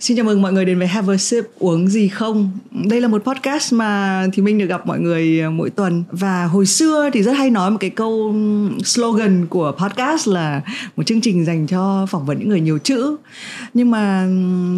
Xin 0.00 0.16
chào 0.16 0.26
mừng 0.26 0.42
mọi 0.42 0.52
người 0.52 0.64
đến 0.64 0.78
với 0.78 0.86
Have 0.86 1.14
a 1.14 1.16
Sip 1.16 1.44
uống 1.58 1.88
gì 1.88 2.08
không. 2.08 2.50
Đây 2.70 3.00
là 3.00 3.08
một 3.08 3.22
podcast 3.24 3.72
mà 3.72 4.26
thì 4.32 4.42
mình 4.42 4.58
được 4.58 4.66
gặp 4.66 4.86
mọi 4.86 5.00
người 5.00 5.40
ờ, 5.40 5.50
mỗi 5.50 5.70
tuần 5.70 6.04
và 6.10 6.44
hồi 6.44 6.66
xưa 6.66 7.10
thì 7.12 7.22
rất 7.22 7.32
hay 7.32 7.50
nói 7.50 7.70
một 7.70 7.76
cái 7.80 7.90
câu 7.90 8.34
slogan 8.84 9.46
của 9.46 9.72
podcast 9.78 10.28
là 10.28 10.62
một 10.96 11.02
chương 11.02 11.20
trình 11.20 11.44
dành 11.44 11.66
cho 11.66 12.06
phỏng 12.10 12.26
vấn 12.26 12.38
những 12.38 12.48
người 12.48 12.60
nhiều 12.60 12.78
chữ. 12.78 13.16
Nhưng 13.74 13.90
mà 13.90 14.28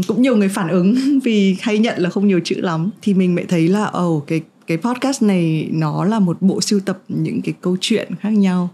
cũng 0.09 0.23
nhiều 0.23 0.37
người 0.37 0.49
phản 0.49 0.69
ứng 0.69 1.19
vì 1.25 1.57
hay 1.61 1.79
nhận 1.79 2.03
là 2.03 2.11
không 2.11 2.29
nhiều 2.29 2.41
chữ 2.45 2.61
lắm 2.61 2.91
thì 3.03 3.15
mình 3.15 3.35
mới 3.35 3.45
thấy 3.45 3.69
là 3.69 3.85
ồ 3.85 4.17
oh, 4.17 4.27
cái 4.27 4.41
cái 4.67 4.77
podcast 4.77 5.23
này 5.23 5.69
nó 5.73 6.05
là 6.05 6.19
một 6.19 6.37
bộ 6.41 6.61
sưu 6.61 6.81
tập 6.81 7.03
những 7.09 7.43
cái 7.43 7.55
câu 7.61 7.77
chuyện 7.81 8.11
khác 8.21 8.31
nhau. 8.31 8.69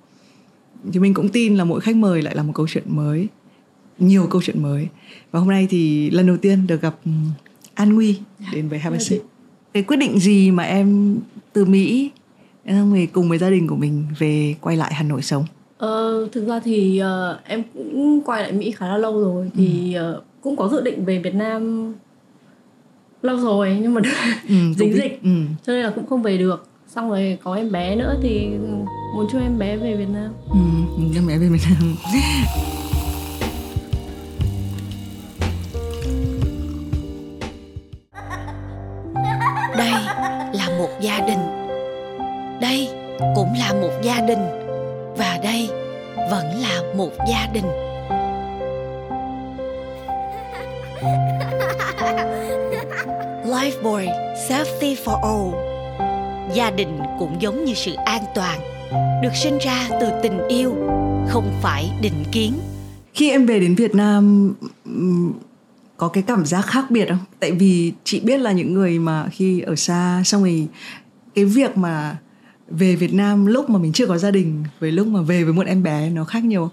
Thì 0.93 1.01
mình 1.01 1.15
cũng 1.15 1.29
tin 1.29 1.57
là 1.57 1.65
mỗi 1.65 1.80
khách 1.80 1.96
mời 1.96 2.23
lại 2.23 2.35
là 2.35 2.43
một 2.43 2.53
câu 2.55 2.67
chuyện 2.69 2.85
mới 2.87 3.29
nhiều 3.99 4.27
câu 4.30 4.43
chuyện 4.43 4.62
mới. 4.62 4.89
Và 5.30 5.41
hôm 5.41 5.49
nay 5.49 5.67
thì 5.71 6.11
lần 6.11 6.27
đầu 6.27 6.37
tiên 6.37 6.67
được 6.67 6.83
gặp 6.83 6.95
An 7.75 7.95
Nguy 7.95 8.19
đến 8.52 8.69
với 8.69 8.80
Sip. 9.01 9.23
Cái 9.73 9.83
quyết 9.83 9.97
định 9.97 10.19
gì 10.19 10.51
mà 10.51 10.62
em 10.62 11.16
từ 11.52 11.65
Mỹ 11.65 12.11
về 12.65 13.06
cùng 13.12 13.29
với 13.29 13.39
gia 13.39 13.51
đình 13.51 13.66
của 13.66 13.77
mình 13.77 14.05
về 14.19 14.55
quay 14.61 14.77
lại 14.77 14.95
Hà 14.95 15.03
Nội 15.03 15.23
sống? 15.23 15.45
Ờ, 15.79 16.29
thực 16.33 16.47
ra 16.47 16.61
thì 16.61 17.03
uh, 17.03 17.37
em 17.45 17.62
cũng 17.75 18.20
quay 18.25 18.42
lại 18.42 18.53
Mỹ 18.53 18.70
khá 18.70 18.87
là 18.89 18.97
lâu 18.97 19.20
rồi. 19.20 19.51
Thì 19.55 19.97
uh, 20.17 20.25
cũng 20.41 20.56
có 20.56 20.69
dự 20.69 20.80
định 20.80 21.05
về 21.05 21.19
Việt 21.19 21.34
Nam 21.34 21.92
lâu 23.23 23.37
rồi 23.37 23.78
nhưng 23.83 23.95
mà 23.95 24.01
ừ, 24.48 24.55
dính 24.77 24.95
dịch. 24.95 25.20
ừ. 25.23 25.30
cho 25.67 25.73
nên 25.73 25.83
là 25.83 25.91
cũng 25.91 26.06
không 26.06 26.23
về 26.23 26.39
được. 26.39 26.67
Xong 26.89 27.11
rồi 27.11 27.39
có 27.42 27.55
em 27.55 27.73
bé 27.73 27.97
nữa 27.97 28.17
thì 28.23 28.48
muốn 29.15 29.27
cho 29.33 29.39
em 29.39 29.59
bé 29.59 29.77
về 29.77 29.97
Việt 29.97 30.09
Nam. 30.12 30.33
Ừ, 30.51 30.59
em 31.15 31.27
bé 31.27 31.39
về 31.39 31.48
Việt 31.48 31.62
Nam 31.70 31.95
gia 41.01 41.21
đình. 41.21 41.39
Đây 42.61 42.89
cũng 43.34 43.55
là 43.59 43.73
một 43.73 43.93
gia 44.03 44.21
đình 44.21 44.39
và 45.17 45.39
đây 45.43 45.69
vẫn 46.31 46.61
là 46.61 46.83
một 46.97 47.11
gia 47.29 47.47
đình. 47.53 47.65
Lifebuoy 53.45 54.06
Safety 54.49 54.95
for 55.05 55.21
All. 55.23 55.69
Gia 56.55 56.71
đình 56.71 56.99
cũng 57.19 57.43
giống 57.43 57.65
như 57.65 57.75
sự 57.75 57.95
an 58.05 58.23
toàn 58.34 58.61
Được 59.23 59.34
sinh 59.34 59.59
ra 59.59 59.89
từ 60.01 60.06
tình 60.23 60.49
yêu 60.49 60.75
Không 61.29 61.53
phải 61.62 61.91
định 62.01 62.25
kiến. 62.33 62.53
Khi 63.15 63.31
em 63.31 63.47
về 63.47 63.61
đến 63.61 63.75
Việt 63.75 63.95
Nam 63.95 64.55
có 65.98 66.08
cái 66.08 66.22
cảm 66.27 66.46
giác 66.46 66.62
khác 66.66 66.91
biệt 66.91 67.08
không? 67.08 67.18
Tại 67.41 67.52
vì 67.52 67.92
chị 68.04 68.20
biết 68.20 68.41
là 68.41 68.52
những 68.52 68.74
người 68.74 68.98
mà 68.98 69.28
khi 69.32 69.60
ở 69.60 69.77
xa 69.77 70.22
xong 70.24 70.42
rồi 70.42 70.68
cái 71.34 71.44
việc 71.44 71.77
mà 71.77 72.16
về 72.68 72.96
Việt 72.96 73.14
Nam 73.14 73.46
lúc 73.46 73.70
mà 73.70 73.78
mình 73.78 73.92
chưa 73.92 74.06
có 74.06 74.19
gia 74.19 74.30
đình 74.30 74.64
với 74.80 74.92
lúc 74.92 75.06
mà 75.06 75.22
về 75.22 75.44
với 75.44 75.52
một 75.52 75.66
em 75.66 75.82
bé 75.82 76.10
nó 76.10 76.24
khác 76.24 76.44
nhiều 76.44 76.70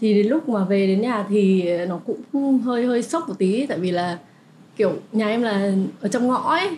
thì 0.00 0.14
đến 0.14 0.26
lúc 0.26 0.48
mà 0.48 0.64
về 0.64 0.86
đến 0.86 1.00
nhà 1.00 1.24
thì 1.28 1.64
nó 1.88 2.00
cũng 2.32 2.58
hơi 2.58 2.86
hơi 2.86 3.02
sốc 3.02 3.28
một 3.28 3.34
tí 3.38 3.66
tại 3.66 3.78
vì 3.78 3.90
là 3.90 4.18
kiểu 4.76 4.92
nhà 5.12 5.28
em 5.28 5.42
là 5.42 5.72
ở 6.00 6.08
trong 6.08 6.28
ngõ 6.28 6.56
ấy. 6.56 6.68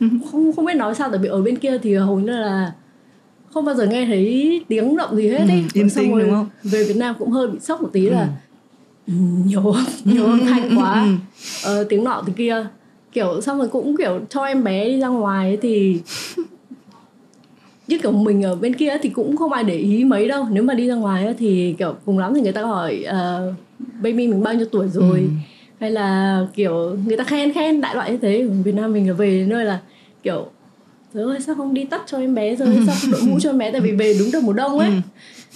Không 0.30 0.52
không 0.56 0.64
biết 0.64 0.74
nói 0.74 0.94
sao 0.94 1.10
tại 1.10 1.18
vì 1.18 1.28
ở 1.28 1.42
bên 1.42 1.56
kia 1.56 1.78
thì 1.82 1.94
hầu 1.94 2.20
như 2.20 2.32
là 2.32 2.72
không 3.50 3.64
bao 3.64 3.74
giờ 3.74 3.86
nghe 3.86 4.06
thấy 4.06 4.64
tiếng 4.68 4.96
động 4.96 5.16
gì 5.16 5.28
hết 5.28 5.38
ấy. 5.38 5.48
Ừ, 5.48 5.68
yên 5.74 5.90
tĩnh 5.90 6.18
đúng 6.18 6.30
không? 6.30 6.48
về 6.62 6.84
Việt 6.84 6.96
Nam 6.96 7.14
cũng 7.18 7.30
hơi 7.30 7.48
bị 7.48 7.58
sốc 7.60 7.82
một 7.82 7.88
tí 7.92 8.10
là 8.10 8.20
ừ 8.20 8.28
nhiều 9.06 9.74
nhiều 10.04 10.24
âm 10.26 10.40
thanh 10.40 10.78
quá. 10.78 11.06
ờ, 11.64 11.84
tiếng 11.84 12.04
nọ 12.04 12.22
tiếng 12.26 12.34
kia. 12.34 12.66
Kiểu 13.12 13.40
xong 13.40 13.58
rồi 13.58 13.68
cũng 13.68 13.96
kiểu 13.96 14.20
cho 14.30 14.44
em 14.44 14.64
bé 14.64 14.84
đi 14.88 15.00
ra 15.00 15.08
ngoài 15.08 15.58
thì 15.62 16.00
chứ 17.88 17.98
kiểu 18.02 18.12
mình 18.12 18.42
ở 18.42 18.54
bên 18.56 18.74
kia 18.74 18.96
thì 19.02 19.08
cũng 19.08 19.36
không 19.36 19.52
ai 19.52 19.64
để 19.64 19.74
ý 19.76 20.04
mấy 20.04 20.28
đâu. 20.28 20.46
Nếu 20.50 20.62
mà 20.62 20.74
đi 20.74 20.88
ra 20.88 20.94
ngoài 20.94 21.34
thì 21.38 21.74
kiểu 21.78 21.94
cùng 22.04 22.18
lắm 22.18 22.34
thì 22.34 22.40
người 22.40 22.52
ta 22.52 22.62
hỏi 22.62 23.04
uh, 23.08 23.54
baby 24.02 24.28
mình 24.28 24.42
bao 24.42 24.54
nhiêu 24.54 24.66
tuổi 24.72 24.88
rồi? 24.88 25.20
Ừ. 25.20 25.28
hay 25.80 25.90
là 25.90 26.40
kiểu 26.54 26.96
người 27.06 27.16
ta 27.16 27.24
khen 27.24 27.52
khen 27.52 27.80
đại 27.80 27.94
loại 27.94 28.10
như 28.10 28.18
thế. 28.18 28.40
Ở 28.40 28.62
Việt 28.64 28.74
Nam 28.74 28.92
mình 28.92 29.08
là 29.08 29.14
về 29.14 29.46
nơi 29.48 29.64
là 29.64 29.80
kiểu 30.22 30.46
Trời 31.14 31.24
ơi 31.24 31.40
sao 31.40 31.54
không 31.54 31.74
đi 31.74 31.84
tắt 31.84 32.02
cho 32.06 32.18
em 32.18 32.34
bé 32.34 32.56
rồi? 32.56 32.78
Sao 32.86 32.96
không 33.00 33.10
đội 33.10 33.20
mũ 33.22 33.40
cho 33.40 33.50
em 33.50 33.58
bé? 33.58 33.72
Tại 33.72 33.80
vì 33.80 33.92
về 33.92 34.16
đúng 34.18 34.30
được 34.30 34.42
mùa 34.42 34.52
đông 34.52 34.78
ấy. 34.78 34.88
Ừ. 34.88 34.94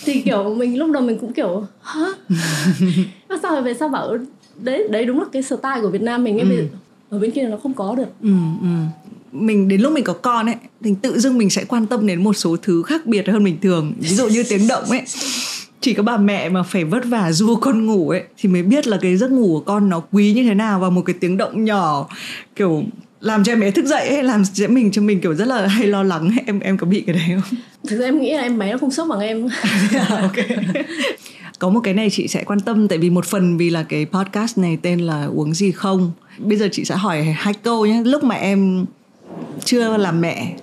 thì 0.05 0.21
kiểu 0.21 0.55
mình 0.55 0.79
lúc 0.79 0.91
đầu 0.91 1.03
mình 1.03 1.19
cũng 1.19 1.33
kiểu 1.33 1.67
hả 1.83 2.07
sao 3.43 3.53
rồi 3.53 3.63
về 3.63 3.75
sao 3.75 3.89
bảo 3.89 4.19
đấy 4.59 4.89
đấy 4.91 5.05
đúng 5.05 5.21
là 5.21 5.27
cái 5.33 5.43
style 5.43 5.81
của 5.83 5.91
Việt 5.91 6.03
Nam 6.03 6.25
mình 6.25 6.39
ấy 6.39 6.57
ừ. 6.57 6.65
ở 7.11 7.19
bên 7.19 7.31
kia 7.31 7.43
nó 7.43 7.57
không 7.57 7.75
có 7.75 7.95
được. 7.95 8.09
Ừ, 8.23 8.33
ừ. 8.61 8.69
mình 9.33 9.69
đến 9.69 9.81
lúc 9.81 9.93
mình 9.93 10.05
có 10.05 10.13
con 10.13 10.47
ấy 10.47 10.57
thì 10.85 10.95
tự 11.03 11.21
dưng 11.21 11.39
mình 11.39 11.51
sẽ 11.51 11.65
quan 11.65 11.87
tâm 11.87 12.07
đến 12.07 12.25
một 12.25 12.33
số 12.33 12.57
thứ 12.63 12.83
khác 12.83 13.07
biệt 13.07 13.29
hơn 13.29 13.45
bình 13.45 13.57
thường. 13.63 13.93
Ví 13.99 14.09
dụ 14.09 14.29
như 14.29 14.45
tiếng 14.49 14.69
động 14.69 14.85
ấy 14.85 15.03
chỉ 15.81 15.95
có 15.95 16.03
bà 16.03 16.17
mẹ 16.17 16.49
mà 16.49 16.63
phải 16.63 16.85
vất 16.85 17.05
vả 17.05 17.33
du 17.33 17.57
con 17.57 17.87
ngủ 17.87 18.11
ấy 18.11 18.23
thì 18.39 18.49
mới 18.49 18.63
biết 18.63 18.87
là 18.87 18.99
cái 19.01 19.17
giấc 19.17 19.31
ngủ 19.31 19.47
của 19.49 19.61
con 19.61 19.89
nó 19.89 20.03
quý 20.13 20.33
như 20.33 20.45
thế 20.45 20.55
nào 20.55 20.81
và 20.81 20.91
một 20.91 21.03
cái 21.07 21.15
tiếng 21.21 21.37
động 21.37 21.65
nhỏ 21.65 22.09
kiểu 22.57 22.85
làm 23.21 23.45
cho 23.45 23.53
em 23.53 23.61
bé 23.61 23.71
thức 23.71 23.85
dậy 23.85 24.09
ấy 24.09 24.23
làm 24.23 24.43
cho 24.55 24.69
mình 24.69 24.93
cho 24.93 25.03
mình 25.03 25.21
kiểu 25.21 25.35
rất 25.35 25.49
là 25.49 25.67
hay 25.67 25.87
lo 25.87 26.03
lắng 26.03 26.31
em 26.47 26.61
em 26.61 26.79
có 26.79 26.87
bị 26.87 27.01
cái 27.07 27.15
đấy 27.15 27.25
không? 27.29 27.59
Thực 27.89 27.99
ra 27.99 28.05
em 28.05 28.21
nghĩ 28.21 28.33
là 28.33 28.43
em 28.43 28.59
bé 28.59 28.73
nó 28.73 28.79
không 28.79 28.91
sốc 28.91 29.09
bằng 29.09 29.21
em. 29.21 29.49
Ok 30.09 30.37
có 31.61 31.69
một 31.69 31.81
cái 31.85 31.95
này 31.95 32.11
chị 32.11 32.29
sẽ 32.29 32.45
quan 32.45 32.61
tâm 32.61 32.89
tại 32.89 32.99
vì 32.99 33.11
một 33.11 33.25
phần 33.25 33.57
vì 33.57 33.71
là 33.71 33.83
cái 33.83 34.07
podcast 34.07 34.59
này 34.59 34.79
tên 34.83 35.01
là 35.01 35.25
uống 35.35 35.55
gì 35.55 35.73
không. 35.73 36.13
Bây 36.39 36.59
giờ 36.59 36.69
chị 36.73 36.85
sẽ 36.85 36.97
hỏi 36.97 37.23
hai 37.23 37.55
câu 37.55 37.87
nhé. 37.87 38.03
Lúc 38.05 38.25
mà 38.25 38.35
em 38.35 38.87
chưa 39.65 39.97
làm 39.97 40.21
mẹ 40.21 40.57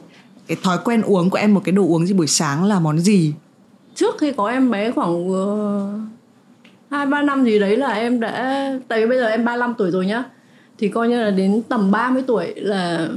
cái 0.48 0.58
thói 0.64 0.78
quen 0.84 1.02
uống 1.02 1.30
của 1.30 1.38
em 1.38 1.54
một 1.54 1.62
cái 1.64 1.72
đồ 1.72 1.84
uống 1.84 2.06
gì 2.06 2.14
buổi 2.14 2.28
sáng 2.28 2.64
là 2.64 2.80
món 2.80 3.00
gì? 3.00 3.34
Trước 3.96 4.16
khi 4.20 4.32
có 4.32 4.50
em 4.50 4.72
bé 4.72 4.92
khoảng 4.92 5.34
ờ, 5.34 6.00
hai 6.92 7.06
ba 7.06 7.22
năm 7.22 7.46
gì 7.46 7.60
đấy 7.60 7.78
là 7.78 7.94
em 7.94 8.20
đã 8.20 8.72
tại 8.88 9.00
vì 9.00 9.08
bây 9.08 9.18
giờ 9.18 9.28
em 9.28 9.46
35 9.46 9.74
tuổi 9.78 9.92
rồi 9.92 10.06
nhá 10.06 10.24
thì 10.78 10.90
coi 10.90 11.10
như 11.10 11.24
là 11.24 11.32
đến 11.32 11.62
tầm 11.70 11.92
30 11.92 12.24
tuổi 12.28 12.54
là 12.56 13.10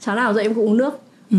sáng 0.00 0.16
nào 0.16 0.34
dậy 0.34 0.44
em 0.44 0.54
cũng 0.54 0.66
uống 0.66 0.76
nước. 0.76 1.00
Ừ. 1.30 1.38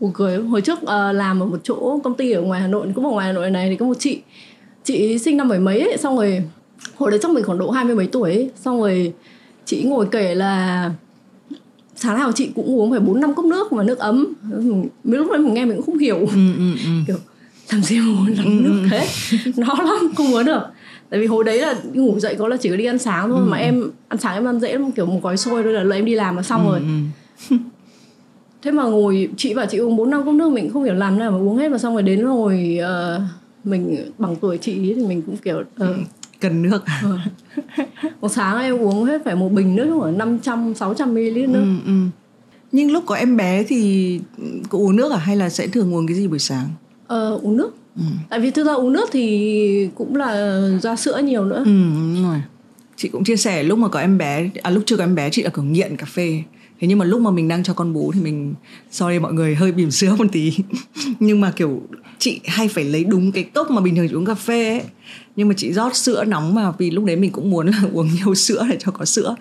Buồn 0.00 0.10
cười. 0.14 0.38
Hồi 0.38 0.60
trước 0.60 0.78
uh, 0.82 0.88
làm 1.14 1.42
ở 1.42 1.46
một 1.46 1.60
chỗ 1.62 2.00
công 2.04 2.14
ty 2.14 2.32
ở 2.32 2.42
ngoài 2.42 2.60
Hà 2.60 2.66
Nội 2.66 2.86
cũng 2.94 3.06
ở 3.06 3.10
ngoài 3.10 3.26
Hà 3.26 3.32
Nội 3.32 3.50
này 3.50 3.68
thì 3.70 3.76
có 3.76 3.86
một 3.86 3.96
chị 3.98 4.22
chị 4.84 5.18
sinh 5.18 5.36
năm 5.36 5.48
bảy 5.48 5.58
mấy 5.58 5.80
ấy, 5.80 5.96
xong 5.96 6.16
rồi 6.16 6.42
hồi 6.96 7.10
đấy 7.10 7.20
chắc 7.22 7.30
mình 7.30 7.44
khoảng 7.44 7.58
độ 7.58 7.70
hai 7.70 7.84
mươi 7.84 7.94
mấy 7.94 8.06
tuổi 8.06 8.30
ấy, 8.30 8.50
xong 8.56 8.80
rồi 8.80 9.12
chị 9.64 9.82
ngồi 9.82 10.06
kể 10.10 10.34
là 10.34 10.90
sáng 11.96 12.18
nào 12.18 12.32
chị 12.32 12.50
cũng 12.54 12.66
uống 12.66 12.90
phải 12.90 13.00
bốn 13.00 13.20
năm 13.20 13.34
cốc 13.34 13.44
nước 13.44 13.72
mà 13.72 13.82
nước 13.82 13.98
ấm. 13.98 14.26
Mấy 15.04 15.18
lúc 15.18 15.30
đấy 15.30 15.38
mình 15.38 15.54
nghe 15.54 15.64
mình 15.64 15.76
cũng 15.76 15.86
không 15.86 15.98
hiểu. 15.98 16.16
Ừ, 16.16 16.54
ừ, 16.58 16.72
ừ. 16.84 16.90
kiểu 17.06 17.16
làm 17.72 17.82
gì 17.82 17.98
mà 17.98 18.06
uống 18.06 18.36
lắm 18.36 18.62
nước 18.62 18.88
thế? 18.90 19.08
Nó 19.56 19.74
lắm 19.78 20.12
không 20.16 20.34
uống 20.34 20.44
được. 20.44 20.62
Tại 21.10 21.20
vì 21.20 21.26
hồi 21.26 21.44
đấy 21.44 21.60
là 21.60 21.74
ngủ 21.92 22.20
dậy 22.20 22.36
có 22.38 22.48
là 22.48 22.56
chỉ 22.56 22.70
có 22.70 22.76
đi 22.76 22.84
ăn 22.84 22.98
sáng 22.98 23.30
thôi 23.30 23.40
ừ. 23.40 23.50
mà 23.50 23.56
em 23.56 23.90
ăn 24.08 24.20
sáng 24.20 24.34
em 24.34 24.48
ăn 24.48 24.60
dễ 24.60 24.72
lắm 24.72 24.92
kiểu 24.92 25.06
một 25.06 25.20
gói 25.22 25.36
xôi 25.36 25.62
thôi 25.62 25.72
là 25.72 25.82
lấy 25.82 25.98
em 25.98 26.04
đi 26.04 26.14
làm 26.14 26.36
là 26.36 26.42
xong 26.42 26.66
rồi. 26.66 26.80
ừ. 27.50 27.56
thế 28.62 28.70
mà 28.70 28.82
ngồi 28.82 29.28
chị 29.36 29.54
bảo 29.54 29.66
chị 29.66 29.78
uống 29.78 29.96
bốn 29.96 30.10
năm 30.10 30.24
cốc 30.24 30.34
nước 30.34 30.52
mình 30.52 30.70
không 30.72 30.84
hiểu 30.84 30.94
làm 30.94 31.18
nào 31.18 31.30
mà 31.30 31.38
uống 31.38 31.56
hết. 31.56 31.68
Mà 31.68 31.78
xong 31.78 31.92
rồi 31.92 32.02
đến 32.02 32.24
rồi 32.24 32.78
uh, 32.80 33.22
mình 33.64 34.12
bằng 34.18 34.36
tuổi 34.36 34.58
chị 34.58 34.94
thì 34.94 35.02
mình 35.02 35.22
cũng 35.22 35.36
kiểu 35.36 35.60
uh, 35.60 35.96
cần 36.40 36.62
nước. 36.62 36.84
Ừ. 37.02 37.18
một 38.20 38.28
sáng 38.28 38.62
em 38.62 38.78
uống 38.78 39.04
hết 39.04 39.22
phải 39.24 39.34
một 39.34 39.48
bình 39.52 39.76
nước 39.76 39.96
khoảng 39.98 40.18
năm 40.18 40.38
trăm 40.38 40.74
sáu 40.74 40.94
trăm 40.94 41.14
ml 41.14 41.38
nước. 41.48 41.64
Ừ, 41.64 41.76
ừ. 41.86 41.92
nhưng 42.72 42.92
lúc 42.92 43.04
có 43.06 43.14
em 43.14 43.36
bé 43.36 43.64
thì 43.68 44.20
có 44.68 44.78
uống 44.78 44.96
nước 44.96 45.12
à? 45.12 45.18
Hay 45.18 45.36
là 45.36 45.48
sẽ 45.48 45.66
thường 45.66 45.94
uống 45.94 46.06
cái 46.06 46.16
gì 46.16 46.28
buổi 46.28 46.38
sáng? 46.38 46.68
Ờ, 47.06 47.38
uống 47.42 47.56
nước. 47.56 47.70
Ừ. 47.96 48.02
tại 48.28 48.40
vì 48.40 48.50
thực 48.50 48.66
ra 48.66 48.72
uống 48.72 48.92
nước 48.92 49.08
thì 49.12 49.88
cũng 49.94 50.16
là 50.16 50.60
ra 50.82 50.96
sữa 50.96 51.20
nhiều 51.24 51.44
nữa. 51.44 51.62
Ừ 51.64 51.64
đúng 51.64 52.22
rồi. 52.22 52.42
Chị 52.96 53.08
cũng 53.08 53.24
chia 53.24 53.36
sẻ 53.36 53.62
lúc 53.62 53.78
mà 53.78 53.88
có 53.88 54.00
em 54.00 54.18
bé 54.18 54.50
à 54.62 54.70
lúc 54.70 54.82
chưa 54.86 54.96
có 54.96 55.04
em 55.04 55.14
bé 55.14 55.30
chị 55.30 55.42
là 55.42 55.50
kiểu 55.50 55.64
nghiện 55.64 55.96
cà 55.96 56.06
phê 56.06 56.42
thế 56.84 56.88
nhưng 56.88 56.98
mà 56.98 57.04
lúc 57.04 57.20
mà 57.20 57.30
mình 57.30 57.48
đang 57.48 57.62
cho 57.62 57.74
con 57.74 57.92
bú 57.92 58.12
thì 58.12 58.20
mình 58.20 58.54
sorry 58.90 59.18
mọi 59.18 59.32
người 59.32 59.54
hơi 59.54 59.72
bỉm 59.72 59.90
sữa 59.90 60.14
một 60.18 60.24
tí. 60.32 60.52
Nhưng 61.20 61.40
mà 61.40 61.50
kiểu 61.50 61.82
chị 62.18 62.40
hay 62.44 62.68
phải 62.68 62.84
lấy 62.84 63.04
đúng 63.04 63.32
cái 63.32 63.44
cốc 63.44 63.70
mà 63.70 63.80
bình 63.80 63.96
thường 63.96 64.08
chị 64.08 64.14
uống 64.14 64.24
cà 64.24 64.34
phê 64.34 64.68
ấy. 64.68 64.82
Nhưng 65.36 65.48
mà 65.48 65.54
chị 65.56 65.72
rót 65.72 65.96
sữa 65.96 66.24
nóng 66.24 66.54
mà 66.54 66.72
vì 66.78 66.90
lúc 66.90 67.04
đấy 67.04 67.16
mình 67.16 67.30
cũng 67.30 67.50
muốn 67.50 67.66
là 67.66 67.82
uống 67.92 68.08
nhiều 68.14 68.34
sữa 68.34 68.66
để 68.70 68.76
cho 68.80 68.90
có 68.90 69.04
sữa. 69.04 69.36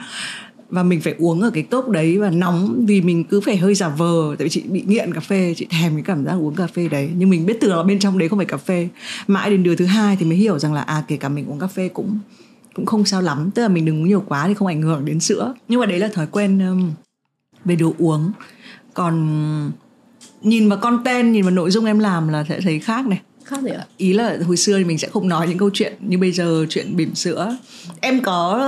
Và 0.69 0.83
mình 0.83 1.01
phải 1.01 1.15
uống 1.19 1.41
ở 1.41 1.49
cái 1.49 1.63
cốc 1.63 1.89
đấy 1.89 2.17
và 2.17 2.29
nóng 2.29 2.85
vì 2.87 3.01
mình 3.01 3.23
cứ 3.23 3.41
phải 3.41 3.57
hơi 3.57 3.75
giả 3.75 3.89
vờ. 3.89 4.35
Tại 4.37 4.45
vì 4.45 4.49
chị 4.49 4.61
bị 4.61 4.83
nghiện 4.87 5.13
cà 5.13 5.19
phê 5.19 5.53
chị 5.57 5.67
thèm 5.69 5.93
cái 5.93 6.03
cảm 6.03 6.25
giác 6.25 6.33
uống 6.33 6.55
cà 6.55 6.67
phê 6.67 6.87
đấy. 6.87 7.09
Nhưng 7.17 7.29
mình 7.29 7.45
biết 7.45 7.57
từ 7.61 7.69
là 7.69 7.83
bên 7.83 7.99
trong 7.99 8.17
đấy 8.17 8.29
không 8.29 8.39
phải 8.39 8.45
cà 8.45 8.57
phê. 8.57 8.87
Mãi 9.27 9.49
đến 9.49 9.63
đứa 9.63 9.75
thứ 9.75 9.85
hai 9.85 10.15
thì 10.15 10.25
mới 10.25 10.37
hiểu 10.37 10.59
rằng 10.59 10.73
là 10.73 10.81
à 10.81 11.03
kể 11.07 11.17
cả 11.17 11.29
mình 11.29 11.45
uống 11.47 11.59
cà 11.59 11.67
phê 11.67 11.89
cũng 11.89 12.19
cũng 12.73 12.85
không 12.85 13.05
sao 13.05 13.21
lắm. 13.21 13.51
Tức 13.55 13.61
là 13.61 13.67
mình 13.67 13.85
đừng 13.85 14.01
uống 14.01 14.07
nhiều 14.07 14.23
quá 14.27 14.47
thì 14.47 14.53
không 14.53 14.67
ảnh 14.67 14.81
hưởng 14.81 15.05
đến 15.05 15.19
sữa. 15.19 15.53
Nhưng 15.67 15.79
mà 15.79 15.85
đấy 15.85 15.99
là 15.99 16.07
thói 16.07 16.27
quen 16.27 16.59
um, 16.59 16.91
về 17.65 17.75
đồ 17.75 17.93
uống. 17.97 18.31
Còn 18.93 19.71
nhìn 20.41 20.69
vào 20.69 20.79
content 20.79 21.33
nhìn 21.33 21.43
vào 21.43 21.51
nội 21.51 21.71
dung 21.71 21.85
em 21.85 21.99
làm 21.99 22.27
là 22.27 22.45
sẽ 22.49 22.61
thấy 22.61 22.79
khác 22.79 23.07
này. 23.07 23.21
Khác 23.43 23.61
gì 23.61 23.69
ạ? 23.69 23.85
Ý 23.97 24.13
là 24.13 24.37
hồi 24.47 24.57
xưa 24.57 24.77
thì 24.77 24.83
mình 24.83 24.97
sẽ 24.97 25.07
không 25.07 25.29
nói 25.29 25.47
những 25.47 25.57
câu 25.57 25.69
chuyện 25.73 25.93
như 25.99 26.17
bây 26.17 26.31
giờ 26.31 26.65
chuyện 26.69 26.95
bỉm 26.95 27.15
sữa. 27.15 27.57
Em 28.01 28.21
có 28.21 28.63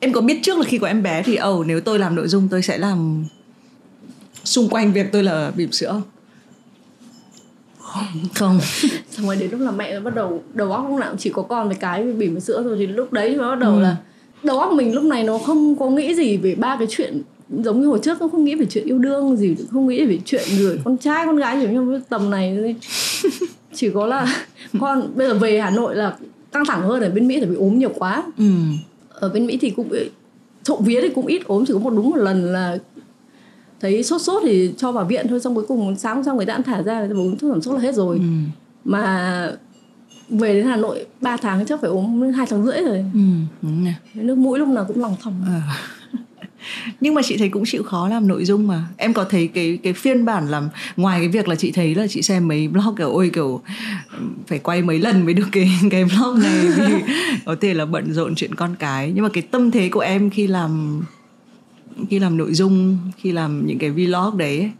em 0.00 0.12
có 0.12 0.20
biết 0.20 0.38
trước 0.42 0.58
là 0.58 0.64
khi 0.64 0.78
có 0.78 0.86
em 0.86 1.02
bé 1.02 1.22
thì 1.22 1.36
ồ 1.36 1.58
oh, 1.58 1.66
nếu 1.66 1.80
tôi 1.80 1.98
làm 1.98 2.14
nội 2.14 2.28
dung 2.28 2.48
tôi 2.48 2.62
sẽ 2.62 2.78
làm 2.78 3.24
xung 4.44 4.68
quanh 4.68 4.92
việc 4.92 5.12
tôi 5.12 5.22
là 5.22 5.52
bỉm 5.56 5.72
sữa 5.72 6.02
không? 8.32 8.60
Xong 9.10 9.26
rồi 9.26 9.36
đến 9.36 9.50
lúc 9.50 9.60
là 9.60 9.70
mẹ 9.70 10.00
bắt 10.00 10.14
đầu 10.14 10.42
đầu 10.52 10.72
óc 10.72 10.86
lúc 10.88 10.98
nào 10.98 11.14
chỉ 11.18 11.30
có 11.30 11.42
con 11.42 11.68
với 11.68 11.76
cái 11.76 12.02
bỉm 12.02 12.40
sữa 12.40 12.62
rồi 12.62 12.76
thì 12.78 12.86
lúc 12.86 13.12
đấy 13.12 13.36
mới 13.36 13.48
bắt 13.48 13.58
đầu 13.58 13.74
ừ. 13.74 13.80
là 13.80 13.96
đầu 14.42 14.60
óc 14.60 14.72
mình 14.72 14.94
lúc 14.94 15.04
này 15.04 15.24
nó 15.24 15.38
không 15.38 15.78
có 15.78 15.90
nghĩ 15.90 16.14
gì 16.14 16.36
về 16.36 16.54
ba 16.54 16.76
cái 16.78 16.86
chuyện 16.90 17.22
giống 17.62 17.80
như 17.80 17.86
hồi 17.86 17.98
trước 18.02 18.20
nó 18.20 18.28
không 18.28 18.44
nghĩ 18.44 18.54
về 18.54 18.66
chuyện 18.70 18.84
yêu 18.86 18.98
đương 18.98 19.36
gì 19.36 19.56
không 19.70 19.86
nghĩ 19.86 20.06
về 20.06 20.18
chuyện 20.24 20.42
người 20.58 20.80
con 20.84 20.96
trai 20.96 21.26
con 21.26 21.36
gái 21.36 21.60
gì 21.60 21.66
như 21.66 22.00
tầm 22.08 22.30
này 22.30 22.76
chỉ 23.74 23.90
có 23.90 24.06
là 24.06 24.26
con 24.80 25.10
bây 25.14 25.28
giờ 25.28 25.34
về 25.34 25.60
hà 25.60 25.70
nội 25.70 25.96
là 25.96 26.16
căng 26.52 26.64
thẳng 26.64 26.82
hơn 26.82 27.02
ở 27.02 27.10
bên 27.10 27.28
mỹ 27.28 27.40
thì 27.40 27.46
bị 27.46 27.56
ốm 27.56 27.78
nhiều 27.78 27.92
quá 27.98 28.22
ừ. 28.38 28.44
ở 29.10 29.28
bên 29.28 29.46
mỹ 29.46 29.58
thì 29.60 29.70
cũng 29.70 29.88
trộm 30.62 30.78
vía 30.84 31.00
thì 31.02 31.08
cũng 31.08 31.26
ít 31.26 31.46
ốm 31.46 31.64
chỉ 31.66 31.72
có 31.72 31.78
một 31.78 31.90
đúng 31.90 32.10
một 32.10 32.16
lần 32.16 32.52
là 32.52 32.78
thấy 33.80 34.02
sốt 34.02 34.22
sốt 34.22 34.42
thì 34.46 34.74
cho 34.76 34.92
vào 34.92 35.04
viện 35.04 35.26
thôi 35.28 35.40
xong 35.40 35.54
cuối 35.54 35.64
cùng 35.68 35.96
sáng 35.96 36.24
xong 36.24 36.36
người 36.36 36.46
ta 36.46 36.52
ăn 36.52 36.62
thả 36.62 36.82
ra 36.82 37.08
uống 37.10 37.38
thuốc 37.38 37.50
giảm 37.50 37.62
sốt 37.62 37.74
là 37.74 37.80
hết 37.80 37.94
rồi 37.94 38.16
ừ. 38.16 38.24
mà 38.84 39.52
về 40.28 40.54
đến 40.54 40.66
Hà 40.66 40.76
Nội 40.76 41.06
3 41.20 41.36
tháng 41.36 41.66
chắc 41.66 41.80
phải 41.80 41.90
uống 41.90 42.32
hai 42.32 42.46
tháng 42.50 42.64
rưỡi 42.64 42.82
rồi 42.82 43.04
ừ, 43.14 43.20
đúng 43.62 43.84
nè. 43.84 43.94
nước 44.14 44.38
mũi 44.38 44.58
lúc 44.58 44.68
nào 44.68 44.84
cũng 44.88 45.00
lòng 45.00 45.16
thòng 45.22 45.34
à. 45.46 45.62
Nhưng 47.00 47.14
mà 47.14 47.22
chị 47.24 47.36
thấy 47.36 47.48
cũng 47.48 47.64
chịu 47.66 47.82
khó 47.82 48.08
làm 48.08 48.28
nội 48.28 48.44
dung 48.44 48.66
mà. 48.66 48.86
Em 48.96 49.14
có 49.14 49.24
thấy 49.24 49.48
cái 49.48 49.78
cái 49.82 49.92
phiên 49.92 50.24
bản 50.24 50.48
làm 50.48 50.68
ngoài 50.96 51.20
cái 51.20 51.28
việc 51.28 51.48
là 51.48 51.54
chị 51.54 51.72
thấy 51.72 51.94
là 51.94 52.06
chị 52.06 52.22
xem 52.22 52.48
mấy 52.48 52.68
blog 52.68 52.96
kiểu 52.96 53.10
ôi 53.10 53.30
kiểu 53.34 53.62
phải 54.46 54.58
quay 54.58 54.82
mấy 54.82 54.98
lần 54.98 55.24
mới 55.24 55.34
được 55.34 55.48
cái 55.52 55.70
cái 55.90 56.04
blog 56.04 56.40
này 56.40 56.68
vì 56.76 56.94
có 57.44 57.56
thể 57.60 57.74
là 57.74 57.86
bận 57.86 58.12
rộn 58.12 58.34
chuyện 58.34 58.54
con 58.54 58.74
cái. 58.78 59.12
Nhưng 59.14 59.22
mà 59.22 59.28
cái 59.32 59.42
tâm 59.42 59.70
thế 59.70 59.88
của 59.88 60.00
em 60.00 60.30
khi 60.30 60.46
làm 60.46 61.02
khi 62.10 62.18
làm 62.18 62.36
nội 62.36 62.54
dung 62.54 62.98
khi 63.16 63.32
làm 63.32 63.66
những 63.66 63.78
cái 63.78 63.90
vlog 63.90 64.36
đấy 64.36 64.70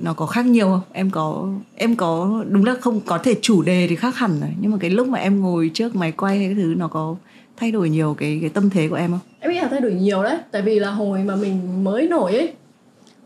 nó 0.00 0.12
có 0.12 0.26
khác 0.26 0.46
nhiều 0.46 0.66
không? 0.66 0.80
Em 0.92 1.10
có 1.10 1.48
em 1.76 1.96
có 1.96 2.44
đúng 2.50 2.64
là 2.64 2.74
không 2.80 3.00
có 3.00 3.18
thể 3.18 3.34
chủ 3.42 3.62
đề 3.62 3.86
thì 3.88 3.96
khác 3.96 4.16
hẳn 4.16 4.40
rồi 4.40 4.50
nhưng 4.60 4.70
mà 4.70 4.76
cái 4.80 4.90
lúc 4.90 5.08
mà 5.08 5.18
em 5.18 5.40
ngồi 5.40 5.70
trước 5.74 5.96
máy 5.96 6.12
quay 6.12 6.38
hay 6.38 6.46
cái 6.46 6.54
thứ 6.54 6.74
nó 6.76 6.88
có 6.88 7.16
thay 7.56 7.72
đổi 7.72 7.90
nhiều 7.90 8.14
cái 8.18 8.38
cái 8.40 8.50
tâm 8.50 8.70
thế 8.70 8.88
của 8.88 8.94
em 8.94 9.10
không 9.10 9.20
em 9.40 9.52
nghĩ 9.52 9.60
là 9.60 9.68
thay 9.68 9.80
đổi 9.80 9.94
nhiều 9.94 10.22
đấy 10.22 10.38
tại 10.50 10.62
vì 10.62 10.78
là 10.78 10.90
hồi 10.90 11.22
mà 11.22 11.36
mình 11.36 11.84
mới 11.84 12.08
nổi 12.08 12.34
ấy 12.34 12.52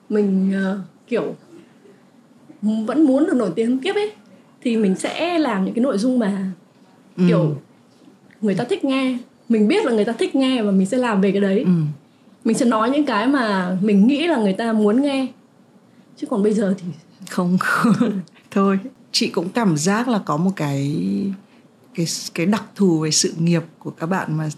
mình 0.08 0.52
uh, 0.72 0.78
kiểu 1.08 1.34
vẫn 2.62 3.02
muốn 3.02 3.26
được 3.26 3.34
nổi 3.36 3.50
tiếng 3.56 3.78
kiếp 3.78 3.94
ấy 3.94 4.12
thì 4.62 4.76
mình 4.76 4.94
sẽ 4.94 5.38
làm 5.38 5.64
những 5.64 5.74
cái 5.74 5.82
nội 5.82 5.98
dung 5.98 6.18
mà 6.18 6.50
ừ. 7.16 7.24
kiểu 7.28 7.56
người 8.40 8.54
ta 8.54 8.64
thích 8.64 8.84
nghe 8.84 9.18
mình 9.48 9.68
biết 9.68 9.84
là 9.84 9.92
người 9.92 10.04
ta 10.04 10.12
thích 10.12 10.34
nghe 10.34 10.62
và 10.62 10.70
mình 10.70 10.86
sẽ 10.86 10.96
làm 10.96 11.20
về 11.20 11.32
cái 11.32 11.40
đấy 11.40 11.60
ừ. 11.60 11.70
mình 12.44 12.56
sẽ 12.56 12.66
nói 12.66 12.90
những 12.90 13.06
cái 13.06 13.26
mà 13.26 13.76
mình 13.80 14.06
nghĩ 14.06 14.26
là 14.26 14.36
người 14.36 14.52
ta 14.52 14.72
muốn 14.72 15.02
nghe 15.02 15.26
chứ 16.16 16.26
còn 16.26 16.42
bây 16.42 16.52
giờ 16.52 16.74
thì 16.78 16.86
không 17.30 17.58
thôi 18.50 18.78
chị 19.12 19.28
cũng 19.28 19.48
cảm 19.48 19.76
giác 19.76 20.08
là 20.08 20.18
có 20.18 20.36
một 20.36 20.50
cái 20.56 20.96
cái 22.00 22.06
cái 22.34 22.46
đặc 22.46 22.64
thù 22.76 23.00
về 23.00 23.10
sự 23.10 23.34
nghiệp 23.38 23.62
của 23.78 23.90
các 23.90 24.06
bạn 24.06 24.38
mà 24.38 24.48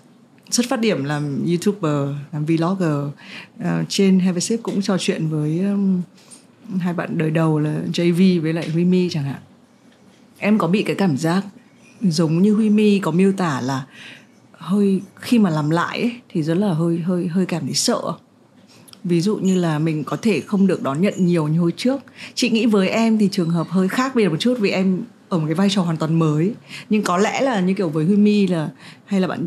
xuất 0.51 0.67
phát 0.69 0.81
điểm 0.81 1.05
làm 1.05 1.47
youtuber 1.47 2.09
làm 2.33 2.45
vlogger. 2.45 3.07
Uh, 3.59 3.89
trên 3.89 4.21
Have 4.21 4.41
cũng 4.63 4.83
trò 4.83 4.97
chuyện 4.99 5.29
với 5.29 5.61
um, 5.61 6.03
hai 6.79 6.95
bạn 6.95 7.19
đời 7.19 7.31
đầu 7.31 7.59
là 7.59 7.81
JV 7.93 8.43
với 8.43 8.53
lại 8.53 8.69
Huy 8.69 8.85
Mi 8.85 9.09
chẳng 9.11 9.25
hạn. 9.25 9.41
Em 10.39 10.59
có 10.59 10.67
bị 10.67 10.83
cái 10.83 10.97
cảm 10.97 11.17
giác 11.17 11.45
giống 12.01 12.43
như 12.43 12.55
Huy 12.55 12.71
Mi 12.71 12.99
có 12.99 13.11
miêu 13.11 13.33
tả 13.33 13.61
là 13.61 13.87
hơi 14.53 15.01
khi 15.15 15.39
mà 15.39 15.51
làm 15.51 15.71
lại 15.71 16.01
ấy, 16.01 16.13
thì 16.29 16.43
rất 16.43 16.55
là 16.55 16.73
hơi 16.73 16.99
hơi 16.99 17.27
hơi 17.27 17.47
cảm 17.47 17.63
thấy 17.63 17.75
sợ. 17.75 18.01
Ví 19.05 19.21
dụ 19.21 19.37
như 19.37 19.57
là 19.57 19.79
mình 19.79 20.05
có 20.05 20.17
thể 20.17 20.41
không 20.41 20.67
được 20.67 20.83
đón 20.83 21.01
nhận 21.01 21.15
nhiều 21.17 21.49
như 21.49 21.61
hồi 21.61 21.73
trước. 21.77 22.01
Chị 22.35 22.51
nghĩ 22.51 22.67
với 22.67 22.89
em 22.89 23.19
thì 23.19 23.29
trường 23.33 23.51
hợp 23.51 23.67
hơi 23.69 23.89
khác 23.89 24.15
biệt 24.15 24.29
một 24.29 24.37
chút 24.41 24.55
vì 24.61 24.71
em 24.71 25.03
ở 25.33 25.39
một 25.39 25.45
cái 25.47 25.55
vai 25.55 25.69
trò 25.71 25.83
hoàn 25.83 25.97
toàn 25.97 26.19
mới. 26.19 26.53
Nhưng 26.91 27.03
có 27.03 27.19
lẽ 27.19 27.41
là 27.41 27.61
như 27.61 27.75
kiểu 27.75 27.89
với 27.89 28.05
Huy 28.05 28.17
Mi 28.17 28.47
là 28.47 28.69
hay 29.07 29.21
là 29.21 29.27
bạn 29.29 29.47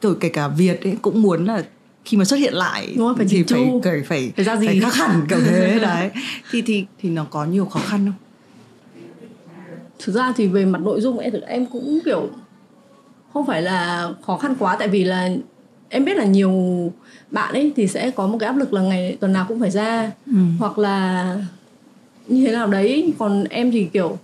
kiểu 0.00 0.14
kể 0.14 0.28
cả 0.28 0.48
Việt 0.48 0.84
ấy 0.84 0.96
cũng 1.02 1.22
muốn 1.22 1.44
là 1.44 1.64
khi 2.04 2.16
mà 2.16 2.24
xuất 2.24 2.36
hiện 2.36 2.54
lại 2.54 2.86
Đúng 2.96 3.06
rồi, 3.06 3.14
phải 3.16 3.26
thì 3.28 3.42
phải, 3.48 3.70
phải 3.84 4.02
phải 4.02 4.32
phải 4.36 4.44
ra 4.44 4.56
gì? 4.56 4.66
phải 4.66 4.80
khác 4.80 4.94
hẳn 4.94 5.26
kiểu 5.28 5.38
thế 5.40 5.78
đấy. 5.82 6.10
Thì 6.50 6.62
thì 6.62 6.84
thì 6.98 7.10
nó 7.10 7.24
có 7.24 7.44
nhiều 7.44 7.64
khó 7.64 7.80
khăn 7.80 8.06
không? 8.06 8.14
Thực 9.98 10.12
ra 10.14 10.32
thì 10.36 10.46
về 10.46 10.64
mặt 10.64 10.80
nội 10.82 11.00
dung 11.00 11.18
em 11.18 11.32
em 11.46 11.66
cũng 11.66 11.98
kiểu 12.04 12.28
không 13.32 13.46
phải 13.46 13.62
là 13.62 14.10
khó 14.26 14.38
khăn 14.38 14.54
quá. 14.58 14.76
Tại 14.78 14.88
vì 14.88 15.04
là 15.04 15.28
em 15.88 16.04
biết 16.04 16.16
là 16.16 16.24
nhiều 16.24 16.52
bạn 17.30 17.54
ấy 17.54 17.72
thì 17.76 17.86
sẽ 17.86 18.10
có 18.10 18.26
một 18.26 18.38
cái 18.40 18.46
áp 18.46 18.56
lực 18.56 18.72
là 18.72 18.80
ngày 18.80 19.16
tuần 19.20 19.32
nào 19.32 19.44
cũng 19.48 19.60
phải 19.60 19.70
ra. 19.70 20.12
Ừ. 20.26 20.38
hoặc 20.58 20.78
là 20.78 21.24
như 22.28 22.46
thế 22.46 22.52
nào 22.52 22.66
đấy. 22.66 23.12
Còn 23.18 23.44
em 23.44 23.70
thì 23.70 23.84
kiểu 23.84 24.18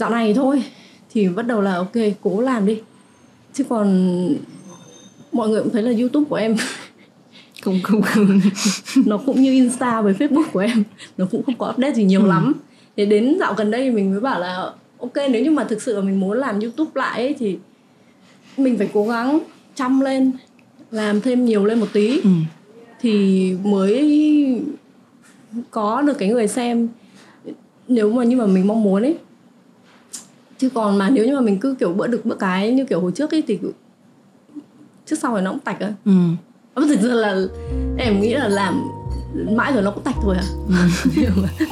dạo 0.00 0.10
này 0.10 0.34
thôi 0.34 0.62
thì 1.10 1.28
bắt 1.28 1.46
đầu 1.46 1.60
là 1.60 1.74
ok 1.74 1.92
cố 2.20 2.40
làm 2.40 2.66
đi. 2.66 2.80
Chứ 3.52 3.64
còn 3.68 3.88
mọi 5.32 5.48
người 5.48 5.62
cũng 5.62 5.72
thấy 5.72 5.82
là 5.82 5.92
youtube 5.98 6.26
của 6.28 6.36
em 6.36 6.56
không 7.62 7.80
không 7.82 8.02
không. 8.02 8.40
Nó 9.06 9.18
cũng 9.26 9.42
như 9.42 9.52
insta 9.52 10.00
với 10.02 10.14
facebook 10.14 10.50
của 10.52 10.60
em. 10.60 10.84
Nó 11.16 11.26
cũng 11.30 11.42
không 11.42 11.58
có 11.58 11.70
update 11.70 11.94
gì 11.94 12.04
nhiều 12.04 12.20
ừ. 12.20 12.26
lắm. 12.26 12.52
Thế 12.96 13.06
đến 13.06 13.36
dạo 13.40 13.54
gần 13.54 13.70
đây 13.70 13.90
mình 13.90 14.10
mới 14.10 14.20
bảo 14.20 14.40
là 14.40 14.70
ok 14.98 15.16
nếu 15.30 15.44
như 15.44 15.50
mà 15.50 15.64
thực 15.64 15.82
sự 15.82 15.96
là 15.96 16.02
mình 16.02 16.20
muốn 16.20 16.38
làm 16.38 16.60
youtube 16.60 16.90
lại 16.94 17.20
ấy, 17.20 17.34
thì 17.38 17.58
mình 18.56 18.78
phải 18.78 18.88
cố 18.92 19.06
gắng 19.06 19.38
chăm 19.74 20.00
lên 20.00 20.32
làm 20.90 21.20
thêm 21.20 21.44
nhiều 21.44 21.64
lên 21.64 21.80
một 21.80 21.88
tí. 21.92 22.20
Ừ. 22.20 22.30
thì 23.00 23.54
mới 23.64 24.62
có 25.70 26.02
được 26.02 26.18
cái 26.18 26.28
người 26.28 26.48
xem. 26.48 26.88
Nếu 27.88 28.12
mà 28.12 28.24
như 28.24 28.36
mà 28.36 28.46
mình 28.46 28.66
mong 28.66 28.82
muốn 28.82 29.02
ấy 29.02 29.16
chứ 30.60 30.68
còn 30.68 30.98
mà 30.98 31.10
nếu 31.10 31.26
như 31.26 31.34
mà 31.34 31.40
mình 31.40 31.58
cứ 31.58 31.74
kiểu 31.80 31.92
bữa 31.92 32.06
được 32.06 32.26
bữa 32.26 32.34
cái 32.34 32.72
như 32.72 32.84
kiểu 32.84 33.00
hồi 33.00 33.12
trước 33.12 33.30
ấy 33.30 33.42
thì 33.46 33.58
trước 35.06 35.16
sau 35.16 35.32
rồi 35.32 35.42
nó 35.42 35.50
cũng 35.50 35.60
tạch 35.60 35.80
á 35.80 35.92
ừ. 36.04 36.12
thực 36.74 36.98
sự 37.02 37.12
là 37.12 37.36
em 37.98 38.20
nghĩ 38.20 38.34
là 38.34 38.48
làm 38.48 38.82
mãi 39.56 39.72
rồi 39.72 39.82
nó 39.82 39.90
cũng 39.90 40.04
tạch 40.04 40.14
thôi 40.22 40.36
à 40.36 40.44
ừ. 41.16 41.22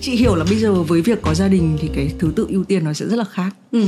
chị 0.00 0.16
hiểu 0.16 0.34
là 0.34 0.44
bây 0.44 0.58
giờ 0.58 0.72
với 0.72 1.02
việc 1.02 1.22
có 1.22 1.34
gia 1.34 1.48
đình 1.48 1.78
thì 1.80 1.90
cái 1.94 2.12
thứ 2.18 2.32
tự 2.36 2.46
ưu 2.48 2.64
tiên 2.64 2.84
nó 2.84 2.92
sẽ 2.92 3.06
rất 3.06 3.16
là 3.16 3.24
khác 3.24 3.56
ừ. 3.72 3.86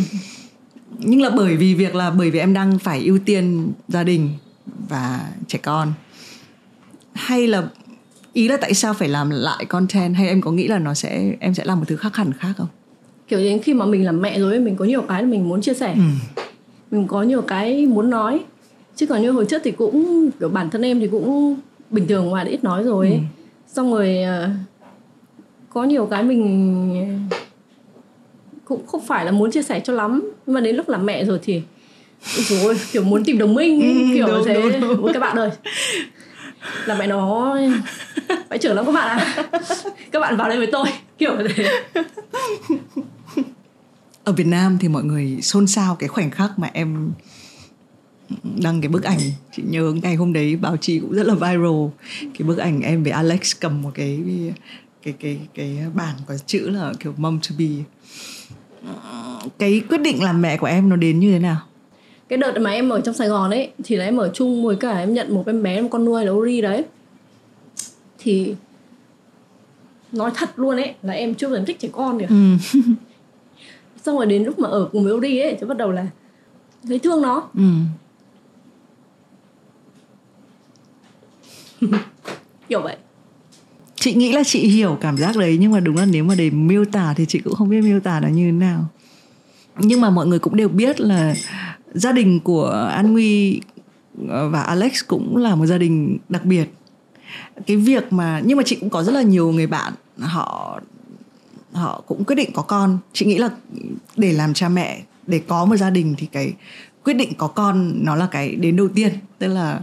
nhưng 0.98 1.22
là 1.22 1.30
bởi 1.30 1.56
vì 1.56 1.74
việc 1.74 1.94
là 1.94 2.10
bởi 2.10 2.30
vì 2.30 2.38
em 2.38 2.52
đang 2.52 2.78
phải 2.78 3.04
ưu 3.04 3.18
tiên 3.18 3.72
gia 3.88 4.04
đình 4.04 4.30
và 4.88 5.30
trẻ 5.46 5.58
con 5.62 5.92
hay 7.14 7.46
là 7.46 7.68
ý 8.32 8.48
là 8.48 8.56
tại 8.56 8.74
sao 8.74 8.94
phải 8.94 9.08
làm 9.08 9.30
lại 9.30 9.64
content 9.64 10.14
hay 10.14 10.28
em 10.28 10.40
có 10.40 10.50
nghĩ 10.50 10.68
là 10.68 10.78
nó 10.78 10.94
sẽ 10.94 11.32
em 11.40 11.54
sẽ 11.54 11.64
làm 11.64 11.78
một 11.78 11.84
thứ 11.88 11.96
khác 11.96 12.16
hẳn 12.16 12.32
khác 12.32 12.52
không? 12.58 12.68
Kiểu 13.28 13.38
đến 13.38 13.58
khi 13.58 13.74
mà 13.74 13.86
mình 13.86 14.04
làm 14.04 14.22
mẹ 14.22 14.38
rồi 14.40 14.58
mình 14.58 14.76
có 14.76 14.84
nhiều 14.84 15.02
cái 15.02 15.22
mình 15.22 15.48
muốn 15.48 15.60
chia 15.60 15.74
sẻ. 15.74 15.94
Ừ. 15.96 16.42
mình 16.90 17.06
có 17.06 17.22
nhiều 17.22 17.42
cái 17.42 17.86
muốn 17.86 18.10
nói. 18.10 18.40
Chứ 18.96 19.06
còn 19.06 19.22
như 19.22 19.30
hồi 19.30 19.44
trước 19.44 19.62
thì 19.64 19.70
cũng 19.70 20.30
kiểu 20.40 20.48
bản 20.48 20.70
thân 20.70 20.82
em 20.82 21.00
thì 21.00 21.08
cũng 21.08 21.56
bình 21.90 22.06
thường 22.08 22.26
ngoài 22.26 22.48
ít 22.48 22.64
nói 22.64 22.82
rồi 22.82 23.10
ừ. 23.10 23.16
xong 23.66 23.92
rồi 23.92 24.22
ờ, 24.22 24.50
có 25.70 25.84
nhiều 25.84 26.06
cái 26.06 26.22
mình 26.22 27.28
cũng 28.64 28.86
không 28.86 29.00
phải 29.06 29.24
là 29.24 29.30
muốn 29.30 29.50
chia 29.50 29.62
sẻ 29.62 29.80
cho 29.80 29.92
lắm. 29.92 30.32
Nhưng 30.46 30.54
mà 30.54 30.60
đến 30.60 30.76
lúc 30.76 30.88
làm 30.88 31.06
mẹ 31.06 31.24
rồi 31.24 31.38
thì 31.42 31.62
rồi 32.36 32.76
kiểu 32.92 33.02
muốn 33.02 33.24
tìm 33.24 33.38
đồng 33.38 33.54
minh 33.54 33.80
ừ, 33.80 34.14
kiểu 34.14 34.26
đúng, 34.26 34.44
thế. 34.46 34.54
đúng, 34.54 34.96
đúng. 34.96 35.12
các 35.12 35.20
bạn 35.20 35.36
ơi. 35.36 35.50
Là 36.86 36.94
mẹ 36.94 37.06
nó 37.06 37.56
phải 38.48 38.58
trưởng 38.58 38.76
lắm 38.76 38.86
các 38.86 38.92
bạn 38.92 39.18
ạ 39.18 39.34
à. 39.36 39.60
các 40.12 40.20
bạn 40.20 40.36
vào 40.36 40.48
đây 40.48 40.58
với 40.58 40.68
tôi 40.72 40.86
kiểu 41.18 41.36
thế. 41.48 41.82
Ở 44.24 44.32
Việt 44.32 44.46
Nam 44.46 44.78
thì 44.80 44.88
mọi 44.88 45.04
người 45.04 45.38
xôn 45.42 45.66
xao 45.66 45.96
cái 45.96 46.08
khoảnh 46.08 46.30
khắc 46.30 46.58
mà 46.58 46.70
em 46.72 47.12
đăng 48.62 48.80
cái 48.80 48.88
bức 48.88 49.02
ảnh. 49.02 49.18
Chị 49.56 49.62
nhớ 49.66 49.92
ngày 50.02 50.14
hôm 50.14 50.32
đấy 50.32 50.56
báo 50.56 50.76
chí 50.76 50.98
cũng 50.98 51.12
rất 51.12 51.26
là 51.26 51.34
viral. 51.34 52.08
Cái 52.20 52.48
bức 52.48 52.58
ảnh 52.58 52.80
em 52.80 53.02
với 53.02 53.12
Alex 53.12 53.52
cầm 53.60 53.82
một 53.82 53.90
cái 53.94 54.20
cái 55.02 55.14
cái 55.20 55.38
cái 55.54 55.78
bảng 55.94 56.14
có 56.26 56.34
chữ 56.46 56.70
là 56.70 56.92
kiểu 57.00 57.14
mom 57.16 57.40
to 57.40 57.54
be 57.58 57.66
cái 59.58 59.82
quyết 59.88 59.98
định 59.98 60.22
làm 60.22 60.42
mẹ 60.42 60.56
của 60.56 60.66
em 60.66 60.88
nó 60.88 60.96
đến 60.96 61.20
như 61.20 61.32
thế 61.32 61.38
nào? 61.38 61.56
Cái 62.28 62.36
đợt 62.36 62.60
mà 62.60 62.70
em 62.70 62.88
ở 62.88 63.00
trong 63.00 63.14
Sài 63.14 63.28
Gòn 63.28 63.50
ấy 63.50 63.70
thì 63.84 63.96
là 63.96 64.04
em 64.04 64.16
ở 64.16 64.30
chung 64.34 64.64
với 64.64 64.76
cả 64.76 64.98
em 64.98 65.14
nhận 65.14 65.34
một 65.34 65.42
em 65.46 65.62
bé 65.62 65.80
một 65.80 65.88
con 65.90 66.04
nuôi 66.04 66.24
là 66.24 66.32
Ori 66.32 66.60
đấy 66.60 66.84
thì 68.22 68.54
nói 70.12 70.30
thật 70.34 70.58
luôn 70.58 70.76
ấy 70.76 70.94
là 71.02 71.12
em 71.12 71.34
chưa 71.34 71.50
dần 71.50 71.64
thích 71.64 71.78
trẻ 71.80 71.88
con 71.92 72.18
kìa. 72.18 72.26
Ừ. 72.28 72.56
xong 74.02 74.16
rồi 74.16 74.26
đến 74.26 74.44
lúc 74.44 74.58
mà 74.58 74.68
ở 74.68 74.88
cùng 74.92 75.04
với 75.04 75.12
Ori 75.12 75.38
ấy 75.38 75.56
thì 75.60 75.66
bắt 75.66 75.76
đầu 75.76 75.92
là 75.92 76.06
thấy 76.88 76.98
thương 76.98 77.22
nó. 77.22 77.48
Ừ. 77.54 77.62
kiểu 82.68 82.82
vậy. 82.82 82.96
Chị 83.94 84.14
nghĩ 84.14 84.32
là 84.32 84.42
chị 84.44 84.68
hiểu 84.68 84.98
cảm 85.00 85.16
giác 85.16 85.36
đấy 85.36 85.56
nhưng 85.60 85.72
mà 85.72 85.80
đúng 85.80 85.96
là 85.96 86.04
nếu 86.04 86.24
mà 86.24 86.34
để 86.34 86.50
miêu 86.50 86.84
tả 86.84 87.14
thì 87.16 87.26
chị 87.26 87.38
cũng 87.38 87.54
không 87.54 87.68
biết 87.68 87.80
miêu 87.80 88.00
tả 88.00 88.20
là 88.20 88.28
như 88.28 88.46
thế 88.46 88.52
nào. 88.52 88.86
Nhưng 89.78 90.00
mà 90.00 90.10
mọi 90.10 90.26
người 90.26 90.38
cũng 90.38 90.56
đều 90.56 90.68
biết 90.68 91.00
là 91.00 91.34
gia 91.94 92.12
đình 92.12 92.40
của 92.40 92.90
An 92.94 93.12
Nguy 93.12 93.60
ờ, 94.28 94.48
và 94.48 94.62
Alex 94.62 94.92
cũng 95.06 95.36
là 95.36 95.54
một 95.54 95.66
gia 95.66 95.78
đình 95.78 96.18
đặc 96.28 96.44
biệt 96.44 96.68
cái 97.66 97.76
việc 97.76 98.12
mà 98.12 98.40
nhưng 98.44 98.56
mà 98.56 98.62
chị 98.66 98.76
cũng 98.80 98.90
có 98.90 99.02
rất 99.02 99.12
là 99.12 99.22
nhiều 99.22 99.52
người 99.52 99.66
bạn 99.66 99.92
họ 100.18 100.80
họ 101.72 102.02
cũng 102.06 102.24
quyết 102.24 102.36
định 102.36 102.50
có 102.54 102.62
con. 102.62 102.98
Chị 103.12 103.26
nghĩ 103.26 103.38
là 103.38 103.50
để 104.16 104.32
làm 104.32 104.54
cha 104.54 104.68
mẹ 104.68 105.00
để 105.26 105.40
có 105.48 105.64
một 105.64 105.76
gia 105.76 105.90
đình 105.90 106.14
thì 106.18 106.26
cái 106.32 106.52
quyết 107.04 107.14
định 107.14 107.32
có 107.38 107.46
con 107.46 107.92
nó 108.04 108.14
là 108.16 108.26
cái 108.30 108.54
đến 108.54 108.76
đầu 108.76 108.88
tiên. 108.94 109.12
Tức 109.38 109.46
là 109.48 109.80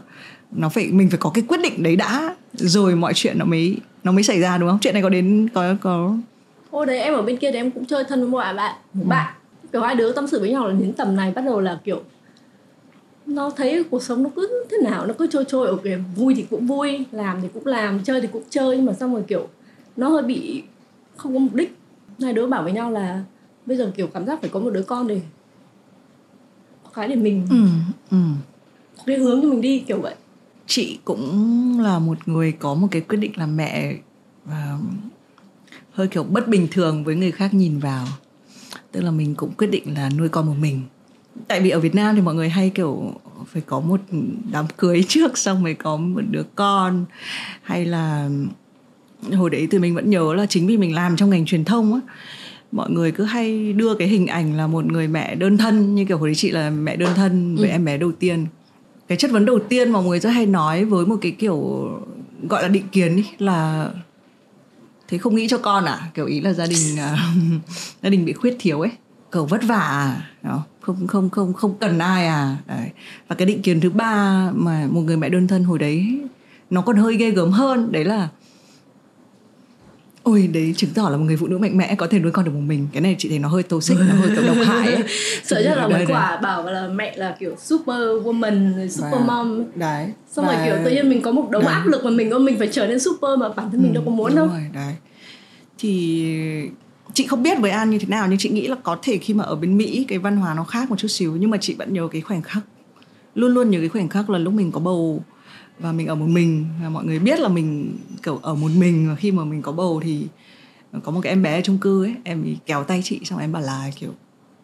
nó 0.52 0.70
phải 0.70 0.88
mình 0.92 1.10
phải 1.10 1.18
có 1.18 1.30
cái 1.30 1.44
quyết 1.48 1.60
định 1.64 1.84
đấy 1.84 1.96
đã 1.96 2.36
rồi 2.54 2.96
mọi 2.96 3.14
chuyện 3.14 3.40
nó 3.40 3.46
mới 3.46 3.78
nó 4.04 4.12
mới 4.12 4.24
xảy 4.24 4.40
ra 4.40 4.58
đúng 4.58 4.70
không? 4.70 4.80
Chuyện 4.82 4.94
này 4.94 5.04
có 5.04 5.10
đến 5.10 5.50
có 5.54 5.76
có 5.82 6.16
Hôm 6.72 6.86
đấy 6.88 7.00
em 7.00 7.14
ở 7.14 7.22
bên 7.22 7.38
kia 7.38 7.52
thì 7.52 7.58
em 7.58 7.72
cũng 7.72 7.86
chơi 7.86 8.04
thân 8.04 8.20
với 8.20 8.30
một 8.30 8.38
bạn. 8.38 8.56
Bạn 8.56 8.76
một 8.94 9.02
Ừ. 9.04 9.08
bạn 9.10 9.34
kiểu 9.72 9.82
hai 9.82 9.96
đứa 9.96 10.12
tâm 10.12 10.28
sự 10.28 10.40
với 10.40 10.52
nhau 10.52 10.68
là 10.68 10.74
đến 10.80 10.94
tầm 10.94 11.16
này 11.16 11.32
bắt 11.32 11.42
đầu 11.46 11.60
là 11.62 11.80
kiểu 11.84 12.02
nó 13.28 13.50
thấy 13.50 13.84
cuộc 13.84 14.04
sống 14.04 14.24
nó 14.24 14.30
cứ 14.36 14.66
thế 14.72 14.78
nào 14.84 15.06
nó 15.06 15.14
cứ 15.18 15.28
trôi 15.28 15.46
trôi 15.48 15.68
ok 15.68 15.84
vui 16.16 16.34
thì 16.36 16.46
cũng 16.50 16.68
vui 16.68 17.06
làm 17.12 17.42
thì 17.42 17.48
cũng 17.54 17.66
làm 17.66 18.04
chơi 18.04 18.22
thì 18.22 18.28
cũng 18.34 18.44
chơi 18.50 18.78
nhưng 18.78 18.86
mà 18.86 18.94
xong 18.94 19.14
rồi 19.14 19.24
kiểu 19.28 19.48
nó 19.98 20.10
hơi 20.10 20.24
bị 20.24 20.64
không 21.16 21.34
có 21.34 21.40
mục 21.40 21.54
đích. 21.54 21.78
Hai 22.22 22.34
đứa 22.34 22.48
bảo 22.48 22.64
với 22.64 22.72
nhau 22.72 22.92
là 22.92 23.24
bây 23.66 23.78
giờ 23.78 23.92
kiểu 23.96 24.08
cảm 24.08 24.26
giác 24.26 24.42
phải 24.42 24.50
có 24.50 24.60
một 24.60 24.70
đứa 24.70 24.82
con 24.82 25.08
để 25.08 25.22
có 26.84 26.90
cái 26.94 27.08
để 27.08 27.16
mình 27.16 27.48
ừ, 27.50 27.68
ừ. 28.12 28.18
cái 29.06 29.18
hướng 29.18 29.42
cho 29.42 29.48
mình 29.48 29.62
đi 29.62 29.80
kiểu 29.80 30.02
vậy. 30.02 30.16
Chị 30.68 31.00
cũng 31.06 31.80
là 31.80 32.00
một 32.00 32.28
người 32.28 32.52
có 32.52 32.74
một 32.74 32.88
cái 32.92 33.02
quyết 33.02 33.18
định 33.18 33.32
làm 33.36 33.58
mẹ 33.58 33.96
và 34.46 34.78
hơi 35.92 36.08
kiểu 36.08 36.24
bất 36.24 36.48
bình 36.48 36.68
thường 36.72 37.04
với 37.04 37.16
người 37.16 37.32
khác 37.32 37.54
nhìn 37.54 37.80
vào. 37.80 38.08
Tức 38.92 39.02
là 39.02 39.12
mình 39.12 39.36
cũng 39.36 39.52
quyết 39.58 39.68
định 39.68 39.94
là 39.94 40.10
nuôi 40.18 40.30
con 40.30 40.46
một 40.46 40.56
mình 40.60 40.82
tại 41.48 41.62
vì 41.62 41.70
ở 41.70 41.80
Việt 41.80 41.96
Nam 41.96 42.16
thì 42.16 42.22
mọi 42.22 42.36
người 42.36 42.50
hay 42.50 42.70
kiểu 42.70 43.14
phải 43.54 43.62
có 43.66 43.80
một 43.80 44.02
đám 44.52 44.66
cưới 44.78 45.04
trước 45.08 45.38
xong 45.38 45.64
mới 45.64 45.74
có 45.74 45.96
một 45.98 46.22
đứa 46.32 46.44
con 46.56 47.06
hay 47.64 47.86
là 47.86 48.30
hồi 49.34 49.50
đấy 49.50 49.68
thì 49.72 49.80
mình 49.80 49.96
vẫn 49.96 50.10
nhớ 50.10 50.34
là 50.34 50.46
chính 50.46 50.68
vì 50.68 50.78
mình 50.78 50.96
làm 50.96 51.16
trong 51.18 51.30
ngành 51.30 51.46
truyền 51.46 51.66
thông 51.66 51.94
á 51.94 52.00
mọi 52.72 52.90
người 52.92 53.12
cứ 53.12 53.24
hay 53.24 53.74
đưa 53.74 53.96
cái 53.96 54.08
hình 54.08 54.28
ảnh 54.28 54.58
là 54.58 54.68
một 54.68 54.86
người 54.86 55.08
mẹ 55.08 55.36
đơn 55.36 55.58
thân 55.58 55.96
như 55.96 56.06
kiểu 56.06 56.18
hồi 56.18 56.28
đấy 56.28 56.36
chị 56.36 56.52
là 56.52 56.70
mẹ 56.70 56.96
đơn 56.96 57.10
thân 57.16 57.56
với 57.56 57.70
Ừ. 57.70 57.72
em 57.74 57.86
bé 57.86 57.98
đầu 57.98 58.12
tiên 58.12 58.46
cái 59.08 59.18
chất 59.18 59.32
vấn 59.32 59.46
đầu 59.46 59.60
tiên 59.70 59.92
mà 59.92 60.00
mọi 60.00 60.10
người 60.10 60.20
rất 60.20 60.30
hay 60.30 60.46
nói 60.46 60.86
với 60.86 61.06
một 61.06 61.16
cái 61.22 61.32
kiểu 61.32 61.88
gọi 62.50 62.62
là 62.64 62.68
định 62.68 62.88
kiến 62.92 63.16
ý, 63.16 63.24
là 63.40 63.90
thế 65.08 65.18
không 65.18 65.36
nghĩ 65.36 65.48
cho 65.48 65.58
con 65.58 65.86
à 65.86 66.10
kiểu 66.14 66.26
ý 66.26 66.42
là 66.42 66.54
gia 66.54 66.66
đình 66.66 67.00
à, 67.00 67.18
gia 68.04 68.10
đình 68.10 68.26
bị 68.26 68.34
khuyết 68.34 68.56
thiếu 68.60 68.82
ấy 68.82 68.92
kiểu 69.32 69.46
vất 69.46 69.62
vả 69.64 69.76
à 69.80 70.30
đó. 70.44 70.64
Không 70.88 71.08
không 71.08 71.30
không 71.30 71.54
không 71.54 71.74
cần 71.80 72.00
ai 72.00 72.28
à. 72.28 72.58
Đấy. 72.68 72.90
và 73.28 73.36
cái 73.36 73.46
định 73.46 73.62
kiến 73.62 73.80
thứ 73.82 73.90
ba 73.90 74.50
mà 74.56 74.88
một 74.92 75.02
người 75.02 75.18
mẹ 75.18 75.30
đơn 75.30 75.48
thân 75.48 75.64
hồi 75.64 75.80
đấy 75.80 76.20
nó 76.70 76.82
còn 76.82 76.96
hơi 76.96 77.16
ghê 77.18 77.32
gớm 77.32 77.52
hơn 77.52 77.92
đấy 77.92 78.06
là 78.06 78.30
ôi 80.24 80.50
đấy 80.54 80.74
chứng 80.78 80.90
tỏ 80.96 81.10
là 81.10 81.18
một 81.18 81.24
người 81.24 81.38
phụ 81.38 81.48
nữ 81.48 81.58
mạnh 81.58 81.78
mẽ 81.78 81.96
có 81.96 82.08
thể 82.08 82.20
nuôi 82.20 82.32
con 82.32 82.46
được 82.46 82.52
một 82.54 82.62
mình. 82.68 82.88
Cái 82.94 83.02
này 83.02 83.16
chị 83.20 83.30
thấy 83.30 83.40
nó 83.40 83.48
hơi 83.48 83.64
toxic 83.64 83.98
nó 84.00 84.14
hơi 84.16 84.30
kiểu 84.36 84.44
độc 84.48 84.58
hại 84.66 84.94
ấy. 84.94 85.04
Sợ 85.44 85.60
nhất 85.62 85.78
là 85.78 85.88
mấy 85.88 86.06
quả 86.06 86.38
bảo 86.38 86.64
là 86.66 86.88
mẹ 86.88 87.18
là 87.18 87.36
kiểu 87.40 87.56
super 87.58 87.98
woman 88.00 88.76
rồi 88.78 88.90
super 88.90 89.12
Và- 89.14 89.20
mom 89.26 89.64
đấy 89.76 90.08
xong 90.32 90.46
rồi 90.46 90.56
Và- 90.56 90.66
kiểu 90.66 90.76
tự 90.86 90.92
nhiên 90.92 91.10
mình 91.10 91.22
có 91.22 91.32
một 91.32 91.48
đống 91.52 91.64
Đấy. 91.64 91.74
áp 91.74 91.86
lực 91.88 92.04
mà 92.06 92.12
mình 92.12 92.46
mình 92.46 92.58
phải 92.60 92.68
trở 92.72 92.88
nên 92.88 93.00
super 93.00 93.40
mà 93.40 93.50
bản 93.50 93.72
thân 93.72 93.84
mình 93.84 93.94
đâu 93.94 94.04
có 94.06 94.12
muốn 94.12 94.32
Ừ, 94.32 94.36
đâu. 94.36 94.48
rồi, 94.48 94.62
đấy. 94.74 94.94
Thì 95.80 96.70
chị 97.18 97.28
không 97.28 97.44
biết 97.44 97.60
với 97.60 97.72
An 97.72 97.90
như 97.90 98.00
thế 98.00 98.06
nào, 98.08 98.28
nhưng 98.30 98.38
chị 98.38 98.50
nghĩ 98.50 98.68
là 98.68 98.76
có 98.84 98.98
thể 99.02 99.18
khi 99.18 99.34
mà 99.34 99.44
ở 99.44 99.56
bên 99.56 99.78
Mỹ, 99.78 100.06
cái 100.08 100.20
văn 100.20 100.38
hóa 100.38 100.54
nó 100.54 100.64
khác 100.64 100.90
một 100.90 100.96
chút 101.00 101.08
xíu. 101.08 101.36
Nhưng 101.36 101.50
mà 101.50 101.58
chị 101.58 101.74
vẫn 101.74 101.94
nhớ 101.94 102.08
cái 102.12 102.22
khoảnh 102.22 102.42
khắc. 102.42 102.64
Luôn 103.36 103.54
luôn 103.54 103.70
nhớ 103.70 103.80
cái 103.80 103.90
khoảnh 103.90 104.10
khắc 104.10 104.30
là 104.30 104.40
lúc 104.40 104.54
mình 104.54 104.72
có 104.72 104.80
bầu 104.80 105.24
và 105.80 105.92
mình 105.92 106.08
ở 106.08 106.16
một 106.16 106.26
mình. 106.26 106.66
Và 106.82 106.90
mọi 106.90 107.06
người 107.06 107.20
biết 107.20 107.40
là 107.40 107.50
mình, 107.50 107.98
kiểu, 108.24 108.40
ở 108.42 108.56
một 108.56 108.72
mình. 108.78 109.10
Và 109.10 109.16
khi 109.16 109.32
mà 109.32 109.44
mình 109.44 109.62
có 109.62 109.72
bầu 109.72 110.02
thì 110.04 110.28
có 111.04 111.12
một 111.12 111.20
cái 111.24 111.32
em 111.32 111.44
bé 111.44 111.60
ở 111.60 111.62
chung 111.62 111.78
cư 111.78 112.04
ấy, 112.04 112.16
em 112.24 112.44
ý 112.44 112.58
kéo 112.66 112.84
tay 112.84 113.02
chị, 113.04 113.20
xong 113.24 113.40
em 113.40 113.52
bảo 113.52 113.62
là, 113.62 113.92
kiểu, 114.00 114.12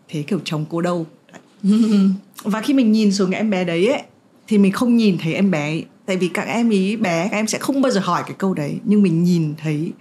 thế 0.10 0.22
kiểu 0.22 0.40
chồng 0.44 0.66
cô 0.70 0.82
đâu? 0.82 1.06
Và 2.44 2.62
khi 2.62 2.74
mình 2.74 2.92
nhìn 2.92 3.12
xuống 3.12 3.32
cái 3.32 3.40
em 3.40 3.50
bé 3.50 3.64
đấy 3.64 3.88
ấy, 3.88 4.02
thì 4.48 4.58
mình 4.58 4.72
không 4.72 4.98
nhìn 4.98 5.18
thấy 5.18 5.34
em 5.34 5.52
bé. 5.52 5.70
Ấy. 5.70 5.86
tại 6.06 6.18
vì 6.18 6.28
các 6.28 6.48
em 6.48 6.70
ý 6.70 6.96
bé, 6.96 7.28
các 7.32 7.38
em 7.38 7.48
sẽ 7.48 7.58
không 7.58 7.82
bao 7.82 7.92
giờ 7.92 8.02
hỏi 8.04 8.24
cái 8.26 8.36
câu 8.38 8.54
đấy, 8.54 8.80
nhưng 8.84 9.04
mình 9.04 9.24
nhìn 9.24 9.54
thấy 9.58 9.92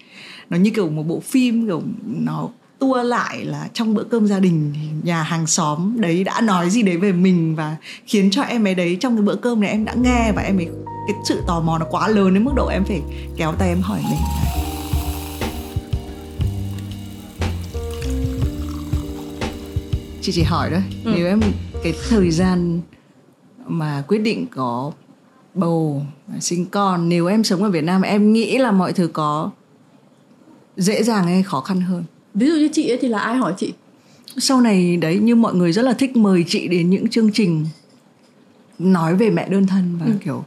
nó 0.51 0.57
như 0.57 0.71
kiểu 0.71 0.89
một 0.91 1.03
bộ 1.07 1.21
phim 1.21 1.67
kiểu 1.67 1.83
nó 2.07 2.49
tua 2.79 3.03
lại 3.03 3.45
là 3.45 3.69
trong 3.73 3.95
bữa 3.95 4.05
cơm 4.05 4.27
gia 4.27 4.39
đình 4.41 4.73
nhà 5.03 5.23
hàng 5.23 5.47
xóm 5.47 6.01
đấy 6.01 6.25
đã 6.25 6.41
nói 6.41 6.71
gì 6.71 6.83
đấy 6.83 6.97
về 6.97 7.13
mình 7.13 7.55
và 7.57 7.77
khiến 8.07 8.31
cho 8.31 8.43
em 8.43 8.67
ấy 8.67 8.75
đấy 8.75 8.97
trong 9.01 9.17
cái 9.17 9.23
bữa 9.23 9.37
cơm 9.37 9.61
này 9.61 9.71
em 9.71 9.85
đã 9.85 9.95
nghe 9.95 10.33
và 10.37 10.43
em 10.43 10.57
ấy 10.59 10.69
cái 11.07 11.17
sự 11.29 11.43
tò 11.47 11.61
mò 11.61 11.79
nó 11.79 11.87
quá 11.91 12.09
lớn 12.09 12.35
đến 12.35 12.45
mức 12.45 12.53
độ 12.57 12.67
em 12.69 12.85
phải 12.85 13.03
kéo 13.37 13.53
tay 13.53 13.69
em 13.69 13.81
hỏi 13.81 14.01
mình 14.11 14.19
chị 20.21 20.33
chỉ 20.33 20.43
hỏi 20.43 20.71
thôi 20.71 20.83
Ừ. 21.05 21.13
nếu 21.17 21.27
em 21.27 21.41
cái 21.85 21.95
thời 22.09 22.31
gian 22.31 22.81
mà 23.67 24.05
quyết 24.09 24.19
định 24.19 24.47
có 24.57 24.93
bầu 25.55 26.03
sinh 26.41 26.67
con 26.67 27.09
nếu 27.09 27.27
em 27.27 27.45
sống 27.45 27.63
ở 27.63 27.71
Việt 27.71 27.85
Nam 27.85 28.03
em 28.03 28.33
nghĩ 28.33 28.59
là 28.59 28.73
mọi 28.73 28.93
thứ 28.93 29.07
có 29.13 29.51
dễ 30.77 31.03
dàng 31.03 31.25
hay 31.25 31.43
khó 31.43 31.61
khăn 31.61 31.81
hơn 31.81 32.05
ví 32.35 32.47
dụ 32.47 32.53
như 32.55 32.69
chị 32.73 32.89
ấy 32.89 32.99
thì 33.01 33.09
là 33.09 33.19
ai 33.19 33.37
hỏi 33.37 33.55
chị 33.57 33.73
sau 34.39 34.61
này 34.61 34.97
đấy 34.97 35.19
như 35.19 35.35
mọi 35.37 35.55
người 35.55 35.73
rất 35.73 35.83
là 35.83 35.93
thích 35.93 36.17
mời 36.17 36.45
chị 36.49 36.69
đến 36.69 36.91
những 36.91 37.09
chương 37.09 37.33
trình 37.33 37.67
nói 38.79 39.17
về 39.17 39.31
mẹ 39.31 39.49
đơn 39.49 39.67
thân 39.67 39.99
và 40.01 40.07
Ừ. 40.07 40.13
kiểu 40.25 40.45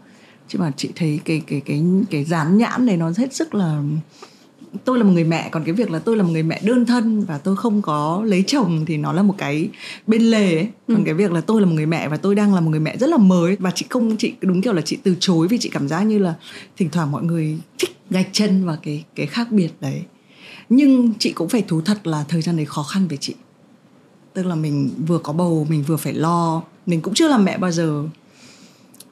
chị 0.47 0.57
bảo 0.57 0.71
chị 0.77 0.89
thấy 0.95 1.19
cái 1.25 1.41
cái 1.47 1.61
cái 1.65 1.83
cái 2.09 2.23
dán 2.23 2.57
nhãn 2.57 2.85
này 2.85 2.97
nó 2.97 3.11
hết 3.17 3.33
sức 3.33 3.55
là 3.55 3.81
tôi 4.85 4.97
là 4.97 5.03
một 5.03 5.11
người 5.13 5.23
mẹ 5.23 5.49
còn 5.51 5.63
cái 5.63 5.73
việc 5.73 5.91
là 5.91 5.99
tôi 5.99 6.17
là 6.17 6.23
một 6.23 6.29
người 6.31 6.43
mẹ 6.43 6.61
đơn 6.63 6.85
thân 6.85 7.21
và 7.25 7.37
tôi 7.37 7.55
không 7.55 7.81
có 7.81 8.21
lấy 8.25 8.43
chồng 8.47 8.85
thì 8.87 8.97
nó 8.97 9.13
là 9.13 9.23
một 9.23 9.35
cái 9.37 9.69
bên 10.07 10.21
lề 10.21 10.55
ấy 10.55 10.67
còn 10.87 10.97
Ừ. 10.97 11.01
cái 11.05 11.13
việc 11.13 11.31
là 11.31 11.41
tôi 11.41 11.61
là 11.61 11.67
một 11.67 11.73
người 11.75 11.85
mẹ 11.85 12.07
và 12.09 12.17
tôi 12.17 12.35
đang 12.35 12.53
là 12.53 12.61
một 12.61 12.69
người 12.71 12.79
mẹ 12.79 12.97
rất 12.97 13.09
là 13.09 13.17
mới 13.17 13.55
và 13.59 13.71
chị 13.75 13.85
không 13.89 14.17
chị 14.17 14.33
đúng 14.41 14.61
kiểu 14.61 14.73
là 14.73 14.81
chị 14.81 14.97
từ 15.03 15.15
chối 15.19 15.47
vì 15.47 15.57
chị 15.57 15.69
cảm 15.69 15.87
giác 15.87 16.01
như 16.01 16.19
là 16.19 16.33
thỉnh 16.77 16.89
thoảng 16.91 17.11
mọi 17.11 17.23
người 17.23 17.57
thích 17.79 17.89
gạch 18.09 18.27
chân 18.31 18.65
vào 18.65 18.77
cái 18.83 19.03
cái 19.15 19.25
khác 19.25 19.47
biệt 19.51 19.69
đấy 19.81 20.01
nhưng 20.69 21.13
chị 21.19 21.31
cũng 21.31 21.49
phải 21.49 21.61
thú 21.61 21.81
thật 21.81 22.07
là 22.07 22.25
thời 22.27 22.41
gian 22.41 22.55
đấy 22.55 22.65
khó 22.65 22.83
khăn 22.83 23.07
với 23.07 23.17
chị. 23.17 23.35
Tức 24.33 24.45
là 24.45 24.55
mình 24.55 24.89
vừa 25.07 25.17
có 25.17 25.33
bầu, 25.33 25.67
mình 25.69 25.83
vừa 25.83 25.97
phải 25.97 26.13
lo. 26.13 26.63
Mình 26.85 27.01
cũng 27.01 27.13
chưa 27.13 27.27
làm 27.27 27.45
mẹ 27.45 27.57
bao 27.57 27.71
giờ. 27.71 28.03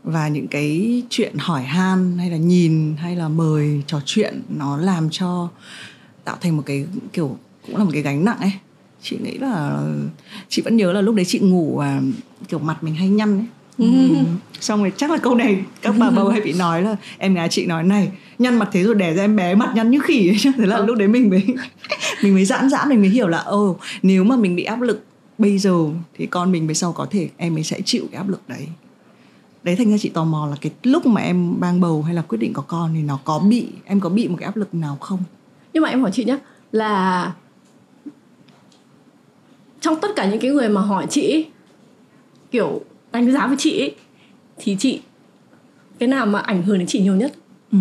Và 0.04 0.28
những 0.28 0.48
cái 0.48 1.04
chuyện 1.10 1.38
hỏi 1.38 1.64
han 1.64 2.18
hay 2.18 2.30
là 2.30 2.38
nhìn 2.38 2.96
hay 2.98 3.16
là 3.16 3.28
mời 3.28 3.82
trò 3.88 4.02
chuyện 4.06 4.42
nó 4.50 4.78
làm 4.78 5.10
cho 5.12 5.50
tạo 6.24 6.38
thành 6.42 6.58
một 6.58 6.64
cái, 6.66 6.86
kiểu, 7.14 7.38
cũng 7.68 7.78
là 7.78 7.84
một 7.84 7.90
cái 7.94 8.02
gánh 8.02 8.26
nặng 8.26 8.38
ấy. 8.40 8.54
Chị 9.02 9.18
nghĩ 9.24 9.38
là, 9.38 9.84
chị 10.50 10.62
vẫn 10.62 10.78
nhớ 10.78 10.92
là 10.94 11.02
lúc 11.02 11.16
đấy 11.16 11.26
chị 11.26 11.40
ngủ 11.40 11.76
và, 11.78 12.02
kiểu, 12.48 12.60
mặt 12.60 12.84
mình 12.84 12.96
hay 12.96 13.10
nhăn 13.10 13.38
ấy. 13.38 13.48
Ừ. 13.78 13.86
xong 14.60 14.80
rồi 14.80 14.92
chắc 14.98 15.12
là 15.12 15.18
câu 15.18 15.36
này 15.36 15.60
các 15.82 15.96
bà 16.00 16.10
bầu 16.10 16.30
hay 16.30 16.42
bị 16.42 16.54
nói 16.54 16.82
là, 16.82 16.96
em 17.18 17.34
gái 17.34 17.48
chị 17.50 17.66
nói 17.66 17.84
này, 17.84 18.12
nhăn 18.40 18.56
mặt 18.56 18.70
thế 18.72 18.84
rồi 18.84 18.96
đẻ 18.96 19.14
ra 19.14 19.24
em 19.24 19.36
bé, 19.36 19.56
mặt 19.56 19.72
nhăn 19.76 19.92
như 19.92 20.00
khỉ 20.00 20.30
ấy. 20.30 20.54
thế 20.58 20.66
là 20.66 20.76
ừ. 20.76 20.86
lúc 20.86 20.98
đấy 20.98 21.08
mình 21.08 21.30
mới 21.30 21.44
mình 22.24 22.34
mới 22.34 22.46
giãn 22.46 22.70
giãn, 22.70 22.90
mình 22.90 23.00
mới 23.00 23.10
hiểu 23.10 23.28
là, 23.28 23.38
ồ, 23.38 23.78
nếu 24.04 24.24
mà 24.24 24.36
mình 24.36 24.56
bị 24.56 24.64
áp 24.64 24.82
lực 24.82 25.06
bây 25.38 25.58
giờ 25.58 25.74
thì 26.14 26.26
con 26.26 26.52
mình 26.52 26.68
về 26.68 26.74
sau 26.74 26.94
có 26.94 27.08
thể 27.12 27.30
em 27.38 27.58
ấy 27.58 27.64
sẽ 27.64 27.82
chịu 27.86 28.04
cái 28.12 28.18
áp 28.18 28.30
lực 28.30 28.42
đấy 28.48 28.68
đấy, 29.64 29.76
thành 29.76 29.92
ra 29.92 29.98
chị 29.98 30.10
tò 30.10 30.24
mò 30.24 30.48
là 30.48 30.56
cái 30.62 30.72
lúc 30.84 31.06
mà 31.06 31.22
em 31.22 31.60
mang 31.60 31.82
bầu 31.82 32.02
hay 32.02 32.16
là 32.16 32.22
quyết 32.22 32.38
định 32.38 32.54
có 32.54 32.62
con 32.62 32.94
thì 32.94 33.02
nó 33.02 33.20
có 33.24 33.40
bị, 33.40 33.68
em 33.86 34.00
có 34.00 34.10
bị 34.10 34.28
một 34.28 34.36
cái 34.40 34.46
áp 34.46 34.58
lực 34.58 34.74
nào 34.74 34.98
không 35.02 35.20
nhưng 35.74 35.84
mà 35.84 35.90
em 35.90 36.02
hỏi 36.02 36.12
chị 36.14 36.24
nhé 36.24 36.38
là 36.72 37.34
trong 39.82 40.00
tất 40.00 40.08
cả 40.16 40.26
những 40.26 40.40
cái 40.40 40.52
người 40.52 40.70
mà 40.70 40.82
hỏi 40.82 41.08
chị 41.10 41.46
kiểu 42.52 42.82
đánh 43.14 43.32
giá 43.32 43.48
với 43.48 43.56
chị 43.60 43.80
ấy, 43.80 43.96
thì 44.58 44.76
chị 44.80 45.02
cái 46.00 46.08
nào 46.08 46.26
mà 46.26 46.40
ảnh 46.40 46.64
hưởng 46.64 46.78
đến 46.78 46.88
chị 46.88 47.00
nhiều 47.00 47.16
nhất 47.16 47.34
ừ. 47.72 47.78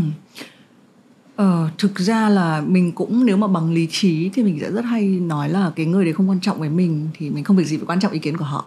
ờ, 1.36 1.68
thực 1.78 1.98
ra 1.98 2.28
là 2.28 2.60
mình 2.66 2.92
cũng 2.92 3.26
nếu 3.26 3.36
mà 3.36 3.46
bằng 3.46 3.72
lý 3.72 3.86
trí 3.90 4.30
thì 4.34 4.42
mình 4.42 4.58
sẽ 4.60 4.70
rất 4.70 4.84
hay 4.84 5.04
nói 5.04 5.48
là 5.48 5.72
cái 5.76 5.86
người 5.86 6.04
đấy 6.04 6.14
không 6.14 6.30
quan 6.30 6.40
trọng 6.40 6.60
với 6.60 6.68
mình 6.68 7.08
thì 7.18 7.30
mình 7.30 7.44
không 7.44 7.56
việc 7.56 7.66
gì 7.66 7.76
phải 7.76 7.86
quan 7.86 8.00
trọng 8.00 8.12
ý 8.12 8.18
kiến 8.18 8.36
của 8.36 8.44
họ 8.44 8.66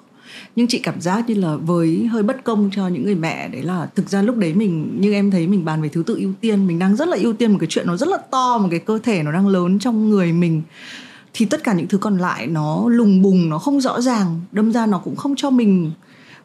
nhưng 0.56 0.68
chị 0.68 0.80
cảm 0.80 1.02
giác 1.02 1.30
như 1.30 1.36
là 1.36 1.56
với 1.56 2.06
hơi 2.06 2.24
bất 2.24 2.44
công 2.44 2.70
cho 2.76 2.88
những 2.88 3.04
người 3.04 3.16
mẹ 3.16 3.48
đấy 3.48 3.64
là 3.64 3.90
thực 3.96 4.10
ra 4.10 4.22
lúc 4.22 4.38
đấy 4.38 4.54
mình 4.54 4.98
như 5.00 5.14
em 5.14 5.32
thấy 5.32 5.48
mình 5.48 5.66
bàn 5.66 5.82
về 5.82 5.90
thứ 5.90 6.04
tự 6.06 6.16
ưu 6.16 6.34
tiên 6.42 6.68
mình 6.68 6.80
đang 6.80 6.96
rất 6.96 7.08
là 7.08 7.18
ưu 7.22 7.34
tiên 7.34 7.52
một 7.52 7.58
cái 7.62 7.68
chuyện 7.68 7.88
nó 7.88 7.98
rất 7.98 8.10
là 8.10 8.18
to 8.32 8.58
một 8.58 8.68
cái 8.72 8.80
cơ 8.80 9.00
thể 9.04 9.24
nó 9.24 9.32
đang 9.32 9.48
lớn 9.48 9.80
trong 9.80 10.10
người 10.10 10.34
mình 10.34 10.62
thì 11.34 11.46
tất 11.46 11.64
cả 11.64 11.74
những 11.74 11.88
thứ 11.88 11.98
còn 11.98 12.18
lại 12.18 12.48
nó 12.48 12.84
lùng 12.88 13.22
bùng 13.22 13.50
nó 13.50 13.60
không 13.60 13.82
rõ 13.82 14.02
ràng 14.02 14.42
đâm 14.52 14.72
ra 14.72 14.86
nó 14.86 14.98
cũng 14.98 15.16
không 15.16 15.36
cho 15.36 15.50
mình 15.50 15.92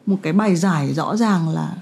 một 0.05 0.17
cái 0.21 0.33
bài 0.33 0.55
giải 0.55 0.93
rõ 0.93 1.15
ràng 1.15 1.49
là 1.49 1.75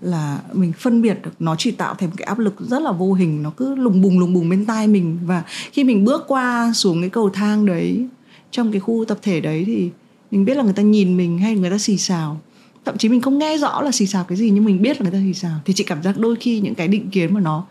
là 0.00 0.40
mình 0.52 0.72
phân 0.72 1.02
biệt 1.02 1.18
được, 1.22 1.30
nó 1.38 1.56
chỉ 1.58 1.70
tạo 1.70 1.94
thành 1.94 2.08
một 2.08 2.14
cái 2.18 2.24
áp 2.24 2.38
lực 2.38 2.54
rất 2.60 2.82
là 2.82 2.92
vô 2.92 3.12
hình, 3.12 3.42
nó 3.42 3.50
cứ 3.50 3.74
lùng 3.74 4.02
bùng 4.02 4.18
lùng 4.18 4.34
bùng 4.34 4.48
bên 4.48 4.66
tai 4.66 4.86
mình. 4.86 5.18
Và 5.24 5.42
khi 5.72 5.84
mình 5.84 6.04
bước 6.04 6.24
qua 6.28 6.72
xuống 6.74 7.00
cái 7.00 7.10
cầu 7.10 7.30
thang 7.30 7.66
đấy, 7.66 8.06
trong 8.50 8.72
cái 8.72 8.80
khu 8.80 9.04
tập 9.08 9.18
thể 9.22 9.40
đấy 9.40 9.64
thì 9.66 9.90
mình 10.30 10.44
biết 10.44 10.56
là 10.56 10.62
người 10.62 10.72
ta 10.72 10.82
nhìn 10.82 11.16
mình 11.16 11.38
hay 11.38 11.54
người 11.54 11.70
ta 11.70 11.78
xì 11.78 11.96
xào. 11.96 12.40
Thậm 12.84 12.98
chí 12.98 13.08
mình 13.08 13.20
không 13.20 13.38
nghe 13.38 13.58
rõ 13.58 13.82
là 13.82 13.92
xì 13.92 14.06
xào 14.06 14.24
cái 14.24 14.38
gì, 14.38 14.50
nhưng 14.50 14.64
mình 14.64 14.82
biết 14.82 15.00
là 15.00 15.02
người 15.02 15.12
ta 15.12 15.18
xì 15.24 15.34
xào. 15.34 15.60
Thì 15.64 15.72
chị 15.72 15.84
cảm 15.84 16.02
giác 16.02 16.18
đôi 16.18 16.36
khi 16.36 16.60
những 16.60 16.74
cái 16.74 16.88
định 16.88 17.10
kiến 17.10 17.34
mà 17.34 17.40
nó 17.40 17.64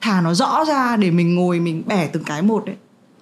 thà 0.00 0.20
nó 0.20 0.34
rõ 0.34 0.64
ra 0.64 0.96
để 0.96 1.10
mình 1.10 1.34
ngồi, 1.34 1.60
mình 1.60 1.82
bẻ 1.86 2.06
từng 2.06 2.24
cái 2.24 2.42
một 2.42 2.66
đấy 2.66 2.76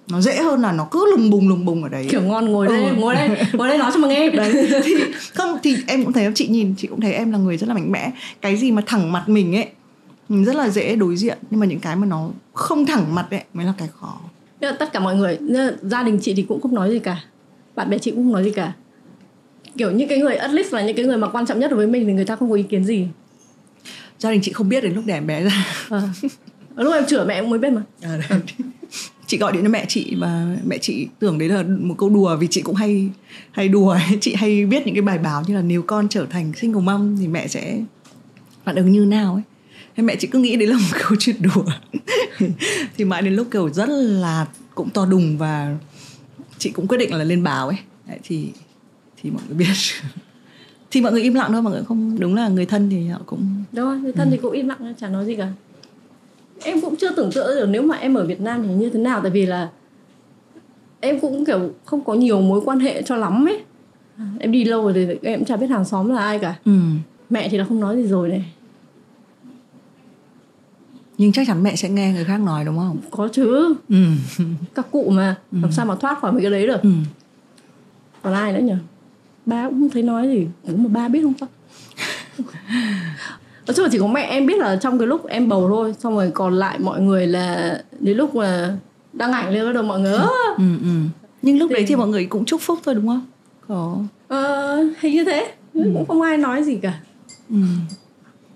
nó 0.09 0.21
dễ 0.21 0.35
hơn 0.35 0.61
là 0.61 0.71
nó 0.71 0.87
cứ 0.91 1.11
lùng 1.11 1.29
bùng 1.29 1.49
lùng 1.49 1.65
bùng 1.65 1.83
ở 1.83 1.89
đấy. 1.89 2.07
Kiểu 2.09 2.21
ngon 2.21 2.45
ngồi 2.45 2.67
đây 2.67 2.85
Ừ. 2.85 2.95
ngồi 2.97 3.15
đây 3.15 3.29
ngồi 3.53 3.67
đây 3.67 3.77
nói 3.77 3.91
cho 3.93 3.99
mà 3.99 4.07
nghe. 4.07 4.29
Đấy 4.29 4.67
thì 4.83 4.93
không 5.33 5.57
thì 5.63 5.75
em 5.87 6.03
cũng 6.03 6.13
thấy 6.13 6.31
chị 6.35 6.47
nhìn 6.47 6.73
chị 6.77 6.87
cũng 6.87 7.01
thấy 7.01 7.13
em 7.13 7.31
là 7.31 7.37
người 7.37 7.57
rất 7.57 7.67
là 7.67 7.73
mạnh 7.73 7.91
mẽ. 7.91 8.11
Cái 8.41 8.57
gì 8.57 8.71
mà 8.71 8.81
thẳng 8.85 9.11
mặt 9.11 9.29
mình 9.29 9.55
ấy 9.55 9.65
mình 10.29 10.45
rất 10.45 10.55
là 10.55 10.69
dễ 10.69 10.95
đối 10.95 11.15
diện. 11.17 11.37
Nhưng 11.49 11.59
mà 11.59 11.65
những 11.65 11.79
cái 11.79 11.95
mà 11.95 12.05
nó 12.07 12.29
không 12.53 12.85
thẳng 12.85 13.15
mặt 13.15 13.27
ấy 13.31 13.43
mới 13.53 13.65
là 13.65 13.73
cái 13.77 13.87
khó. 13.99 14.19
Tất 14.79 14.93
cả 14.93 14.99
mọi 14.99 15.15
người 15.15 15.37
gia 15.81 16.03
đình 16.03 16.19
chị 16.21 16.33
thì 16.33 16.45
cũng 16.49 16.61
không 16.61 16.75
nói 16.75 16.91
gì 16.91 16.99
cả. 16.99 17.23
Bạn 17.75 17.89
bè 17.89 17.97
chị 17.97 18.11
cũng 18.11 18.23
không 18.23 18.33
nói 18.33 18.43
gì 18.43 18.51
cả. 18.51 18.73
Kiểu 19.77 19.91
những 19.91 20.07
cái 20.07 20.17
người 20.17 20.35
at 20.35 20.51
least 20.51 20.73
là 20.73 20.81
những 20.85 20.95
cái 20.95 21.05
người 21.05 21.17
mà 21.17 21.27
quan 21.27 21.45
trọng 21.45 21.59
nhất 21.59 21.71
đối 21.71 21.77
với 21.77 21.87
mình 21.87 22.05
thì 22.05 22.13
người 22.13 22.25
ta 22.25 22.35
không 22.35 22.49
có 22.49 22.55
ý 22.55 22.63
kiến 22.63 22.85
gì. 22.85 23.07
Gia 24.19 24.31
đình 24.31 24.41
chị 24.43 24.51
không 24.53 24.69
biết 24.69 24.83
đến 24.83 24.93
lúc 24.93 25.03
đẻ 25.05 25.13
em 25.13 25.27
bé 25.27 25.43
ra. 25.43 25.65
À. 25.89 26.01
lúc 26.75 26.93
em 26.93 27.05
chữa 27.05 27.25
mẹ 27.25 27.41
cũng 27.41 27.49
mới 27.49 27.59
biết 27.59 27.69
mà. 27.69 27.81
À, 28.01 28.19
đấy. 28.29 28.39
chị 29.35 29.39
gọi 29.39 29.53
điện 29.53 29.63
cho 29.63 29.69
mẹ 29.69 29.85
chị 29.87 30.15
và 30.17 30.57
mẹ 30.65 30.77
chị 30.77 31.07
tưởng 31.19 31.37
đấy 31.37 31.49
là 31.49 31.63
một 31.63 31.95
câu 31.97 32.09
đùa 32.09 32.35
vì 32.35 32.47
chị 32.47 32.61
cũng 32.61 32.75
hay 32.75 33.09
hay 33.51 33.67
đùa. 33.67 33.89
Ấy. 33.89 34.01
chị 34.21 34.33
hay 34.33 34.65
viết 34.65 34.85
những 34.85 34.95
cái 34.95 35.01
bài 35.01 35.17
báo 35.17 35.43
như 35.47 35.55
là 35.55 35.61
nếu 35.61 35.81
con 35.81 36.07
trở 36.09 36.25
thành 36.25 36.53
single 36.53 36.81
mom 36.81 37.17
thì 37.19 37.27
mẹ 37.27 37.47
sẽ 37.47 37.81
phản 38.63 38.75
ứng 38.75 38.91
như 38.91 39.05
nào 39.05 39.33
ấy? 39.33 39.43
Thế 39.95 40.03
mẹ 40.03 40.15
chị 40.15 40.27
cứ 40.27 40.39
nghĩ 40.39 40.55
đấy 40.55 40.67
là 40.67 40.77
một 40.77 40.97
câu 41.09 41.17
chuyện 41.19 41.35
đùa. 41.39 41.65
Thì 42.97 43.05
mãi 43.05 43.21
đến 43.21 43.33
lúc 43.33 43.47
kiểu 43.51 43.69
rất 43.69 43.89
là 43.89 44.47
cũng 44.75 44.89
to 44.89 45.05
đùng 45.05 45.37
và 45.37 45.77
chị 46.57 46.69
cũng 46.69 46.87
quyết 46.87 46.97
định 46.97 47.13
là 47.13 47.23
lên 47.23 47.43
báo 47.43 47.67
ấy. 47.67 47.77
Đấy, 48.07 48.19
thì 48.23 48.49
thì 49.21 49.31
mọi 49.31 49.41
người 49.47 49.57
biết. 49.57 49.73
Thì 50.91 51.01
mọi 51.01 51.11
người 51.11 51.21
im 51.21 51.33
lặng 51.33 51.51
thôi 51.51 51.61
mọi 51.61 51.73
người 51.73 51.83
không 51.87 52.19
đúng 52.19 52.35
là 52.35 52.47
người 52.47 52.65
thân 52.65 52.89
thì 52.89 53.07
họ 53.07 53.21
cũng 53.25 53.63
đúng 53.71 53.85
rồi 53.85 53.97
người 53.97 54.13
thân 54.13 54.31
thì 54.31 54.37
cũng 54.37 54.51
im 54.51 54.67
lặng 54.67 54.93
chả 54.99 55.07
nói 55.07 55.25
gì 55.25 55.35
cả 55.35 55.51
em 56.63 56.81
cũng 56.81 56.95
chưa 56.95 57.11
tưởng 57.15 57.31
tượng 57.31 57.47
được 57.55 57.65
nếu 57.69 57.81
mà 57.81 57.97
em 57.97 58.13
ở 58.13 58.25
Việt 58.25 58.41
Nam 58.41 58.63
thì 58.63 58.73
như 58.73 58.89
thế 58.89 58.99
nào 58.99 59.21
tại 59.21 59.31
vì 59.31 59.45
là 59.45 59.69
em 60.99 61.19
cũng 61.19 61.45
kiểu 61.45 61.71
không 61.85 62.03
có 62.03 62.13
nhiều 62.13 62.41
mối 62.41 62.61
quan 62.65 62.79
hệ 62.79 63.01
cho 63.01 63.15
lắm 63.15 63.47
ấy. 63.47 63.63
Em 64.39 64.51
đi 64.51 64.63
lâu 64.63 64.83
rồi 64.83 64.93
thì 64.93 65.29
em 65.29 65.39
cũng 65.39 65.45
chả 65.47 65.55
biết 65.55 65.67
hàng 65.67 65.85
xóm 65.85 66.09
là 66.09 66.21
ai 66.21 66.39
cả. 66.39 66.55
Ừ. 66.65 66.79
mẹ 67.29 67.49
thì 67.49 67.57
là 67.57 67.65
không 67.65 67.79
nói 67.79 67.95
gì 67.95 68.03
rồi 68.07 68.29
này. 68.29 68.45
Nhưng 71.17 71.31
chắc 71.31 71.47
chắn 71.47 71.63
mẹ 71.63 71.75
sẽ 71.75 71.89
nghe 71.89 72.13
người 72.13 72.23
khác 72.23 72.37
nói 72.37 72.65
đúng 72.65 72.77
không? 72.77 72.97
Có 73.11 73.27
chứ. 73.27 73.75
Ừ. 73.89 73.95
các 74.75 74.91
cụ 74.91 75.09
mà 75.09 75.35
làm 75.51 75.71
sao 75.71 75.85
mà 75.85 75.95
thoát 75.95 76.19
khỏi 76.19 76.31
mấy 76.31 76.41
cái 76.41 76.51
đấy 76.51 76.67
được. 76.67 76.81
Ừ. 76.81 76.89
còn 78.21 78.33
ai 78.33 78.53
nữa 78.53 78.59
nhỉ? 78.59 78.73
Ba 79.45 79.69
cũng 79.69 79.79
không 79.79 79.89
thấy 79.89 80.03
nói 80.03 80.27
gì. 80.27 80.47
Đúng 80.67 80.83
mà 80.83 80.89
ba 80.89 81.07
biết 81.07 81.21
không? 81.21 81.33
ta 81.33 81.47
nói 83.67 83.75
chung 83.75 83.83
là 83.83 83.89
chỉ 83.91 83.99
có 83.99 84.07
mẹ 84.07 84.21
em 84.21 84.45
biết 84.45 84.57
là 84.57 84.75
trong 84.75 84.99
cái 84.99 85.07
lúc 85.07 85.27
em 85.27 85.49
bầu 85.49 85.67
thôi 85.69 85.95
xong 85.99 86.15
rồi 86.15 86.31
còn 86.33 86.53
lại 86.53 86.79
mọi 86.79 87.01
người 87.01 87.27
là 87.27 87.77
đến 87.99 88.17
lúc 88.17 88.35
mà 88.35 88.77
đăng 89.13 89.31
ảnh 89.31 89.49
lên 89.53 89.65
bắt 89.65 89.73
đầu 89.73 89.83
mọi 89.83 89.99
người 89.99 90.13
"Ơ, 90.13 90.27
ừ, 90.57 90.63
ừ. 90.81 90.89
nhưng 91.41 91.57
lúc 91.59 91.71
đấy 91.71 91.81
Thì- 91.81 91.85
thì 91.87 91.95
mọi 91.95 92.07
người 92.07 92.25
cũng 92.25 92.45
chúc 92.45 92.61
phúc 92.61 92.79
thôi 92.85 92.95
đúng 92.95 93.07
không? 93.07 93.25
Có. 93.67 93.97
Ờ, 94.27 94.75
hình 94.99 95.13
như 95.13 95.23
thế. 95.25 95.53
Cũng 95.73 96.05
không 96.07 96.21
ai 96.21 96.37
nói 96.37 96.63
gì 96.63 96.75
cả. 96.81 96.99
Ừ. 97.49 97.55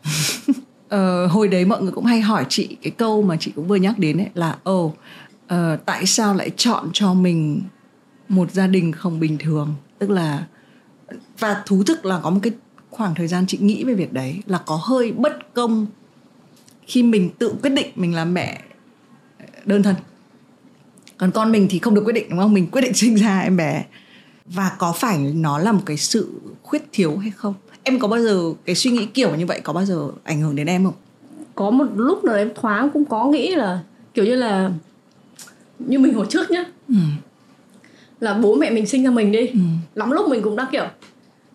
ờ, 0.90 1.28
hồi 1.28 1.48
đấy 1.48 1.66
mọi 1.66 1.82
người 1.82 1.92
cũng 1.92 2.06
hay 2.06 2.22
hỏi 2.22 2.46
chị 2.50 2.78
cái 2.82 2.92
câu 2.92 3.22
mà 3.22 3.38
chị 3.40 3.52
cũng 3.56 3.68
vừa 3.68 3.76
nhắc 3.76 4.00
đến 4.00 4.18
ấy 4.18 4.28
là 4.34 4.56
ồ 4.64 4.94
ờ, 5.48 5.78
tại 5.86 6.06
sao 6.06 6.34
lại 6.36 6.52
chọn 6.58 6.90
cho 6.94 7.14
mình 7.14 7.62
một 8.30 8.52
gia 8.52 8.68
đình 8.68 8.92
không 8.92 9.20
bình 9.20 9.38
thường? 9.38 9.76
Tức 10.00 10.10
là 10.10 10.44
và 11.40 11.64
thú 11.66 11.84
thực 11.84 12.06
là 12.06 12.20
có 12.24 12.30
một 12.30 12.40
cái 12.44 12.54
khoảng 13.00 13.16
thời 13.16 13.28
gian 13.28 13.46
chị 13.48 13.58
nghĩ 13.62 13.84
về 13.84 13.94
việc 13.94 14.14
đấy 14.14 14.36
là 14.46 14.58
có 14.66 14.76
hơi 14.84 15.12
bất 15.12 15.54
công 15.54 15.86
khi 16.88 17.04
mình 17.04 17.30
tự 17.40 17.54
quyết 17.62 17.70
định 17.70 17.88
mình 17.96 18.16
là 18.16 18.26
mẹ 18.26 18.62
đơn 19.66 19.84
thân. 19.84 19.96
Còn 21.18 21.32
con 21.32 21.52
mình 21.52 21.68
thì 21.70 21.80
không 21.80 21.96
được 21.96 22.02
quyết 22.06 22.14
định 22.14 22.30
đúng 22.30 22.40
không? 22.40 22.54
Mình 22.54 22.68
quyết 22.68 22.82
định 22.82 22.94
sinh 22.94 23.16
ra 23.16 23.40
em 23.40 23.58
bé. 23.58 23.86
Và 24.46 24.72
có 24.80 24.92
phải 24.92 25.18
nó 25.18 25.58
là 25.58 25.72
một 25.72 25.82
cái 25.86 25.98
sự 25.98 26.30
khuyết 26.64 26.84
thiếu 26.92 27.18
hay 27.18 27.32
không? 27.32 27.54
Em 27.84 28.00
có 28.00 28.08
bao 28.08 28.20
giờ 28.20 28.54
cái 28.66 28.76
suy 28.76 28.92
nghĩ 28.92 29.06
kiểu 29.06 29.36
như 29.36 29.46
vậy 29.46 29.62
có 29.64 29.74
bao 29.74 29.86
giờ 29.86 30.08
ảnh 30.24 30.42
hưởng 30.42 30.56
đến 30.56 30.68
em 30.68 30.86
không? 30.86 30.94
Có 31.56 31.72
một 31.72 31.86
lúc 31.96 32.24
nào 32.24 32.36
em 32.36 32.52
thoáng 32.56 32.90
cũng 32.90 33.06
có 33.06 33.26
nghĩ 33.26 33.56
là 33.56 33.80
kiểu 34.14 34.26
như 34.26 34.36
là 34.36 34.72
như 35.80 36.00
mình 36.00 36.14
hồi 36.14 36.26
trước 36.30 36.52
nhá. 36.52 36.64
Ừ. 36.88 36.96
là 38.20 38.34
bố 38.34 38.56
mẹ 38.56 38.70
mình 38.70 38.88
sinh 38.88 39.04
ra 39.04 39.10
mình 39.12 39.32
đi. 39.32 39.48
Ừ. 39.48 39.60
lắm 39.96 40.12
lúc 40.12 40.30
mình 40.30 40.42
cũng 40.42 40.56
đã 40.56 40.68
kiểu 40.72 40.86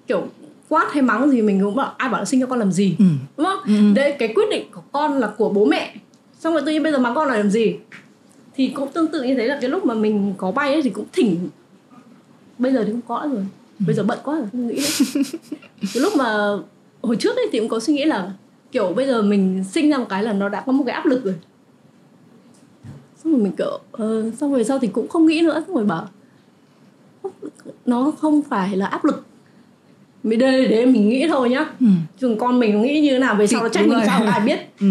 kiểu 0.06 0.28
quát 0.68 0.92
hay 0.92 1.02
mắng 1.02 1.30
gì 1.30 1.42
mình 1.42 1.60
cũng 1.64 1.76
bảo 1.76 1.94
ai 1.98 2.08
bảo 2.08 2.20
là 2.20 2.24
sinh 2.24 2.40
cho 2.40 2.46
con 2.46 2.58
làm 2.58 2.72
gì? 2.72 2.96
Ừ. 2.98 3.04
đúng 3.36 3.46
không? 3.46 3.58
Ừ. 3.66 3.94
đây 3.94 4.16
cái 4.18 4.32
quyết 4.34 4.50
định 4.50 4.66
của 4.72 4.82
con 4.92 5.18
là 5.18 5.26
của 5.26 5.48
bố 5.48 5.64
mẹ. 5.64 5.94
Xong 6.38 6.52
rồi 6.52 6.62
tự 6.66 6.72
nhiên 6.72 6.82
bây 6.82 6.92
giờ 6.92 6.98
mắng 6.98 7.14
con 7.14 7.28
là 7.28 7.36
làm 7.36 7.50
gì? 7.50 7.76
Thì 8.54 8.68
cũng 8.68 8.92
tương 8.92 9.08
tự 9.08 9.22
như 9.22 9.34
thế 9.34 9.46
là 9.46 9.58
cái 9.60 9.70
lúc 9.70 9.84
mà 9.84 9.94
mình 9.94 10.34
có 10.36 10.50
bay 10.50 10.72
ấy 10.72 10.82
thì 10.82 10.90
cũng 10.90 11.06
thỉnh. 11.12 11.48
Bây 12.58 12.72
giờ 12.72 12.84
thì 12.84 12.92
không 12.92 13.00
có 13.08 13.28
rồi. 13.32 13.46
Bây 13.86 13.94
giờ 13.94 14.02
bận 14.02 14.18
quá 14.24 14.36
rồi 14.36 14.46
không 14.52 14.68
nghĩ 14.68 14.74
nữa 14.74 15.22
cái 15.94 16.02
lúc 16.02 16.12
mà 16.16 16.56
hồi 17.02 17.16
trước 17.16 17.36
ấy 17.36 17.48
thì 17.52 17.58
cũng 17.58 17.68
có 17.68 17.80
suy 17.80 17.94
nghĩ 17.94 18.04
là 18.04 18.32
kiểu 18.72 18.92
bây 18.96 19.06
giờ 19.06 19.22
mình 19.22 19.64
sinh 19.72 19.90
ra 19.90 19.98
một 19.98 20.06
cái 20.08 20.22
là 20.22 20.32
nó 20.32 20.48
đã 20.48 20.60
có 20.66 20.72
một 20.72 20.84
cái 20.86 20.94
áp 20.94 21.06
lực 21.06 21.24
rồi. 21.24 21.34
Xong 23.24 23.32
rồi 23.32 23.42
mình 23.42 23.52
kiểu 23.58 23.80
ờ, 23.92 24.30
xong 24.30 24.52
rồi 24.52 24.64
sau 24.64 24.78
thì 24.78 24.88
cũng 24.88 25.08
không 25.08 25.26
nghĩ 25.26 25.42
nữa 25.42 25.64
xong 25.66 25.76
rồi 25.76 25.84
bảo 25.84 26.08
nó 27.86 28.12
không 28.20 28.42
phải 28.42 28.76
là 28.76 28.86
áp 28.86 29.04
lực 29.04 29.24
mình 30.24 30.38
đây 30.38 30.68
để 30.68 30.86
mình 30.86 31.08
nghĩ 31.08 31.28
thôi 31.28 31.50
nhá. 31.50 31.66
Ừ. 31.80 31.86
chừng 32.20 32.38
con 32.38 32.58
mình 32.60 32.82
nghĩ 32.82 33.00
như 33.00 33.10
thế 33.10 33.18
nào 33.18 33.34
về 33.34 33.46
sau 33.46 33.62
nó 33.62 33.68
trách 33.68 33.86
mình 33.86 33.98
sao 34.06 34.24
ai 34.24 34.40
biết. 34.40 34.58
Ừ. 34.80 34.86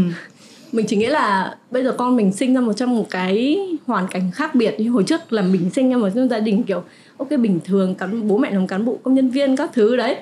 mình 0.71 0.85
chỉ 0.89 0.95
nghĩ 0.95 1.05
là 1.05 1.55
bây 1.71 1.83
giờ 1.83 1.95
con 1.97 2.15
mình 2.15 2.31
sinh 2.31 2.53
ra 2.53 2.61
một 2.61 2.73
trong 2.73 2.95
một 2.95 3.05
cái 3.09 3.57
hoàn 3.85 4.07
cảnh 4.07 4.31
khác 4.33 4.55
biệt 4.55 4.75
như 4.79 4.89
hồi 4.89 5.03
trước 5.03 5.33
là 5.33 5.41
mình 5.41 5.69
sinh 5.69 5.89
ra 5.89 5.97
một 5.97 6.09
trong 6.15 6.29
gia 6.29 6.39
đình 6.39 6.63
kiểu 6.63 6.83
ok 7.17 7.29
bình 7.29 7.59
thường 7.65 7.95
cán 7.95 8.27
bố 8.27 8.37
mẹ 8.37 8.51
làm 8.51 8.67
cán 8.67 8.85
bộ 8.85 8.99
công 9.03 9.13
nhân 9.13 9.29
viên 9.29 9.55
các 9.55 9.69
thứ 9.73 9.95
đấy. 9.95 10.15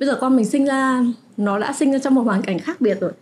Bây 0.00 0.06
giờ 0.06 0.18
con 0.20 0.36
mình 0.36 0.44
sinh 0.44 0.64
ra 0.66 1.04
nó 1.36 1.58
đã 1.58 1.72
sinh 1.72 1.92
ra 1.92 1.98
trong 1.98 2.14
một 2.14 2.22
hoàn 2.22 2.42
cảnh 2.42 2.58
khác 2.58 2.80
biệt 2.80 3.00
rồi. 3.00 3.12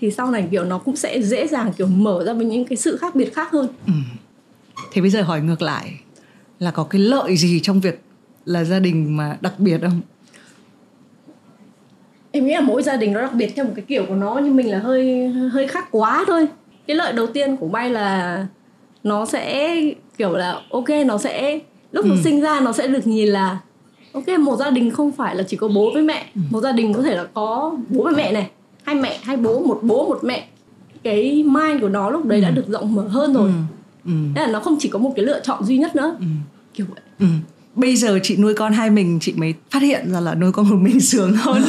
Thì 0.00 0.10
sau 0.10 0.30
này 0.30 0.48
kiểu 0.50 0.64
nó 0.64 0.78
cũng 0.78 0.96
sẽ 0.96 1.22
dễ 1.22 1.46
dàng 1.46 1.72
kiểu 1.78 1.86
mở 1.86 2.24
ra 2.24 2.32
với 2.32 2.46
những 2.46 2.64
cái 2.64 2.76
sự 2.76 2.96
khác 2.96 3.14
biệt 3.14 3.34
khác 3.34 3.50
hơn. 3.52 3.68
Thế 4.92 5.00
bây 5.00 5.10
giờ 5.10 5.22
hỏi 5.22 5.40
ngược 5.40 5.62
lại 5.62 6.00
là 6.58 6.70
có 6.70 6.84
cái 6.84 7.00
lợi 7.00 7.36
gì 7.36 7.60
trong 7.60 7.80
việc 7.80 8.00
là 8.44 8.64
gia 8.64 8.78
đình 8.78 9.16
mà 9.16 9.36
đặc 9.40 9.54
biệt 9.58 9.78
không 9.82 10.00
em 12.32 12.46
nghĩ 12.46 12.54
là 12.54 12.60
mỗi 12.60 12.82
gia 12.82 12.96
đình 12.96 13.12
nó 13.12 13.20
đặc 13.20 13.34
biệt 13.34 13.52
theo 13.56 13.64
một 13.64 13.72
cái 13.76 13.84
kiểu 13.88 14.04
của 14.08 14.14
nó 14.14 14.40
nhưng 14.44 14.56
mình 14.56 14.70
là 14.70 14.78
hơi 14.78 15.28
hơi 15.28 15.68
khác 15.68 15.88
quá 15.90 16.24
thôi 16.26 16.48
cái 16.86 16.96
lợi 16.96 17.12
đầu 17.12 17.26
tiên 17.26 17.56
của 17.56 17.68
bay 17.68 17.90
là 17.90 18.46
nó 19.04 19.26
sẽ 19.26 19.74
kiểu 20.18 20.32
là 20.36 20.60
ok 20.70 20.88
nó 21.06 21.18
sẽ 21.18 21.58
lúc 21.92 22.06
nó 22.06 22.14
Ừ. 22.14 22.20
sinh 22.24 22.40
ra 22.40 22.60
nó 22.60 22.72
sẽ 22.72 22.86
được 22.86 23.06
nhìn 23.06 23.28
là 23.28 23.58
ok 24.12 24.28
một 24.40 24.56
gia 24.56 24.70
đình 24.70 24.90
không 24.90 25.12
phải 25.12 25.36
là 25.36 25.42
chỉ 25.42 25.56
có 25.56 25.68
bố 25.68 25.90
với 25.94 26.02
mẹ 26.02 26.26
Ừ. 26.34 26.40
một 26.50 26.60
gia 26.60 26.72
đình 26.72 26.92
có 26.94 27.02
thể 27.02 27.16
là 27.16 27.24
có 27.34 27.76
bố 27.88 28.02
và 28.04 28.10
mẹ 28.16 28.32
này 28.32 28.50
hai 28.84 28.94
mẹ 28.94 29.18
hai 29.22 29.36
bố 29.36 29.58
một 29.60 29.78
bố 29.82 30.08
một 30.08 30.18
mẹ 30.22 30.46
cái 31.02 31.44
mind 31.46 31.80
của 31.80 31.88
nó 31.88 32.10
lúc 32.10 32.26
đấy 32.26 32.40
đã 32.40 32.50
được 32.50 32.64
rộng 32.68 32.94
mở 32.94 33.02
hơn 33.08 33.32
rồi 33.34 33.48
ừ. 33.48 33.54
Ừ. 34.04 34.12
Thế 34.34 34.42
là 34.42 34.52
nó 34.52 34.60
không 34.60 34.76
chỉ 34.78 34.88
có 34.88 34.98
một 34.98 35.12
cái 35.16 35.24
lựa 35.24 35.40
chọn 35.40 35.64
duy 35.64 35.78
nhất 35.78 35.96
nữa 35.96 36.16
Ừ. 36.20 36.24
kiểu 36.74 36.86
vậy 36.90 37.00
Ừ. 37.18 37.26
Bây 37.78 37.96
giờ 37.96 38.18
chị 38.22 38.36
nuôi 38.36 38.54
con 38.54 38.72
hai 38.72 38.90
mình 38.90 39.18
chị 39.20 39.32
mới 39.36 39.54
phát 39.70 39.82
hiện 39.82 40.12
ra 40.12 40.20
là 40.20 40.34
nuôi 40.34 40.52
con 40.52 40.68
một 40.68 40.76
mình 40.76 41.00
sướng 41.00 41.32
hơn. 41.32 41.62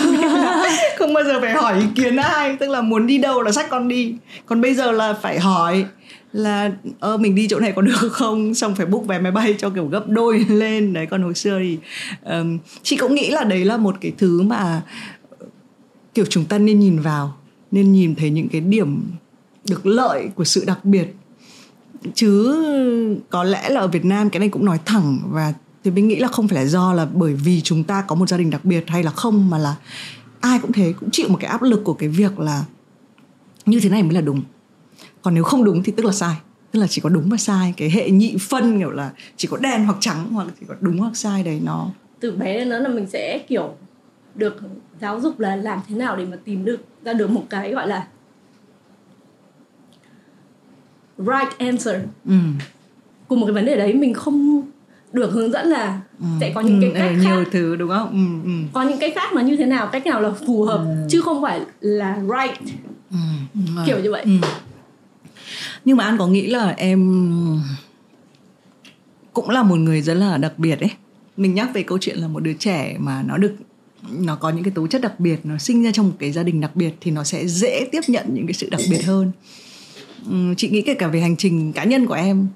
Không 0.98 1.13
bao 1.13 1.24
giờ 1.24 1.39
phải 1.41 1.54
hỏi 1.54 1.80
ý 1.80 1.86
kiến 1.95 2.15
ai 2.15 2.56
tức 2.56 2.69
là 2.69 2.82
muốn 2.82 3.08
đi 3.08 3.17
đâu 3.17 3.41
là 3.41 3.52
xách 3.52 3.69
con 3.69 3.88
đi. 3.88 4.15
Còn 4.45 4.62
bây 4.62 4.76
giờ 4.76 4.91
là 4.91 5.13
phải 5.13 5.39
hỏi 5.39 5.86
là 6.34 6.72
ơ 7.00 7.17
mình 7.17 7.36
đi 7.36 7.48
chỗ 7.48 7.60
này 7.60 7.72
có 7.76 7.82
được 7.82 8.10
không? 8.12 8.54
Xong 8.54 8.76
phải 8.76 8.86
book 8.86 9.06
vé 9.08 9.19
máy 9.19 9.32
bay 9.32 9.56
cho 9.58 9.69
kiểu 9.69 9.86
gấp 9.86 10.08
đôi 10.08 10.39
lên. 10.50 10.93
Đấy 10.93 11.06
còn 11.06 11.22
hồi 11.22 11.34
xưa 11.34 11.60
thì 11.60 11.78
ừm, 12.24 12.58
chị 12.84 12.98
cũng 12.98 13.15
nghĩ 13.15 13.30
là 13.30 13.43
đấy 13.43 13.65
là 13.65 13.78
một 13.78 13.95
cái 14.02 14.12
thứ 14.17 14.41
mà 14.41 14.82
kiểu 16.13 16.26
chúng 16.30 16.45
ta 16.45 16.58
nên 16.58 16.80
nhìn 16.80 17.00
vào 17.00 17.38
nên 17.72 17.91
nhìn 17.91 18.15
thấy 18.15 18.30
những 18.30 18.50
cái 18.50 18.62
điểm 18.62 19.02
được 19.69 19.86
lợi 19.86 20.30
của 20.36 20.43
sự 20.43 20.63
đặc 20.67 20.86
biệt. 20.86 21.15
Chứ 22.13 22.56
có 23.30 23.43
lẽ 23.43 23.69
là 23.69 23.82
ở 23.82 23.88
Việt 23.88 24.06
Nam 24.06 24.30
cái 24.30 24.39
này 24.39 24.50
cũng 24.50 24.65
nói 24.65 24.80
thẳng 24.86 25.19
và 25.32 25.54
thì 25.84 25.92
mình 25.92 26.08
nghĩ 26.08 26.15
là 26.15 26.28
không 26.28 26.48
phải 26.48 26.63
là 26.63 26.70
do 26.70 26.94
là 26.94 27.06
bởi 27.06 27.34
vì 27.34 27.62
chúng 27.62 27.84
ta 27.84 28.02
có 28.02 28.15
một 28.15 28.30
gia 28.30 28.38
đình 28.38 28.50
đặc 28.50 28.65
biệt 28.65 28.84
hay 28.88 29.04
là 29.04 29.12
không 29.12 29.50
mà 29.50 29.58
là 29.58 29.76
ai 30.39 30.60
cũng 30.60 30.72
thế 30.72 30.94
cũng 31.00 31.10
chịu 31.12 31.30
một 31.30 31.38
cái 31.42 31.52
áp 31.52 31.62
lực 31.62 31.82
của 31.84 31.94
cái 31.94 32.10
việc 32.10 32.39
là 32.39 32.63
như 33.65 33.80
thế 33.80 33.89
này 33.89 34.04
mới 34.04 34.13
là 34.13 34.22
đúng. 34.22 34.42
Còn 35.22 35.34
nếu 35.34 35.44
không 35.44 35.63
đúng 35.63 35.84
thì 35.84 35.94
tức 35.98 36.06
là 36.06 36.12
sai. 36.12 36.36
Tức 36.72 36.80
là 36.80 36.88
chỉ 36.88 37.02
có 37.02 37.10
đúng 37.10 37.30
và 37.30 37.38
sai 37.38 37.74
cái 37.78 37.89
hệ 37.89 38.10
nhị 38.10 38.36
phân 38.39 38.80
kiểu 38.80 38.92
là 38.92 39.12
chỉ 39.38 39.48
có 39.48 39.58
đen 39.58 39.86
hoặc 39.86 39.98
trắng 40.00 40.30
hoặc 40.34 40.48
chỉ 40.60 40.65
có 40.70 40.76
đúng 40.82 40.98
hoặc 40.98 41.18
sai 41.18 41.44
đấy 41.44 41.62
nó 41.63 41.92
từ 42.20 42.32
bé 42.32 42.54
đến 42.54 42.68
lớn 42.68 42.84
là 42.84 42.89
mình 42.89 43.08
sẽ 43.08 43.39
kiểu 43.48 43.76
được 44.36 44.58
giáo 45.02 45.20
dục 45.20 45.39
là 45.39 45.56
làm 45.56 45.80
thế 45.88 45.96
nào 45.96 46.15
để 46.15 46.26
mà 46.26 46.38
tìm 46.46 46.65
được 46.65 46.80
ra 47.04 47.13
được 47.13 47.30
một 47.30 47.44
cái 47.50 47.74
gọi 47.74 47.88
là 47.88 48.08
right 51.18 51.58
answer 51.58 52.02
ừ. 52.26 52.36
cùng 53.28 53.39
một 53.39 53.46
cái 53.46 53.54
vấn 53.54 53.65
đề 53.65 53.76
đấy. 53.76 53.94
Mình 53.94 54.13
không 54.13 54.62
được 55.12 55.32
hướng 55.32 55.52
dẫn 55.52 55.67
là 55.67 56.02
sẽ 56.39 56.52
có 56.56 56.62
những 56.62 56.82
cái 56.82 56.89
ừ, 56.89 56.95
cách 57.00 57.12
nhiều 57.19 57.43
khác. 57.43 57.50
thứ 57.52 57.76
đúng 57.76 57.89
không? 57.89 58.10
Ừ, 58.43 58.50
ừ. 58.50 58.52
có 58.74 58.82
những 58.82 59.00
cái 59.00 59.12
khác 59.12 59.34
nó 59.34 59.41
như 59.41 59.58
thế 59.58 59.65
nào 59.65 59.88
cách 59.88 60.06
nào 60.06 60.22
là 60.22 60.32
phù 60.48 60.63
hợp 60.63 60.86
chứ 61.10 61.22
không 61.22 61.41
phải 61.41 61.62
là 61.80 62.19
right. 62.22 62.60
Ừ, 63.12 63.17
kiểu 63.86 64.00
như 64.00 64.12
vậy. 64.12 64.22
Ừ. 64.24 64.32
nhưng 65.86 65.98
mà 65.98 66.04
an 66.04 66.17
có 66.17 66.28
nghĩ 66.28 66.48
là 66.48 66.74
em 66.78 67.32
cũng 69.34 69.50
là 69.50 69.63
một 69.63 69.76
người 69.76 70.02
rất 70.02 70.13
là 70.13 70.38
đặc 70.38 70.54
biệt 70.58 70.80
ấy. 70.80 70.91
Mình 71.38 71.54
nhắc 71.56 71.69
về 71.74 71.84
câu 71.84 71.98
chuyện 72.02 72.17
là 72.17 72.28
một 72.28 72.39
đứa 72.39 72.54
trẻ 72.54 72.95
mà 73.00 73.24
nó 73.28 73.38
được 73.38 73.56
nó 74.12 74.36
có 74.36 74.50
những 74.50 74.63
cái 74.63 74.72
tố 74.76 74.88
chất 74.88 75.02
đặc 75.02 75.19
biệt 75.19 75.39
nó 75.43 75.58
sinh 75.58 75.84
ra 75.84 75.91
trong 75.91 76.08
một 76.08 76.15
cái 76.19 76.32
gia 76.32 76.43
đình 76.43 76.62
đặc 76.62 76.76
biệt 76.76 76.93
thì 77.02 77.12
nó 77.12 77.24
sẽ 77.24 77.48
dễ 77.48 77.89
tiếp 77.91 78.02
nhận 78.08 78.26
những 78.34 78.48
cái 78.48 78.54
sự 78.54 78.69
đặc 78.72 78.82
biệt 78.89 79.06
hơn. 79.06 79.32
Ừm, 80.26 80.56
chị 80.56 80.69
nghĩ 80.69 80.82
kể 80.82 80.93
cả 80.93 81.08
về 81.08 81.19
hành 81.19 81.38
trình 81.38 81.74
cá 81.74 81.84
nhân 81.84 82.06
của 82.06 82.13
em 82.13 82.48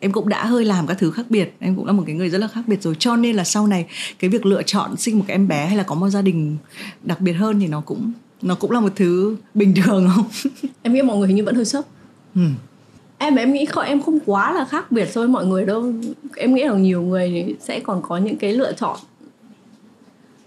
em 0.00 0.12
cũng 0.12 0.28
đã 0.28 0.46
hơi 0.46 0.64
làm 0.64 0.86
các 0.86 0.98
thứ 0.98 1.10
khác 1.10 1.26
biệt. 1.28 1.54
Em 1.58 1.76
cũng 1.76 1.86
là 1.86 1.92
một 1.92 2.02
cái 2.06 2.14
người 2.14 2.30
rất 2.30 2.38
là 2.38 2.48
khác 2.48 2.60
biệt 2.66 2.82
rồi. 2.82 2.96
Cho 2.98 3.16
nên 3.16 3.36
là 3.36 3.44
sau 3.44 3.66
này 3.66 3.86
cái 4.18 4.30
việc 4.30 4.46
lựa 4.46 4.62
chọn 4.62 4.96
sinh 4.96 5.18
một 5.18 5.24
cái 5.28 5.34
em 5.34 5.48
bé 5.48 5.66
hay 5.66 5.76
là 5.76 5.82
có 5.82 5.94
một 5.94 6.08
gia 6.08 6.22
đình 6.22 6.56
đặc 7.02 7.20
biệt 7.20 7.32
hơn 7.32 7.60
thì 7.60 7.66
nó 7.66 7.80
cũng 7.80 8.12
nó 8.42 8.54
cũng 8.54 8.70
là 8.70 8.80
một 8.80 8.92
thứ 8.96 9.36
bình 9.54 9.74
thường 9.74 10.10
không? 10.14 10.24
Em 10.82 10.92
nghĩ 10.92 11.02
mọi 11.02 11.16
người 11.16 11.28
hình 11.28 11.36
như 11.36 11.44
vẫn 11.44 11.54
hơi 11.54 11.64
sốc. 11.64 11.84
Ừ. 12.34 12.40
em 13.18 13.36
em 13.36 13.52
nghĩ 13.52 13.66
em 13.86 14.02
không 14.02 14.18
quá 14.26 14.52
là 14.52 14.64
khác 14.64 14.92
biệt 14.92 15.08
so 15.12 15.20
với 15.20 15.28
mọi 15.28 15.46
người 15.46 15.64
đâu. 15.64 15.92
Em 16.36 16.54
nghĩ 16.54 16.64
là 16.64 16.74
nhiều 16.74 17.02
người 17.02 17.56
sẽ 17.60 17.80
còn 17.80 18.02
có 18.02 18.16
những 18.16 18.36
cái 18.36 18.52
lựa 18.52 18.72
chọn. 18.72 18.98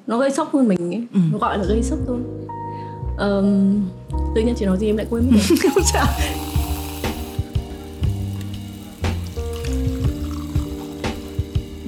Nó 0.07 0.17
gây 0.17 0.31
sốc 0.31 0.53
hơn 0.53 0.67
mình 0.67 0.93
ấy. 0.95 1.03
Ừ. 1.13 1.19
nó 1.31 1.37
gọi 1.37 1.57
là 1.57 1.63
gây 1.63 1.83
sốc 1.83 1.99
thôi. 2.07 2.19
Ờm, 3.17 3.81
tự 4.35 4.41
nhiên 4.41 4.55
chị 4.57 4.65
nói 4.65 4.77
gì 4.77 4.87
em 4.87 4.97
lại 4.97 5.05
quên 5.09 5.29
mất 5.31 5.39
không 5.73 5.83
sao 5.93 6.05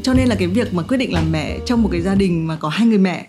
cho 0.03 0.13
nên 0.13 0.27
là 0.27 0.35
cái 0.35 0.47
việc 0.47 0.73
mà 0.73 0.83
quyết 0.83 0.97
định 0.97 1.13
làm 1.13 1.31
mẹ 1.31 1.59
trong 1.65 1.83
một 1.83 1.89
cái 1.91 2.01
gia 2.01 2.15
đình 2.15 2.47
mà 2.47 2.55
có 2.55 2.69
hai 2.69 2.87
người 2.87 2.97
mẹ 2.97 3.27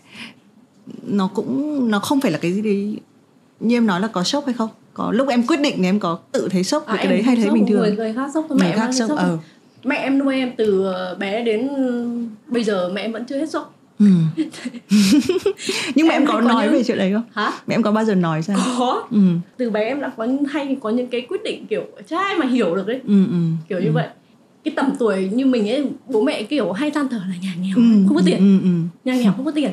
nó 1.06 1.26
cũng 1.34 1.90
nó 1.90 1.98
không 1.98 2.20
phải 2.20 2.30
là 2.32 2.38
cái 2.38 2.52
gì 2.52 2.62
đấy. 2.62 2.96
Như 3.60 3.76
em 3.76 3.86
nói 3.86 4.00
là 4.00 4.08
có 4.08 4.22
sốc 4.22 4.46
hay 4.46 4.54
không? 4.54 4.68
Có 4.94 5.12
lúc 5.12 5.28
em 5.28 5.46
quyết 5.46 5.60
định 5.60 5.74
thì 5.78 5.84
em 5.84 5.98
có 6.00 6.18
tự 6.32 6.48
thấy 6.50 6.64
sốc 6.64 6.84
với 6.86 6.96
À, 6.98 7.02
cái 7.04 7.06
đấy 7.12 7.22
hay 7.22 7.36
thấy 7.36 7.50
bình 7.50 7.66
thường. 7.66 7.80
người, 7.80 7.92
người 7.96 8.12
khác 8.14 8.30
sốc 8.34 8.46
thôi 8.48 8.58
Người 8.58 8.66
mẹ 8.68 8.72
em 8.72 8.78
khác 8.78 8.92
sốc, 8.92 9.08
sốc? 9.08 9.18
ờ. 9.18 9.38
mẹ 9.84 9.96
em 9.96 10.18
nuôi 10.18 10.34
em 10.36 10.52
từ 10.56 10.84
ờ, 10.84 11.14
bé 11.14 11.44
đến 11.44 11.68
bây 12.46 12.64
giờ 12.64 12.90
mẹ 12.94 13.00
em 13.02 13.12
vẫn 13.12 13.24
chưa 13.24 13.38
hết 13.38 13.50
sốc. 13.50 13.74
Ừ. 13.98 14.06
nhưng 15.94 16.06
mà 16.08 16.14
em, 16.14 16.22
Em 16.22 16.26
có 16.26 16.40
nói 16.40 16.64
những- 16.64 16.72
về 16.72 16.82
chuyện 16.84 16.98
đấy 16.98 17.12
không? 17.12 17.22
Hả? 17.32 17.52
Mẹ 17.66 17.74
em 17.74 17.82
có 17.82 17.92
bao 17.92 18.04
giờ 18.04 18.14
nói 18.14 18.42
ra 18.42 18.54
có. 18.78 19.06
Ừ. 19.10 19.18
Từ 19.56 19.70
bé 19.70 19.84
em 19.84 20.00
đã 20.00 20.12
có 20.16 20.26
hay 20.50 20.76
có 20.80 20.90
những 20.90 21.06
cái 21.06 21.20
quyết 21.20 21.42
định 21.44 21.66
kiểu 21.66 21.82
trai 22.08 22.34
mà 22.38 22.46
hiểu 22.46 22.76
được 22.76 22.86
đấy. 22.86 23.00
Ừ 23.06 23.26
ừ. 23.30 23.36
Kiểu 23.68 23.80
như 23.80 23.92
vậy 23.92 24.06
cái 24.64 24.74
tầm 24.76 24.92
tuổi 24.98 25.30
như 25.32 25.46
mình 25.46 25.68
ấy 25.68 25.86
bố 26.08 26.22
mẹ 26.22 26.42
kiểu 26.42 26.72
hay 26.72 26.90
than 26.90 27.08
thở 27.08 27.20
là 27.28 27.34
nhà 27.42 27.54
nghèo 27.60 27.76
ừ, 27.76 27.82
không 28.08 28.16
có 28.16 28.22
tiền. 28.26 28.38
ừ, 28.38 28.60
ừ. 28.62 28.70
nhà 29.04 29.14
nghèo 29.14 29.32
không 29.32 29.44
có 29.44 29.50
tiền. 29.50 29.72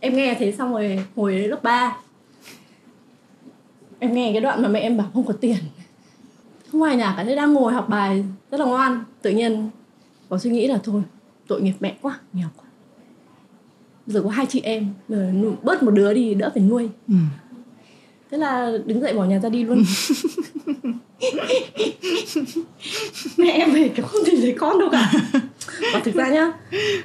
Em 0.00 0.16
nghe 0.16 0.34
thế 0.38 0.52
xong 0.52 0.72
rồi 0.72 1.04
hồi 1.16 1.34
lớp 1.34 1.62
3 1.62 1.96
em 3.98 4.14
nghe 4.14 4.32
cái 4.32 4.40
đoạn 4.40 4.62
mà 4.62 4.68
mẹ 4.68 4.80
em 4.80 4.96
bảo 4.96 5.10
không 5.14 5.26
có 5.26 5.32
tiền. 5.32 5.56
Không 6.72 6.82
ai 6.82 6.96
nhà 6.96 7.14
cả 7.16 7.24
thế 7.24 7.36
đang 7.36 7.52
ngồi 7.52 7.72
học 7.72 7.88
bài 7.88 8.24
rất 8.50 8.60
là 8.60 8.66
ngoan 8.66 9.04
tự 9.22 9.30
nhiên 9.30 9.70
có 10.28 10.38
suy 10.38 10.50
nghĩ 10.50 10.66
là 10.66 10.78
thôi 10.84 11.02
tội 11.46 11.62
nghiệp 11.62 11.74
mẹ 11.80 11.96
quá 12.02 12.18
nghèo 12.32 12.48
quá. 12.56 12.64
Giờ 14.06 14.22
có 14.22 14.30
hai 14.30 14.46
chị 14.46 14.60
em 14.60 14.88
giờ 15.08 15.32
bớt 15.62 15.82
một 15.82 15.90
đứa 15.90 16.14
đi 16.14 16.34
đỡ 16.34 16.50
phải 16.54 16.62
nuôi. 16.62 16.88
Ừ. 17.08 17.14
thế 18.30 18.38
là 18.38 18.72
đứng 18.86 19.00
dậy 19.00 19.12
bỏ 19.12 19.24
nhà 19.24 19.38
ra 19.38 19.48
đi 19.48 19.64
luôn. 19.64 19.84
Mẹ 23.36 23.50
em 23.50 23.72
về 23.72 23.88
kiểu 23.88 24.06
không 24.06 24.20
tìm 24.26 24.40
thấy 24.40 24.54
con 24.58 24.78
đâu 24.78 24.88
cả. 24.92 25.12
Và 25.92 26.00
thực 26.04 26.14
ra 26.14 26.28
nhá 26.28 26.52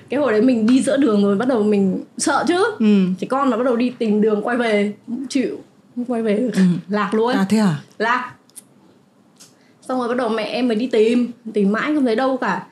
cái 0.09 0.19
hồi 0.19 0.31
đấy 0.31 0.41
mình 0.41 0.67
đi 0.67 0.81
giữa 0.81 0.97
đường 0.97 1.23
rồi 1.23 1.35
bắt 1.35 1.47
đầu 1.47 1.63
mình 1.63 2.03
sợ 2.17 2.45
chứ. 2.47 2.63
Ừ. 2.79 3.05
trẻ 3.19 3.27
con 3.29 3.49
mà 3.49 3.57
bắt 3.57 3.63
đầu 3.63 3.75
đi 3.75 3.89
tìm 3.89 4.21
đường 4.21 4.41
quay 4.41 4.57
về. 4.57 4.93
Chịu 5.29 5.57
không 5.95 6.05
quay 6.05 6.21
về 6.21 6.35
được. 6.35 6.61
Lạc 6.89 7.13
luôn. 7.13 7.33
À 7.35 7.45
thế 7.49 7.57
à? 7.57 7.75
Lạc. 7.97 8.31
Xong 9.81 9.99
rồi 9.99 10.07
bắt 10.07 10.17
đầu 10.17 10.29
mẹ 10.29 10.43
em 10.43 10.67
mới 10.67 10.75
đi 10.75 10.87
tìm. 10.87 11.31
Tìm 11.53 11.71
mãi 11.71 11.91
không 11.95 12.05
thấy 12.05 12.15
đâu 12.15 12.37
cả. 12.37 12.65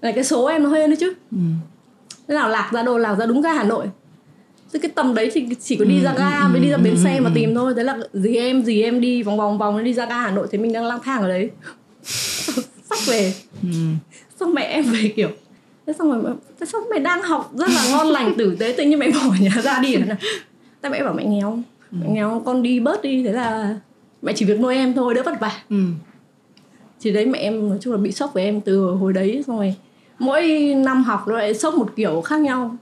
Là 0.00 0.12
cái 0.12 0.24
số 0.24 0.46
em 0.46 0.62
nó 0.62 0.70
hên 0.70 0.90
đấy 0.90 0.96
chứ. 1.00 1.12
Ừ. 1.30 1.38
thế 2.28 2.34
nào 2.34 2.48
lạc 2.48 2.70
ra 2.72 2.82
đâu? 2.82 2.98
Lạc 2.98 3.14
ra 3.14 3.26
đúng 3.26 3.42
ra 3.42 3.52
hà 3.52 3.64
nội 3.64 3.86
Thế 4.72 4.78
cái 4.78 4.90
tầm 4.94 5.14
đấy 5.14 5.30
thì 5.34 5.46
chỉ 5.60 5.76
có 5.76 5.84
đi 5.84 6.00
ra 6.00 6.14
ga 6.18 6.48
với 6.48 6.60
đi 6.60 6.70
ra 6.70 6.76
bến 6.76 6.96
xe 7.04 7.20
mà 7.20 7.30
tìm 7.34 7.54
thôi. 7.54 7.72
Thế 7.76 7.82
là 7.82 7.98
dì 8.12 8.36
em 8.36 8.62
dì 8.64 8.82
em 8.82 9.00
đi 9.00 9.22
vòng 9.22 9.36
vòng 9.36 9.58
vòng 9.58 9.84
đi 9.84 9.92
ra 9.92 10.06
ga 10.06 10.14
hà 10.20 10.30
nội 10.30 10.46
thì 10.50 10.58
mình 10.58 10.72
đang 10.72 10.84
lang 10.84 11.00
thang 11.04 11.22
ở 11.22 11.28
đấy. 11.28 11.50
Sắp 12.90 12.98
về. 13.06 13.34
Ừ. 13.62 13.68
xong 14.40 14.54
mẹ 14.54 14.62
em 14.62 14.84
về 14.84 15.12
kiểu 15.16 15.28
thế 15.86 15.92
xong 15.98 16.22
rồi 16.22 16.34
thế 16.60 16.66
sao 16.66 16.80
mày 16.90 16.98
đang 16.98 17.22
học 17.22 17.52
rất 17.56 17.68
là 17.70 17.88
ngon 17.90 18.06
lành 18.06 18.34
tử 18.38 18.56
tế 18.58 18.74
tự 18.78 18.84
nhiên 18.84 18.98
mày 18.98 19.10
bỏ 19.10 19.34
nhà 19.40 19.62
ra 19.62 19.78
đi. 19.82 19.96
Nào 19.96 20.16
tại 20.80 20.92
mẹ 20.92 21.02
bảo 21.02 21.14
mẹ 21.14 21.24
nghèo 21.24 21.58
mẹ 21.90 22.06
nghèo 22.08 22.42
con 22.44 22.62
đi 22.62 22.80
bớt 22.80 23.02
đi. 23.02 23.22
Thế 23.24 23.32
là 23.32 23.76
mẹ 24.22 24.32
chỉ 24.36 24.44
việc 24.44 24.60
nuôi 24.60 24.74
em 24.74 24.94
thôi 24.94 25.14
đỡ 25.14 25.22
vất 25.24 25.40
vả. 25.40 25.52
Ừ. 25.70 25.76
thì 27.00 27.12
đấy 27.12 27.26
mẹ 27.26 27.38
em 27.38 27.68
nói 27.68 27.78
chung 27.80 27.92
là 27.92 27.98
bị 27.98 28.12
sốc 28.12 28.34
với 28.34 28.44
em 28.44 28.60
từ 28.60 28.84
hồi 28.84 29.12
đấy. 29.12 29.44
Xong 29.46 29.56
rồi 29.56 29.74
mỗi 30.18 30.74
năm 30.74 31.02
học 31.02 31.28
nó 31.28 31.38
lại 31.38 31.54
sốc 31.54 31.74
một 31.74 31.90
kiểu 31.96 32.20
khác 32.20 32.40
nhau 32.40 32.76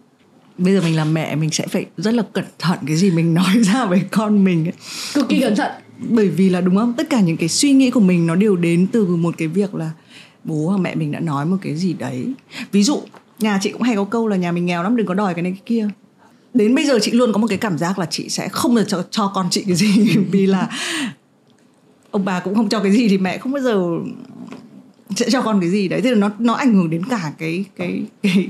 bây 0.58 0.74
giờ 0.74 0.80
mình 0.80 0.96
làm 0.96 1.14
mẹ 1.14 1.36
mình 1.36 1.50
sẽ 1.50 1.66
phải 1.66 1.86
rất 1.96 2.14
là 2.14 2.22
cẩn 2.32 2.44
thận 2.58 2.78
cái 2.86 2.96
gì 2.96 3.10
mình 3.10 3.34
nói 3.34 3.58
ra 3.62 3.84
với 3.84 4.02
con 4.10 4.44
mình 4.44 4.64
ấy. 4.64 4.74
cực 5.14 5.28
kỳ 5.28 5.40
cẩn 5.40 5.56
thận. 5.56 5.72
Bởi 5.98 6.28
vì 6.28 6.50
là 6.50 6.60
đúng 6.60 6.76
không? 6.76 6.94
Tất 6.96 7.10
cả 7.10 7.20
những 7.20 7.36
cái 7.36 7.48
suy 7.48 7.72
nghĩ 7.72 7.90
của 7.90 8.00
mình 8.00 8.26
nó 8.26 8.34
đều 8.34 8.56
đến 8.56 8.86
từ 8.92 9.06
một 9.06 9.34
cái 9.38 9.48
việc 9.48 9.74
là 9.74 9.90
bố 10.44 10.68
hoặc 10.68 10.78
mẹ 10.78 10.94
mình 10.94 11.12
đã 11.12 11.20
nói 11.20 11.46
một 11.46 11.56
cái 11.62 11.76
gì 11.76 11.92
đấy. 11.92 12.32
Ví 12.72 12.82
dụ 12.82 13.02
nhà 13.38 13.58
chị 13.62 13.70
cũng 13.72 13.82
hay 13.82 13.96
có 13.96 14.04
câu 14.04 14.28
là 14.28 14.36
nhà 14.36 14.52
mình 14.52 14.66
nghèo 14.66 14.82
lắm 14.82 14.96
đừng 14.96 15.06
có 15.06 15.14
đòi 15.14 15.34
cái 15.34 15.42
này 15.42 15.52
cái 15.52 15.62
kia. 15.66 15.88
Đến 16.54 16.74
bây 16.74 16.86
giờ 16.86 16.98
chị 17.02 17.10
luôn 17.10 17.32
có 17.32 17.38
một 17.38 17.46
cái 17.46 17.58
cảm 17.58 17.78
giác 17.78 17.98
là 17.98 18.06
chị 18.10 18.28
sẽ 18.28 18.48
không 18.48 18.74
bao 18.74 18.84
giờ 18.84 18.88
cho, 18.88 19.04
cho 19.10 19.32
con 19.34 19.46
chị 19.50 19.64
cái 19.66 19.76
gì. 19.76 20.16
Vì 20.30 20.46
là 20.46 20.68
ông 22.10 22.24
bà 22.24 22.40
cũng 22.40 22.54
không 22.54 22.68
cho 22.68 22.80
cái 22.80 22.92
gì 22.92 23.08
thì 23.08 23.18
mẹ 23.18 23.38
không 23.38 23.52
bao 23.52 23.62
giờ 23.62 23.82
sẽ 25.16 25.30
cho 25.30 25.42
con 25.42 25.60
cái 25.60 25.70
gì 25.70 25.88
đấy. 25.88 26.00
Thì 26.00 26.14
nó 26.14 26.30
nó 26.38 26.54
ảnh 26.54 26.74
hưởng 26.74 26.90
đến 26.90 27.02
cả 27.10 27.32
cái 27.38 27.64
cái 27.76 28.02
cái 28.22 28.48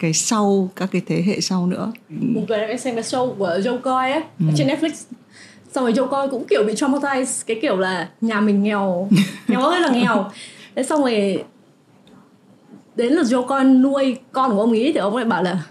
cái 0.00 0.12
sau 0.12 0.70
các 0.76 0.88
cái 0.92 1.02
thế 1.06 1.22
hệ 1.26 1.40
sau 1.40 1.66
nữa. 1.66 1.92
Một 2.08 2.42
lần 2.48 2.60
em 2.60 2.78
xem 2.78 2.94
cái 2.94 3.04
show 3.04 3.34
của 3.34 3.58
Joe 3.64 3.78
Coy 3.78 4.12
ấy 4.12 4.22
ở 4.48 4.52
trên 4.56 4.68
Netflix. 4.68 4.90
Xong 5.74 5.84
rồi 5.84 5.92
Joe 5.92 6.06
Coy 6.08 6.30
cũng 6.30 6.44
kiểu 6.50 6.62
bị 6.66 6.72
traumatized 6.74 7.42
cái 7.46 7.58
kiểu 7.62 7.76
là 7.76 8.08
nhà 8.20 8.40
mình 8.40 8.62
nghèo 8.62 9.08
nghèo 9.48 9.60
ơi 9.60 9.80
là 9.80 9.88
nghèo. 9.88 10.30
Thế 10.76 10.82
xong 10.82 11.00
rồi 11.00 11.44
đến 12.96 13.12
là 13.12 13.22
Joe 13.22 13.46
Coy 13.46 13.64
nuôi 13.64 14.16
con 14.32 14.50
của 14.50 14.60
ông 14.60 14.70
ấy 14.70 14.90
thì 14.94 14.98
ông 15.00 15.16
lại 15.16 15.24
bảo 15.24 15.42
là 15.42 15.62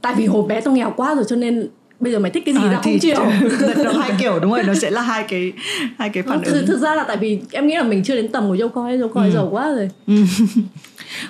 tại 0.00 0.14
vì 0.16 0.26
hồi 0.26 0.46
bé 0.48 0.60
tao 0.60 0.74
nghèo 0.74 0.92
quá 0.96 1.14
rồi 1.14 1.24
cho 1.28 1.36
nên 1.36 1.68
bây 2.00 2.12
giờ 2.12 2.18
mày 2.18 2.30
thích 2.30 2.42
cái 2.46 2.54
gì 2.54 2.60
À, 2.62 2.70
tao 2.72 2.82
không 2.82 2.98
chịu. 2.98 3.16
nó 3.84 3.92
hai 4.00 4.10
kiểu 4.20 4.38
đúng 4.40 4.50
rồi 4.50 4.62
nó 4.62 4.74
sẽ 4.74 4.90
là 4.90 5.00
hai 5.02 5.24
cái 5.28 5.52
hai 5.98 6.08
cái 6.08 6.22
phản 6.22 6.42
thực, 6.44 6.52
ứng. 6.54 6.66
thực 6.66 6.78
ra 6.80 6.94
là 6.94 7.04
tại 7.04 7.16
vì 7.16 7.40
em 7.50 7.66
nghĩ 7.66 7.76
là 7.76 7.82
mình 7.82 8.02
chưa 8.04 8.16
đến 8.16 8.28
tầm 8.32 8.48
của 8.48 8.54
Joe 8.54 8.68
Coy 8.68 8.98
Joe 8.98 9.08
Coy 9.08 9.30
giàu 9.30 9.48
quá 9.50 9.68
rồi 9.74 9.90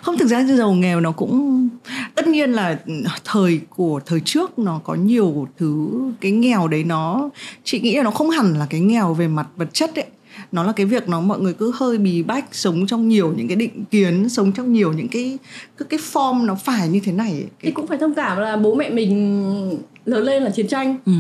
không 0.02 0.18
thực 0.18 0.28
ra 0.28 0.44
giàu 0.44 0.72
nghèo 0.72 1.00
nó 1.00 1.12
cũng 1.12 1.68
tất 2.14 2.26
nhiên 2.26 2.52
là 2.52 2.78
thời 3.24 3.60
của 3.76 4.00
thời 4.06 4.20
trước 4.24 4.58
nó 4.58 4.80
có 4.84 4.94
nhiều 4.94 5.48
thứ 5.58 5.88
cái 6.20 6.30
nghèo 6.30 6.68
đấy 6.68 6.84
nó 6.84 7.30
chị 7.64 7.80
nghĩ 7.80 7.96
là 7.96 8.02
nó 8.02 8.10
không 8.10 8.30
hẳn 8.30 8.54
là 8.58 8.66
cái 8.70 8.80
nghèo 8.80 9.14
về 9.14 9.28
mặt 9.28 9.46
vật 9.56 9.68
chất 9.72 9.94
ấy. 9.94 10.04
Nó 10.52 10.62
là 10.62 10.72
cái 10.72 10.86
việc 10.86 11.08
nó 11.08 11.20
mọi 11.20 11.40
người 11.40 11.52
cứ 11.54 11.72
hơi 11.74 11.98
bì 11.98 12.22
bách 12.22 12.44
sống 12.52 12.86
trong 12.86 13.08
nhiều 13.08 13.34
những 13.36 13.48
cái 13.48 13.56
định 13.56 13.84
kiến 13.90 14.28
sống 14.28 14.52
trong 14.52 14.72
nhiều 14.72 14.92
những 14.92 15.08
cái 15.08 15.38
cái, 15.78 15.86
cái 15.90 16.00
form 16.12 16.44
nó 16.46 16.54
phải 16.54 16.88
như 16.88 17.00
thế 17.04 17.12
này 17.12 17.30
ấy. 17.30 17.46
thì 17.60 17.70
cũng 17.70 17.86
phải 17.86 17.98
thông 17.98 18.14
cảm 18.14 18.38
là 18.38 18.56
bố 18.56 18.74
mẹ 18.74 18.90
mình 18.90 19.82
lớn 20.04 20.24
lên 20.24 20.42
là 20.42 20.50
chiến 20.50 20.68
tranh. 20.68 20.96
Ừ, 21.06 21.12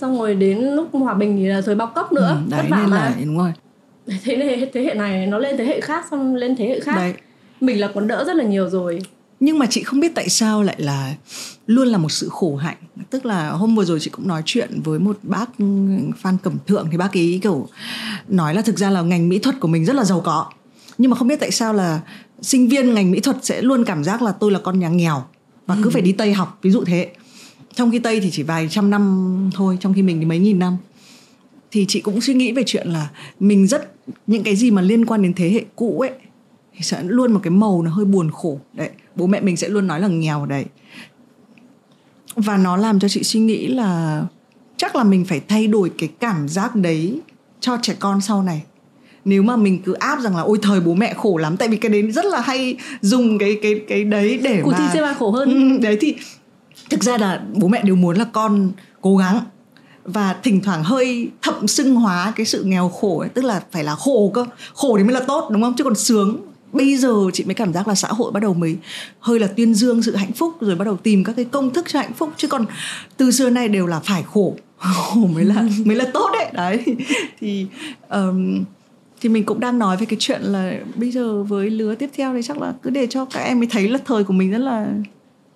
xong 0.00 0.18
rồi 0.18 0.34
đến 0.34 0.58
lúc 0.58 0.88
hòa 0.92 1.14
bình 1.14 1.36
thì 1.36 1.46
là 1.46 1.60
thời 1.60 1.74
bao 1.74 1.92
cấp 1.94 2.12
nữa. 2.12 2.28
Ừ, 2.28 2.50
vất 2.50 2.56
đấy 2.56 2.66
vả 2.70 2.76
nên 2.76 2.90
mà. 2.90 2.96
là 2.96 3.14
đúng 3.24 3.38
rồi. 3.38 3.52
Thế 4.24 4.36
hệ 4.36 4.70
thế 4.72 4.82
hệ 4.82 4.94
này 4.94 5.26
nó 5.26 5.38
lên 5.38 5.56
thế 5.56 5.64
hệ 5.64 5.80
khác 5.80 6.04
xong 6.10 6.34
lên 6.34 6.56
thế 6.56 6.68
hệ 6.68 6.80
khác. 6.80 6.96
Đấy 6.96 7.14
mình 7.66 7.80
là 7.80 7.90
còn 7.94 8.06
đỡ 8.06 8.24
rất 8.26 8.36
là 8.36 8.44
nhiều 8.44 8.70
rồi. 8.70 8.98
Nhưng 9.40 9.58
mà 9.58 9.66
chị 9.70 9.82
không 9.82 10.00
biết 10.00 10.14
tại 10.14 10.28
sao 10.28 10.62
lại 10.62 10.76
là 10.78 11.14
luôn 11.66 11.88
là 11.88 11.98
một 11.98 12.12
sự 12.12 12.28
khổ 12.28 12.56
hạnh. 12.56 12.76
Tức 13.10 13.26
là 13.26 13.50
hôm 13.50 13.76
vừa 13.76 13.84
rồi 13.84 14.00
chị 14.00 14.10
cũng 14.10 14.28
nói 14.28 14.42
chuyện 14.44 14.80
với 14.84 14.98
một 14.98 15.18
bác 15.22 15.50
Phan 16.16 16.36
Cẩm 16.42 16.56
Thượng 16.66 16.88
thì 16.90 16.96
bác 16.96 17.16
ấy 17.16 17.40
kiểu 17.42 17.68
nói 18.28 18.54
là 18.54 18.62
thực 18.62 18.78
ra 18.78 18.90
là 18.90 19.02
ngành 19.02 19.28
mỹ 19.28 19.38
thuật 19.38 19.60
của 19.60 19.68
mình 19.68 19.84
rất 19.84 19.96
là 19.96 20.04
giàu 20.04 20.20
có. 20.20 20.46
Nhưng 20.98 21.10
mà 21.10 21.16
không 21.16 21.28
biết 21.28 21.40
tại 21.40 21.50
sao 21.50 21.72
là 21.72 22.00
sinh 22.42 22.68
viên 22.68 22.94
ngành 22.94 23.10
mỹ 23.10 23.20
thuật 23.20 23.36
sẽ 23.42 23.62
luôn 23.62 23.84
cảm 23.84 24.04
giác 24.04 24.22
là 24.22 24.32
tôi 24.32 24.52
là 24.52 24.58
con 24.58 24.78
nhà 24.78 24.88
nghèo 24.88 25.24
và 25.66 25.76
cứ 25.82 25.90
phải 25.90 26.02
đi 26.02 26.12
Tây 26.12 26.32
học 26.32 26.58
ví 26.62 26.70
dụ 26.70 26.84
thế. 26.84 27.12
Trong 27.74 27.90
khi 27.90 27.98
Tây 27.98 28.20
thì 28.20 28.30
chỉ 28.30 28.42
vài 28.42 28.68
trăm 28.70 28.90
năm 28.90 29.50
thôi 29.54 29.78
trong 29.80 29.94
khi 29.94 30.02
mình 30.02 30.18
thì 30.18 30.24
mấy 30.24 30.38
nghìn 30.38 30.58
năm. 30.58 30.76
Thì 31.70 31.84
chị 31.88 32.00
cũng 32.00 32.20
suy 32.20 32.34
nghĩ 32.34 32.52
về 32.52 32.62
chuyện 32.66 32.88
là 32.88 33.08
mình 33.40 33.66
rất 33.66 33.94
những 34.26 34.42
cái 34.42 34.56
gì 34.56 34.70
mà 34.70 34.82
liên 34.82 35.06
quan 35.06 35.22
đến 35.22 35.34
thế 35.34 35.50
hệ 35.50 35.64
cũ 35.76 36.00
ấy 36.00 36.10
thì 36.76 36.82
sẽ 36.82 37.02
luôn 37.02 37.32
một 37.32 37.40
cái 37.42 37.50
màu 37.50 37.82
nó 37.82 37.90
hơi 37.90 38.04
buồn 38.04 38.30
khổ. 38.30 38.58
Đấy 38.72 38.90
bố 39.16 39.26
mẹ 39.26 39.40
mình 39.40 39.56
sẽ 39.56 39.68
luôn 39.68 39.86
nói 39.86 40.00
là 40.00 40.08
nghèo 40.08 40.46
đấy. 40.46 40.64
Và 42.36 42.56
nó 42.56 42.76
làm 42.76 43.00
cho 43.00 43.08
chị 43.08 43.22
suy 43.22 43.40
nghĩ 43.40 43.66
là 43.66 44.22
chắc 44.76 44.96
là 44.96 45.04
mình 45.04 45.24
phải 45.24 45.40
thay 45.48 45.66
đổi 45.66 45.90
cái 45.98 46.08
cảm 46.20 46.48
giác 46.48 46.76
đấy 46.76 47.20
cho 47.60 47.78
trẻ 47.82 47.94
con 47.98 48.20
sau 48.20 48.42
này. 48.42 48.62
Nếu 49.24 49.42
mà 49.42 49.56
mình 49.56 49.82
cứ 49.82 49.92
áp 49.92 50.20
rằng 50.20 50.36
là 50.36 50.42
ôi 50.42 50.58
thời 50.62 50.80
bố 50.80 50.94
mẹ 50.94 51.14
khổ 51.14 51.36
lắm 51.36 51.56
tại 51.56 51.68
vì 51.68 51.76
cái 51.76 51.90
đấy 51.90 52.02
rất 52.02 52.24
là 52.24 52.40
hay 52.40 52.76
dùng 53.00 53.38
cái 53.38 53.58
cái 53.62 53.80
cái 53.88 54.04
đấy 54.04 54.40
để 54.42 54.60
cuộc 54.64 54.70
mà 54.70 54.78
thi 54.78 54.84
xe 54.94 55.02
ba 55.02 55.14
khổ 55.14 55.30
hơn. 55.30 55.48
Ừ, 55.48 55.78
đấy 55.82 55.98
thì 56.00 56.14
thực 56.90 57.02
ra 57.02 57.18
là 57.18 57.42
bố 57.54 57.68
mẹ 57.68 57.82
đều 57.82 57.96
muốn 57.96 58.16
là 58.16 58.26
con 58.32 58.70
cố 59.00 59.16
gắng 59.16 59.40
và 60.04 60.36
thỉnh 60.42 60.60
thoảng 60.60 60.84
hơi 60.84 61.30
thậm 61.42 61.66
xưng 61.66 61.94
hóa 61.94 62.32
cái 62.36 62.46
sự 62.46 62.64
nghèo 62.64 62.88
khổ 62.88 63.18
ấy 63.18 63.28
tức 63.28 63.44
là 63.44 63.62
phải 63.70 63.84
là 63.84 63.94
khổ 63.94 64.30
cơ 64.34 64.44
khổ 64.74 64.96
thì 64.98 65.04
mới 65.04 65.12
là 65.14 65.20
tốt 65.20 65.48
đúng 65.52 65.62
không? 65.62 65.74
Chứ 65.76 65.84
còn 65.84 65.94
sướng 65.94 66.36
bây 66.74 66.96
giờ 66.96 67.14
chị 67.32 67.44
mới 67.44 67.54
cảm 67.54 67.72
giác 67.72 67.88
là 67.88 67.94
xã 67.94 68.08
hội 68.08 68.32
bắt 68.32 68.40
đầu 68.40 68.54
mới 68.54 68.76
hơi 69.20 69.40
là 69.40 69.46
tuyên 69.46 69.74
dương 69.74 70.02
sự 70.02 70.16
hạnh 70.16 70.32
phúc 70.32 70.54
rồi 70.60 70.76
bắt 70.76 70.84
đầu 70.84 70.96
tìm 70.96 71.24
các 71.24 71.32
cái 71.36 71.44
công 71.44 71.72
thức 71.72 71.84
cho 71.88 71.98
hạnh 71.98 72.12
phúc. 72.12 72.30
Chứ 72.36 72.48
còn 72.48 72.66
từ 73.16 73.30
xưa 73.30 73.50
nay 73.50 73.68
đều 73.68 73.86
là 73.86 74.00
phải 74.00 74.22
khổ. 74.22 74.54
Khổ 74.78 75.26
mới 75.34 75.44
là 75.44 75.64
mới 75.84 75.96
là 75.96 76.04
tốt 76.14 76.30
đấy. 76.32 76.50
Đấy 76.52 76.96
thì 77.40 77.66
um, 78.08 78.64
thì 79.20 79.28
mình 79.28 79.44
cũng 79.44 79.60
đang 79.60 79.78
nói 79.78 79.96
về 79.96 80.06
cái 80.06 80.16
chuyện 80.20 80.42
là 80.42 80.72
bây 80.94 81.10
giờ 81.10 81.42
với 81.42 81.70
lứa 81.70 81.94
tiếp 81.94 82.10
theo 82.16 82.34
thì 82.34 82.40
chắc 82.42 82.60
là 82.60 82.74
cứ 82.82 82.90
để 82.90 83.06
cho 83.06 83.24
các 83.24 83.40
em 83.40 83.60
ấy 83.62 83.68
thấy 83.70 83.88
là 83.88 83.98
thời 84.04 84.24
của 84.24 84.32
mình 84.32 84.50
rất 84.50 84.58
là 84.58 84.86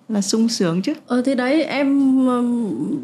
là 0.09 0.21
sung 0.21 0.49
sướng 0.49 0.81
chứ. 0.81 0.93
Ờ 1.07 1.21
thì 1.25 1.35
đấy 1.35 1.63
em 1.63 2.19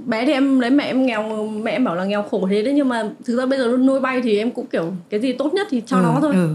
bé 0.06 0.25
thì 0.25 0.32
em 0.32 0.60
lấy 0.60 0.69
mẹ 0.69 0.84
em 0.84 1.06
nghèo 1.06 1.47
mẹ 1.47 1.71
em 1.71 1.84
bảo 1.84 1.95
là 1.95 2.06
nghèo 2.06 2.23
khổ 2.23 2.47
thế 2.49 2.63
đấy 2.63 2.73
nhưng 2.73 2.89
mà 2.89 3.10
thực 3.25 3.38
ra 3.38 3.45
bây 3.45 3.60
giờ 3.60 3.78
nuôi 3.78 3.99
bay 3.99 4.21
thì 4.21 4.38
em 4.38 4.51
cũng 4.51 4.67
kiểu 4.67 4.93
cái 5.10 5.19
gì 5.19 5.34
tốt 5.34 5.54
nhất 5.54 5.67
thì 5.69 5.82
cho 5.86 5.97
ừ, 5.97 6.01
nó 6.04 6.17
thôi. 6.21 6.34
ừ. 6.34 6.49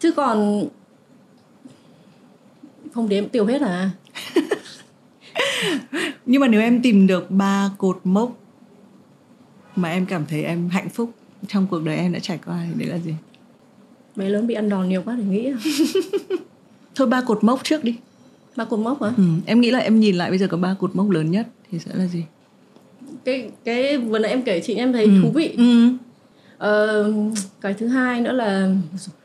chứ 0.00 0.12
còn 0.12 0.68
không 2.92 3.08
để 3.08 3.18
em 3.18 3.28
tiêu 3.28 3.44
hết 3.44 3.62
à? 3.62 3.90
Nhưng 6.26 6.40
mà 6.40 6.48
nếu 6.48 6.60
em 6.60 6.82
tìm 6.82 7.06
được 7.06 7.30
ba 7.30 7.70
cột 7.78 8.00
mốc 8.04 8.38
mà 9.76 9.90
em 9.90 10.06
cảm 10.06 10.24
thấy 10.28 10.42
em 10.44 10.68
hạnh 10.68 10.88
phúc 10.88 11.10
trong 11.48 11.66
cuộc 11.70 11.84
đời 11.84 11.96
em 11.96 12.12
đã 12.12 12.18
trải 12.18 12.38
qua 12.46 12.66
thì 12.66 12.84
đấy 12.84 12.88
là 12.88 12.98
gì? 12.98 13.14
Bé 14.16 14.28
lớn 14.28 14.46
bị 14.46 14.54
ăn 14.54 14.68
đòn 14.68 14.88
nhiều 14.88 15.02
quá 15.04 15.16
để 15.18 15.24
nghĩ 15.24 15.52
thôi 16.94 17.06
ba 17.06 17.20
cột 17.20 17.44
mốc 17.44 17.64
trước 17.64 17.84
đi. 17.84 17.96
Ba 18.56 18.64
cột 18.64 18.80
mốc 18.80 19.02
hả? 19.02 19.12
Ừ. 19.16 19.24
em 19.46 19.60
nghĩ 19.60 19.70
là 19.70 19.78
em 19.78 20.00
nhìn 20.00 20.16
lại 20.16 20.30
bây 20.30 20.38
giờ 20.38 20.46
có 20.46 20.56
ba 20.56 20.76
cột 20.80 20.96
mốc 20.96 21.10
lớn 21.10 21.30
nhất 21.30 21.46
thì 21.70 21.78
sẽ 21.78 21.90
là 21.94 22.06
gì? 22.06 22.24
Cái 23.24 23.50
cái 23.64 23.98
vừa 23.98 24.18
nãy 24.18 24.30
em 24.30 24.42
kể 24.42 24.60
chị 24.60 24.74
em 24.74 24.92
thấy 24.92 25.04
ừ. 25.04 25.10
thú 25.22 25.30
vị. 25.30 25.54
Ừ. 25.56 25.88
ờ, 26.58 27.12
cái 27.60 27.74
thứ 27.74 27.86
hai 27.86 28.20
nữa 28.20 28.32
là 28.32 28.70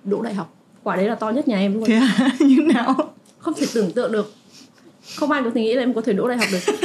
đỗ 0.04 0.22
đại 0.22 0.34
học. 0.34 0.56
Quả 0.84 0.96
đấy 0.96 1.08
là 1.08 1.16
to 1.16 1.30
nhất 1.30 1.48
nhà 1.48 1.58
em 1.58 1.74
luôn. 1.74 1.84
Thế 1.86 1.96
à? 1.96 2.30
như 2.40 2.68
nào 2.74 3.15
không 3.46 3.54
thể 3.54 3.68
tưởng 3.74 3.92
tượng 3.92 4.12
được. 4.12 4.34
Không 5.16 5.32
ai 5.32 5.44
có 5.44 5.50
thể 5.56 5.62
nghĩ 5.62 5.74
là 5.74 5.84
em 5.84 5.94
có 5.94 6.02
thể 6.02 6.14
đỗ 6.14 6.28
đại 6.28 6.38
học 6.38 6.48
được. 6.52 6.74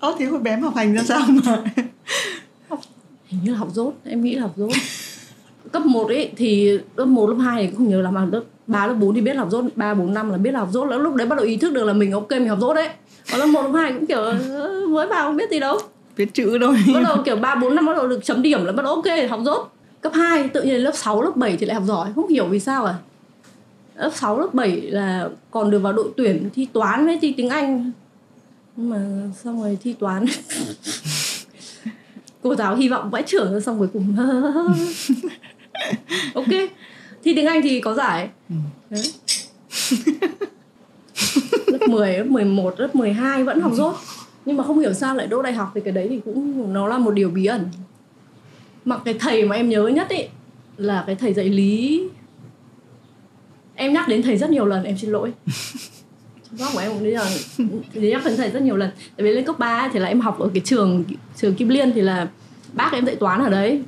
Ơ 0.00 0.14
thế 0.18 0.24
hồi 0.24 0.40
bé 0.40 0.50
em 0.50 0.62
học 0.62 0.74
hành 0.76 0.94
ra 0.94 1.02
sao 1.02 1.20
mà? 1.28 1.62
Hình 3.26 3.40
như 3.44 3.50
là 3.50 3.58
học 3.58 3.68
dốt. 3.72 3.92
Em 4.04 4.24
nghĩ 4.24 4.34
là 4.34 4.42
học 4.42 4.52
dốt. 4.56 4.70
Cấp 5.72 5.86
1 5.86 6.08
ấy 6.08 6.30
thì 6.36 6.78
lớp 6.96 7.04
1, 7.04 7.26
lớp 7.26 7.36
2 7.44 7.62
thì 7.62 7.68
cũng 7.68 7.76
không 7.76 7.88
nhớ 7.88 8.02
là 8.02 8.10
mà 8.10 8.24
lớp 8.32 8.42
3, 8.66 8.86
lớp 8.86 8.94
4 8.94 9.14
thì 9.14 9.20
biết 9.20 9.36
học 9.36 9.48
dốt. 9.50 9.64
3, 9.76 9.94
4, 9.94 10.14
5 10.14 10.30
là 10.30 10.38
biết 10.38 10.50
là 10.50 10.60
học 10.60 10.68
dốt. 10.72 10.84
Lúc 10.84 11.14
đấy 11.14 11.26
bắt 11.26 11.36
đầu 11.36 11.46
ý 11.46 11.56
thức 11.56 11.72
được 11.72 11.84
là 11.84 11.92
mình 11.92 12.12
ok 12.12 12.30
mình 12.30 12.48
học 12.48 12.58
dốt 12.60 12.74
đấy. 12.74 12.88
Còn 13.30 13.40
lớp 13.40 13.46
1, 13.46 13.62
lớp 13.62 13.78
2 13.78 13.92
cũng 13.92 14.06
kiểu 14.06 14.32
mới 14.88 15.06
vào 15.06 15.26
không 15.26 15.36
biết 15.36 15.50
gì 15.50 15.60
đâu. 15.60 15.78
Biết 16.16 16.34
chữ 16.34 16.58
thôi. 16.60 16.76
Bắt 16.94 17.00
đầu 17.04 17.16
kiểu 17.24 17.36
3, 17.36 17.54
4 17.54 17.74
năm 17.74 17.86
bắt 17.86 17.96
đầu 17.96 18.08
được 18.08 18.24
chấm 18.24 18.42
điểm 18.42 18.64
là 18.64 18.72
bắt 18.72 18.82
đầu 18.82 18.94
ok 18.94 19.30
học 19.30 19.40
dốt. 19.44 19.72
Cấp 20.00 20.12
2 20.14 20.48
tự 20.48 20.62
nhiên 20.62 20.80
lớp 20.80 20.92
6, 20.94 21.22
lớp 21.22 21.36
7 21.36 21.56
thì 21.56 21.66
lại 21.66 21.74
học 21.74 21.84
giỏi. 21.86 22.08
Không 22.14 22.28
hiểu 22.28 22.46
vì 22.46 22.60
sao 22.60 22.84
à 22.84 22.94
lớp 23.98 24.10
6, 24.14 24.40
lớp 24.40 24.54
7 24.54 24.80
là 24.80 25.28
còn 25.50 25.70
được 25.70 25.78
vào 25.78 25.92
đội 25.92 26.10
tuyển 26.16 26.50
thi 26.54 26.66
toán 26.72 27.06
với 27.06 27.18
thi 27.22 27.34
tiếng 27.36 27.48
Anh. 27.48 27.92
Nhưng 28.76 28.90
mà 28.90 29.30
xong 29.42 29.62
rồi 29.62 29.78
thi 29.82 29.92
toán. 29.92 30.24
Cô 32.42 32.54
giáo 32.54 32.76
hy 32.76 32.88
vọng 32.88 33.10
vãi 33.10 33.22
trưởng 33.22 33.60
xong 33.60 33.78
cuối 33.78 33.88
cùng. 33.92 34.16
Ok. 36.34 36.46
Thi 37.24 37.34
tiếng 37.34 37.46
Anh 37.46 37.62
thì 37.62 37.80
có 37.80 37.94
giải. 37.94 38.28
Đấy. 38.90 39.12
Lớp 41.66 41.88
10, 41.88 42.18
lớp 42.18 42.26
11, 42.26 42.80
lớp 42.80 42.94
12 42.94 43.44
vẫn 43.44 43.60
học 43.60 43.72
dốt 43.74 43.96
nhưng 44.46 44.56
mà 44.56 44.64
không 44.64 44.78
hiểu 44.78 44.92
sao 44.92 45.14
lại 45.14 45.26
đỗ 45.26 45.42
đại 45.42 45.52
học 45.52 45.72
thì 45.74 45.80
cái 45.80 45.92
đấy 45.92 46.06
thì 46.10 46.20
cũng 46.24 46.72
nó 46.72 46.88
là 46.88 46.98
một 46.98 47.10
điều 47.10 47.30
bí 47.30 47.46
ẩn. 47.46 47.68
Mà 48.84 48.98
cái 48.98 49.14
thầy 49.14 49.44
mà 49.44 49.56
em 49.56 49.68
nhớ 49.68 49.88
nhất 49.88 50.08
ý 50.08 50.22
là 50.76 51.04
cái 51.06 51.14
thầy 51.14 51.34
dạy 51.34 51.48
lý 51.48 52.08
em 53.76 53.92
nhắc 53.92 54.08
đến 54.08 54.22
thầy 54.22 54.36
rất 54.36 54.50
nhiều 54.50 54.66
lần 54.66 54.84
em 54.84 54.98
xin 54.98 55.10
lỗi. 55.10 55.32
Góc 56.52 56.70
của 56.72 56.78
vâng, 56.78 56.84
em 56.84 56.92
cũng 56.92 57.04
đi 57.04 57.10
là 57.10 57.30
nhắc 57.94 58.22
đến 58.24 58.36
thầy 58.36 58.50
rất 58.50 58.62
nhiều 58.62 58.76
lần. 58.76 58.90
Tại 59.16 59.24
vì 59.24 59.32
lên 59.32 59.44
cấp 59.44 59.58
3 59.58 59.90
thì 59.92 59.98
là 59.98 60.08
em 60.08 60.20
học 60.20 60.38
ở 60.38 60.50
cái 60.54 60.62
trường 60.64 61.04
trường 61.36 61.54
Kim 61.54 61.68
Liên 61.68 61.92
thì 61.92 62.00
là 62.00 62.28
bác 62.72 62.92
em 62.92 63.06
dạy 63.06 63.16
toán 63.16 63.42
ở 63.42 63.50
đấy. 63.50 63.82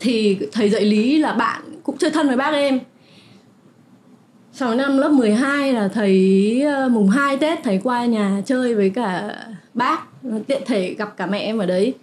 Thì 0.00 0.38
thầy 0.52 0.70
dạy 0.70 0.84
lý 0.84 1.18
là 1.18 1.32
bạn 1.32 1.62
cũng 1.82 1.98
chơi 1.98 2.10
thân 2.10 2.26
với 2.26 2.36
bác 2.36 2.52
em. 2.52 2.80
Sau 4.52 4.74
năm 4.74 4.98
lớp 4.98 5.08
12 5.08 5.72
là 5.72 5.88
thầy 5.88 6.62
ờ, 6.62 6.88
mùng 6.88 7.08
2 7.08 7.36
Tết 7.36 7.58
thầy 7.64 7.80
qua 7.84 8.04
nhà 8.04 8.42
chơi 8.46 8.74
với 8.74 8.90
cả 8.90 9.36
bác 9.74 10.00
tiện 10.46 10.62
thể 10.66 10.94
gặp 10.94 11.16
cả 11.16 11.26
mẹ 11.26 11.38
em 11.38 11.58
ở 11.58 11.66
đấy. 11.66 11.94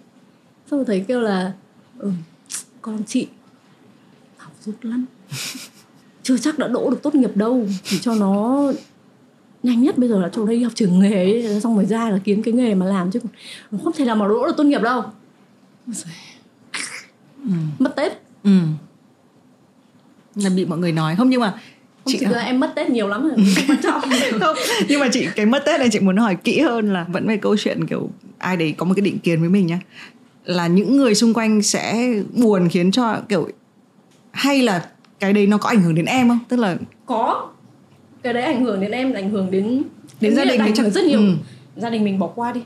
Xong 0.72 0.80
rồi 0.80 0.86
thầy 0.86 1.06
kêu 1.08 1.22
là 1.22 1.52
ừ, 2.00 2.12
con 2.82 3.04
chị 3.08 3.28
học 4.38 4.52
rút 4.62 4.76
lắm. 4.82 5.06
chưa 6.26 6.38
chắc 6.38 6.60
đã 6.60 6.68
đỗ 6.68 6.90
được 6.90 7.00
tốt 7.04 7.16
nghiệp 7.16 7.38
đâu. 7.38 7.68
Thì 7.84 8.00
cho 8.02 8.16
nó 8.16 8.64
nhanh 9.64 9.82
nhất 9.84 9.98
bây 9.98 10.10
giờ 10.10 10.20
là 10.20 10.30
cho 10.30 10.46
đây 10.46 10.64
học 10.64 10.74
trường 10.76 11.00
nghề 11.00 11.14
ấy, 11.14 11.62
xong 11.62 11.76
rồi 11.76 11.86
ra 11.86 12.10
là 12.10 12.20
kiếm 12.24 12.44
cái 12.44 12.54
nghề 12.54 12.76
mà 12.76 12.86
làm 12.86 13.12
chứ 13.12 13.20
còn 13.72 13.82
không 13.84 13.94
thể 13.94 14.06
nào 14.06 14.16
mà 14.16 14.28
đỗ 14.28 14.46
được 14.46 14.54
tốt 14.58 14.64
nghiệp 14.64 14.82
đâu. 14.82 15.04
Ừ. 17.44 17.52
mất 17.80 17.96
tết. 17.96 18.12
Ừ. 18.44 18.60
là 20.36 20.50
bị 20.50 20.66
mọi 20.66 20.80
người 20.80 20.92
nói. 20.92 21.16
Không 21.16 21.30
nhưng 21.30 21.42
mà 21.42 21.52
không 21.52 22.14
chị 22.14 22.18
thực 22.26 22.34
ra 22.34 22.42
em 22.42 22.60
mất 22.60 22.72
tết 22.76 22.90
nhiều 22.90 23.08
lắm 23.08 23.30
rồi 23.30 23.78
không 24.40 24.56
nhưng 24.88 25.00
mà 25.00 25.10
chị 25.12 25.28
cái 25.36 25.46
mất 25.46 25.64
tết 25.66 25.80
này 25.80 25.90
chị 25.92 26.00
muốn 26.00 26.18
hỏi 26.18 26.36
kỹ 26.44 26.60
hơn 26.60 26.94
là 26.94 27.06
vẫn 27.10 27.28
về 27.28 27.38
câu 27.38 27.58
chuyện 27.58 27.88
kiểu 27.88 28.10
ai 28.38 28.58
đấy 28.58 28.74
có 28.78 28.86
một 28.86 28.94
cái 28.96 29.02
định 29.02 29.20
kiến 29.20 29.40
với 29.40 29.50
mình 29.50 29.68
nhá. 29.68 29.80
Là 30.46 30.68
những 30.68 30.98
người 30.98 31.16
xung 31.16 31.34
quanh 31.34 31.62
sẽ 31.62 32.14
buồn 32.34 32.70
khiến 32.70 32.92
cho 32.92 33.22
kiểu 33.30 33.50
hay 34.32 34.62
là 34.62 34.90
cái 35.20 35.34
đấy 35.34 35.48
nó 35.48 35.58
có 35.58 35.70
ảnh 35.70 35.82
hưởng 35.82 35.96
đến 35.96 36.06
em 36.06 36.30
không? 36.30 36.40
Tức 36.48 36.58
là 36.58 36.78
có. 37.06 37.50
Cái 38.24 38.34
đấy 38.34 38.44
ảnh 38.44 38.64
hưởng 38.64 38.82
đến 38.82 38.92
em 38.92 39.14
ảnh 39.14 39.30
hưởng 39.30 39.52
đến 39.52 39.84
Đến 40.22 40.36
gia 40.36 40.46
đình 40.46 40.60
ảnh 40.60 40.76
hưởng 40.76 40.92
rất 40.92 41.04
nhiều. 41.06 41.20
Ừ. 41.20 41.34
gia 41.76 41.90
đình 41.90 42.04
mình 42.04 42.20
bỏ 42.20 42.28
qua 42.28 42.52
đi. 42.52 42.62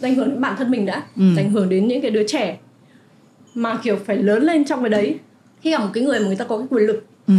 Ảnh 0.00 0.14
hưởng 0.14 0.30
đến 0.30 0.40
bản 0.40 0.54
thân 0.58 0.70
mình 0.70 0.86
đã. 0.86 1.02
Ừ. 1.16 1.22
ảnh 1.36 1.50
hưởng 1.50 1.68
đến 1.68 1.88
những 1.88 2.02
cái 2.02 2.10
đứa 2.10 2.26
trẻ 2.26 2.58
mà 3.54 3.78
kiểu 3.82 3.96
phải 4.06 4.16
lớn 4.16 4.42
lên 4.42 4.64
trong 4.64 4.80
cái 4.80 4.90
đấy. 4.90 5.18
Khi 5.60 5.70
gặp 5.70 5.78
một 5.78 5.90
cái 5.92 6.04
người 6.04 6.20
mà 6.20 6.26
người 6.26 6.36
ta 6.36 6.44
có 6.44 6.58
cái 6.58 6.66
quyền 6.70 6.86
lực. 6.86 7.04
Ừ. 7.26 7.34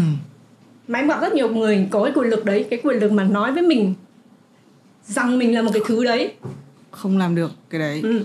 mà 0.87 0.99
em 0.99 1.07
gặp 1.07 1.21
rất 1.21 1.33
nhiều 1.33 1.49
người 1.49 1.87
có 1.91 2.03
cái 2.03 2.13
quyền 2.15 2.29
lực 2.29 2.45
đấy 2.45 2.65
cái 2.69 2.79
quyền 2.83 2.99
lực 2.99 3.11
mà 3.11 3.23
nói 3.23 3.51
với 3.51 3.63
mình 3.63 3.93
rằng 5.05 5.39
mình 5.39 5.55
là 5.55 5.61
một 5.61 5.71
cái 5.73 5.83
thứ 5.87 6.03
đấy. 6.03 6.33
Không 6.91 7.17
làm 7.17 7.35
được 7.35 7.51
cái 7.69 7.79
đấy. 7.79 8.01
Ừ. 8.03 8.23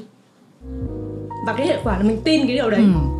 và 1.47 1.55
cái 1.57 1.67
hệ 1.67 1.79
quả 1.85 1.99
là 1.99 2.05
mình 2.05 2.19
tin 2.25 2.47
cái 2.47 2.57
điều 2.57 2.71
đấy. 2.71 2.81
Ừ. 2.81 3.18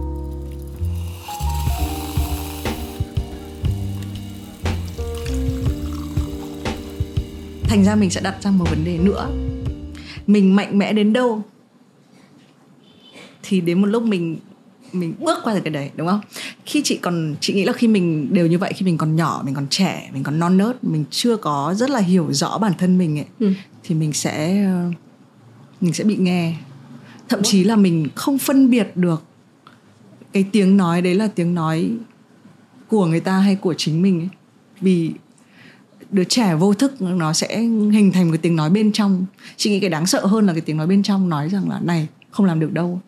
thành 7.69 7.85
ra 7.85 7.95
mình 7.95 8.11
sẽ 8.11 8.21
đặt 8.21 8.43
ra 8.43 8.51
một 8.51 8.71
vấn 8.71 8.85
đề 8.85 8.99
nữa. 8.99 9.29
Mình 10.27 10.57
mạnh 10.57 10.79
mẽ 10.79 10.93
đến 10.93 11.13
đâu 11.13 11.43
thì 13.43 13.61
đến 13.61 13.81
một 13.81 13.87
lúc 13.87 14.03
mình 14.03 14.37
mình 14.93 15.15
bước 15.21 15.39
qua 15.45 15.55
được 15.55 15.61
cái 15.65 15.71
đấy 15.73 15.91
đúng 15.97 16.09
không? 16.09 16.21
Khi 16.67 16.83
chị 16.85 16.97
còn 17.03 17.35
chị 17.41 17.55
nghĩ 17.55 17.65
là 17.65 17.73
khi 17.73 17.89
mình 17.89 18.29
đều 18.35 18.47
như 18.47 18.59
vậy 18.59 18.73
khi 18.77 18.87
mình 18.87 18.99
còn 18.99 19.17
nhỏ 19.17 19.43
mình 19.45 19.55
còn 19.55 19.67
trẻ 19.71 20.11
mình 20.15 20.23
còn 20.23 20.39
non 20.39 20.57
nớt 20.57 20.85
mình 20.85 21.05
chưa 21.11 21.37
có 21.37 21.75
rất 21.77 21.91
là 21.91 22.01
hiểu 22.01 22.33
rõ 22.33 22.59
bản 22.59 22.73
thân 22.79 22.99
mình 22.99 23.19
ấy 23.19 23.27
Ừ. 23.39 23.53
thì 23.85 23.95
mình 23.95 24.13
sẽ 24.13 24.67
mình 25.81 25.93
sẽ 25.93 26.05
bị 26.05 26.17
nghe. 26.17 26.55
Thậm 27.29 27.41
chí 27.43 27.65
là 27.65 27.77
mình 27.77 28.07
không 28.15 28.39
phân 28.39 28.71
biệt 28.71 28.91
được 28.95 29.23
cái 30.33 30.45
tiếng 30.53 30.77
nói 30.77 31.03
đấy 31.03 31.15
là 31.15 31.29
tiếng 31.35 31.55
nói 31.55 31.91
của 32.89 33.07
người 33.07 33.21
ta 33.21 33.39
hay 33.39 33.55
của 33.57 33.75
chính 33.75 34.03
mình 34.03 34.21
ấy. 34.21 34.29
Vì 34.81 35.11
đứa 36.11 36.25
trẻ 36.25 36.55
vô 36.55 36.75
thức, 36.75 37.03
nó 37.03 37.33
sẽ 37.33 37.59
hình 37.59 38.13
thành 38.13 38.27
một 38.27 38.33
cái 38.33 38.39
tiếng 38.39 38.57
nói 38.57 38.71
bên 38.71 38.93
trong. 38.93 39.27
Chị 39.57 39.71
nghĩ 39.71 39.81
cái 39.81 39.91
đáng 39.91 40.07
sợ 40.07 40.27
hơn 40.27 40.47
là 40.47 40.53
cái 40.53 40.61
tiếng 40.61 40.77
nói 40.77 40.87
bên 40.87 41.03
trong 41.03 41.29
nói 41.29 41.49
rằng 41.49 41.71
là, 41.71 41.81
này, 41.83 42.09
không 42.31 42.47
làm 42.47 42.61
được 42.61 42.73
đâu. 42.73 43.01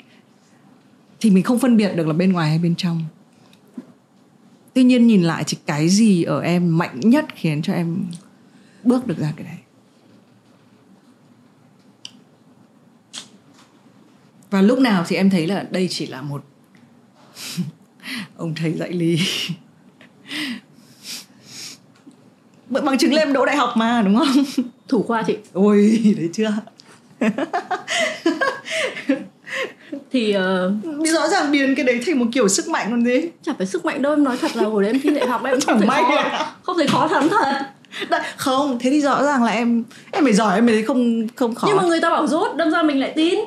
Thì 1.21 1.31
mình 1.31 1.43
không 1.43 1.59
phân 1.59 1.77
biệt 1.77 1.93
được 1.97 2.07
là 2.07 2.13
bên 2.13 2.33
ngoài 2.33 2.49
hay 2.49 2.59
bên 2.59 2.75
trong. 2.75 3.05
Tuy 4.75 4.85
nhiên 4.85 5.07
nhìn 5.07 5.23
lại 5.23 5.45
thì 5.47 5.57
cái 5.67 5.89
gì 5.89 6.23
ở 6.23 6.41
em 6.41 6.79
mạnh 6.79 7.01
nhất 7.01 7.27
khiến 7.35 7.63
cho 7.63 7.73
em 7.73 8.05
bước 8.85 9.07
được 9.07 9.19
ra 9.19 9.33
cái 9.37 9.47
đấy? 9.47 9.57
Và 14.51 14.63
lúc 14.63 14.79
nào 14.79 15.05
thì 15.09 15.17
em 15.17 15.31
thấy 15.31 15.47
là 15.47 15.67
đây 15.71 15.89
chỉ 15.91 16.07
là 16.07 16.23
một 16.23 16.45
ông 18.37 18.55
thầy 18.55 18.73
dạy 18.73 18.93
lý 18.93 19.19
Bởi 22.60 22.60
bằng 22.71 22.99
chứng 22.99 23.15
lên 23.15 23.33
đỗ 23.33 23.47
đại 23.47 23.57
học 23.57 23.73
mà 23.77 24.03
đúng 24.03 24.17
không? 24.19 24.29
Thủ 24.89 25.03
khoa 25.03 25.23
chị. 25.23 25.37
Ôi 25.53 25.99
đấy 26.17 26.31
chưa. 26.33 26.53
Thì 30.13 30.37
uh, 30.37 31.07
rõ 31.07 31.29
ràng 31.29 31.51
biến 31.53 31.75
cái 31.75 31.85
đấy 31.85 32.01
thành 32.07 32.19
một 32.19 32.27
kiểu 32.33 32.49
sức 32.49 32.69
mạnh 32.69 32.87
còn 32.91 33.05
gì. 33.05 33.21
Chả 33.43 33.53
phải 33.59 33.67
sức 33.67 33.85
mạnh 33.85 34.03
đâu 34.03 34.13
em 34.13 34.25
nói 34.25 34.37
thật 34.41 34.57
là 34.57 34.65
hồi 34.65 34.83
đấy 34.83 34.93
em 34.93 35.01
thi 35.01 35.11
đại 35.11 35.29
học 35.29 35.45
em 35.45 35.61
không 35.61 35.79
thấy 35.79 35.89
may 35.89 36.03
khó. 36.03 36.17
à? 36.17 36.53
không 36.63 36.77
thấy 36.77 36.87
khó 36.87 37.09
lắm 37.13 37.29
thật. 37.29 37.45
Đã, 38.11 38.25
không 38.37 38.79
thế 38.81 38.91
thì 38.91 39.01
rõ 39.01 39.23
ràng 39.25 39.45
là 39.45 39.53
em 39.53 39.85
em 40.11 40.25
phải 40.25 40.33
giỏi 40.33 40.55
em 40.55 40.67
mới 40.67 40.75
thấy 40.75 40.83
không 40.83 41.27
không 41.37 41.55
khó. 41.55 41.67
Nhưng 41.69 41.77
mà 41.77 41.83
người 41.83 42.01
ta 42.01 42.11
bảo 42.11 42.27
rốt 42.27 42.57
đâm 42.57 42.71
ra 42.71 42.83
mình 42.83 43.01
lại 43.01 43.13
tin. 43.17 43.39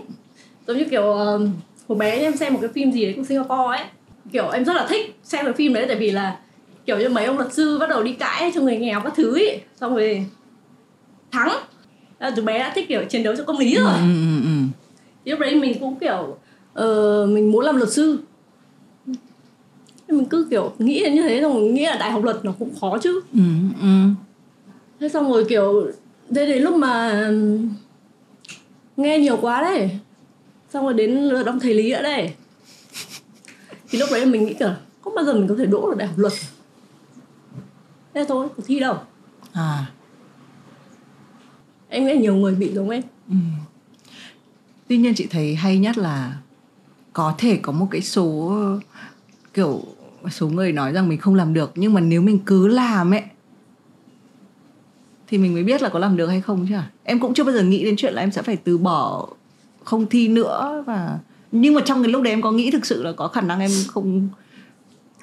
Giống 0.67 0.77
như 0.77 0.83
kiểu 0.83 1.03
uh, 1.03 1.41
hồi 1.87 1.97
bé 1.97 2.11
em 2.11 2.37
xem 2.37 2.53
một 2.53 2.59
cái 2.61 2.69
phim 2.75 2.91
gì 2.91 3.05
đấy 3.05 3.13
của 3.17 3.23
Singapore 3.23 3.77
ấy. 3.77 3.85
Kiểu 4.31 4.49
em 4.49 4.65
rất 4.65 4.73
là 4.73 4.85
thích 4.89 5.19
xem 5.23 5.45
cái 5.45 5.53
phim 5.53 5.73
đấy 5.73 5.85
tại 5.87 5.97
vì 5.97 6.11
là 6.11 6.37
kiểu 6.85 6.97
như 6.97 7.09
mấy 7.09 7.25
ông 7.25 7.37
luật 7.37 7.53
sư 7.53 7.77
bắt 7.79 7.89
đầu 7.89 8.03
đi 8.03 8.13
cãi 8.13 8.51
cho 8.55 8.61
người 8.61 8.77
nghèo 8.77 9.01
các 9.01 9.13
thứ 9.15 9.33
ấy 9.33 9.61
xong 9.79 9.95
rồi 9.95 10.25
thắng. 11.31 11.49
À, 12.19 12.31
từ 12.35 12.41
bé 12.41 12.59
đã 12.59 12.71
thích 12.75 12.85
kiểu 12.89 13.03
chiến 13.09 13.23
đấu 13.23 13.35
cho 13.35 13.43
công 13.43 13.57
lý 13.57 13.75
rồi. 13.75 13.93
ừ, 13.93 14.13
ừ, 14.13 14.41
ừ. 14.43 14.49
Lúc 15.25 15.39
đấy 15.39 15.55
mình 15.55 15.79
cũng 15.79 15.99
kiểu 15.99 16.37
uh, 16.79 17.29
mình 17.29 17.51
muốn 17.51 17.65
làm 17.65 17.77
luật 17.77 17.91
sư. 17.91 18.19
Mình 20.07 20.25
cứ 20.25 20.47
kiểu 20.49 20.73
nghĩ 20.79 21.05
như 21.13 21.21
thế 21.21 21.41
xong 21.41 21.73
nghĩ 21.73 21.85
là 21.85 21.95
đại 21.95 22.11
học 22.11 22.23
luật 22.23 22.45
nó 22.45 22.53
cũng 22.59 22.75
khó 22.81 22.97
chứ. 22.97 23.21
Ừ, 23.33 23.39
ừ. 23.81 23.87
thế 24.99 25.09
xong 25.09 25.31
rồi 25.31 25.45
kiểu 25.49 25.91
thế 26.35 26.45
đến 26.45 26.63
lúc 26.63 26.75
mà 26.75 27.27
nghe 28.97 29.19
nhiều 29.19 29.37
quá 29.41 29.61
đấy. 29.61 29.89
Xong 30.73 30.83
rồi 30.83 30.93
đến 30.93 31.11
lượt 31.11 31.45
ông 31.45 31.59
thầy 31.59 31.73
lý 31.73 31.91
nữa 31.91 32.01
đây 32.01 32.33
thì 33.89 33.99
lúc 33.99 34.09
đấy 34.11 34.25
mình 34.25 34.45
nghĩ 34.45 34.53
kiểu 34.53 34.69
không 35.01 35.15
bao 35.15 35.25
giờ 35.25 35.33
mình 35.33 35.47
có 35.47 35.55
thể 35.57 35.65
đỗ 35.65 35.89
được 35.89 35.97
đại 35.97 36.07
học 36.07 36.17
luật 36.17 36.33
thế 38.13 38.25
thôi 38.27 38.47
cuộc 38.55 38.63
thi 38.65 38.79
đâu? 38.79 38.97
À. 39.53 39.91
Em 41.89 42.05
nghĩ 42.05 42.17
nhiều 42.17 42.35
người 42.35 42.55
bị 42.55 42.73
giống 42.73 42.89
em. 42.89 43.03
Tuy 44.87 44.97
nhiên 44.97 45.13
chị 45.15 45.27
thấy 45.29 45.55
hay 45.55 45.77
nhất 45.77 45.97
là 45.97 46.37
có 47.13 47.33
thể 47.37 47.59
có 47.61 47.71
một 47.71 47.87
cái 47.91 48.01
số 48.01 48.57
kiểu 49.53 49.81
số 50.31 50.47
người 50.47 50.71
nói 50.71 50.91
rằng 50.91 51.09
mình 51.09 51.19
không 51.19 51.35
làm 51.35 51.53
được 51.53 51.71
nhưng 51.75 51.93
mà 51.93 52.01
nếu 52.01 52.21
mình 52.21 52.39
cứ 52.45 52.67
làm 52.67 53.13
ấy 53.13 53.23
thì 55.27 55.37
mình 55.37 55.53
mới 55.53 55.63
biết 55.63 55.81
là 55.81 55.89
có 55.89 55.99
làm 55.99 56.17
được 56.17 56.27
hay 56.27 56.41
không 56.41 56.65
chứ 56.69 56.75
à? 56.75 56.89
em 57.03 57.19
cũng 57.19 57.33
chưa 57.33 57.43
bao 57.43 57.55
giờ 57.55 57.63
nghĩ 57.63 57.83
đến 57.83 57.95
chuyện 57.97 58.13
là 58.13 58.21
em 58.21 58.31
sẽ 58.31 58.41
phải 58.41 58.55
từ 58.55 58.77
bỏ 58.77 59.27
không 59.83 60.05
thi 60.09 60.27
nữa 60.27 60.83
và 60.87 61.19
nhưng 61.51 61.73
mà 61.73 61.81
trong 61.85 62.03
cái 62.03 62.11
lúc 62.11 62.21
đấy 62.21 62.33
em 62.33 62.41
có 62.41 62.51
nghĩ 62.51 62.71
thực 62.71 62.85
sự 62.85 63.03
là 63.03 63.11
có 63.11 63.27
khả 63.27 63.41
năng 63.41 63.59
em 63.59 63.71
không 63.87 64.29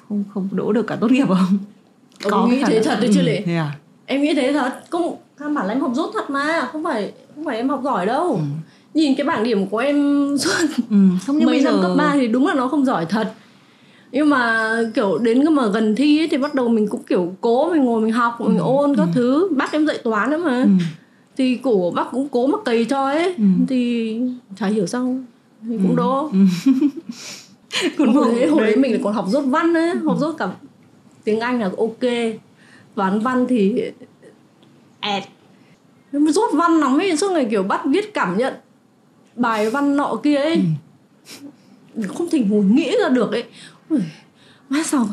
không 0.09 0.23
không 0.33 0.49
đỗ 0.51 0.73
được 0.73 0.87
cả 0.87 0.95
tốt 0.95 1.11
nghiệp 1.11 1.27
không 1.27 1.57
Ông 2.23 2.49
nghĩ 2.49 2.63
thế 2.67 2.81
thật 2.83 2.97
đấy 3.01 3.09
chứ 3.13 3.19
Ừ, 3.19 3.25
lệ. 3.25 3.41
thế 3.45 3.55
à 3.55 3.75
em 4.05 4.21
nghĩ 4.21 4.33
thế 4.33 4.53
thật 4.53 4.71
cũng 4.89 5.15
căn 5.39 5.53
bản 5.55 5.67
là 5.67 5.73
em 5.73 5.81
học 5.81 5.91
dốt 5.95 6.11
thật 6.13 6.29
mà 6.29 6.69
không 6.71 6.83
phải 6.83 7.11
không 7.35 7.45
phải 7.45 7.57
em 7.57 7.69
học 7.69 7.81
giỏi 7.83 8.05
đâu 8.05 8.33
Ừ. 8.35 8.39
nhìn 8.93 9.15
cái 9.15 9.25
bảng 9.25 9.43
điểm 9.43 9.67
của 9.67 9.77
em 9.77 9.97
suốt 10.39 10.51
ừ. 10.89 10.95
không 11.25 11.37
nhưng 11.37 11.45
mấy 11.45 11.55
bây 11.55 11.61
năm 11.63 11.73
giờ 11.73 11.81
cấp 11.81 11.91
3 11.97 12.11
thì 12.15 12.27
đúng 12.27 12.47
là 12.47 12.53
nó 12.53 12.67
không 12.67 12.85
giỏi 12.85 13.05
thật 13.05 13.33
nhưng 14.11 14.29
mà 14.29 14.69
kiểu 14.93 15.17
đến 15.17 15.41
cái 15.45 15.49
mà 15.49 15.67
gần 15.67 15.95
thi 15.95 16.19
ấy, 16.21 16.27
thì 16.27 16.37
bắt 16.37 16.55
đầu 16.55 16.67
mình 16.67 16.87
cũng 16.87 17.03
kiểu 17.03 17.33
cố 17.41 17.71
mình 17.73 17.83
ngồi 17.83 18.01
mình 18.01 18.11
học 18.13 18.41
mình 18.41 18.57
ôn 18.57 18.95
các 18.95 19.07
thứ 19.13 19.47
bác 19.57 19.71
em 19.71 19.87
dạy 19.87 19.97
toán 20.03 20.29
nữa 20.29 20.37
mà 20.37 20.61
ừ. 20.63 20.69
thì 21.37 21.55
cổ 21.63 21.91
bác 21.95 22.11
cũng 22.11 22.27
cố 22.31 22.47
mà 22.47 22.57
cày 22.65 22.85
cho 22.85 23.05
ấy 23.05 23.33
Ừ. 23.37 23.43
thì 23.69 24.19
chả 24.59 24.65
hiểu 24.67 24.87
sao 24.87 25.15
thì 25.69 25.77
cũng 25.83 25.95
đỗ 25.95 26.29
Còn 27.97 28.13
hồi 28.13 28.35
đấy, 28.35 28.47
hồi 28.47 28.61
đấy. 28.61 28.75
mình 28.75 29.01
còn 29.03 29.13
học 29.13 29.25
dốt 29.29 29.41
văn 29.41 29.73
ấy 29.73 29.89
học 30.05 30.17
dốt 30.19 30.35
cả 30.37 30.49
tiếng 31.23 31.39
anh 31.39 31.59
là 31.59 31.69
ok. 31.77 32.11
Toán 32.95 33.19
văn 33.19 33.45
thì 33.49 33.83
ẹt. 34.99 35.23
Dốt 36.11 36.51
văn 36.53 36.77
lắm 36.79 36.97
ấy 36.97 37.17
suốt 37.17 37.31
ngày 37.31 37.47
kiểu 37.51 37.63
bắt 37.63 37.81
viết 37.85 38.13
cảm 38.13 38.37
nhận 38.37 38.53
bài 39.35 39.69
văn 39.69 39.95
nọ 39.95 40.15
kia 40.23 40.35
ấy. 40.35 40.61
Không 42.07 42.29
thể 42.29 42.39
ngồi 42.49 42.63
nghĩ 42.65 42.95
ra 43.03 43.09
được 43.09 43.31
ấy. 43.31 43.43
Ui, 43.89 43.99
má 44.69 44.83
sao 44.83 45.07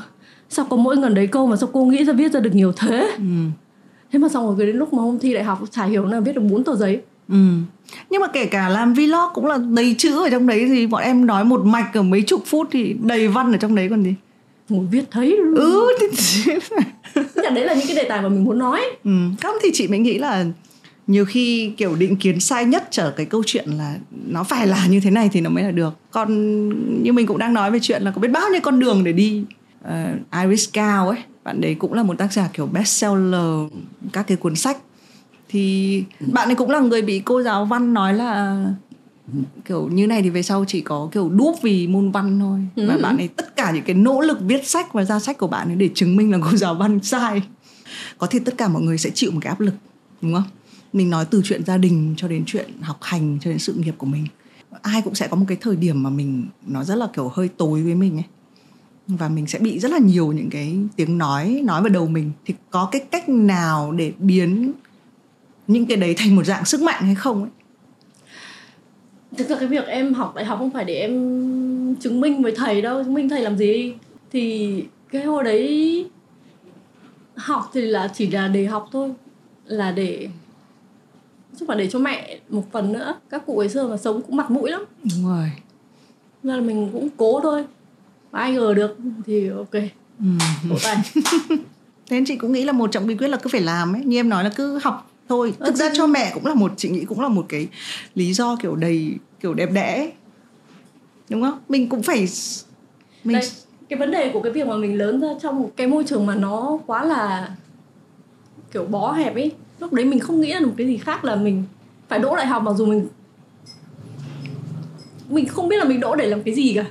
sao 0.48 0.66
có 0.70 0.76
mỗi 0.76 0.96
gần 0.96 1.14
đấy 1.14 1.26
câu 1.26 1.46
mà 1.46 1.56
sao 1.56 1.68
cô 1.72 1.84
nghĩ 1.84 2.04
ra 2.04 2.12
viết 2.12 2.32
ra 2.32 2.40
được 2.40 2.54
nhiều 2.54 2.72
thế? 2.72 3.10
Ừ. 3.16 3.22
thế 4.12 4.18
mà 4.18 4.28
xong 4.28 4.56
rồi 4.56 4.66
đến 4.66 4.76
lúc 4.76 4.92
mà 4.92 5.02
hôm 5.02 5.18
thi 5.18 5.34
đại 5.34 5.44
học 5.44 5.58
chả 5.70 5.84
hiểu 5.84 6.06
nào 6.06 6.20
viết 6.20 6.32
được 6.32 6.42
bốn 6.50 6.64
tờ 6.64 6.74
giấy. 6.76 7.00
Ừ. 7.28 7.34
Nhưng 8.10 8.20
mà 8.20 8.26
kể 8.32 8.46
cả 8.46 8.68
làm 8.68 8.94
vlog 8.94 9.30
cũng 9.34 9.46
là 9.46 9.58
đầy 9.58 9.94
chữ 9.98 10.22
ở 10.22 10.30
trong 10.30 10.46
đấy 10.46 10.64
thì 10.68 10.86
bọn 10.86 11.02
em 11.02 11.26
nói 11.26 11.44
một 11.44 11.64
mạch 11.64 11.90
ở 11.94 12.02
mấy 12.02 12.22
chục 12.22 12.42
phút 12.46 12.68
thì 12.70 12.96
đầy 13.00 13.28
văn 13.28 13.52
ở 13.52 13.58
trong 13.58 13.74
đấy 13.74 13.88
còn 13.90 14.02
gì. 14.02 14.14
Ngồi 14.68 14.87
viết 14.90 15.04
thấy 15.11 15.37
Ừ. 15.57 15.88
thì- 16.00 16.52
Tức 17.14 17.42
là 17.44 17.50
đấy 17.50 17.64
là 17.64 17.74
những 17.74 17.87
cái 17.87 17.96
đề 17.96 18.04
tài 18.09 18.22
mà 18.22 18.28
mình 18.28 18.44
muốn 18.44 18.59
nói 18.59 18.81
ừ. 19.04 19.11
Không 19.42 19.54
thì 19.62 19.70
chị 19.74 19.88
mới 19.88 19.98
nghĩ 19.98 20.18
là 20.18 20.44
nhiều 21.07 21.24
khi 21.24 21.72
kiểu 21.76 21.94
định 21.96 22.16
kiến 22.16 22.40
sai 22.40 22.64
nhất 22.64 22.88
trở 22.90 23.11
cái 23.11 23.26
câu 23.26 23.42
chuyện 23.46 23.68
là 23.70 23.96
nó 24.26 24.44
phải 24.44 24.66
là 24.66 24.87
như 24.87 25.00
thế 25.00 25.11
này 25.11 25.28
thì 25.33 25.40
nó 25.40 25.50
mới 25.50 25.64
là 25.64 25.70
được. 25.70 25.94
Còn 26.11 27.02
như 27.02 27.12
mình 27.12 27.26
cũng 27.26 27.38
đang 27.38 27.54
nói 27.54 27.70
về 27.70 27.78
chuyện 27.83 28.02
là 28.02 28.11
có 28.11 28.20
biết 28.20 28.28
bao 28.28 28.48
nhiêu 28.52 28.61
con 28.61 28.81
đường 28.81 29.04
để 29.04 29.12
đi. 29.12 29.42
Uh, 29.85 29.92
Iris 30.42 30.68
Cao 30.72 31.09
ấy, 31.09 31.18
bạn 31.44 31.61
đấy 31.61 31.76
cũng 31.78 31.92
là 31.92 32.02
một 32.02 32.18
tác 32.18 32.33
giả 32.33 32.48
kiểu 32.52 32.66
bestseller 32.66 33.72
các 34.12 34.26
cái 34.26 34.37
cuốn 34.37 34.54
sách 34.57 34.76
thì 35.48 36.04
bạn 36.33 36.48
ấy 36.48 36.54
cũng 36.54 36.70
là 36.70 36.78
người 36.81 37.02
bị 37.02 37.18
cô 37.24 37.42
giáo 37.42 37.64
văn 37.64 37.94
nói 37.94 38.14
là 38.14 38.64
kiểu 39.64 39.88
như 39.88 40.06
này 40.06 40.22
thì 40.22 40.30
về 40.30 40.42
sau 40.42 40.64
chỉ 40.68 40.80
có 40.80 41.08
kiểu 41.12 41.28
đúp 41.28 41.54
vì 41.62 41.86
môn 41.86 42.10
văn 42.10 42.40
thôi. 42.40 42.60
Và 42.88 42.94
Ừ. 42.94 43.00
bạn 43.02 43.16
ấy 43.16 43.28
tất 43.28 43.56
cả 43.56 43.70
những 43.72 43.84
cái 43.84 43.94
nỗ 43.94 44.20
lực 44.20 44.38
viết 44.40 44.68
sách 44.68 44.92
và 44.92 45.04
ra 45.04 45.18
sách 45.18 45.38
của 45.38 45.46
bạn 45.46 45.68
ấy 45.68 45.76
để 45.76 45.90
chứng 45.94 46.16
minh 46.16 46.30
là 46.30 46.38
cô 46.42 46.56
giáo 46.56 46.74
văn 46.74 47.00
sai. 47.02 47.42
Có 48.18 48.26
thể 48.26 48.38
tất 48.44 48.54
cả 48.58 48.68
mọi 48.68 48.82
người 48.82 48.98
sẽ 48.98 49.10
chịu 49.14 49.30
một 49.30 49.38
cái 49.42 49.48
áp 49.48 49.60
lực 49.60 49.74
đúng 50.22 50.34
không? 50.34 50.42
Mình 50.92 51.10
nói 51.10 51.24
từ 51.30 51.42
chuyện 51.44 51.64
gia 51.64 51.76
đình 51.78 52.14
cho 52.16 52.28
đến 52.28 52.42
chuyện 52.46 52.70
học 52.82 52.98
hành 53.02 53.38
cho 53.40 53.50
đến 53.50 53.58
sự 53.58 53.74
nghiệp 53.74 53.94
của 53.98 54.06
mình. 54.06 54.26
Ai 54.82 55.02
cũng 55.02 55.14
sẽ 55.14 55.28
có 55.28 55.36
một 55.36 55.44
cái 55.48 55.56
thời 55.60 55.76
điểm 55.76 56.02
mà 56.02 56.10
mình 56.10 56.46
nó 56.66 56.84
rất 56.84 56.94
là 56.94 57.08
kiểu 57.14 57.28
hơi 57.34 57.48
tối 57.48 57.82
với 57.82 57.94
mình 57.94 58.16
ấy. 58.16 58.24
Và 59.08 59.28
mình 59.28 59.46
sẽ 59.46 59.58
bị 59.58 59.78
rất 59.78 59.90
là 59.90 59.98
nhiều 59.98 60.32
những 60.32 60.50
cái 60.50 60.76
tiếng 60.96 61.18
nói 61.18 61.60
nói 61.64 61.82
vào 61.82 61.88
đầu 61.88 62.06
mình. 62.08 62.32
Thì 62.44 62.54
có 62.70 62.88
cái 62.92 63.00
cách 63.10 63.28
nào 63.28 63.92
để 63.92 64.12
biến 64.18 64.72
những 65.66 65.86
cái 65.86 65.96
đấy 65.96 66.14
thành 66.18 66.36
một 66.36 66.44
dạng 66.44 66.64
sức 66.64 66.80
mạnh 66.82 67.02
hay 67.04 67.14
không 67.14 67.42
ấy 67.42 67.50
thực 69.36 69.48
ra 69.48 69.56
cái 69.56 69.68
việc 69.68 69.86
em 69.86 70.14
học 70.14 70.34
đại 70.34 70.44
học 70.44 70.58
không 70.58 70.70
phải 70.70 70.84
để 70.84 70.94
em 70.94 71.96
chứng 72.00 72.20
minh 72.20 72.42
với 72.42 72.52
thầy 72.56 72.82
đâu 72.82 73.04
chứng 73.04 73.14
minh 73.14 73.28
thầy 73.28 73.42
làm 73.42 73.56
gì. 73.56 73.94
Thì 74.32 74.84
cái 75.10 75.24
hồi 75.24 75.44
đấy 75.44 76.06
học 77.36 77.70
thì 77.72 77.80
là 77.80 78.08
chỉ 78.14 78.30
là 78.30 78.48
để 78.48 78.66
học 78.66 78.88
thôi 78.92 79.12
là 79.64 79.92
để 79.92 80.28
chứ 81.60 81.66
mà 81.68 81.74
để 81.74 81.90
cho 81.90 81.98
mẹ 81.98 82.38
một 82.48 82.64
phần 82.72 82.92
nữa. 82.92 83.14
Các 83.30 83.46
cụ 83.46 83.58
ấy 83.58 83.68
xưa 83.68 83.88
mà 83.88 83.96
sống 83.96 84.22
cũng 84.22 84.36
mặt 84.36 84.50
mũi 84.50 84.70
lắm. 84.70 84.84
Đúng 85.02 85.26
rồi. 85.26 85.52
Nên 86.42 86.56
là 86.56 86.60
mình 86.60 86.90
cũng 86.92 87.08
cố 87.16 87.40
thôi. 87.40 87.64
Mà 88.32 88.38
ai 88.38 88.52
ngờ 88.52 88.74
được 88.74 88.96
thì 89.26 89.48
ok. 89.48 89.72
Ừ. 90.18 90.26
tay 90.82 90.96
thế 92.08 92.16
nên 92.16 92.24
chị 92.24 92.36
cũng 92.36 92.52
nghĩ 92.52 92.64
là 92.64 92.72
một 92.72 92.92
trong 92.92 93.06
bí 93.06 93.16
quyết 93.16 93.28
là 93.28 93.36
cứ 93.36 93.50
phải 93.52 93.60
làm 93.60 93.92
ấy. 93.92 94.04
Như 94.04 94.18
em 94.18 94.28
nói 94.28 94.44
là 94.44 94.50
cứ 94.56 94.78
học 94.82 95.07
thôi 95.28 95.54
thực 95.60 95.74
ra 95.74 95.90
cho 95.94 96.06
mẹ 96.06 96.30
cũng 96.34 96.46
là 96.46 96.54
một 96.54 96.72
chị 96.76 96.88
nghĩ 96.88 97.04
cũng 97.04 97.20
là 97.20 97.28
một 97.28 97.46
cái 97.48 97.68
lý 98.14 98.32
do 98.32 98.56
kiểu 98.56 98.76
đầy 98.76 99.14
kiểu 99.40 99.54
đẹp 99.54 99.72
đẽ 99.72 100.12
đúng 101.28 101.42
không? 101.42 101.58
Mình 101.68 101.88
cũng 101.88 102.02
phải 102.02 102.28
mình 103.24 103.36
Đây, 103.40 103.50
cái 103.88 103.98
vấn 103.98 104.10
đề 104.10 104.30
của 104.32 104.42
cái 104.42 104.52
việc 104.52 104.66
mà 104.66 104.76
mình 104.76 104.98
lớn 104.98 105.20
ra 105.20 105.28
trong 105.42 105.62
một 105.62 105.70
cái 105.76 105.86
môi 105.86 106.04
trường 106.04 106.26
mà 106.26 106.34
nó 106.34 106.78
quá 106.86 107.04
là 107.04 107.50
kiểu 108.72 108.84
bó 108.84 109.12
hẹp 109.12 109.34
ấy 109.34 109.52
lúc 109.80 109.92
đấy 109.92 110.04
mình 110.04 110.18
không 110.18 110.40
nghĩ 110.40 110.52
được 110.52 110.66
một 110.66 110.74
cái 110.76 110.86
gì 110.86 110.96
khác 110.96 111.24
là 111.24 111.36
mình 111.36 111.64
phải 112.08 112.18
đỗ 112.18 112.36
đại 112.36 112.46
học 112.46 112.62
mặc 112.62 112.72
dù 112.76 112.86
mình 112.86 113.08
mình 115.28 115.46
không 115.46 115.68
biết 115.68 115.76
là 115.76 115.84
mình 115.84 116.00
đỗ 116.00 116.14
để 116.16 116.26
làm 116.26 116.42
cái 116.42 116.54
gì 116.54 116.72
cả. 116.74 116.84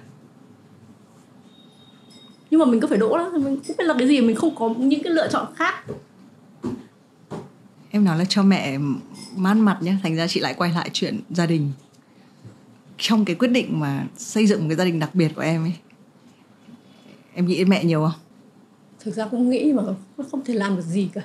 Nhưng 2.50 2.60
mà 2.60 2.66
mình 2.66 2.80
cứ 2.80 2.88
phải 2.88 2.98
đỗ 2.98 3.18
đó 3.18 3.30
mình 3.34 3.44
không 3.68 3.78
biết 3.78 3.84
là 3.86 3.96
cái 4.00 4.08
gì 4.08 4.22
mình 4.22 4.36
không 4.36 4.56
có 4.56 4.74
những 4.78 5.04
cái 5.04 5.14
lựa 5.14 5.28
chọn 5.28 5.46
khác 5.56 5.84
em 7.98 8.06
nói 8.06 8.18
là 8.18 8.26
cho 8.26 8.44
mẹ 8.44 8.78
man 9.36 9.60
mặt 9.60 9.78
nhé 9.82 9.96
thành 10.04 10.16
ra 10.16 10.28
chị 10.28 10.40
lại 10.40 10.54
quay 10.58 10.72
lại 10.72 10.90
chuyện 10.94 11.20
gia 11.30 11.46
đình. 11.46 11.72
Trong 12.98 13.26
cái 13.26 13.36
quyết 13.36 13.48
định 13.48 13.80
mà 13.80 14.06
xây 14.18 14.48
dựng 14.48 14.60
một 14.62 14.66
cái 14.70 14.76
gia 14.76 14.86
đình 14.86 15.00
đặc 15.00 15.16
biệt 15.16 15.32
của 15.36 15.42
em 15.42 15.64
ấy 15.64 15.74
em 17.36 17.46
nghĩ 17.46 17.66
mẹ 17.66 17.84
nhiều 17.84 18.02
không? 18.02 18.20
Thực 19.00 19.16
ra 19.16 19.26
cũng 19.32 19.50
nghĩ 19.50 19.74
mà 19.74 19.84
không 20.32 20.44
thể 20.46 20.54
làm 20.54 20.76
được 20.76 20.82
gì 20.82 21.10
cả. 21.14 21.22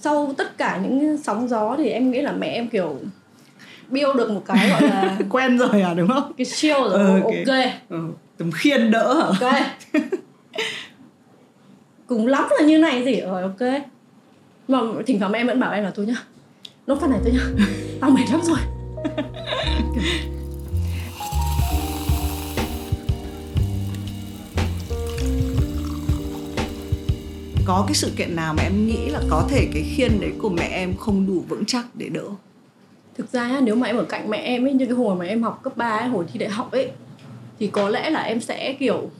Sau 0.00 0.34
tất 0.38 0.58
cả 0.58 0.80
những 0.82 1.18
sóng 1.22 1.48
gió 1.48 1.74
thì 1.78 1.88
em 1.88 2.10
nghĩ 2.10 2.20
là 2.22 2.32
mẹ 2.32 2.46
em 2.48 2.68
kiểu 2.68 2.98
build 3.90 4.16
được 4.16 4.30
một 4.30 4.42
cái 4.46 4.68
gọi 4.70 4.82
là 4.82 5.18
quen 5.30 5.58
rồi 5.58 5.82
à 5.82 5.94
đúng 5.94 6.08
không? 6.08 6.32
Cái 6.36 6.44
shield 6.44 6.80
rồi 6.90 6.92
Ừ, 7.00 7.20
ok, 7.20 7.24
ok. 7.24 7.54
ừ, 7.88 7.98
tấm 8.36 8.50
khiên 8.52 8.90
đỡ 8.90 9.14
hả? 9.14 9.48
Ok. 9.48 9.54
Cùng 12.06 12.26
lắm 12.26 12.48
là 12.58 12.66
như 12.66 12.78
này 12.78 13.04
gì 13.04 13.20
rồi 13.20 13.42
ok 13.42 13.82
mà 14.68 14.78
thỉnh 15.06 15.18
thoảng 15.18 15.32
em 15.32 15.46
vẫn 15.46 15.60
bảo 15.60 15.72
em 15.72 15.84
là 15.84 15.90
thôi 15.90 16.06
nhá 16.06 16.24
nốt 16.86 16.98
phần 17.00 17.10
này 17.10 17.20
thôi 17.24 17.32
nhá. 17.32 17.66
Tao 18.00 18.10
mệt 18.10 18.24
lắm 18.30 18.40
rồi. 18.42 18.58
Có 27.64 27.84
cái 27.86 27.94
sự 27.94 28.10
kiện 28.16 28.36
nào 28.36 28.54
mà 28.54 28.62
em 28.62 28.86
nghĩ 28.86 29.08
là 29.08 29.20
có 29.30 29.46
thể 29.48 29.68
cái 29.74 29.82
khiên 29.82 30.20
đấy 30.20 30.32
của 30.38 30.48
mẹ 30.48 30.68
em 30.72 30.96
không 30.96 31.26
đủ 31.26 31.44
vững 31.48 31.64
chắc 31.66 31.86
để 31.94 32.08
đỡ 32.08 32.24
thực 33.18 33.32
ra 33.32 33.60
nếu 33.62 33.74
mà 33.74 33.86
em 33.86 33.96
ở 33.96 34.04
cạnh 34.04 34.30
mẹ 34.30 34.38
em 34.38 34.66
ấy 34.66 34.72
như 34.72 34.86
cái 34.86 34.94
hồi 34.94 35.16
mà 35.16 35.24
em 35.24 35.42
học 35.42 35.60
cấp 35.62 35.76
3 35.76 35.88
ấy, 35.88 36.08
hồi 36.08 36.24
thi 36.32 36.38
đại 36.38 36.48
học 36.48 36.72
ấy 36.72 36.90
thì 37.58 37.66
có 37.66 37.88
lẽ 37.88 38.10
là 38.10 38.20
em 38.20 38.40
sẽ 38.40 38.72
kiểu 38.78 39.10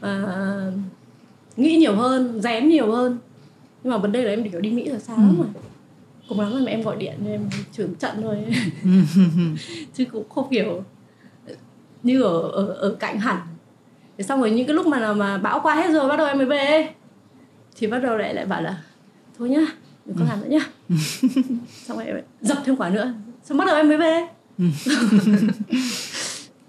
à, 0.00 0.22
nghĩ 1.56 1.76
nhiều 1.76 1.94
hơn 1.94 2.40
rén 2.42 2.68
nhiều 2.68 2.92
hơn 2.92 3.18
nhưng 3.82 3.92
mà 3.92 3.98
vấn 3.98 4.12
đề 4.12 4.22
là 4.22 4.30
em 4.30 4.50
kiểu 4.50 4.60
đi 4.60 4.70
mỹ 4.70 4.84
là 4.84 4.98
xa 4.98 5.12
lắm 5.12 5.36
rồi. 5.38 5.46
Cùng 6.28 6.40
lắm 6.40 6.52
là 6.54 6.60
mẹ 6.64 6.70
em 6.72 6.82
gọi 6.82 6.96
điện 6.96 7.14
cho 7.24 7.30
em 7.30 7.40
trưởng 7.72 7.94
trận 7.94 8.22
thôi. 8.22 8.36
Chứ 9.94 10.04
cũng 10.12 10.28
không 10.28 10.48
kiểu 10.50 10.82
như 12.02 12.22
ở 12.22 12.40
ở 12.40 12.66
ở 12.66 12.96
cạnh 13.00 13.18
hẳn. 13.18 13.40
Thế 14.18 14.24
xong 14.24 14.40
rồi 14.40 14.50
những 14.50 14.66
cái 14.66 14.74
lúc 14.74 14.86
mà 14.86 15.12
mà 15.12 15.38
bão 15.38 15.60
qua 15.60 15.74
hết 15.74 15.90
rồi 15.92 16.08
bắt 16.08 16.16
đầu 16.16 16.26
em 16.26 16.36
mới 16.38 16.46
về. 16.46 16.88
Thì 17.76 17.86
bắt 17.86 17.98
đầu 17.98 18.16
lại 18.16 18.34
lại 18.34 18.46
bảo 18.46 18.62
là 18.62 18.82
thôi 19.38 19.48
nhá 19.48 19.60
đừng 20.06 20.16
có 20.18 20.24
làm 20.28 20.40
nữa 20.40 20.48
nhá. 20.50 20.66
Xong 21.86 21.96
rồi 21.96 22.06
em 22.06 22.14
lại 22.14 22.24
dập 22.40 22.58
thêm 22.64 22.76
quả 22.76 22.90
nữa. 22.90 23.14
Xong 23.44 23.58
bắt 23.58 23.64
đầu 23.66 23.76
em 23.76 23.88
mới 23.88 23.96
về. 23.96 24.26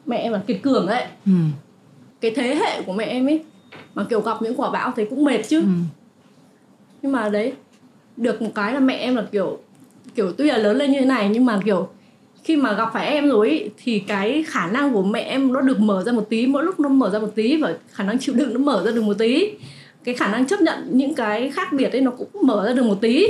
Mẹ 0.05 0.17
em 0.17 0.33
là 0.33 0.41
kiệt 0.47 0.59
cường 0.61 0.87
đấy. 0.87 1.05
Ừ. 1.25 1.31
cái 2.21 2.31
thế 2.35 2.55
hệ 2.55 2.81
của 2.81 2.93
mẹ 2.93 3.05
em 3.05 3.27
ấy 3.27 3.43
mà 3.95 4.03
kiểu 4.09 4.21
gặp 4.21 4.41
những 4.41 4.55
quả 4.55 4.71
bão 4.71 4.91
thấy 4.95 5.07
cũng 5.09 5.23
mệt 5.23 5.41
chứ. 5.49 5.59
Ừ. 5.61 5.67
nhưng 7.01 7.11
mà 7.11 7.29
đấy 7.29 7.53
được 8.17 8.41
một 8.41 8.49
cái 8.55 8.73
là 8.73 8.79
mẹ 8.79 8.93
em 8.95 9.15
là 9.15 9.25
kiểu 9.31 9.57
kiểu 10.15 10.31
tuy 10.37 10.47
là 10.47 10.57
lớn 10.57 10.77
lên 10.77 10.91
như 10.91 10.99
thế 10.99 11.05
này 11.05 11.29
nhưng 11.33 11.45
mà 11.45 11.59
kiểu 11.65 11.87
khi 12.43 12.55
mà 12.55 12.73
gặp 12.73 12.89
phải 12.93 13.07
em 13.07 13.29
rồi 13.29 13.49
ý, 13.49 13.69
thì 13.83 13.99
cái 13.99 14.43
khả 14.47 14.67
năng 14.67 14.93
của 14.93 15.03
mẹ 15.03 15.19
em 15.21 15.53
nó 15.53 15.61
được 15.61 15.79
mở 15.79 16.03
ra 16.03 16.11
một 16.11 16.25
tí 16.29 16.47
mỗi 16.47 16.63
lúc 16.63 16.79
nó 16.79 16.89
mở 16.89 17.09
ra 17.09 17.19
một 17.19 17.31
tí 17.35 17.57
và 17.57 17.73
khả 17.91 18.03
năng 18.03 18.19
chịu 18.19 18.35
đựng 18.35 18.53
nó 18.53 18.59
mở 18.59 18.83
ra 18.85 18.91
được 18.91 19.01
một 19.03 19.17
tí 19.19 19.49
cái 20.03 20.15
khả 20.15 20.31
năng 20.31 20.47
chấp 20.47 20.61
nhận 20.61 20.77
những 20.91 21.13
cái 21.15 21.51
khác 21.51 21.73
biệt 21.73 21.91
ấy 21.91 22.01
nó 22.01 22.11
cũng 22.11 22.27
mở 22.43 22.67
ra 22.67 22.73
được 22.73 22.83
một 22.85 22.97
tí 23.01 23.27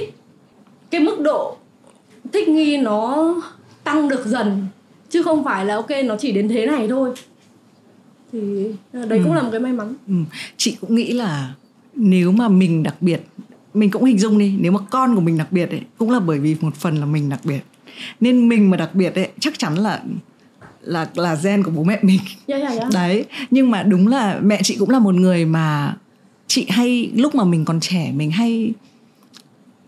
cái 0.91 1.01
mức 1.01 1.19
độ 1.19 1.57
thích 2.33 2.47
nghi 2.49 2.77
nó 2.77 3.35
tăng 3.83 4.09
được 4.09 4.25
dần 4.25 4.67
chứ 5.09 5.23
không 5.23 5.43
phải 5.43 5.65
là 5.65 5.75
ok 5.75 5.89
nó 6.05 6.15
chỉ 6.19 6.31
đến 6.31 6.49
thế 6.49 6.65
này 6.65 6.87
thôi 6.87 7.09
thì 8.31 8.39
đấy 8.93 9.19
cũng 9.23 9.31
Ừ. 9.31 9.35
là 9.35 9.41
một 9.41 9.49
cái 9.51 9.59
may 9.59 9.71
mắn 9.73 9.93
Ừ. 10.07 10.13
chị 10.57 10.77
cũng 10.81 10.95
nghĩ 10.95 11.13
là 11.13 11.53
nếu 11.95 12.31
mà 12.31 12.47
mình 12.47 12.83
đặc 12.83 12.95
biệt 13.01 13.21
mình 13.73 13.91
cũng 13.91 14.03
hình 14.03 14.19
dung 14.19 14.37
đi 14.37 14.55
nếu 14.59 14.71
mà 14.71 14.79
con 14.89 15.15
của 15.15 15.21
mình 15.21 15.37
đặc 15.37 15.51
biệt 15.51 15.69
ấy 15.69 15.81
cũng 15.97 16.11
là 16.11 16.19
bởi 16.19 16.39
vì 16.39 16.55
một 16.61 16.75
phần 16.75 16.97
là 16.97 17.05
mình 17.05 17.29
đặc 17.29 17.39
biệt. 17.43 17.61
Nên 18.19 18.49
mình 18.49 18.69
mà 18.69 18.77
đặc 18.77 18.95
biệt 18.95 19.15
ấy 19.15 19.29
chắc 19.39 19.59
chắn 19.59 19.75
là 19.75 20.01
là 20.81 21.09
là 21.15 21.35
gen 21.43 21.63
của 21.63 21.71
bố 21.71 21.83
mẹ 21.83 21.99
mình. 22.01 22.19
Yeah, 22.47 22.61
yeah, 22.61 22.77
yeah. 22.77 22.93
đấy 22.93 23.25
nhưng 23.51 23.71
mà 23.71 23.83
đúng 23.83 24.07
là 24.07 24.39
mẹ 24.43 24.61
chị 24.63 24.75
cũng 24.79 24.89
là 24.89 24.99
một 24.99 25.15
người 25.15 25.45
mà 25.45 25.95
chị 26.47 26.65
hay 26.69 27.11
lúc 27.15 27.35
mà 27.35 27.43
mình 27.43 27.65
còn 27.65 27.79
trẻ 27.79 28.11
mình 28.15 28.31
hay 28.31 28.73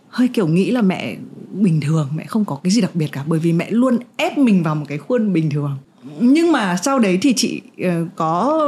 hơi 0.10 0.28
kiểu 0.28 0.48
nghĩ 0.48 0.72
là 0.72 0.82
mẹ 0.82 1.16
bình 1.52 1.82
thường 1.82 2.10
mẹ 2.16 2.26
không 2.26 2.46
có 2.46 2.60
cái 2.64 2.72
gì 2.72 2.82
đặc 2.82 2.96
biệt 2.96 3.08
cả 3.12 3.24
bởi 3.28 3.40
vì 3.40 3.54
mẹ 3.54 3.72
luôn 3.72 3.98
ép 4.18 4.38
mình 4.38 4.64
vào 4.64 4.76
một 4.76 4.86
cái 4.88 4.98
khuôn 4.98 5.34
bình 5.34 5.50
thường. 5.50 5.78
Nhưng 6.20 6.52
mà 6.52 6.78
sau 6.78 7.00
đấy 7.00 7.20
thì 7.22 7.34
chị 7.36 7.62
ờ, 7.84 8.06
có 8.16 8.62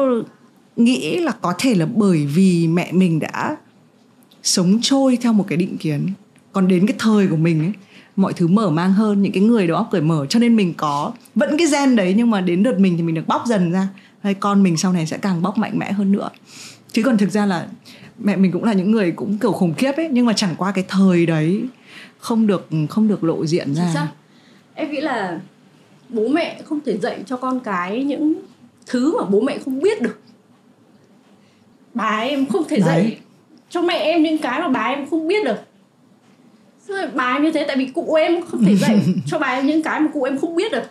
nghĩ 0.76 1.18
là 1.20 1.32
có 1.32 1.54
thể 1.58 1.76
là 1.76 1.86
bởi 1.86 2.26
vì 2.26 2.68
mẹ 2.68 2.92
mình 2.92 3.20
đã 3.20 3.58
sống 4.46 4.80
trôi 4.82 5.18
theo 5.22 5.34
một 5.34 5.46
cái 5.48 5.58
định 5.58 5.78
kiến. 5.78 6.10
Còn 6.54 6.68
đến 6.68 6.88
cái 6.88 6.96
thời 7.00 7.28
của 7.28 7.36
mình 7.36 7.60
ấy 7.60 7.72
mọi 8.16 8.34
thứ 8.34 8.48
mở 8.48 8.70
mang 8.70 8.94
hơn 8.94 9.22
những 9.22 9.32
cái 9.32 9.44
người 9.44 9.68
đó 9.68 9.88
cởi 9.92 10.02
mở 10.02 10.26
cho 10.30 10.40
nên 10.40 10.56
mình 10.56 10.74
có 10.78 11.12
vẫn 11.36 11.58
cái 11.58 11.68
gen 11.72 11.96
đấy 11.96 12.14
nhưng 12.18 12.30
mà 12.30 12.42
đến 12.42 12.64
đợt 12.64 12.80
mình 12.80 12.98
thì 12.98 13.04
mình 13.04 13.16
được 13.16 13.28
bóc 13.28 13.44
dần 13.48 13.72
ra. 13.72 13.88
Hay 14.22 14.34
con 14.34 14.64
mình 14.64 14.78
sau 14.78 14.94
này 14.94 15.06
sẽ 15.06 15.18
càng 15.18 15.42
bóc 15.42 15.58
mạnh 15.58 15.80
mẽ 15.80 15.92
hơn 15.92 16.12
nữa. 16.12 16.30
Chứ 16.92 17.04
còn 17.04 17.18
thực 17.18 17.30
ra 17.30 17.46
là 17.46 17.68
mẹ 18.20 18.36
mình 18.36 18.52
cũng 18.52 18.64
là 18.64 18.74
những 18.74 18.92
người 18.92 19.12
cũng 19.12 19.38
kiểu 19.38 19.52
khủng 19.52 19.74
khiếp 19.74 19.92
ấy 19.98 20.10
nhưng 20.12 20.26
mà 20.26 20.34
chẳng 20.34 20.56
qua 20.58 20.72
cái 20.72 20.86
thời 20.88 21.26
đấy 21.26 21.62
không 22.20 22.48
được 22.48 22.68
không 22.90 23.08
được 23.08 23.24
lộ 23.24 23.46
diện 23.46 23.66
Chính 23.66 23.76
ra 23.76 23.92
xác. 23.94 24.08
em 24.76 24.92
nghĩ 24.92 25.02
là 25.02 25.40
bố 26.10 26.28
mẹ 26.28 26.62
không 26.66 26.80
thể 26.86 26.98
dạy 26.98 27.24
cho 27.26 27.38
con 27.38 27.60
cái 27.60 28.04
những 28.04 28.34
thứ 28.86 29.18
mà 29.18 29.26
bố 29.30 29.42
mẹ 29.42 29.58
không 29.66 29.80
biết 29.80 30.02
được. 30.02 30.20
Bà 31.94 32.18
em 32.20 32.46
không 32.46 32.64
thể 32.70 32.78
Đấy. 32.78 32.86
dạy 32.86 33.18
cho 33.76 33.82
mẹ 33.82 33.98
em 33.98 34.24
những 34.24 34.38
cái 34.38 34.60
mà 34.60 34.68
bà 34.68 34.84
em 34.84 35.10
không 35.10 35.28
biết 35.28 35.46
được. 35.46 35.58
Rồi 36.88 37.08
bà 37.14 37.34
em 37.34 37.44
như 37.44 37.52
thế 37.52 37.64
tại 37.68 37.78
vì 37.78 37.86
cụ 37.86 38.14
em 38.14 38.42
không 38.42 38.66
thể 38.66 38.76
dạy 38.76 39.00
cho 39.26 39.40
bà 39.40 39.48
em 39.48 39.68
những 39.68 39.84
cái 39.84 40.00
mà 40.00 40.08
cụ 40.14 40.24
em 40.24 40.38
không 40.38 40.56
biết 40.56 40.72
được. 40.72 40.84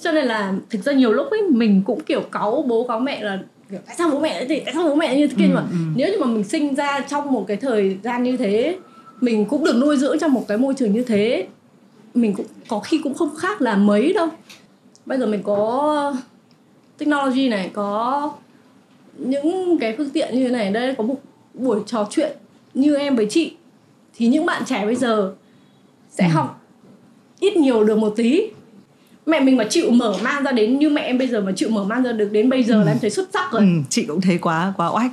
Cho 0.00 0.12
nên 0.12 0.26
là 0.26 0.54
thực 0.70 0.84
ra 0.84 0.92
nhiều 0.92 1.12
lúc 1.12 1.30
ấy 1.30 1.42
mình 1.50 1.82
cũng 1.86 2.00
kiểu 2.00 2.20
cáu 2.20 2.64
bố 2.68 2.84
cáu 2.88 3.00
mẹ 3.00 3.22
là 3.22 3.38
kiểu, 3.70 3.80
tại 3.86 3.94
sao 3.98 4.10
bố 4.10 4.20
mẹ 4.20 4.44
thế? 4.44 4.62
Tại 4.64 4.74
sao 4.74 4.88
bố 4.88 4.94
mẹ 4.94 5.16
như 5.16 5.26
thế 5.26 5.34
kia? 5.38 5.44
Ừ, 5.44 5.48
nhưng 5.48 5.54
mà 5.54 5.60
ừ. 5.70 5.76
nếu 5.96 6.08
như 6.08 6.18
mà 6.20 6.26
mình 6.26 6.44
sinh 6.44 6.74
ra 6.74 7.00
trong 7.00 7.32
một 7.32 7.44
cái 7.48 7.56
thời 7.56 7.96
gian 8.02 8.22
như 8.22 8.36
thế 8.36 8.76
mình 9.20 9.44
cũng 9.44 9.64
được 9.64 9.76
nuôi 9.76 9.96
dưỡng 9.96 10.18
trong 10.18 10.32
một 10.32 10.44
cái 10.48 10.58
môi 10.58 10.74
trường 10.74 10.92
như 10.92 11.02
thế 11.02 11.46
mình 12.14 12.34
cũng 12.34 12.46
có 12.68 12.80
khi 12.80 13.00
cũng 13.02 13.14
không 13.14 13.36
khác 13.36 13.62
là 13.62 13.76
mấy 13.76 14.12
đâu. 14.12 14.28
Bây 15.06 15.18
giờ 15.18 15.26
mình 15.26 15.42
có 15.42 16.14
technology 16.98 17.48
này 17.48 17.70
có 17.72 18.32
những 19.18 19.78
cái 19.80 19.94
phương 19.96 20.10
tiện 20.10 20.34
như 20.34 20.44
thế 20.44 20.50
này 20.50 20.70
đây 20.70 20.94
có 20.94 21.04
một 21.04 21.16
buổi 21.54 21.80
trò 21.86 22.06
chuyện 22.10 22.32
như 22.74 22.94
em 22.96 23.16
với 23.16 23.26
chị 23.30 23.52
thì 24.16 24.26
những 24.26 24.46
bạn 24.46 24.62
trẻ 24.66 24.84
bây 24.86 24.96
giờ 24.96 25.32
sẽ 26.10 26.24
Ừ. 26.24 26.30
học 26.32 26.60
ít 27.40 27.56
nhiều 27.56 27.84
được 27.84 27.98
một 27.98 28.12
tí. 28.16 28.42
Mẹ 29.26 29.40
mình 29.40 29.56
mà 29.56 29.64
chịu 29.70 29.90
mở 29.90 30.16
mang 30.22 30.42
ra 30.44 30.52
đến 30.52 30.78
như 30.78 30.88
mẹ 30.90 31.00
em 31.02 31.18
bây 31.18 31.28
giờ 31.28 31.40
mà 31.40 31.52
chịu 31.56 31.68
mở 31.68 31.84
mang 31.84 32.02
ra 32.02 32.12
được 32.12 32.28
đến 32.32 32.50
bây 32.50 32.62
giờ 32.62 32.84
là 32.84 32.92
em 32.92 32.98
thấy 33.00 33.10
xuất 33.10 33.28
sắc 33.32 33.52
rồi. 33.52 33.60
Ừ, 33.62 33.66
chị 33.90 34.04
cũng 34.04 34.20
thấy 34.20 34.38
quá 34.38 34.72
quá 34.76 34.88
oách. 34.88 35.12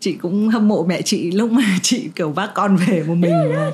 Chị 0.00 0.12
cũng 0.12 0.48
hâm 0.48 0.68
mộ 0.68 0.84
mẹ 0.88 1.02
chị 1.02 1.30
lúc 1.30 1.50
mà 1.52 1.62
chị 1.82 2.08
kiểu 2.16 2.30
vác 2.30 2.50
con 2.54 2.76
về 2.76 3.02
một 3.06 3.14
mình 3.14 3.52
mà, 3.54 3.70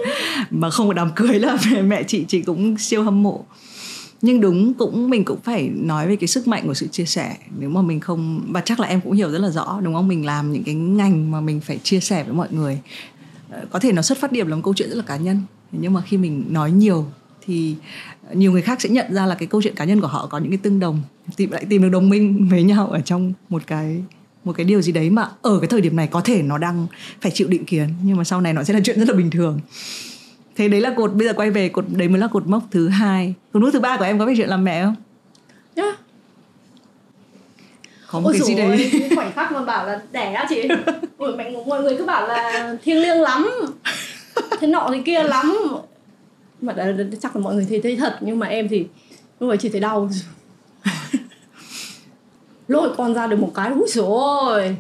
mà 0.51 0.71
không 0.71 0.89
có 0.89 0.93
đám 0.95 1.11
cưới 1.17 1.39
là 1.39 1.57
mẹ, 1.73 1.83
mẹ 1.93 2.03
chị 2.03 2.25
chị 2.29 2.43
cũng 2.43 2.79
siêu 2.79 3.03
hâm 3.03 3.23
mộ 3.23 3.45
nhưng 4.23 4.41
đúng, 4.41 4.75
cũng 4.75 5.11
mình 5.11 5.25
cũng 5.25 5.41
phải 5.41 5.71
nói 5.75 6.09
về 6.09 6.17
cái 6.17 6.29
sức 6.29 6.49
mạnh 6.49 6.63
của 6.67 6.75
sự 6.75 6.87
chia 6.87 7.05
sẻ. 7.05 7.37
Nếu 7.59 7.71
mà 7.71 7.83
mình 7.83 8.01
không, 8.01 8.45
và 8.49 8.61
chắc 8.61 8.81
là 8.81 8.89
em 8.89 9.01
cũng 9.01 9.13
hiểu 9.13 9.31
rất 9.31 9.39
là 9.39 9.51
rõ, 9.51 9.81
đúng 9.83 9.95
không? 9.95 10.09
Mình 10.09 10.27
làm 10.27 10.53
những 10.53 10.65
cái 10.65 10.75
ngành 10.75 11.31
mà 11.31 11.41
mình 11.41 11.61
phải 11.61 11.79
chia 11.79 12.01
sẻ 12.01 12.25
với 12.25 12.35
mọi 12.35 12.49
người. 12.51 12.79
Ờ, 13.51 13.67
có 13.71 13.79
thể 13.79 13.93
nó 13.93 14.03
xuất 14.03 14.19
phát 14.19 14.33
điểm 14.33 14.47
là 14.47 14.57
một 14.57 14.63
câu 14.65 14.75
chuyện 14.75 14.89
rất 14.89 14.97
là 14.97 15.03
cá 15.07 15.17
nhân. 15.17 15.43
Nhưng 15.73 15.93
mà 15.93 16.01
khi 16.01 16.17
mình 16.17 16.45
nói 16.49 16.71
nhiều 16.71 17.07
thì 17.47 17.75
nhiều 18.35 18.53
người 18.53 18.63
khác 18.63 18.81
sẽ 18.81 18.89
nhận 18.89 19.15
ra 19.15 19.27
là 19.27 19.35
cái 19.35 19.47
câu 19.47 19.63
chuyện 19.63 19.75
cá 19.75 19.85
nhân 19.85 20.01
của 20.01 20.07
họ 20.07 20.27
có 20.27 20.39
những 20.39 20.51
cái 20.51 20.59
tương 20.59 20.81
đồng. 20.81 21.03
Tìm, 21.37 21.51
lại 21.51 21.65
tìm 21.69 21.83
được 21.83 21.89
đồng 21.89 22.09
minh 22.09 22.49
với 22.51 22.63
nhau 22.63 22.89
ở 22.89 23.01
trong 23.01 23.33
một 23.49 23.63
cái 23.67 24.03
một 24.45 24.53
cái 24.53 24.65
điều 24.65 24.83
gì 24.83 24.93
đấy 24.93 25.11
mà 25.11 25.29
ở 25.43 25.59
cái 25.61 25.69
thời 25.69 25.81
điểm 25.81 25.97
này 25.97 26.07
có 26.07 26.21
thể 26.21 26.43
nó 26.43 26.59
đang 26.59 26.87
phải 27.21 27.33
chịu 27.35 27.49
định 27.49 27.65
kiến. 27.65 27.89
Nhưng 28.03 28.17
mà 28.17 28.25
sau 28.25 28.41
này 28.41 28.53
nó 28.53 28.63
sẽ 28.63 28.75
là 28.75 28.81
chuyện 28.85 28.99
rất 28.99 29.09
là 29.09 29.15
bình 29.15 29.31
thường 29.31 29.61
thế 30.57 30.69
đấy 30.69 30.81
là 30.81 30.95
cột 30.97 31.13
bây 31.15 31.27
giờ 31.27 31.35
quay 31.35 31.51
về 31.51 31.69
cột 31.69 31.85
đấy 31.89 32.09
mới 32.09 32.21
là 32.21 32.27
cột 32.27 32.47
mốc 32.47 32.63
thứ 32.71 32.89
hai. 32.89 33.35
Cột 33.53 33.63
mốc 33.63 33.73
thứ 33.73 33.81
ba 33.81 33.97
của 33.97 34.05
em 34.05 34.19
có 34.19 34.27
về 34.27 34.35
chuyện 34.37 34.49
làm 34.49 34.65
mẹ 34.65 34.85
không? 34.85 34.95
Nhá. 35.77 35.93
Có 38.07 38.21
một 38.21 38.31
cái 38.33 38.41
gì 38.43 38.55
dồi 38.55 38.69
đấy. 38.69 38.91
ôi, 39.01 39.11
khoảnh 39.15 39.33
khắc 39.33 39.53
mà 39.53 39.63
bảo 39.63 39.87
là 39.87 40.03
đẻ 40.13 40.33
á 40.33 40.47
chị. 40.49 40.69
Ôi, 41.17 41.37
mẹ 41.37 41.51
mọi 41.67 41.83
người 41.83 41.97
cứ 41.99 42.05
bảo 42.05 42.29
là 42.29 42.75
thiêng 42.83 43.03
liêng 43.03 43.21
lắm. 43.21 43.51
Thế 44.61 44.67
nọ 44.67 44.89
thế 44.93 45.03
kia 45.05 45.23
lắm. 45.23 45.59
Mà 46.61 46.73
đã, 46.73 46.93
chắc 47.23 47.37
là 47.37 47.43
mọi 47.43 47.55
người 47.55 47.67
thấy 47.69 47.81
thấy 47.83 47.97
thật 47.97 48.19
nhưng 48.21 48.39
mà 48.39 48.47
em 48.47 48.69
thì 48.69 48.87
lúc 49.41 49.51
ấy 49.51 49.57
chỉ 49.59 49.69
thấy 49.69 49.81
đau. 49.81 50.11
Lôi 52.69 52.91
con 52.97 53.15
ra 53.15 53.27
được 53.27 53.39
một 53.39 53.53
cái 53.55 53.71
úi 53.73 53.87
rồi 53.89 54.77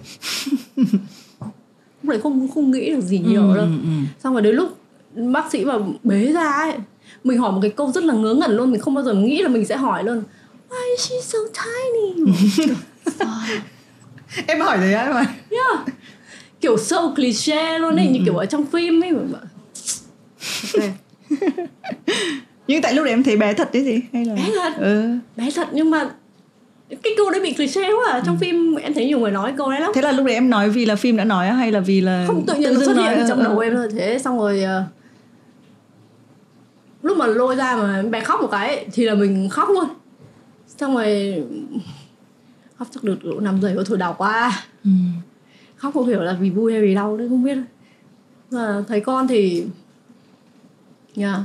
lúc 2.02 2.10
đấy 2.10 2.20
không 2.22 2.48
không 2.54 2.70
nghĩ 2.70 2.90
được 2.90 3.00
gì 3.00 3.18
nhiều 3.18 3.48
Ừ, 3.48 3.56
đâu. 3.56 3.64
ừ, 3.64 3.70
ừ. 3.82 3.88
xong 4.22 4.32
rồi 4.32 4.42
đến 4.42 4.54
lúc 4.54 4.78
bác 5.14 5.50
sĩ 5.52 5.64
mà 5.64 5.74
bế 6.02 6.32
ra 6.32 6.50
ấy 6.50 6.74
mình 7.24 7.38
hỏi 7.38 7.52
một 7.52 7.58
cái 7.62 7.70
câu 7.70 7.92
rất 7.92 8.04
là 8.04 8.14
ngớ 8.14 8.34
ngẩn 8.34 8.56
luôn 8.56 8.70
mình 8.72 8.80
không 8.80 8.94
bao 8.94 9.04
giờ 9.04 9.14
nghĩ 9.14 9.42
là 9.42 9.48
mình 9.48 9.64
sẽ 9.64 9.76
hỏi 9.76 10.04
luôn 10.04 10.22
why 10.70 10.90
is 10.90 11.08
she 11.08 11.16
so 11.20 11.38
tiny 11.54 12.32
em 14.46 14.60
hỏi 14.60 14.78
rồi 14.78 14.92
á 14.92 15.10
mà 15.14 15.26
yeah. 15.50 15.86
kiểu 16.60 16.78
so 16.78 17.12
cliché 17.16 17.78
luôn 17.78 17.96
ấy 17.96 18.06
như 18.06 18.20
kiểu 18.24 18.36
ở 18.36 18.46
trong 18.46 18.66
phim 18.66 19.04
ấy 19.04 19.12
mà 19.12 19.38
nhưng 22.66 22.82
tại 22.82 22.94
lúc 22.94 23.04
đấy 23.04 23.12
em 23.12 23.22
thấy 23.22 23.36
bé 23.36 23.54
thật 23.54 23.68
đấy 23.72 23.84
gì 23.84 24.00
hay 24.12 24.24
là 24.24 24.34
Bé 24.34 24.50
thật. 24.54 24.72
ừ. 24.78 25.16
bé 25.36 25.50
thật 25.54 25.68
nhưng 25.72 25.90
mà 25.90 26.10
cái 27.02 27.12
câu 27.16 27.30
đấy 27.30 27.40
bị 27.40 27.52
cliché 27.52 27.80
quá 27.80 28.12
à. 28.12 28.22
trong 28.26 28.38
phim 28.38 28.74
em 28.74 28.94
thấy 28.94 29.06
nhiều 29.06 29.18
người 29.18 29.30
nói 29.30 29.52
câu 29.58 29.70
đấy 29.70 29.80
lắm 29.80 29.90
thế 29.94 30.02
là 30.02 30.12
lúc 30.12 30.26
đấy 30.26 30.34
em 30.34 30.50
nói 30.50 30.70
vì 30.70 30.86
là 30.86 30.96
phim 30.96 31.16
đã 31.16 31.24
nói 31.24 31.48
hay 31.50 31.72
là 31.72 31.80
vì 31.80 32.00
là 32.00 32.24
không 32.26 32.46
tự 32.46 32.54
nhiên 32.54 32.74
nó 32.74 32.80
dưng 32.80 32.84
xuất 32.84 32.96
nói, 32.96 33.08
hiện 33.08 33.18
ờ, 33.18 33.28
trong 33.28 33.38
ờ. 33.38 33.44
đầu 33.44 33.58
em 33.58 33.74
thôi 33.74 33.88
thế 33.96 34.18
xong 34.18 34.38
rồi 34.38 34.62
ờ, 34.62 34.84
lúc 37.02 37.16
mà 37.16 37.26
lôi 37.26 37.56
ra 37.56 37.76
mà 37.76 38.02
bé 38.10 38.20
khóc 38.24 38.40
một 38.40 38.48
cái 38.50 38.86
thì 38.92 39.04
là 39.04 39.14
mình 39.14 39.48
khóc 39.48 39.68
luôn 39.68 39.84
xong 40.66 40.94
rồi 40.94 41.42
khóc 42.78 42.88
chắc 42.90 43.04
được 43.04 43.24
độ 43.24 43.40
năm 43.40 43.60
giây 43.62 43.76
thôi 43.86 43.98
đau 43.98 44.14
quá 44.18 44.52
Ừ. 44.84 44.90
khóc 45.76 45.94
không 45.94 46.06
hiểu 46.06 46.20
là 46.20 46.36
vì 46.40 46.50
vui 46.50 46.72
hay 46.72 46.82
vì 46.82 46.94
đau 46.94 47.16
đấy 47.16 47.28
không 47.28 47.44
biết 47.44 47.56
mà 48.50 48.84
thấy 48.88 49.00
con 49.00 49.28
thì 49.28 49.64
yeah. 51.16 51.38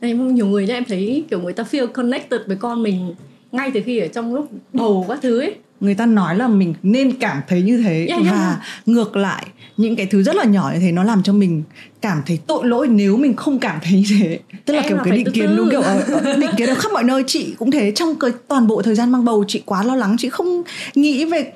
em 0.00 0.34
nhiều 0.34 0.46
người 0.46 0.66
nhá 0.66 0.74
em 0.74 0.84
thấy 0.84 1.24
kiểu 1.30 1.40
người 1.40 1.52
ta 1.52 1.62
feel 1.62 1.86
connected 1.86 2.40
với 2.46 2.56
con 2.56 2.82
mình 2.82 3.14
ngay 3.52 3.70
từ 3.74 3.80
khi 3.84 3.98
ở 3.98 4.08
trong 4.08 4.34
lúc 4.34 4.48
bầu 4.72 5.04
các 5.08 5.18
thứ 5.22 5.40
ấy 5.40 5.56
người 5.80 5.94
ta 5.94 6.06
nói 6.06 6.36
là 6.36 6.48
mình 6.48 6.74
nên 6.82 7.12
cảm 7.12 7.40
thấy 7.48 7.62
như 7.62 7.82
thế 7.82 8.06
Yeah, 8.08 8.22
yeah, 8.22 8.32
và 8.34 8.46
yeah. 8.48 8.58
ngược 8.86 9.16
lại 9.16 9.46
những 9.76 9.96
cái 9.96 10.06
thứ 10.06 10.22
rất 10.22 10.36
là 10.36 10.44
nhỏ 10.44 10.70
như 10.74 10.80
thế 10.80 10.92
nó 10.92 11.04
làm 11.04 11.22
cho 11.22 11.32
mình 11.32 11.62
cảm 12.00 12.22
thấy 12.26 12.38
tội 12.46 12.66
lỗi 12.66 12.88
nếu 12.88 13.16
mình 13.16 13.36
không 13.36 13.58
cảm 13.58 13.78
thấy 13.82 13.92
như 13.92 14.04
thế 14.20 14.38
tức 14.64 14.74
là 14.74 14.80
Em 14.80 14.88
kiểu 14.88 14.96
là 14.96 15.04
cái 15.04 15.18
định 15.18 15.32
kiến 15.34 15.46
từ. 15.50 15.56
đúng 15.56 15.70
kiểu 15.70 15.80
ở, 15.80 16.00
ở- 16.00 16.36
định 16.40 16.50
kiến 16.56 16.68
ở 16.68 16.74
khắp 16.74 16.92
mọi 16.92 17.04
nơi 17.04 17.24
chị 17.26 17.54
cũng 17.58 17.70
thế 17.70 17.92
trong 17.94 18.14
cái 18.20 18.30
toàn 18.48 18.66
bộ 18.66 18.82
thời 18.82 18.94
gian 18.94 19.10
mang 19.12 19.24
bầu 19.24 19.44
chị 19.48 19.62
quá 19.66 19.82
lo 19.84 19.96
lắng 19.96 20.16
chị 20.18 20.28
không 20.28 20.62
nghĩ 20.94 21.24
về 21.24 21.52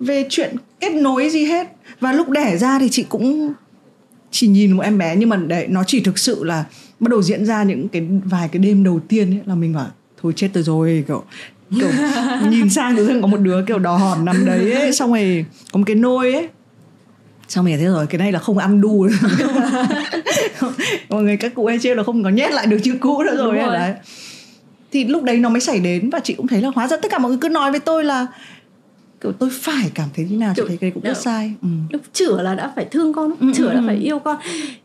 về 0.00 0.26
chuyện 0.30 0.56
kết 0.80 0.92
nối 0.94 1.30
gì 1.30 1.44
hết 1.44 1.66
và 2.00 2.12
lúc 2.12 2.28
đẻ 2.30 2.56
ra 2.56 2.78
thì 2.78 2.88
chị 2.90 3.04
cũng 3.08 3.52
chỉ 4.30 4.46
nhìn 4.48 4.72
một 4.72 4.82
em 4.82 4.98
bé 4.98 5.16
nhưng 5.16 5.28
mà 5.28 5.36
để 5.36 5.66
nó 5.70 5.84
chỉ 5.86 6.00
thực 6.00 6.18
sự 6.18 6.44
là 6.44 6.64
bắt 7.00 7.08
đầu 7.10 7.22
diễn 7.22 7.46
ra 7.46 7.62
những 7.62 7.88
cái 7.88 8.02
vài 8.24 8.48
cái 8.52 8.60
đêm 8.60 8.84
đầu 8.84 9.00
tiên 9.08 9.30
ấy 9.30 9.40
là 9.46 9.54
mình 9.54 9.72
bảo 9.74 9.86
thôi 10.22 10.32
chết 10.36 10.48
tôi 10.52 10.62
rồi 10.62 11.04
kiểu 11.08 11.24
kiểu 11.70 11.88
nhìn 12.50 12.70
sang 12.70 12.96
tự 12.96 13.06
dưng 13.06 13.20
có 13.22 13.26
một 13.28 13.40
đứa 13.40 13.62
kiểu 13.62 13.78
đỏ 13.78 13.96
hòn 13.96 14.24
nằm 14.24 14.44
đấy 14.46 14.72
ấy, 14.72 14.92
xong 14.98 15.10
rồi 15.12 15.44
có 15.72 15.78
một 15.78 15.84
cái 15.86 15.96
nôi 15.96 16.32
ấy 16.32 16.48
xong 17.48 17.66
rồi 17.66 17.76
thế 17.76 17.84
rồi 17.84 18.06
cái 18.06 18.18
này 18.18 18.32
là 18.32 18.38
không 18.38 18.58
ăn 18.58 18.80
đu 18.80 19.04
nữa. 19.06 19.14
mọi 21.08 21.22
người 21.22 21.36
các 21.36 21.54
cụ 21.54 21.66
hay 21.66 21.78
trêu 21.78 21.94
là 21.94 22.02
không 22.02 22.22
có 22.24 22.30
nhét 22.30 22.52
lại 22.52 22.66
được 22.66 22.78
chữ 22.84 22.94
cũ 23.00 23.22
nữa 23.22 23.36
rồi, 23.36 23.56
rồi. 23.56 23.74
đấy 23.74 23.92
thì 24.92 25.04
lúc 25.04 25.22
đấy 25.22 25.36
nó 25.36 25.48
mới 25.48 25.60
xảy 25.60 25.80
đến 25.80 26.10
và 26.10 26.20
chị 26.20 26.34
cũng 26.34 26.46
thấy 26.46 26.60
là 26.62 26.70
hóa 26.74 26.88
ra 26.88 26.96
tất 26.96 27.10
cả 27.10 27.18
mọi 27.18 27.30
người 27.30 27.38
cứ 27.40 27.48
nói 27.48 27.70
với 27.70 27.80
tôi 27.80 28.04
là 28.04 28.26
kiểu 29.20 29.32
tôi 29.32 29.50
phải 29.52 29.90
cảm 29.94 30.08
thấy 30.16 30.26
thế 30.30 30.36
nào 30.36 30.52
chị 30.56 30.60
Kiểu- 30.62 30.68
thấy 30.68 30.76
cái 30.76 30.90
cũng 30.90 31.02
rất 31.02 31.16
sai 31.18 31.52
ừ. 31.62 31.68
lúc 31.90 32.02
chửa 32.12 32.42
là 32.42 32.54
đã 32.54 32.72
phải 32.76 32.84
thương 32.90 33.12
con 33.12 33.32
Ừ, 33.40 33.52
chửa 33.54 33.66
ừ, 33.68 33.72
đã 33.74 33.80
ừ. 33.80 33.84
phải 33.86 33.96
yêu 33.96 34.18
con 34.18 34.36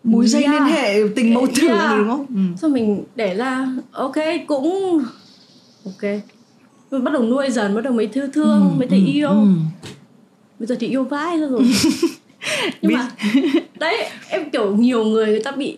mối 0.03 0.27
dây 0.27 0.43
Yeah. 0.43 0.53
liên 0.53 0.63
hệ 0.75 0.95
tình 1.15 1.33
mẫu 1.33 1.47
tử 1.55 1.67
Yeah. 1.67 1.97
đúng 1.97 2.07
không 2.09 2.25
ừ. 2.29 2.41
xong 2.61 2.73
mình 2.73 3.03
để 3.15 3.35
ra 3.35 3.67
ok 3.91 4.15
cũng 4.47 4.99
ok 5.85 6.11
rồi 6.93 7.01
bắt 7.01 7.13
đầu 7.13 7.23
nuôi 7.23 7.51
dần 7.51 7.75
bắt 7.75 7.81
đầu 7.81 7.93
mới 7.93 8.07
thương 8.07 8.31
thương 8.31 8.77
mới 8.77 8.87
thấy 8.87 8.99
ừ, 8.99 9.05
yêu 9.05 9.29
ừ. 9.29 9.47
bây 10.59 10.67
giờ 10.67 10.75
thì 10.79 10.87
yêu 10.87 11.03
vai 11.03 11.39
ra 11.39 11.47
rồi 11.47 11.61
nhưng 12.81 12.89
Biết- 12.89 12.95
mà 12.95 13.09
đấy 13.79 14.05
em 14.29 14.49
kiểu 14.49 14.75
nhiều 14.75 15.05
người 15.05 15.25
người 15.25 15.43
ta 15.43 15.51
bị 15.51 15.77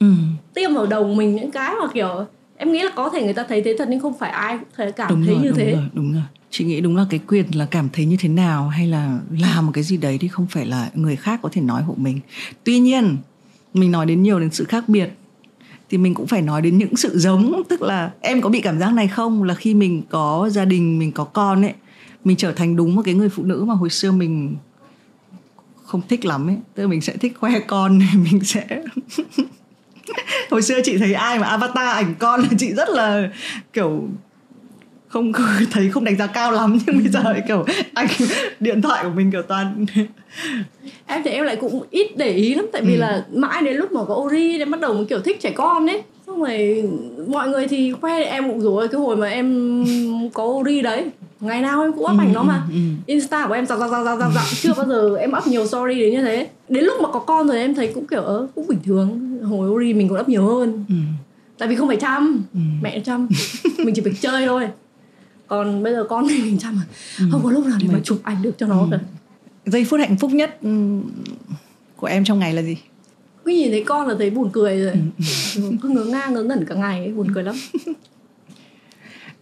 Ừ. 0.00 0.06
tiêm 0.54 0.74
vào 0.74 0.86
đầu 0.86 1.14
mình 1.14 1.36
những 1.36 1.50
cái 1.50 1.74
mà 1.80 1.88
kiểu 1.94 2.24
em 2.56 2.72
nghĩ 2.72 2.82
là 2.82 2.90
có 2.96 3.08
thể 3.10 3.22
người 3.22 3.32
ta 3.34 3.44
thấy 3.48 3.62
thế 3.62 3.74
thật 3.78 3.88
nhưng 3.90 4.00
không 4.00 4.18
phải 4.18 4.30
ai 4.30 4.58
cũng 4.58 4.68
thể 4.76 4.90
cảm 4.92 5.08
đúng 5.10 5.24
thấy 5.24 5.34
rồi, 5.34 5.42
như 5.42 5.48
đúng 5.48 5.58
thế 5.58 5.72
rồi, 5.72 5.84
đúng 5.92 6.12
rồi. 6.12 6.22
Chị 6.50 6.64
nghĩ 6.64 6.80
đúng 6.80 6.96
là 6.96 7.06
cái 7.10 7.20
quyền 7.28 7.44
là 7.54 7.66
cảm 7.70 7.88
thấy 7.92 8.04
như 8.06 8.16
thế 8.20 8.28
nào 8.28 8.68
hay 8.68 8.86
là 8.86 9.18
làm 9.38 9.66
một 9.66 9.72
cái 9.74 9.84
gì 9.84 9.96
đấy 9.96 10.18
thì 10.20 10.28
không 10.28 10.46
phải 10.50 10.66
là 10.66 10.90
người 10.94 11.16
khác 11.16 11.40
có 11.42 11.48
thể 11.52 11.60
nói 11.62 11.82
hộ 11.82 11.94
mình. 11.96 12.20
Tuy 12.64 12.78
nhiên, 12.78 13.16
mình 13.74 13.90
nói 13.92 14.06
đến 14.06 14.22
nhiều 14.22 14.40
đến 14.40 14.50
sự 14.50 14.64
khác 14.64 14.88
biệt 14.88 15.08
thì 15.90 15.98
mình 15.98 16.14
cũng 16.14 16.26
phải 16.26 16.42
nói 16.42 16.62
đến 16.62 16.78
những 16.78 16.96
sự 16.96 17.18
giống. 17.18 17.62
Tức 17.68 17.82
là 17.82 18.10
em 18.20 18.40
có 18.40 18.48
bị 18.48 18.60
cảm 18.60 18.78
giác 18.78 18.92
này 18.92 19.08
không? 19.08 19.42
Là 19.42 19.54
khi 19.54 19.74
mình 19.74 20.02
có 20.10 20.48
gia 20.52 20.64
đình, 20.64 20.98
mình 20.98 21.12
có 21.12 21.24
con 21.24 21.62
ấy, 21.62 21.74
mình 22.24 22.36
trở 22.36 22.52
thành 22.52 22.76
đúng 22.76 22.94
một 22.94 23.02
cái 23.04 23.14
người 23.14 23.28
phụ 23.28 23.42
nữ 23.42 23.64
mà 23.64 23.74
hồi 23.74 23.90
xưa 23.90 24.12
mình 24.12 24.56
không 25.84 26.00
thích 26.08 26.24
lắm 26.24 26.48
ấy. 26.48 26.56
Tức 26.74 26.82
là 26.82 26.88
mình 26.88 27.00
sẽ 27.00 27.16
thích 27.16 27.32
khoe 27.40 27.60
con, 27.60 27.98
mình 28.14 28.44
sẽ 28.44 28.66
hồi 30.50 30.62
xưa 30.62 30.80
chị 30.84 30.98
thấy 30.98 31.14
ai 31.14 31.38
mà 31.38 31.46
avatar 31.46 31.96
ảnh 31.96 32.14
con 32.18 32.40
là 32.40 32.48
chị 32.58 32.72
rất 32.74 32.88
là 32.88 33.30
kiểu 33.72 34.08
không 35.08 35.32
thấy 35.70 35.90
không 35.90 36.04
đánh 36.04 36.16
giá 36.16 36.26
cao 36.26 36.52
lắm 36.52 36.78
nhưng 36.86 36.98
bây 36.98 37.08
giờ 37.08 37.22
kiểu 37.48 37.64
ảnh 37.94 38.06
điện 38.60 38.82
thoại 38.82 39.04
của 39.04 39.10
mình 39.10 39.30
kiểu 39.30 39.42
toàn 39.42 39.86
em 41.06 41.22
thì 41.24 41.30
em 41.30 41.44
lại 41.44 41.56
cũng 41.56 41.82
ít 41.90 42.16
để 42.16 42.30
ý 42.32 42.54
lắm 42.54 42.66
tại 42.72 42.82
vì 42.82 42.94
Ừ. 42.94 43.00
là 43.00 43.24
mãi 43.34 43.62
đến 43.62 43.76
lúc 43.76 43.92
mà 43.92 44.00
có 44.08 44.14
ori 44.14 44.58
đến 44.58 44.70
bắt 44.70 44.80
đầu 44.80 44.94
mới 44.94 45.04
kiểu 45.04 45.20
thích 45.20 45.40
trẻ 45.40 45.50
con 45.50 45.86
ấy. 45.90 46.02
Xong 46.26 46.42
rồi 46.42 46.84
mọi 47.28 47.48
người 47.48 47.68
thì 47.68 47.92
khoe 47.92 48.22
em 48.24 48.48
cũng 48.48 48.60
rồi 48.60 48.88
cái 48.88 49.00
hồi 49.00 49.16
mà 49.16 49.28
em 49.28 49.84
có 50.34 50.44
ori 50.44 50.82
đấy. 50.82 51.04
Ngày 51.40 51.60
nào 51.62 51.82
em 51.82 51.92
cũng 51.92 52.04
up 52.04 52.18
ảnh 52.20 52.32
nó 52.32 52.42
mà. 52.42 52.62
ừ, 52.68 52.74
ừ. 52.74 52.80
insta 53.06 53.46
của 53.46 53.54
em 53.54 53.66
dạo 53.66 53.78
dạo 53.78 53.88
dạo 53.90 54.04
dạo 54.04 54.18
dạo 54.18 54.30
dạo. 54.34 54.44
Chưa 54.62 54.72
bao 54.76 54.86
giờ 54.86 55.16
em 55.16 55.30
up 55.38 55.46
nhiều 55.46 55.66
story 55.66 55.94
đến 56.00 56.12
như 56.12 56.22
thế. 56.22 56.48
Đến 56.68 56.84
lúc 56.84 57.00
mà 57.00 57.08
có 57.12 57.18
con 57.18 57.46
rồi 57.48 57.58
em 57.58 57.74
thấy 57.74 57.90
cũng 57.94 58.06
kiểu 58.06 58.22
ớ 58.22 58.46
cũng 58.54 58.66
bình 58.66 58.78
thường. 58.84 59.38
Hồi 59.42 59.68
ori 59.70 59.92
mình 59.94 60.08
còn 60.08 60.20
up 60.20 60.28
nhiều 60.28 60.46
hơn. 60.46 60.84
Ừ. 60.88 60.94
tại 61.58 61.68
vì 61.68 61.74
không 61.76 61.88
phải 61.88 61.96
chăm. 61.96 62.42
Ừ. 62.54 62.60
mẹ 62.82 63.00
chăm. 63.04 63.28
Mình 63.78 63.94
chỉ 63.94 64.00
phải 64.02 64.12
chơi 64.20 64.46
thôi 64.46 64.68
còn 65.48 65.82
bây 65.82 65.92
giờ 65.92 66.04
con 66.08 66.28
thì 66.28 66.42
mình 66.42 66.58
chăm 66.58 66.76
mà 66.76 66.82
không 67.30 67.44
có 67.44 67.50
lúc 67.50 67.66
nào 67.66 67.78
để 67.82 67.88
mà 67.92 68.00
chụp 68.04 68.20
ảnh 68.22 68.42
được 68.42 68.58
cho 68.58 68.66
nó 68.66 68.88
cả. 68.90 68.98
Giây 69.66 69.84
phút 69.84 70.00
hạnh 70.00 70.16
phúc 70.16 70.30
nhất 70.30 70.58
ừ, 70.62 71.00
của 71.96 72.06
em 72.06 72.24
trong 72.24 72.38
ngày 72.38 72.54
là 72.54 72.62
gì? 72.62 72.76
Cứ 73.44 73.52
nhìn 73.52 73.70
thấy 73.70 73.84
con 73.84 74.08
là 74.08 74.14
thấy 74.18 74.30
buồn 74.30 74.50
cười 74.52 74.80
rồi. 74.80 74.94
Cứ 75.82 75.88
ngớ 75.88 76.04
ngang 76.04 76.34
ngớ 76.34 76.42
ngẩn 76.42 76.64
cả 76.64 76.74
ngày 76.74 76.98
ấy, 76.98 77.12
buồn 77.12 77.34
cười 77.34 77.42
lắm. 77.44 77.54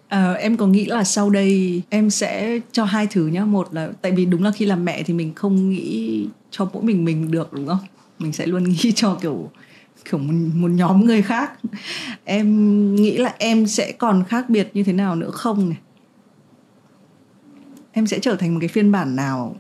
Ờ, 0.08 0.32
em 0.32 0.56
có 0.56 0.66
nghĩ 0.66 0.84
là 0.84 1.04
sau 1.04 1.30
đây 1.30 1.82
em 1.90 2.10
sẽ 2.10 2.60
cho 2.72 2.84
hai 2.84 3.06
thứ 3.06 3.26
nhá. 3.26 3.44
Một 3.44 3.74
là 3.74 3.88
tại 4.02 4.12
vì 4.12 4.26
đúng 4.26 4.44
là 4.44 4.50
khi 4.50 4.64
làm 4.64 4.84
mẹ 4.84 5.02
thì 5.02 5.14
mình 5.14 5.34
không 5.34 5.70
nghĩ 5.70 6.26
cho 6.50 6.68
mỗi 6.72 6.82
mình 6.82 7.04
mình 7.04 7.30
được 7.30 7.52
đúng 7.52 7.66
không? 7.66 7.78
Mình 8.18 8.32
sẽ 8.32 8.46
luôn 8.46 8.64
nghĩ 8.68 8.92
cho 8.94 9.18
kiểu 9.22 9.50
kiểu 10.10 10.18
một, 10.18 10.34
một 10.54 10.68
nhóm 10.68 11.04
người 11.04 11.22
khác. 11.22 11.52
Em 12.24 12.94
nghĩ 12.94 13.16
là 13.16 13.34
em 13.38 13.66
sẽ 13.66 13.92
còn 13.92 14.24
khác 14.28 14.50
biệt 14.50 14.70
như 14.74 14.82
thế 14.82 14.92
nào 14.92 15.16
nữa? 15.16 15.30
Không 15.30 15.68
này 15.68 15.78
em 17.96 18.06
sẽ 18.06 18.18
trở 18.18 18.36
thành 18.36 18.54
một 18.54 18.60
cái 18.60 18.68
phiên 18.68 18.92
bản 18.92 19.16
nào? 19.16 19.56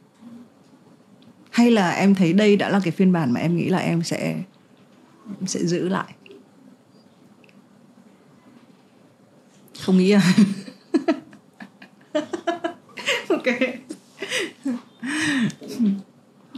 Hay 1.50 1.70
là 1.70 1.90
em 1.90 2.14
thấy 2.14 2.32
đây 2.32 2.56
đã 2.56 2.68
là 2.68 2.80
cái 2.84 2.90
phiên 2.90 3.12
bản 3.12 3.32
mà 3.32 3.40
em 3.40 3.56
nghĩ 3.56 3.68
là 3.68 3.78
em 3.78 4.02
sẽ 4.02 4.42
em 5.40 5.46
sẽ 5.46 5.60
giữ 5.66 5.88
lại? 5.88 6.14
Không 9.80 9.98
nghĩ 9.98 10.10
à? 10.10 10.22
Ok. 13.28 13.44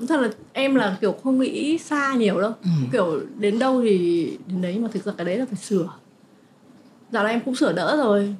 Thật 0.09 0.21
là 0.21 0.31
em 0.53 0.75
là 0.75 0.97
kiểu 1.01 1.13
không 1.13 1.39
nghĩ 1.41 1.79
xa 1.79 2.15
nhiều 2.15 2.41
đâu. 2.41 2.53
Ừ. 2.63 2.71
kiểu 2.93 3.21
đến 3.39 3.59
đâu 3.59 3.83
thì 3.83 4.27
đến 4.47 4.63
đấy 4.63 4.79
mà 4.79 4.89
thực 4.93 5.05
ra 5.05 5.13
cái 5.17 5.27
đấy 5.27 5.37
là 5.39 5.47
phải 5.47 5.57
sửa. 5.57 5.89
Dạo 7.13 7.25
này 7.25 7.33
em 7.33 7.41
cũng 7.45 7.55
sửa 7.55 7.73
đỡ 7.73 7.97
rồi 7.97 8.35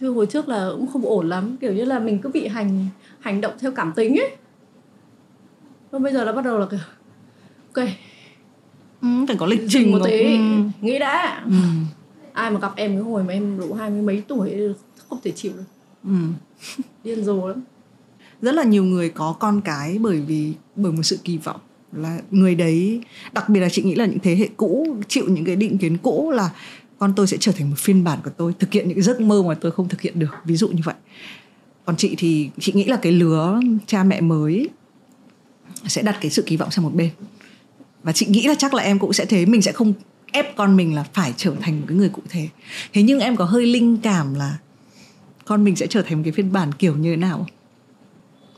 chứ 0.00 0.10
hồi 0.10 0.26
trước 0.26 0.48
là 0.48 0.68
cũng 0.72 0.86
không 0.86 1.02
ổn 1.06 1.28
lắm 1.28 1.56
kiểu 1.60 1.72
như 1.72 1.84
là 1.84 1.98
mình 1.98 2.18
cứ 2.18 2.28
bị 2.28 2.46
hành 2.46 2.86
hành 3.20 3.40
động 3.40 3.52
theo 3.58 3.72
cảm 3.72 3.92
tính 3.96 4.16
ấy. 4.16 4.36
Còn 5.92 6.02
bây 6.02 6.12
giờ 6.12 6.24
là 6.24 6.32
bắt 6.32 6.44
đầu 6.44 6.58
là 6.58 6.66
kiểu 6.70 6.80
ok. 7.74 7.88
Ừ, 9.02 9.08
phải 9.28 9.36
có 9.36 9.46
lịch 9.46 9.60
trình 9.68 9.92
một 9.92 9.98
tí. 10.04 10.22
ừ. 10.22 10.38
nghĩ 10.80 10.98
đã. 10.98 11.42
Ừ. 11.44 11.52
ai 12.32 12.50
mà 12.50 12.60
gặp 12.60 12.72
em 12.76 12.90
cái 12.90 13.02
hồi 13.02 13.24
mà 13.24 13.32
em 13.32 13.58
đủ 13.58 13.74
hai 13.74 13.90
mươi 13.90 14.02
mấy 14.02 14.22
tuổi 14.28 14.74
không 15.08 15.18
thể 15.24 15.30
chịu 15.30 15.52
được. 15.56 15.64
Ừ. 16.04 16.16
điên 17.04 17.24
rồ 17.24 17.48
lắm. 17.48 17.60
Rất 18.42 18.54
là 18.54 18.64
nhiều 18.64 18.84
người 18.84 19.08
có 19.08 19.36
con 19.40 19.60
cái 19.60 19.98
bởi 20.00 20.20
vì 20.20 20.52
bởi 20.76 20.92
một 20.92 21.02
sự 21.02 21.18
kỳ 21.24 21.38
vọng. 21.38 21.60
Là 21.92 22.20
người 22.30 22.54
đấy 22.54 23.00
đặc 23.32 23.48
biệt 23.48 23.60
là 23.60 23.68
chị 23.68 23.82
nghĩ 23.82 23.94
là 23.94 24.06
những 24.06 24.18
thế 24.18 24.36
hệ 24.36 24.48
cũ 24.56 24.96
chịu 25.08 25.24
những 25.28 25.44
cái 25.44 25.56
định 25.56 25.78
kiến 25.78 25.96
cũ 26.02 26.30
là 26.30 26.50
con 26.98 27.14
tôi 27.14 27.26
sẽ 27.26 27.36
trở 27.40 27.52
thành 27.52 27.70
một 27.70 27.76
phiên 27.78 28.04
bản 28.04 28.18
của 28.24 28.30
tôi 28.36 28.54
thực 28.58 28.72
hiện 28.72 28.88
những 28.88 29.02
giấc 29.02 29.20
mơ 29.20 29.42
mà 29.42 29.54
tôi 29.54 29.72
không 29.72 29.88
thực 29.88 30.00
hiện 30.00 30.18
được. 30.18 30.34
Ví 30.44 30.56
dụ 30.56 30.68
như 30.68 30.82
vậy. 30.84 30.94
Còn 31.84 31.96
chị 31.96 32.14
thì 32.18 32.50
chị 32.60 32.72
nghĩ 32.72 32.84
là 32.84 32.96
cái 32.96 33.12
lứa 33.12 33.60
cha 33.86 34.04
mẹ 34.04 34.20
mới 34.20 34.68
sẽ 35.86 36.02
đặt 36.02 36.18
cái 36.20 36.30
sự 36.30 36.42
kỳ 36.42 36.56
vọng 36.56 36.70
sang 36.70 36.84
một 36.84 36.94
bên. 36.94 37.10
Và 38.02 38.12
chị 38.12 38.26
nghĩ 38.26 38.46
là 38.46 38.54
chắc 38.58 38.74
là 38.74 38.82
em 38.82 38.98
cũng 38.98 39.12
sẽ 39.12 39.24
thế. 39.24 39.46
Mình 39.46 39.62
sẽ 39.62 39.72
không 39.72 39.92
ép 40.32 40.56
con 40.56 40.76
mình 40.76 40.94
là 40.94 41.02
phải 41.02 41.34
trở 41.36 41.54
thành 41.60 41.80
một 41.80 41.86
cái 41.88 41.96
người 41.96 42.08
cụ 42.08 42.22
thể. 42.28 42.48
Thế 42.92 43.02
nhưng 43.02 43.20
em 43.20 43.36
có 43.36 43.44
hơi 43.44 43.66
linh 43.66 43.98
cảm 44.02 44.34
là 44.34 44.58
con 45.44 45.64
mình 45.64 45.76
sẽ 45.76 45.86
trở 45.86 46.02
thành 46.02 46.18
một 46.18 46.22
cái 46.24 46.32
phiên 46.32 46.52
bản 46.52 46.72
kiểu 46.72 46.96
như 46.96 47.10
thế 47.10 47.16
nào? 47.16 47.46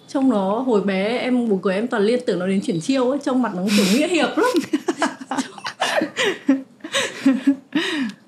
Trông 0.09 0.31
nó 0.31 0.59
hồi 0.59 0.83
bé 0.83 1.19
em 1.19 1.49
buồn 1.49 1.59
cười 1.63 1.75
em 1.75 1.89
toàn 1.89 2.03
liên 2.03 2.21
tưởng 2.27 2.39
nó 2.39 2.47
đến 2.47 2.61
triển 2.61 2.81
chiêu 2.81 3.11
ấy. 3.11 3.19
Trông 3.25 3.43
mặt 3.43 3.53
nó 3.55 3.63
kiểu 3.77 3.85
nghĩa 3.93 4.09
hiệp 4.09 4.29
lắm 4.39 4.51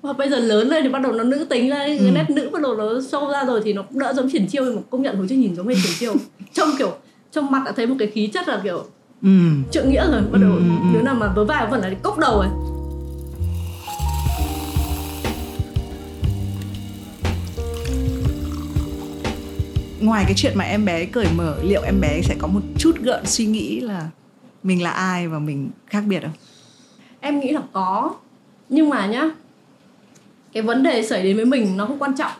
và 0.03 0.13
bây 0.13 0.29
giờ 0.29 0.39
lớn 0.39 0.67
lên 0.67 0.83
thì 0.83 0.89
bắt 0.89 1.01
đầu 1.01 1.11
nó 1.11 1.23
nữ 1.23 1.45
tính 1.49 1.69
lên 1.69 1.97
cái 1.97 2.11
nét 2.11 2.29
nữ 2.29 2.49
bắt 2.53 2.61
đầu 2.61 2.75
nó 2.75 3.01
sâu 3.11 3.29
ra 3.31 3.45
rồi 3.45 3.61
thì 3.63 3.73
nó 3.73 3.81
cũng 3.81 3.99
đỡ 3.99 4.13
giống 4.13 4.29
triển 4.31 4.47
chiêu 4.47 4.63
nhưng 4.65 4.75
mà 4.75 4.81
công 4.89 5.01
nhận 5.01 5.15
hồi 5.17 5.25
trước 5.29 5.35
nhìn 5.35 5.55
giống 5.55 5.67
hệt 5.67 5.77
triển 5.83 5.93
chiêu. 5.99 6.13
Trông 6.53 6.69
kiểu 6.77 6.91
trong 7.31 7.51
mặt 7.51 7.61
đã 7.65 7.71
thấy 7.71 7.87
một 7.87 7.95
cái 7.99 8.07
khí 8.07 8.27
chất 8.27 8.47
là 8.47 8.61
kiểu 8.63 8.83
ừ. 9.23 9.29
trượng 9.71 9.89
nghĩa 9.89 10.05
rồi 10.11 10.21
bắt 10.31 10.39
đầu 10.41 10.51
Ừ, 10.51 10.57
ừ, 10.57 10.63
ừ. 10.81 10.93
đứa 10.93 11.01
nào 11.01 11.15
mà 11.15 11.27
vớ 11.35 11.45
vai 11.45 11.67
vẫn 11.67 11.81
là 11.81 11.91
cốc 12.03 12.17
đầu 12.17 12.39
ấy 12.39 12.49
ngoài 20.01 20.23
cái 20.27 20.33
chuyện 20.35 20.53
mà 20.55 20.63
em 20.63 20.85
bé 20.85 21.05
cởi 21.05 21.27
mở 21.35 21.55
liệu 21.63 21.81
em 21.81 22.01
bé 22.01 22.21
sẽ 22.21 22.35
có 22.39 22.47
một 22.47 22.61
chút 22.77 22.95
gợn 23.01 23.25
suy 23.25 23.45
nghĩ 23.45 23.79
là 23.79 24.07
mình 24.63 24.83
là 24.83 24.89
ai 24.91 25.27
và 25.27 25.39
mình 25.39 25.69
khác 25.87 26.03
biệt 26.07 26.19
không? 26.21 26.31
Em 27.19 27.39
nghĩ 27.39 27.51
là 27.51 27.61
có. 27.73 28.15
Nhưng 28.69 28.89
mà 28.89 29.05
nhá 29.05 29.29
cái 30.53 30.63
vấn 30.63 30.83
đề 30.83 31.03
xảy 31.03 31.23
đến 31.23 31.35
với 31.35 31.45
mình 31.45 31.77
nó 31.77 31.85
không 31.85 31.99
quan 31.99 32.15
trọng 32.15 32.31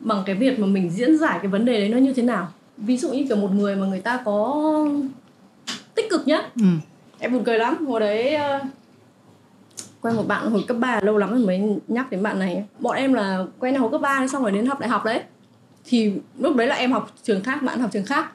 bằng 0.00 0.22
cái 0.26 0.34
việc 0.34 0.58
mà 0.58 0.66
mình 0.66 0.90
diễn 0.90 1.18
giải 1.18 1.38
cái 1.42 1.50
vấn 1.50 1.64
đề 1.64 1.80
đấy 1.80 1.88
nó 1.88 1.98
như 1.98 2.12
thế 2.12 2.22
nào. 2.22 2.48
Ví 2.76 2.96
dụ 2.96 3.12
như 3.12 3.24
kiểu 3.28 3.36
một 3.36 3.50
người 3.54 3.76
mà 3.76 3.86
người 3.86 4.00
ta 4.00 4.22
có 4.24 4.64
tích 5.94 6.10
cực 6.10 6.26
nhá. 6.26 6.50
Ừ. 6.56 6.66
Em 7.18 7.32
buồn 7.32 7.44
cười 7.44 7.58
lắm 7.58 7.86
hồi 7.86 8.00
đấy 8.00 8.34
ờ, 8.34 8.60
quen 10.00 10.16
một 10.16 10.28
bạn 10.28 10.50
hồi 10.50 10.64
cấp 10.68 10.76
3 10.80 11.00
lâu 11.00 11.18
lắm 11.18 11.30
rồi 11.30 11.46
mới 11.46 11.60
nhắc 11.88 12.10
đến 12.10 12.22
bạn 12.22 12.38
này. 12.38 12.64
Bọn 12.78 12.96
em 12.96 13.12
là 13.12 13.44
quen 13.58 13.74
nhau 13.74 13.82
hồi 13.82 13.90
cấp 13.92 14.00
3 14.00 14.28
xong 14.28 14.42
rồi 14.42 14.52
đến 14.52 14.66
học 14.66 14.80
đại 14.80 14.88
học 14.88 15.04
đấy. 15.04 15.22
Thì 15.84 16.12
lúc 16.38 16.56
đấy 16.56 16.66
là 16.66 16.74
em 16.74 16.92
học 16.92 17.12
trường 17.22 17.42
khác 17.42 17.62
bạn 17.62 17.80
học 17.80 17.90
trường 17.92 18.04
khác. 18.04 18.32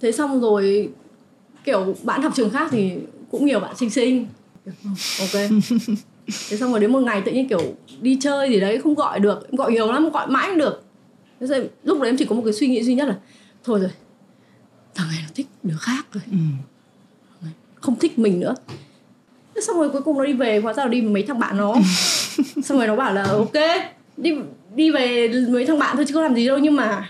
Thế 0.00 0.12
xong 0.12 0.40
rồi 0.40 0.92
kiểu 1.64 1.94
bạn 2.02 2.22
học 2.22 2.32
trường 2.36 2.50
khác 2.50 2.68
thì 2.70 2.92
cũng 3.30 3.46
nhiều 3.46 3.60
bạn 3.60 3.76
xinh 3.76 3.90
xinh. 3.90 4.26
Ok 5.20 5.50
thế 6.26 6.56
xong 6.56 6.70
rồi 6.70 6.80
đến 6.80 6.92
một 6.92 7.00
ngày 7.00 7.22
tự 7.24 7.32
nhiên 7.32 7.48
kiểu 7.48 7.60
đi 8.00 8.18
chơi 8.20 8.50
gì 8.50 8.60
đấy 8.60 8.80
không 8.80 8.94
gọi 8.94 9.20
được 9.20 9.46
em 9.50 9.56
gọi 9.56 9.72
nhiều 9.72 9.92
lắm 9.92 10.10
gọi 10.10 10.26
mãi 10.26 10.48
không 10.48 10.58
được. 10.58 10.84
Thế 11.40 11.46
rồi, 11.46 11.70
lúc 11.84 12.00
đấy 12.00 12.08
em 12.08 12.16
chỉ 12.16 12.24
có 12.24 12.36
một 12.36 12.42
cái 12.44 12.52
suy 12.52 12.66
nghĩ 12.66 12.82
duy 12.82 12.94
nhất 12.94 13.08
là 13.08 13.16
thôi 13.64 13.80
rồi 13.80 13.90
thằng 14.94 15.08
này 15.08 15.18
nó 15.22 15.28
thích 15.34 15.46
đứa 15.62 15.76
khác 15.80 16.06
rồi. 16.12 16.22
Ừ. 16.30 16.36
không 17.74 17.98
thích 17.98 18.18
mình 18.18 18.40
nữa. 18.40 18.54
Thế 19.54 19.60
xong 19.60 19.76
rồi 19.76 19.90
cuối 19.90 20.02
cùng 20.02 20.18
nó 20.18 20.24
đi 20.24 20.32
về 20.32 20.60
hóa 20.60 20.72
ra 20.72 20.82
là 20.82 20.88
đi 20.88 21.00
với 21.00 21.10
mấy 21.10 21.22
thằng 21.22 21.38
bạn 21.38 21.56
nó. 21.56 21.74
Xong 22.64 22.78
rồi 22.78 22.86
nó 22.86 22.96
bảo 22.96 23.14
là 23.14 23.22
ok 23.22 23.52
đi 24.16 24.34
đi 24.74 24.90
về 24.90 25.28
mấy 25.48 25.66
thằng 25.66 25.78
bạn 25.78 25.96
thôi 25.96 26.04
chứ 26.08 26.14
có 26.14 26.22
làm 26.22 26.34
gì 26.34 26.46
đâu. 26.46 26.58
Nhưng 26.58 26.76
mà 26.76 27.08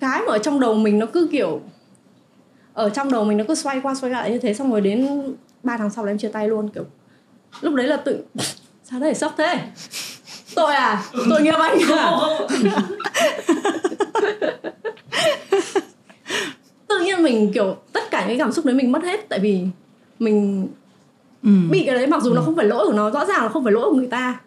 cái 0.00 0.20
mà 0.26 0.32
ở 0.32 0.38
trong 0.38 0.60
đầu 0.60 0.74
mình 0.74 0.98
nó 0.98 1.06
cứ 1.06 1.28
kiểu 1.32 1.60
ở 2.72 2.90
trong 2.90 3.12
đầu 3.12 3.24
mình 3.24 3.38
nó 3.38 3.44
cứ 3.48 3.54
xoay 3.54 3.80
qua 3.80 3.94
xoay 3.94 4.12
lại 4.12 4.30
như 4.30 4.38
thế. 4.38 4.54
Xong 4.54 4.70
rồi 4.70 4.80
đến 4.80 5.08
3 5.62 5.76
tháng 5.76 5.90
sau 5.90 6.04
là 6.04 6.10
em 6.10 6.18
chia 6.18 6.28
tay 6.28 6.48
luôn 6.48 6.68
kiểu 6.68 6.84
lúc 7.60 7.74
đấy 7.74 7.86
là 7.86 7.96
tự 7.96 8.24
sao 8.84 9.00
đấy 9.00 9.14
sốc 9.14 9.34
thế? 9.38 9.60
Tội 10.54 10.74
à? 10.74 11.02
Tội 11.30 11.42
nghiệp 11.42 11.54
anh 11.58 11.78
à? 11.92 12.10
Tự 16.88 16.98
nhiên 17.04 17.22
mình 17.22 17.52
kiểu 17.52 17.76
tất 17.92 18.10
cả 18.10 18.28
những 18.28 18.38
cảm 18.38 18.52
xúc 18.52 18.64
đấy 18.64 18.74
mình 18.74 18.92
mất 18.92 19.02
hết 19.02 19.28
tại 19.28 19.38
vì 19.38 19.60
mình 20.18 20.68
Ừ. 21.42 21.50
bị 21.70 21.82
cái 21.86 21.94
đấy 21.94 22.06
mặc 22.06 22.22
dù 22.22 22.34
nó 22.34 22.42
không 22.42 22.56
phải 22.56 22.66
lỗi 22.66 22.86
của 22.86 22.92
nó 22.92 23.10
rõ 23.10 23.24
ràng 23.24 23.42
là 23.42 23.48
không 23.48 23.64
phải 23.64 23.72
lỗi 23.72 23.90
của 23.90 23.96
người 23.96 24.06
ta. 24.06 24.40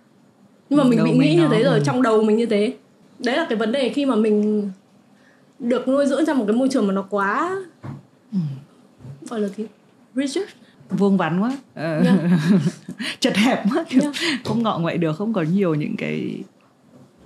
Nhưng 0.70 0.78
mà 0.78 0.84
mình 0.84 0.97
Đầu 0.97 1.08
bị 1.08 1.18
nghĩ 1.18 1.36
như 1.36 1.47
thế 1.52 1.64
rồi 1.64 1.74
ừ. 1.74 1.82
trong 1.86 2.02
đầu 2.02 2.24
mình 2.24 2.38
như 2.38 2.45
thế. 2.45 2.74
Đấy 3.20 3.38
là 3.38 3.45
cái 3.50 3.58
vấn 3.58 3.72
đề 3.72 3.89
khi 3.89 4.06
mà 4.06 4.16
mình 4.16 4.70
được 5.60 5.88
nuôi 5.88 6.06
dưỡng 6.06 6.26
trong 6.26 6.38
một 6.38 6.45
cái 6.47 6.56
môi 6.56 6.70
trường 6.72 6.88
mà 6.88 6.93
nó 6.93 7.02
quá 7.10 7.56
gọi 9.30 9.39
là 9.39 9.47
gì? 9.47 9.66
Rigid 10.16 10.43
vuông 10.90 11.18
vắn 11.18 11.40
quá. 11.42 11.58
Ờ, 11.76 12.02
Yeah. 12.02 12.20
chật 13.20 13.38
hẹp 13.38 13.64
quá. 13.74 13.84
Kiểu 13.90 14.02
Yeah. 14.02 14.16
không 14.46 14.64
ngọ 14.64 14.80
ngoại 14.80 14.98
được 14.98 15.18
không 15.18 15.34
có 15.34 15.42
nhiều 15.42 15.76
những 15.76 15.96
cái 15.98 16.44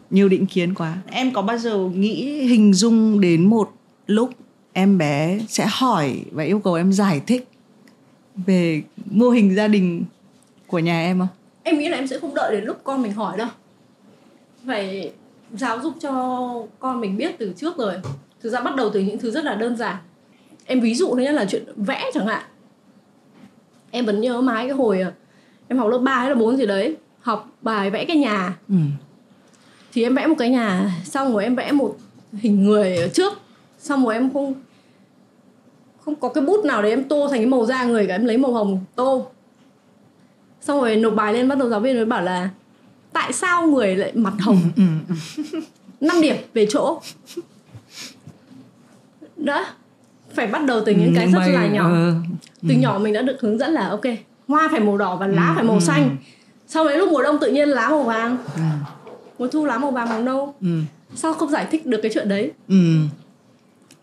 nhiều 0.09 0.29
định 0.29 0.45
kiến 0.45 0.73
quá. 0.73 0.97
Em 1.11 1.33
có 1.33 1.41
bao 1.41 1.57
giờ 1.57 1.77
nghĩ 1.77 2.41
hình 2.47 2.73
dung 2.73 3.21
đến 3.21 3.49
một 3.49 3.71
lúc 4.07 4.29
em 4.73 4.97
bé 4.97 5.39
sẽ 5.47 5.65
hỏi 5.69 6.21
và 6.31 6.43
yêu 6.43 6.59
cầu 6.59 6.73
em 6.73 6.93
giải 6.93 7.21
thích 7.27 7.47
về 8.35 8.81
mô 9.11 9.29
hình 9.29 9.55
gia 9.55 9.67
đình 9.67 10.03
của 10.67 10.79
nhà 10.79 11.01
em 11.01 11.19
không? 11.19 11.27
Em 11.63 11.79
nghĩ 11.79 11.89
là 11.89 11.97
em 11.97 12.07
sẽ 12.07 12.19
không 12.19 12.35
đợi 12.35 12.55
đến 12.55 12.63
lúc 12.63 12.77
con 12.83 13.01
mình 13.01 13.11
hỏi 13.13 13.37
đâu. 13.37 13.47
Phải 14.67 15.11
giáo 15.53 15.79
dục 15.81 15.93
cho 15.99 16.11
con 16.79 17.01
mình 17.01 17.17
biết 17.17 17.35
từ 17.39 17.53
trước 17.57 17.77
rồi. 17.77 17.93
Thực 18.41 18.49
ra 18.49 18.61
bắt 18.61 18.75
đầu 18.75 18.89
từ 18.93 18.99
những 18.99 19.19
thứ 19.19 19.31
rất 19.31 19.43
là 19.43 19.55
đơn 19.55 19.77
giản. 19.77 19.95
Em 20.65 20.81
ví 20.81 20.95
dụ 20.95 21.09
nhất 21.11 21.31
là 21.31 21.45
chuyện 21.45 21.63
vẽ 21.75 22.11
chẳng 22.13 22.27
hạn 22.27 22.43
em 23.93 24.05
vẫn 24.05 24.21
nhớ 24.21 24.41
mãi 24.41 24.67
cái 24.67 24.75
hồi 24.77 25.01
à, 25.01 25.11
em 25.67 25.77
học 25.77 25.89
lớp 25.89 25.97
3 25.97 26.19
hay 26.19 26.29
là 26.29 26.35
4 26.35 26.57
gì 26.57 26.65
đấy 26.65 26.95
học 27.21 27.49
bài 27.61 27.89
vẽ 27.89 28.05
cái 28.05 28.17
nhà. 28.17 28.57
Ừ. 28.69 28.75
thì 29.93 30.03
em 30.03 30.15
vẽ 30.15 30.27
một 30.27 30.35
cái 30.37 30.49
nhà 30.49 30.91
xong 31.03 31.33
rồi 31.33 31.43
em 31.43 31.55
vẽ 31.55 31.71
một 31.71 31.97
hình 32.33 32.63
người 32.63 32.97
ở 32.97 33.07
trước 33.07 33.33
xong 33.79 34.05
rồi 34.05 34.13
em 34.13 34.33
không 34.33 34.53
không 36.05 36.15
có 36.15 36.29
cái 36.29 36.43
bút 36.43 36.65
nào 36.65 36.81
để 36.81 36.89
em 36.89 37.03
tô 37.03 37.27
thành 37.27 37.39
cái 37.39 37.45
màu 37.45 37.65
da 37.65 37.83
người 37.83 38.07
cả 38.07 38.15
em 38.15 38.25
lấy 38.25 38.37
màu 38.37 38.53
hồng 38.53 38.79
tô. 38.95 39.27
Xong 40.61 40.81
rồi 40.81 40.95
nộp 40.95 41.13
bài 41.15 41.33
lên 41.33 41.47
bắt 41.49 41.57
đầu 41.57 41.69
giáo 41.69 41.79
viên 41.79 41.95
mới 41.95 42.05
bảo 42.05 42.21
là 42.21 42.49
tại 43.13 43.33
sao 43.33 43.67
người 43.67 43.95
lại 43.95 44.11
mặt 44.15 44.33
hồng? 44.39 44.61
Ừ. 44.75 44.83
5 46.01 46.21
điểm 46.21 46.35
về 46.53 46.67
chỗ. 46.69 47.01
Đó 49.37 49.65
phải 50.35 50.47
bắt 50.47 50.65
đầu 50.65 50.81
từ 50.85 50.91
những 50.91 51.13
cái 51.15 51.27
rất 51.31 51.39
Mày- 51.39 51.51
là 51.53 51.67
nhỏ 51.67 51.83
ờ, 51.89 52.13
từ 52.67 52.73
nhỏ 52.75 52.99
mình 53.03 53.13
đã 53.13 53.21
được 53.21 53.37
hướng 53.41 53.57
dẫn 53.57 53.71
là 53.71 53.87
ok 53.89 54.01
hoa 54.47 54.67
phải 54.71 54.79
màu 54.79 54.97
đỏ 54.97 55.15
và 55.15 55.27
lá 55.27 55.47
Ừ, 55.47 55.51
phải 55.55 55.63
màu 55.63 55.75
ừ. 55.75 55.79
xanh 55.79 56.17
sau 56.67 56.85
đấy 56.85 56.97
lúc 56.97 57.09
mùa 57.11 57.23
đông 57.23 57.37
tự 57.41 57.51
nhiên 57.51 57.69
lá 57.69 57.89
màu 57.89 58.03
vàng 58.03 58.37
ừ. 58.55 58.61
mùa 59.39 59.47
thu 59.47 59.65
lá 59.65 59.77
màu 59.77 59.91
vàng 59.91 60.09
màu 60.09 60.21
nâu 60.21 60.53
Ừ. 60.61 60.67
sao 61.15 61.33
không 61.33 61.49
giải 61.49 61.67
thích 61.71 61.85
được 61.85 61.99
cái 62.03 62.11
chuyện 62.13 62.29
đấy 62.29 62.51
Ừ. 62.69 62.75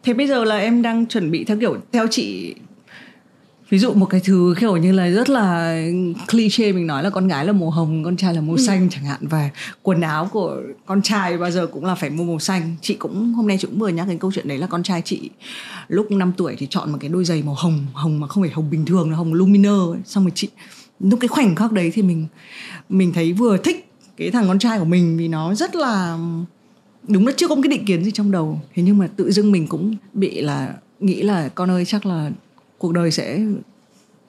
Thế 0.03 0.13
bây 0.15 0.27
giờ 0.27 0.45
là 0.45 0.59
em 0.59 0.83
đang 0.83 1.07
chuẩn 1.07 1.31
bị 1.31 1.45
theo 1.45 1.57
kiểu 1.61 1.77
theo 1.93 2.07
chị 2.11 2.55
ví 3.71 3.79
dụ 3.79 3.93
một 3.93 4.07
cái 4.07 4.21
thứ 4.25 4.55
kiểu 4.61 4.77
như 4.77 4.93
là 4.93 5.11
rất 5.11 5.31
là 5.31 5.77
cliché 6.31 6.73
mình 6.73 6.87
nói 6.87 7.03
là 7.03 7.11
con 7.11 7.29
gái 7.29 7.47
là 7.47 7.53
màu 7.53 7.71
hồng 7.71 8.05
con 8.05 8.17
trai 8.17 8.35
là 8.35 8.41
màu 8.41 8.57
xanh 8.57 8.89
chẳng 8.91 9.05
hạn. 9.05 9.19
Và 9.21 9.51
quần 9.83 10.01
áo 10.01 10.29
của 10.33 10.57
con 10.87 11.03
trai 11.03 11.39
bao 11.39 11.51
giờ 11.51 11.67
cũng 11.67 11.85
là 11.85 11.95
phải 11.95 12.11
mua 12.11 12.25
màu 12.25 12.39
xanh. 12.39 12.77
Chị 12.83 12.95
cũng 12.95 13.33
hôm 13.33 13.47
nay 13.47 13.57
chị 13.61 13.67
cũng 13.67 13.79
vừa 13.79 13.89
nhắc 13.89 14.09
đến 14.09 14.19
câu 14.19 14.33
chuyện 14.35 14.49
đấy 14.49 14.59
là 14.59 14.67
con 14.67 14.83
trai 14.83 15.03
chị 15.05 15.31
lúc 15.89 16.11
5 16.11 16.33
tuổi 16.37 16.57
thì 16.59 16.67
chọn 16.71 16.93
một 16.93 16.99
cái 17.01 17.09
đôi 17.09 17.25
giày 17.25 17.43
màu 17.43 17.55
hồng 17.55 17.87
hồng 17.93 18.21
mà 18.21 18.27
không 18.27 18.43
phải 18.43 18.51
hồng 18.51 18.71
bình 18.71 18.85
thường 18.85 19.11
là 19.11 19.17
hồng 19.17 19.35
luminơ 19.35 19.93
ấy. 19.93 20.01
xong 20.05 20.25
rồi 20.25 20.33
chị 20.35 20.49
lúc 21.01 21.21
cái 21.21 21.29
khoảnh 21.29 21.55
khắc 21.55 21.73
đấy 21.73 21.91
thì 21.95 22.03
mình 22.03 22.27
mình 22.89 23.13
thấy 23.13 23.33
vừa 23.33 23.57
thích 23.57 23.87
cái 24.17 24.31
thằng 24.31 24.49
con 24.49 24.59
trai 24.59 24.79
của 24.79 24.85
mình 24.85 25.17
vì 25.17 25.29
nó 25.29 25.55
rất 25.55 25.77
là 25.77 26.19
đúng 27.09 27.27
là 27.27 27.33
chưa 27.37 27.49
có 27.49 27.55
một 27.55 27.61
cái 27.65 27.71
định 27.71 27.85
kiến 27.85 28.05
gì 28.05 28.11
trong 28.11 28.31
đầu. 28.31 28.61
Thế 28.75 28.83
nhưng 28.83 28.99
mà 28.99 29.09
tự 29.17 29.33
dưng 29.33 29.53
mình 29.53 29.67
cũng 29.67 29.97
bị 30.15 30.41
là 30.41 30.75
nghĩ 31.01 31.23
là 31.23 31.49
con 31.49 31.71
ơi 31.71 31.85
chắc 31.85 32.07
là 32.07 32.31
cuộc 32.81 32.93
đời 32.93 33.11
sẽ 33.11 33.41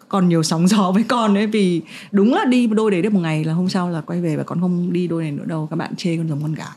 còn 0.10 0.30
nhiều 0.30 0.44
sóng 0.44 0.68
gió 0.68 0.92
với 0.92 1.04
con 1.04 1.36
ấy. 1.38 1.48
Vì 1.48 1.82
đúng 2.12 2.34
là 2.34 2.46
đi 2.46 2.68
đôi 2.68 2.92
đấy 2.92 3.02
được 3.02 3.14
một 3.14 3.20
ngày 3.20 3.44
là 3.44 3.54
hôm 3.54 3.70
sau 3.70 3.90
là 3.90 4.02
quay 4.02 4.22
về 4.22 4.36
và 4.36 4.44
con 4.44 4.62
không 4.62 4.94
đi 4.94 5.08
đôi 5.08 5.22
này 5.24 5.32
nữa 5.32 5.46
đâu. 5.46 5.68
Các 5.70 5.76
bạn 5.76 5.96
chê 5.96 6.18
con 6.18 6.30
giống 6.30 6.42
con 6.42 6.54
gái. 6.54 6.68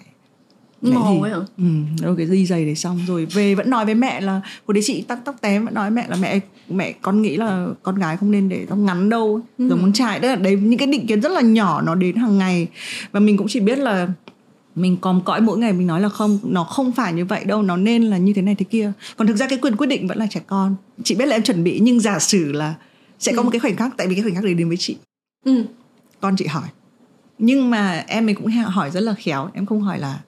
Thì- 0.82 0.90
ấy 1.22 1.30
hả? 1.30 1.36
Ừ, 1.58 1.64
đôi 2.02 2.16
cái 2.16 2.26
đi 2.26 2.46
giày 2.46 2.64
đấy 2.64 2.74
xong 2.74 2.98
rồi 3.06 3.26
về 3.26 3.54
vẫn 3.54 3.70
nói 3.70 3.84
với 3.84 3.94
mẹ 3.94 4.20
là 4.20 4.32
hồi 4.66 4.74
đấy 4.74 4.82
chị 4.86 5.04
tóc 5.08 5.18
tóc 5.24 5.34
tém 5.40 5.64
vẫn 5.64 5.74
nói 5.74 5.90
với 5.90 5.96
mẹ 6.02 6.08
là 6.08 6.16
mẹ 6.20 6.40
mẹ 6.68 6.92
con 6.92 7.22
nghĩ 7.22 7.36
là 7.36 7.66
con 7.82 7.94
gái 7.98 8.16
không 8.16 8.30
nên 8.30 8.48
để 8.48 8.66
tóc 8.68 8.78
ngắn 8.78 9.10
đâu 9.10 9.40
Ừ. 9.58 9.68
giống 9.68 9.80
con 9.80 9.92
trai 9.92 10.18
đấy 10.20 10.30
là 10.30 10.36
đấy 10.36 10.56
những 10.56 10.78
cái 10.78 10.86
định 10.88 11.06
kiến 11.06 11.20
rất 11.20 11.32
là 11.32 11.40
nhỏ 11.40 11.82
nó 11.82 11.94
đến 11.94 12.16
hàng 12.16 12.38
ngày. 12.38 12.66
Và 13.12 13.20
mình 13.20 13.36
cũng 13.36 13.46
chỉ 13.50 13.60
biết 13.60 13.78
là 13.78 14.08
mình 14.74 14.96
còm 14.96 15.20
cõi 15.24 15.40
mỗi 15.40 15.58
ngày 15.58 15.72
mình 15.72 15.86
nói 15.86 16.00
là 16.00 16.08
không 16.08 16.38
nó 16.42 16.64
không 16.64 16.92
phải 16.92 17.12
như 17.12 17.24
vậy 17.24 17.44
đâu 17.44 17.62
nó 17.62 17.76
nên 17.76 18.02
là 18.02 18.18
như 18.18 18.32
thế 18.32 18.42
này 18.42 18.54
thế 18.54 18.64
kia. 18.64 18.92
Còn 19.16 19.26
thực 19.28 19.36
ra 19.36 19.46
cái 19.48 19.58
quyền 19.62 19.76
quyết 19.76 19.86
định 19.86 20.08
vẫn 20.08 20.18
là 20.18 20.26
trẻ 20.30 20.40
con. 20.46 20.76
Chị 21.04 21.14
biết 21.14 21.26
là 21.26 21.36
em 21.36 21.42
chuẩn 21.42 21.64
bị 21.64 21.78
nhưng 21.82 22.00
giả 22.00 22.18
sử 22.18 22.52
là 22.52 22.74
sẽ 23.18 23.32
có 23.32 23.42
Ừ. 23.42 23.44
một 23.44 23.50
cái 23.50 23.60
khoảnh 23.60 23.76
khắc 23.76 23.96
tại 23.96 24.06
vì 24.08 24.14
cái 24.14 24.22
khoảnh 24.24 24.34
khắc 24.34 24.44
đấy 24.44 24.54
đến 24.54 24.68
với 24.68 24.76
chị. 24.76 24.96
Ừ. 25.44 25.64
Con 26.20 26.36
chị 26.36 26.46
hỏi. 26.46 26.68
Nhưng 27.38 27.70
mà 27.70 28.04
em 28.08 28.28
ấy 28.28 28.34
cũng 28.34 28.46
hỏi 28.46 28.90
rất 28.90 29.00
là 29.00 29.14
khéo. 29.14 29.50
Em 29.54 29.66
không 29.66 29.80
hỏi 29.82 29.98
là 29.98 30.20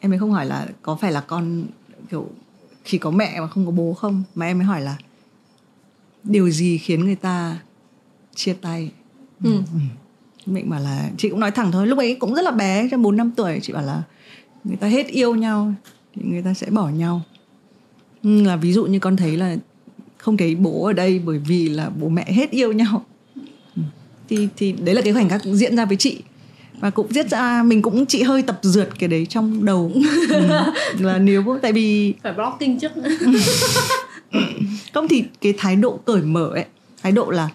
em 0.00 0.12
ấy 0.12 0.18
không 0.18 0.32
hỏi 0.32 0.46
là 0.46 0.66
có 0.82 0.96
phải 0.96 1.12
là 1.12 1.20
con 1.20 1.64
kiểu 2.10 2.28
chỉ 2.84 2.98
có 2.98 3.10
mẹ 3.10 3.40
mà 3.40 3.46
không 3.46 3.66
có 3.66 3.72
bố 3.72 3.94
không? 3.94 4.22
Mà 4.34 4.46
em 4.46 4.58
ấy 4.60 4.64
hỏi 4.64 4.80
là 4.80 4.96
điều 6.24 6.50
gì 6.50 6.78
khiến 6.78 7.04
người 7.04 7.14
ta 7.16 7.58
chia 8.34 8.52
tay? 8.52 8.90
Ừ 9.44 9.62
mình 10.52 10.70
bảo 10.70 10.80
là 10.80 11.10
chị 11.18 11.28
cũng 11.28 11.40
nói 11.40 11.50
thẳng 11.50 11.72
thôi 11.72 11.86
lúc 11.86 11.98
ấy 11.98 12.14
cũng 12.14 12.34
rất 12.34 12.42
là 12.42 12.50
bé 12.50 12.88
trong 12.90 13.02
bốn 13.02 13.16
năm 13.16 13.30
tuổi 13.36 13.58
chị 13.62 13.72
bảo 13.72 13.82
là 13.82 14.02
người 14.64 14.76
ta 14.76 14.86
hết 14.86 15.06
yêu 15.06 15.34
nhau 15.34 15.74
thì 16.14 16.22
người 16.24 16.42
ta 16.42 16.54
sẽ 16.54 16.66
bỏ 16.70 16.88
nhau 16.88 17.22
Ừ, 18.22 18.42
là 18.42 18.56
ví 18.56 18.72
dụ 18.72 18.84
như 18.86 18.98
con 18.98 19.16
thấy 19.16 19.36
là 19.36 19.56
không 20.16 20.36
thấy 20.36 20.54
bố 20.54 20.84
ở 20.86 20.92
đây 20.92 21.18
bởi 21.18 21.38
vì 21.38 21.68
là 21.68 21.90
bố 22.00 22.08
mẹ 22.08 22.32
hết 22.32 22.50
yêu 22.50 22.72
nhau 22.72 23.04
Ừ. 23.76 23.82
thì 24.28 24.48
thì 24.56 24.72
đấy 24.72 24.94
là 24.94 25.02
cái 25.02 25.12
khoảnh 25.12 25.28
khắc 25.28 25.42
diễn 25.44 25.76
ra 25.76 25.84
với 25.84 25.96
chị 25.96 26.22
và 26.80 26.90
cũng 26.90 27.06
diễn 27.12 27.28
ra 27.28 27.62
mình 27.62 27.82
cũng 27.82 28.06
chị 28.06 28.22
hơi 28.22 28.42
tập 28.42 28.58
dượt 28.62 28.88
cái 28.98 29.08
đấy 29.08 29.26
trong 29.28 29.64
đầu 29.64 29.92
ừ. 29.94 30.40
là 30.98 31.18
nếu 31.18 31.58
tại 31.62 31.72
vì 31.72 32.14
phải 32.22 32.32
blocking 32.32 32.78
trước 32.78 32.92
không 34.94 35.08
thì 35.08 35.24
cái 35.40 35.54
thái 35.58 35.76
độ 35.76 36.00
cởi 36.04 36.22
mở 36.22 36.48
ấy 36.54 36.64
thái 37.02 37.12
độ 37.12 37.30
là 37.30 37.48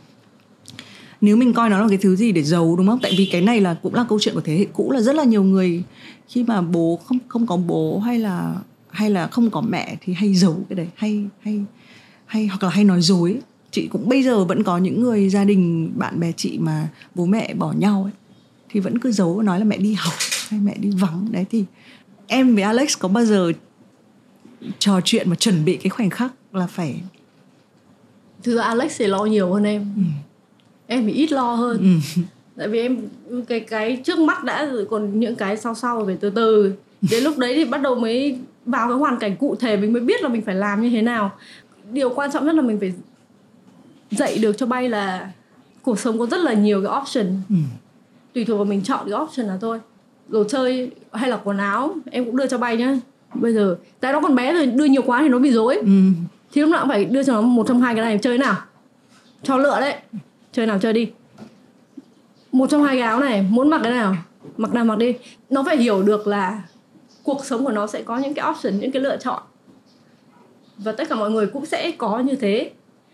nếu 1.23 1.37
mình 1.37 1.53
coi 1.53 1.69
nó 1.69 1.79
là 1.79 1.87
cái 1.89 1.97
thứ 1.97 2.15
gì 2.15 2.31
để 2.31 2.43
giấu 2.43 2.75
đúng 2.75 2.87
không? 2.87 2.99
Tại 3.01 3.13
vì 3.17 3.25
cái 3.25 3.41
này 3.41 3.61
là 3.61 3.73
cũng 3.73 3.93
là 3.93 4.05
câu 4.09 4.19
chuyện 4.21 4.35
của 4.35 4.41
thế 4.41 4.57
hệ 4.57 4.65
cũ 4.73 4.91
là 4.91 5.01
rất 5.01 5.15
là 5.15 5.23
nhiều 5.23 5.43
người 5.43 5.83
khi 6.27 6.43
mà 6.43 6.61
bố 6.61 6.99
không 7.05 7.17
không 7.27 7.47
có 7.47 7.57
bố 7.57 7.99
hay 7.99 8.19
là 8.19 8.55
hay 8.89 9.09
là 9.09 9.27
không 9.27 9.49
có 9.49 9.61
mẹ 9.61 9.97
thì 10.01 10.13
hay 10.13 10.35
giấu 10.35 10.59
cái 10.69 10.75
đấy 10.75 10.87
hay 10.95 11.25
hay 11.41 11.61
hay 12.25 12.47
hoặc 12.47 12.63
là 12.63 12.69
hay 12.69 12.83
nói 12.83 13.01
dối. 13.01 13.39
Chị 13.71 13.87
cũng 13.87 14.09
bây 14.09 14.23
giờ 14.23 14.45
vẫn 14.45 14.63
có 14.63 14.77
những 14.77 15.01
người 15.01 15.29
gia 15.29 15.43
đình 15.43 15.91
bạn 15.95 16.19
bè 16.19 16.31
chị 16.31 16.57
mà 16.57 16.89
bố 17.15 17.25
mẹ 17.25 17.53
bỏ 17.53 17.71
nhau 17.71 18.03
ấy 18.03 18.13
thì 18.69 18.79
vẫn 18.79 18.99
cứ 18.99 19.11
giấu 19.11 19.41
nói 19.41 19.59
là 19.59 19.65
mẹ 19.65 19.77
đi 19.77 19.93
học 19.93 20.13
hay 20.49 20.59
mẹ 20.59 20.75
đi 20.79 20.89
vắng. 20.89 21.27
Đấy 21.31 21.45
thì 21.51 21.65
em 22.27 22.55
với 22.55 22.63
Alex 22.63 22.97
có 22.99 23.07
bao 23.07 23.25
giờ 23.25 23.51
trò 24.79 25.01
chuyện 25.03 25.29
và 25.29 25.35
chuẩn 25.35 25.65
bị 25.65 25.77
cái 25.77 25.89
khoảnh 25.89 26.09
khắc 26.09 26.33
là 26.53 26.67
phải 26.67 27.01
thực 28.43 28.57
ra 28.57 28.63
Alex 28.63 28.95
thì 28.97 29.07
lo 29.07 29.25
nhiều 29.25 29.53
hơn 29.53 29.63
em. 29.63 29.93
Ừ. 29.95 30.03
em 30.87 31.05
thì 31.05 31.13
ít 31.13 31.31
lo 31.31 31.53
hơn. 31.53 31.77
Ừ, 31.77 32.21
tại 32.57 32.67
vì 32.67 32.79
em 32.79 32.97
cái 33.47 33.59
cái 33.59 34.01
trước 34.03 34.19
mắt 34.19 34.43
đã 34.43 34.65
rồi 34.65 34.87
còn 34.89 35.19
những 35.19 35.35
cái 35.35 35.57
sau 35.57 35.75
sau 35.75 36.05
phải 36.05 36.17
từ 36.19 36.29
từ. 36.29 36.73
Đến 37.01 37.23
lúc 37.23 37.37
đấy 37.37 37.53
thì 37.55 37.65
bắt 37.65 37.81
đầu 37.81 37.95
mới 37.95 38.37
vào 38.65 38.87
cái 38.87 38.97
hoàn 38.97 39.19
cảnh 39.19 39.35
cụ 39.35 39.55
thể 39.55 39.77
mình 39.77 39.93
mới 39.93 40.01
biết 40.01 40.21
là 40.21 40.29
mình 40.29 40.41
phải 40.41 40.55
làm 40.55 40.81
như 40.81 40.89
thế 40.89 41.01
nào. 41.01 41.31
Điều 41.91 42.09
quan 42.09 42.31
trọng 42.31 42.45
nhất 42.45 42.55
là 42.55 42.61
mình 42.61 42.79
phải 42.79 42.93
dạy 44.11 44.37
được 44.37 44.57
cho 44.57 44.65
bay 44.65 44.89
là 44.89 45.31
cuộc 45.81 45.99
sống 45.99 46.19
có 46.19 46.25
rất 46.25 46.39
là 46.39 46.53
nhiều 46.53 46.83
cái 46.83 47.01
option. 47.01 47.41
Ừ, 47.49 47.55
tùy 48.33 48.45
thuộc 48.45 48.57
vào 48.57 48.65
mình 48.65 48.81
chọn 48.83 49.09
cái 49.09 49.19
option 49.21 49.47
nào 49.47 49.57
thôi. 49.61 49.79
Đồ 50.27 50.43
chơi 50.43 50.91
hay 51.11 51.29
là 51.29 51.37
quần 51.43 51.57
áo 51.57 51.95
em 52.11 52.25
cũng 52.25 52.37
đưa 52.37 52.47
cho 52.47 52.57
bay 52.57 52.77
nhá. 52.77 52.97
Bây 53.33 53.53
giờ 53.53 53.75
tại 53.99 54.13
nó 54.13 54.21
còn 54.21 54.35
bé 54.35 54.53
rồi 54.53 54.65
đưa 54.65 54.85
nhiều 54.85 55.01
quá 55.05 55.21
thì 55.21 55.29
nó 55.29 55.39
bị 55.39 55.51
dối 55.51 55.75
ừ. 55.75 55.87
thì 56.53 56.61
lúc 56.61 56.69
nào 56.69 56.81
cũng 56.81 56.89
phải 56.89 57.05
đưa 57.05 57.23
cho 57.23 57.33
nó 57.33 57.41
một 57.41 57.67
trong 57.67 57.81
hai 57.81 57.95
cái 57.95 58.05
này 58.05 58.19
chơi 58.21 58.37
nào. 58.37 58.55
Cho 59.43 59.57
lựa 59.57 59.79
đấy 59.81 59.95
chơi 60.53 60.65
nào 60.65 60.79
chơi 60.79 60.93
đi. 60.93 61.11
Một 62.51 62.69
trong 62.69 62.83
hai 62.83 62.95
cái 62.95 63.07
áo 63.07 63.19
này 63.19 63.45
muốn 63.49 63.69
mặc 63.69 63.81
cái 63.83 63.91
nào? 63.91 64.15
Mặc 64.57 64.73
nào 64.73 64.85
mặc 64.85 64.97
đi. 64.97 65.13
Nó 65.49 65.63
phải 65.63 65.77
hiểu 65.77 66.03
được 66.03 66.27
là 66.27 66.61
cuộc 67.23 67.45
sống 67.45 67.65
của 67.65 67.71
nó 67.71 67.87
sẽ 67.87 68.01
có 68.01 68.17
những 68.17 68.33
cái 68.33 68.49
option 68.49 68.79
những 68.79 68.91
cái 68.91 69.01
lựa 69.01 69.17
chọn. 69.17 69.43
Và 70.77 70.91
tất 70.91 71.09
cả 71.09 71.15
mọi 71.15 71.31
người 71.31 71.47
cũng 71.47 71.65
sẽ 71.65 71.91
có 71.91 72.19
như 72.19 72.35
thế. 72.35 72.71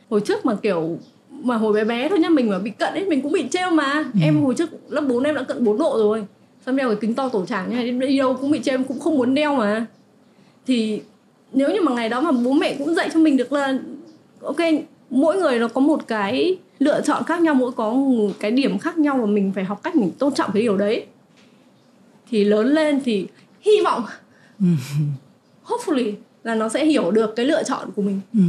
Hồi 0.09 0.21
trước 0.21 0.45
mà 0.45 0.55
kiểu 0.55 0.97
mà 1.29 1.55
hồi 1.55 1.73
bé 1.73 1.83
bé 1.83 2.09
thôi 2.09 2.19
nhá 2.19 2.29
mình 2.29 2.49
mà 2.49 2.59
bị 2.59 2.71
cận 2.71 2.93
ấy 2.93 3.05
mình 3.05 3.21
cũng 3.21 3.31
bị 3.31 3.45
trêu 3.51 3.71
mà. 3.71 3.93
Ừ. 4.13 4.19
em 4.23 4.43
hồi 4.43 4.55
trước 4.55 4.69
lớp 4.89 5.01
4 5.01 5.23
em 5.23 5.35
đã 5.35 5.43
cận 5.43 5.63
4 5.63 5.77
độ 5.77 5.97
rồi. 5.97 6.25
Xong 6.65 6.75
đeo 6.75 6.87
cái 6.87 6.97
kính 7.01 7.15
to 7.15 7.29
tổ 7.29 7.45
tràng 7.45 7.69
nha 7.69 8.07
đi 8.07 8.17
đâu 8.17 8.37
cũng 8.41 8.51
bị 8.51 8.59
trêu 8.59 8.73
em 8.73 8.83
cũng 8.83 8.99
không 8.99 9.17
muốn 9.17 9.33
đeo 9.33 9.55
mà. 9.55 9.85
Thì 10.67 11.01
nếu 11.53 11.69
như 11.69 11.81
mà 11.81 11.91
ngày 11.91 12.09
đó 12.09 12.21
mà 12.21 12.31
bố 12.31 12.53
mẹ 12.53 12.75
cũng 12.77 12.95
dạy 12.95 13.09
cho 13.13 13.19
mình 13.19 13.37
được 13.37 13.53
là 13.53 13.79
ok 14.41 14.57
mỗi 15.09 15.37
người 15.37 15.59
nó 15.59 15.67
có 15.67 15.81
một 15.81 16.07
cái 16.07 16.57
lựa 16.79 17.01
chọn 17.01 17.23
khác 17.23 17.41
nhau 17.41 17.53
mỗi 17.53 17.71
có 17.71 17.93
một 17.93 18.31
cái 18.39 18.51
điểm 18.51 18.77
khác 18.77 18.97
nhau 18.97 19.17
và 19.17 19.25
mình 19.25 19.51
phải 19.55 19.63
học 19.63 19.83
cách 19.83 19.95
mình 19.95 20.11
tôn 20.11 20.33
trọng 20.33 20.51
cái 20.53 20.61
điều 20.61 20.77
đấy. 20.77 21.05
Thì 22.29 22.43
lớn 22.43 22.67
lên 22.67 23.01
thì 23.05 23.27
hy 23.61 23.71
vọng 23.83 24.03
hopefully 25.65 26.13
là 26.43 26.55
nó 26.55 26.69
sẽ 26.69 26.85
hiểu 26.85 27.11
được 27.11 27.35
cái 27.35 27.45
lựa 27.45 27.63
chọn 27.63 27.89
của 27.95 28.01
mình. 28.01 28.21
Ừ, 28.33 28.39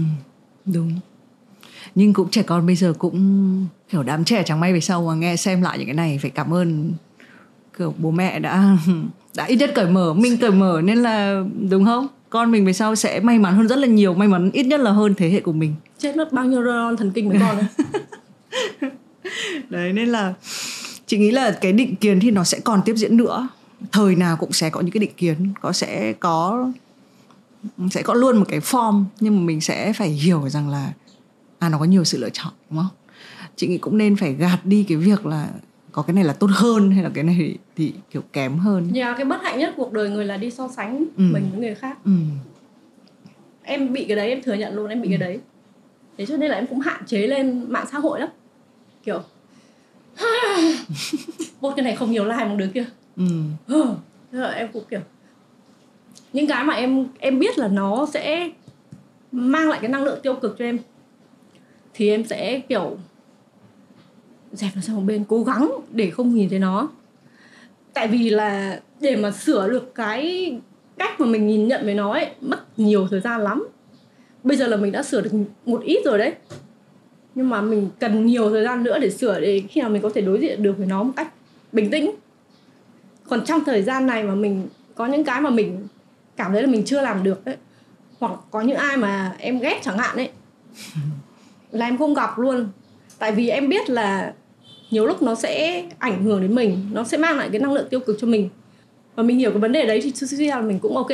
đúng. 0.65 0.93
Nhưng 1.95 2.13
cũng 2.13 2.31
trẻ 2.31 2.43
con 2.43 2.67
bây 2.67 2.77
giờ 2.77 2.93
cũng 2.99 3.67
kiểu 3.89 4.03
đám 4.03 4.25
trẻ 4.25 4.43
chẳng 4.47 4.61
may 4.61 4.73
về 4.73 4.81
sau 4.81 5.07
mà 5.07 5.15
nghe 5.15 5.37
xem 5.37 5.63
lại 5.63 5.79
những 5.79 5.87
cái 5.87 5.95
này 5.95 6.19
phải 6.23 6.31
cảm 6.31 6.55
ơn 6.55 6.93
kiểu 7.79 7.95
bố 7.99 8.11
mẹ 8.11 8.39
đã 8.39 8.77
đã 9.37 9.45
ít 9.45 9.57
nhất 9.57 9.71
cởi 9.75 9.87
mở 9.87 10.15
mình 10.15 10.37
cởi 10.37 10.51
mở 10.51 10.81
nên 10.85 10.99
là 10.99 11.45
đúng 11.71 11.85
không? 11.85 12.09
Con 12.31 12.51
mình 12.51 12.67
về 12.67 12.73
sau 12.73 12.95
sẽ 12.95 13.21
may 13.21 13.39
mắn 13.39 13.55
hơn 13.55 13.69
rất 13.69 13.79
là 13.79 13.87
nhiều 13.87 14.15
may 14.15 14.29
mắn 14.29 14.51
ít 14.53 14.67
nhất 14.67 14.81
là 14.81 14.91
hơn 14.91 15.15
thế 15.15 15.31
hệ 15.31 15.41
của 15.41 15.53
mình 15.53 15.75
chết 16.01 16.17
mất 16.17 16.33
bao 16.33 16.45
nhiêu 16.45 16.63
neuron 16.63 16.97
thần 16.97 17.13
kinh 17.13 17.29
với 17.29 17.39
con 17.41 17.57
đấy 17.57 18.91
đấy 19.69 19.93
nên 19.93 20.09
là 20.09 20.35
chị 21.07 21.19
nghĩ 21.19 21.31
là 21.31 21.59
cái 21.61 21.73
định 21.73 21.97
kiến 21.97 22.21
thì 22.21 22.31
nó 22.31 22.45
sẽ 22.45 22.61
còn 22.61 22.81
tiếp 22.85 22.95
diễn 22.97 23.17
nữa 23.17 23.49
thời 23.93 24.17
nào 24.17 24.37
cũng 24.37 24.53
sẽ 24.53 24.71
có 24.71 24.81
những 24.81 24.91
cái 24.91 25.01
định 25.01 25.15
kiến 25.17 25.53
có 25.61 25.73
sẽ 25.73 26.13
có 26.13 26.69
sẽ 27.91 28.03
có 28.03 28.15
luôn 28.15 28.37
một 28.37 28.45
cái 28.49 28.61
form 28.61 29.05
nhưng 29.21 29.37
mà 29.37 29.43
mình 29.43 29.61
sẽ 29.61 29.93
phải 29.93 30.09
hiểu 30.09 30.49
rằng 30.49 30.69
là 30.69 30.93
à 31.59 31.69
nó 31.69 31.79
có 31.79 31.85
nhiều 31.85 32.05
sự 32.05 32.19
lựa 32.19 32.31
chọn 32.31 32.53
đúng 32.71 32.79
không 32.79 32.97
chị 33.57 33.67
nghĩ 33.67 33.79
cũng 33.79 33.99
nên 33.99 34.17
phải 34.17 34.35
gạt 34.35 34.59
đi 34.65 34.85
cái 34.89 34.99
việc 34.99 35.27
là 35.27 35.49
có 35.93 36.03
cái 36.03 36.15
này 36.15 36.25
là 36.25 36.33
tốt 36.33 36.51
hơn 36.53 36.91
hay 36.91 37.03
là 37.03 37.11
cái 37.15 37.25
này 37.25 37.37
thì, 37.39 37.57
thì 37.77 37.93
kiểu 38.11 38.23
kém 38.33 38.59
hơn 38.59 38.89
nhà 38.93 39.05
yeah, 39.05 39.17
cái 39.17 39.25
bất 39.25 39.43
hạnh 39.43 39.59
nhất 39.59 39.75
cuộc 39.77 39.93
đời 39.93 40.11
người 40.11 40.25
là 40.25 40.37
đi 40.37 40.51
so 40.51 40.69
sánh 40.77 40.97
ừ. 40.99 41.05
mình 41.33 41.51
với 41.51 41.61
người 41.61 41.75
khác 41.75 41.99
ừ. 42.05 42.13
em 43.63 43.93
bị 43.93 44.05
cái 44.05 44.17
đấy 44.17 44.29
em 44.29 44.43
thừa 44.43 44.55
nhận 44.55 44.75
luôn 44.75 44.89
em 44.89 45.03
bị 45.03 45.09
ừ. 45.09 45.11
cái 45.11 45.19
đấy 45.19 45.41
thế 46.21 46.27
cho 46.27 46.37
nên 46.37 46.51
là 46.51 46.57
em 46.57 46.67
cũng 46.67 46.81
hạn 46.81 47.03
chế 47.07 47.27
lên 47.27 47.65
mạng 47.69 47.87
xã 47.93 47.99
hội 47.99 48.21
lắm. 48.21 48.29
Kiểu 49.03 49.23
một 51.61 51.73
cái 51.77 51.85
này 51.85 51.97
không 51.97 52.11
nhiều 52.11 52.25
like 52.25 52.37
bằng 52.37 52.57
đứa 52.57 52.67
kia. 52.67 52.85
Ừ. 53.17 53.25
thế 54.33 54.39
là 54.39 54.51
em 54.51 54.69
cũng 54.73 54.85
kiểu 54.91 55.01
những 56.33 56.47
cái 56.47 56.65
mà 56.65 56.75
em 56.75 57.07
em 57.19 57.39
biết 57.39 57.59
là 57.59 57.69
nó 57.69 58.07
sẽ 58.13 58.51
mang 59.33 59.69
lại 59.69 59.79
cái 59.83 59.91
năng 59.91 60.05
lượng 60.05 60.21
tiêu 60.23 60.35
cực 60.35 60.57
cho 60.59 60.65
em 60.65 60.79
thì 61.95 62.11
em 62.11 62.25
sẽ 62.25 62.61
kiểu 62.69 62.99
dẹp 64.53 64.73
nó 64.75 64.83
sang 64.83 64.97
một 64.97 65.03
bên 65.07 65.25
cố 65.29 65.43
gắng 65.43 65.71
để 65.91 66.11
không 66.11 66.35
nhìn 66.35 66.49
thấy 66.49 66.59
nó. 66.59 66.89
Tại 67.93 68.09
vì 68.09 68.31
là 68.31 68.81
để 69.01 69.17
mà 69.17 69.31
sửa 69.31 69.69
được 69.69 69.95
cái 69.95 70.53
cách 70.99 71.21
mà 71.21 71.27
mình 71.27 71.47
nhìn 71.47 71.69
nhận 71.69 71.87
về 71.87 71.95
nó 71.95 72.13
ấy 72.13 72.27
mất 72.41 72.79
nhiều 72.79 73.09
thời 73.11 73.21
gian 73.21 73.41
lắm 73.41 73.69
bây 74.45 74.57
giờ 74.57 74.67
là 74.67 74.77
mình 74.77 74.93
đã 74.93 75.03
sửa 75.03 75.21
được 75.21 75.31
một 75.67 75.83
ít 75.83 76.03
rồi 76.05 76.19
đấy. 76.19 76.35
Nhưng 77.35 77.51
mà 77.51 77.61
mình 77.61 77.91
cần 77.99 78.27
nhiều 78.27 78.51
thời 78.51 78.65
gian 78.65 78.83
nữa 78.83 78.99
để 78.99 79.11
sửa 79.11 79.41
để 79.41 79.63
khi 79.69 79.81
nào 79.81 79.91
mình 79.91 80.03
có 80.03 80.11
thể 80.15 80.21
đối 80.21 80.39
diện 80.41 80.63
được 80.63 80.75
với 80.79 80.87
nó 80.87 81.03
một 81.03 81.13
cách 81.17 81.33
bình 81.73 81.91
tĩnh. 81.91 82.11
Còn 83.29 83.45
trong 83.45 83.65
thời 83.65 83.83
gian 83.83 84.07
này 84.07 84.23
mà 84.23 84.35
mình 84.35 84.69
có 84.95 85.07
những 85.07 85.25
cái 85.25 85.41
mà 85.41 85.51
mình 85.51 85.89
cảm 86.37 86.53
thấy 86.53 86.63
là 86.63 86.69
mình 86.69 86.83
chưa 86.85 87.01
làm 87.01 87.23
được 87.23 87.45
ấy 87.45 87.57
hoặc 88.19 88.33
có 88.51 88.61
những 88.61 88.77
ai 88.77 88.97
mà 88.97 89.35
em 89.39 89.59
ghét 89.59 89.81
chẳng 89.83 89.99
hạn 89.99 90.17
ấy 90.17 90.31
là 91.71 91.87
em 91.87 91.99
không 91.99 92.15
gặp 92.15 92.39
luôn. 92.39 92.69
Tại 93.19 93.33
vì 93.33 93.49
em 93.49 93.69
biết 93.69 93.91
là 93.91 94.35
nhiều 94.91 95.07
lúc 95.07 95.23
nó 95.23 95.35
sẽ 95.35 95.85
ảnh 95.99 96.25
hưởng 96.25 96.43
đến 96.43 96.55
mình 96.55 96.91
nó 96.93 97.05
sẽ 97.05 97.17
mang 97.17 97.39
lại 97.39 97.49
cái 97.53 97.61
năng 97.61 97.73
lượng 97.73 97.89
tiêu 97.91 98.01
cực 98.01 98.17
cho 98.21 98.27
mình. 98.27 98.49
Và 99.15 99.23
mình 99.23 99.39
hiểu 99.39 99.51
cái 99.51 99.61
vấn 99.61 99.73
đề 99.73 99.87
đấy 99.87 100.01
thì 100.03 100.13
suy 100.15 100.49
ra 100.49 100.57
là 100.57 100.63
mình 100.63 100.79
cũng 100.79 100.97
ok. 100.97 101.11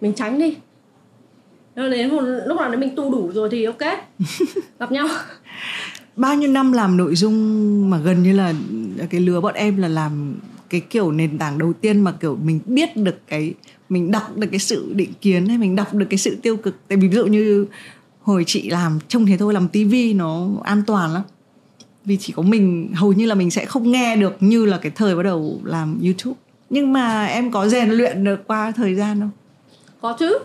Mình 0.00 0.12
tránh 0.12 0.38
đi 0.38 0.56
nó 1.78 1.88
đến 1.88 2.10
một 2.10 2.22
lúc 2.46 2.58
nào 2.58 2.68
đấy 2.68 2.76
mình 2.76 2.96
tu 2.96 3.10
đủ 3.10 3.30
rồi 3.34 3.48
thì 3.50 3.64
ok. 3.64 3.78
Gặp 4.78 4.92
nhau. 4.92 5.08
Bao 6.16 6.34
nhiêu 6.34 6.50
năm 6.50 6.72
làm 6.72 6.96
nội 6.96 7.14
dung 7.14 7.90
mà 7.90 7.98
gần 7.98 8.22
như 8.22 8.32
là 8.32 8.54
cái 9.10 9.20
lứa 9.20 9.40
bọn 9.40 9.54
em 9.54 9.76
là 9.76 9.88
làm 9.88 10.34
cái 10.70 10.80
kiểu 10.80 11.12
nền 11.12 11.38
tảng 11.38 11.58
đầu 11.58 11.72
tiên 11.72 12.00
mà 12.00 12.12
kiểu 12.12 12.38
mình 12.44 12.60
biết 12.66 12.96
được 12.96 13.14
cái 13.28 13.54
mình 13.88 14.10
đọc 14.10 14.36
được 14.36 14.46
cái 14.50 14.58
sự 14.58 14.92
định 14.94 15.12
kiến 15.20 15.46
hay 15.46 15.58
mình 15.58 15.76
đọc 15.76 15.94
được 15.94 16.06
cái 16.10 16.18
sự 16.18 16.36
tiêu 16.42 16.56
cực? 16.56 16.74
Tại 16.88 16.98
vì 16.98 17.08
ví 17.08 17.14
dụ 17.14 17.26
như 17.26 17.66
hồi 18.22 18.44
chị 18.46 18.70
làm 18.70 18.98
trông 19.08 19.26
thế 19.26 19.36
thôi 19.36 19.54
làm 19.54 19.68
tivi 19.68 20.14
nó 20.14 20.48
an 20.64 20.82
toàn 20.86 21.14
lắm. 21.14 21.22
Vì 22.04 22.16
chỉ 22.16 22.32
có 22.32 22.42
mình 22.42 22.92
hầu 22.94 23.12
như 23.12 23.26
là 23.26 23.34
mình 23.34 23.50
sẽ 23.50 23.64
không 23.64 23.92
nghe 23.92 24.16
được 24.16 24.36
như 24.40 24.66
là 24.66 24.78
cái 24.78 24.92
thời 24.94 25.16
bắt 25.16 25.22
đầu 25.22 25.60
làm 25.64 26.00
youtube. 26.04 26.36
Nhưng 26.70 26.92
mà 26.92 27.26
em 27.26 27.50
có 27.50 27.68
rèn 27.68 27.90
luyện 27.90 28.24
được 28.24 28.46
qua 28.46 28.72
thời 28.76 28.94
gian 28.94 29.20
không? 29.20 29.30
Có 30.00 30.16
chứ 30.18 30.38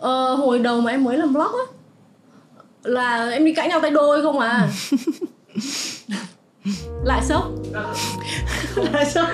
ờ, 0.00 0.34
hồi 0.34 0.58
đầu 0.58 0.80
mà 0.80 0.90
em 0.90 1.04
mới 1.04 1.18
làm 1.18 1.32
vlog 1.32 1.52
á 1.52 1.64
là 2.82 3.30
em 3.30 3.44
đi 3.44 3.54
cãi 3.54 3.68
nhau 3.68 3.80
tay 3.80 3.90
đôi 3.90 4.22
không 4.22 4.38
à? 4.38 4.68
Lại 7.04 7.22
sốc. 7.24 7.52
Lại 8.76 9.10
sốc. 9.10 9.28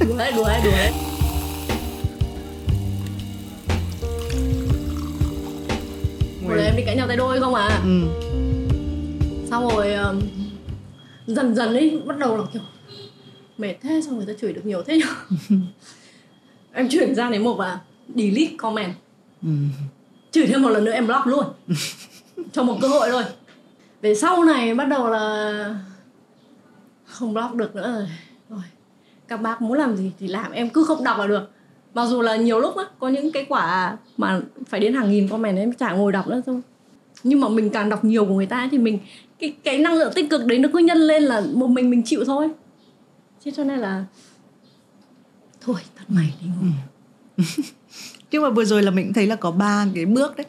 Đùa 0.00 0.16
đùa 0.36 0.48
đùa 0.64 0.72
hồi 6.46 6.56
đấy 6.56 6.66
em 6.66 6.76
đi 6.76 6.82
cãi 6.86 6.96
nhau 6.96 7.08
tay 7.08 7.16
đôi 7.16 7.40
không 7.40 7.54
à? 7.54 7.80
Ừ. 7.84 8.06
xong 9.50 9.68
rồi 9.68 9.94
um, 9.94 10.20
dần 11.26 11.54
dần 11.54 11.74
ấy 11.74 12.02
bắt 12.04 12.18
đầu 12.18 12.36
là 12.36 12.42
kiểu 12.52 12.62
mệt 13.58 13.74
thế 13.82 14.00
xong 14.06 14.16
người 14.16 14.26
ta 14.26 14.32
chửi 14.40 14.52
được 14.52 14.66
nhiều 14.66 14.82
thế 14.82 14.98
nhở? 14.98 15.36
Em 16.72 16.88
chuyển 16.88 17.14
sang 17.14 17.32
đến 17.32 17.44
một 17.44 17.60
là 17.60 17.80
delete 18.14 18.56
comment 18.58 18.94
ừ. 19.42 19.48
chửi 20.30 20.46
thêm 20.46 20.62
một 20.62 20.68
lần 20.68 20.84
nữa 20.84 20.92
em 20.92 21.06
block 21.06 21.26
luôn. 21.26 21.44
Cho 22.52 22.62
một 22.62 22.78
cơ 22.82 22.88
hội 22.88 23.08
thôi. 23.10 23.22
Về 24.02 24.14
sau 24.14 24.44
này 24.44 24.74
bắt 24.74 24.84
đầu 24.84 25.10
là 25.10 25.74
không 27.04 27.34
block 27.34 27.54
được 27.54 27.74
nữa 27.74 27.92
rồi. 27.92 28.08
Rồi 28.50 28.62
các 29.28 29.36
bác 29.36 29.62
muốn 29.62 29.78
làm 29.78 29.96
gì 29.96 30.12
thì 30.18 30.28
làm 30.28 30.52
em 30.52 30.70
cứ 30.70 30.84
không 30.84 31.04
đọc 31.04 31.18
là 31.18 31.26
được. 31.26 31.50
Mặc 31.94 32.06
dù 32.06 32.22
là 32.22 32.36
nhiều 32.36 32.60
lúc 32.60 32.76
á 32.76 32.84
có 32.98 33.08
những 33.08 33.32
cái 33.32 33.46
quả 33.48 33.96
mà 34.16 34.40
phải 34.68 34.80
đến 34.80 34.94
hàng 34.94 35.10
nghìn 35.10 35.28
comment 35.28 35.56
em 35.56 35.72
chả 35.72 35.92
ngồi 35.92 36.12
đọc 36.12 36.28
nữa 36.28 36.40
thôi. 36.46 36.60
Nhưng 37.22 37.40
mà 37.40 37.48
mình 37.48 37.70
càng 37.70 37.88
đọc 37.88 38.04
nhiều 38.04 38.24
của 38.24 38.34
người 38.34 38.46
ta 38.46 38.68
thì 38.70 38.78
mình 38.78 38.98
cái 39.38 39.56
cái 39.64 39.78
năng 39.78 39.94
lượng 39.94 40.12
tích 40.14 40.30
cực 40.30 40.46
đấy 40.46 40.58
nó 40.58 40.68
cứ 40.72 40.78
nhân 40.78 40.98
lên 40.98 41.22
là 41.22 41.42
một 41.54 41.66
mình 41.66 41.90
mình 41.90 42.02
chịu 42.04 42.24
thôi. 42.24 42.48
Thế 43.44 43.52
cho 43.56 43.64
nên 43.64 43.78
là 43.78 44.04
thôi 45.60 45.76
thật 45.96 46.04
mày 46.08 46.34
đi 46.40 46.46
ngủ. 46.46 46.66
Ừ. 47.36 47.44
nhưng 48.30 48.42
mà 48.42 48.50
vừa 48.50 48.64
rồi 48.64 48.82
là 48.82 48.90
mình 48.90 49.12
thấy 49.12 49.26
là 49.26 49.36
có 49.36 49.50
ba 49.50 49.86
cái 49.94 50.06
bước 50.06 50.36
đấy. 50.36 50.46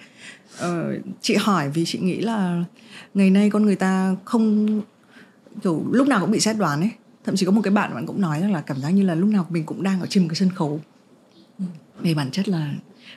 Ờ, 0.57 0.93
chị 1.21 1.35
hỏi 1.35 1.69
vì 1.69 1.85
chị 1.85 1.99
nghĩ 1.99 2.21
là 2.21 2.63
ngày 3.13 3.29
nay 3.29 3.49
con 3.49 3.65
người 3.65 3.75
ta 3.75 4.15
không 4.25 4.81
kiểu 5.63 5.85
lúc 5.91 6.07
nào 6.07 6.19
cũng 6.19 6.31
bị 6.31 6.39
xét 6.39 6.57
đoán 6.57 6.81
ấy. 6.81 6.91
Thậm 7.25 7.35
chí 7.35 7.45
có 7.45 7.51
một 7.51 7.61
cái 7.63 7.71
bạn 7.71 7.93
bạn 7.93 8.05
cũng 8.05 8.21
nói 8.21 8.41
rằng 8.41 8.53
là 8.53 8.61
cảm 8.61 8.81
giác 8.81 8.89
như 8.89 9.03
là 9.03 9.15
lúc 9.15 9.29
nào 9.29 9.47
mình 9.49 9.63
cũng 9.63 9.83
đang 9.83 10.01
ở 10.01 10.07
trên 10.09 10.23
một 10.23 10.29
cái 10.29 10.35
sân 10.35 10.49
khấu. 10.55 10.81
Ừ. 11.59 11.65
Về 12.03 12.13
bản 12.13 12.31
chất 12.31 12.49
là 12.49 12.73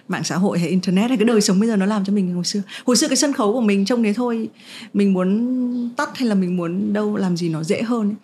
mạng 0.09 0.25
xã 0.25 0.37
hội 0.37 0.59
hay 0.59 0.69
internet 0.69 1.11
hay 1.11 1.17
cái 1.17 1.25
đời 1.25 1.41
sống 1.41 1.61
bây 1.61 1.69
giờ 1.69 1.77
nó 1.77 1.87
làm 1.87 2.05
cho 2.05 2.13
mình 2.13 2.35
hồi 2.35 2.45
xưa. 2.45 2.63
Hồi 2.87 2.97
xưa 2.97 3.09
cái 3.09 3.17
sân 3.17 3.33
khấu 3.33 3.53
của 3.53 3.61
mình 3.61 3.85
trông 3.85 4.03
thế 4.03 4.13
thôi. 4.13 4.49
Mình 4.95 5.13
muốn 5.13 5.91
tắt 5.97 6.19
hay 6.19 6.29
là 6.29 6.35
mình 6.35 6.57
muốn 6.57 6.93
đâu 6.93 7.17
làm 7.17 7.37
gì 7.37 7.49
nó 7.49 7.63
dễ 7.63 7.83
hơn 7.83 8.09
ấy. 8.09 8.17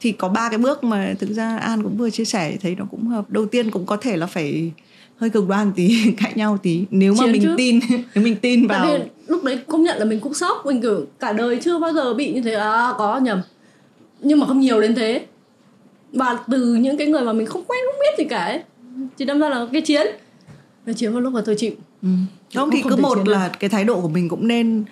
thì 0.00 0.12
có 0.12 0.28
ba 0.28 0.48
cái 0.48 0.58
bước 0.58 0.84
mà 0.84 1.14
thực 1.18 1.30
ra 1.30 1.56
an 1.56 1.82
cũng 1.82 1.96
vừa 1.96 2.10
chia 2.10 2.24
sẻ 2.24 2.56
thấy 2.62 2.74
nó 2.74 2.84
cũng 2.90 3.08
hợp. 3.08 3.30
Đầu 3.30 3.46
tiên 3.46 3.70
cũng 3.70 3.86
có 3.86 3.96
thể 3.96 4.16
là 4.16 4.26
phải 4.26 4.72
hơi 5.16 5.30
cực 5.30 5.48
đoan 5.48 5.72
tí 5.72 6.12
cãi 6.18 6.32
nhau 6.36 6.58
tí. 6.62 6.84
Nếu 6.90 7.14
mà 7.14 7.24
Chiến 7.24 7.32
mình 7.32 7.42
chứ. 7.42 7.54
tin 7.56 7.80
nếu 8.14 8.24
mình 8.24 8.36
tin 8.36 8.66
vào 8.66 8.84
Tại 8.84 9.08
lúc 9.26 9.44
đấy 9.44 9.58
công 9.66 9.82
nhận 9.82 9.98
là 9.98 10.04
mình 10.04 10.20
cũng 10.20 10.34
sốc 10.34 10.66
mình 10.66 10.82
kiểu 10.82 11.06
cả 11.20 11.32
đời 11.32 11.58
chưa 11.62 11.78
bao 11.78 11.92
giờ 11.92 12.14
bị 12.14 12.32
như 12.32 12.40
thế. 12.40 12.52
À 12.52 12.92
có 12.98 13.18
nhầm. 13.18 13.40
Nhưng 14.20 14.40
mà 14.40 14.46
không 14.46 14.60
nhiều 14.60 14.80
đến 14.80 14.94
thế. 14.94 15.26
Và 16.12 16.38
từ 16.50 16.74
những 16.74 16.96
cái 16.96 17.06
người 17.06 17.22
mà 17.22 17.32
mình 17.32 17.46
không 17.46 17.64
quen 17.64 17.80
không 17.86 18.00
biết 18.00 18.24
gì 18.24 18.28
cả 18.28 18.44
ấy 18.44 18.60
chỉ 19.16 19.24
đâm 19.24 19.38
ra 19.40 19.48
là 19.48 19.66
cái 19.72 19.82
chiến. 19.82 20.06
Nó 20.86 20.92
chiến 20.92 21.12
một 21.12 21.20
lúc 21.20 21.32
mà 21.32 21.42
tôi 21.44 21.54
chịu. 21.58 21.72
Ừ. 22.02 22.08
không, 22.54 22.70
không 22.70 22.70
thì 22.70 22.82
cứ 22.90 22.96
một 22.96 23.28
là 23.28 23.48
cái 23.60 23.70
thái 23.70 23.84
độ 23.84 24.00
của 24.00 24.08
mình 24.08 24.28
cũng 24.28 24.48
nên 24.48 24.84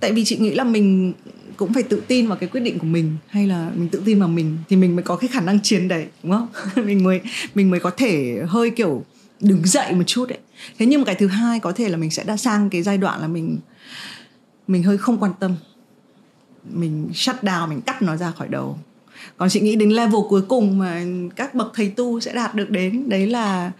tại 0.00 0.12
vì 0.12 0.24
chị 0.24 0.36
nghĩ 0.36 0.50
là 0.50 0.64
mình 0.64 1.12
cũng 1.56 1.72
phải 1.72 1.82
tự 1.82 2.02
tin 2.08 2.26
vào 2.26 2.36
cái 2.36 2.48
quyết 2.48 2.60
định 2.60 2.78
của 2.78 2.86
mình 2.86 3.16
hay 3.26 3.46
là 3.46 3.70
mình 3.76 3.88
tự 3.88 4.02
tin 4.04 4.18
vào 4.20 4.28
mình 4.28 4.56
thì 4.68 4.76
mình 4.76 4.96
mới 4.96 5.02
có 5.02 5.16
cái 5.16 5.28
khả 5.28 5.40
năng 5.40 5.60
chiến 5.60 5.88
đấy 5.88 6.06
đúng 6.22 6.32
không? 6.32 6.48
Mình 6.86 7.04
mới 7.04 7.20
mình 7.54 7.70
mới 7.70 7.80
có 7.80 7.90
thể 7.90 8.38
hơi 8.48 8.70
kiểu 8.70 9.04
đứng 9.40 9.66
dậy 9.66 9.94
một 9.94 10.04
chút 10.06 10.28
đấy 10.28 10.38
thế 10.78 10.86
nhưng 10.86 11.00
mà 11.00 11.04
cái 11.04 11.14
thứ 11.14 11.26
hai 11.26 11.60
có 11.60 11.72
thể 11.72 11.88
là 11.88 11.96
mình 11.96 12.10
sẽ 12.10 12.24
đã 12.24 12.36
sang 12.36 12.70
cái 12.70 12.82
giai 12.82 12.98
đoạn 12.98 13.20
là 13.20 13.28
mình 13.28 13.58
mình 14.68 14.82
hơi 14.82 14.98
không 14.98 15.18
quan 15.18 15.32
tâm. 15.40 15.54
Mình 16.72 17.08
shut 17.14 17.36
down 17.42 17.68
mình 17.68 17.80
cắt 17.80 18.02
nó 18.02 18.16
ra 18.16 18.30
khỏi 18.30 18.48
đầu. 18.48 18.78
Còn 19.36 19.48
chị 19.48 19.60
nghĩ 19.60 19.76
đến 19.76 19.90
level 19.90 20.20
cuối 20.28 20.42
cùng 20.42 20.78
mà 20.78 21.02
các 21.36 21.54
bậc 21.54 21.72
thầy 21.74 21.88
tu 21.88 22.20
sẽ 22.20 22.32
đạt 22.32 22.54
được 22.54 22.70
đến 22.70 23.08
đấy 23.08 23.26
là 23.26 23.72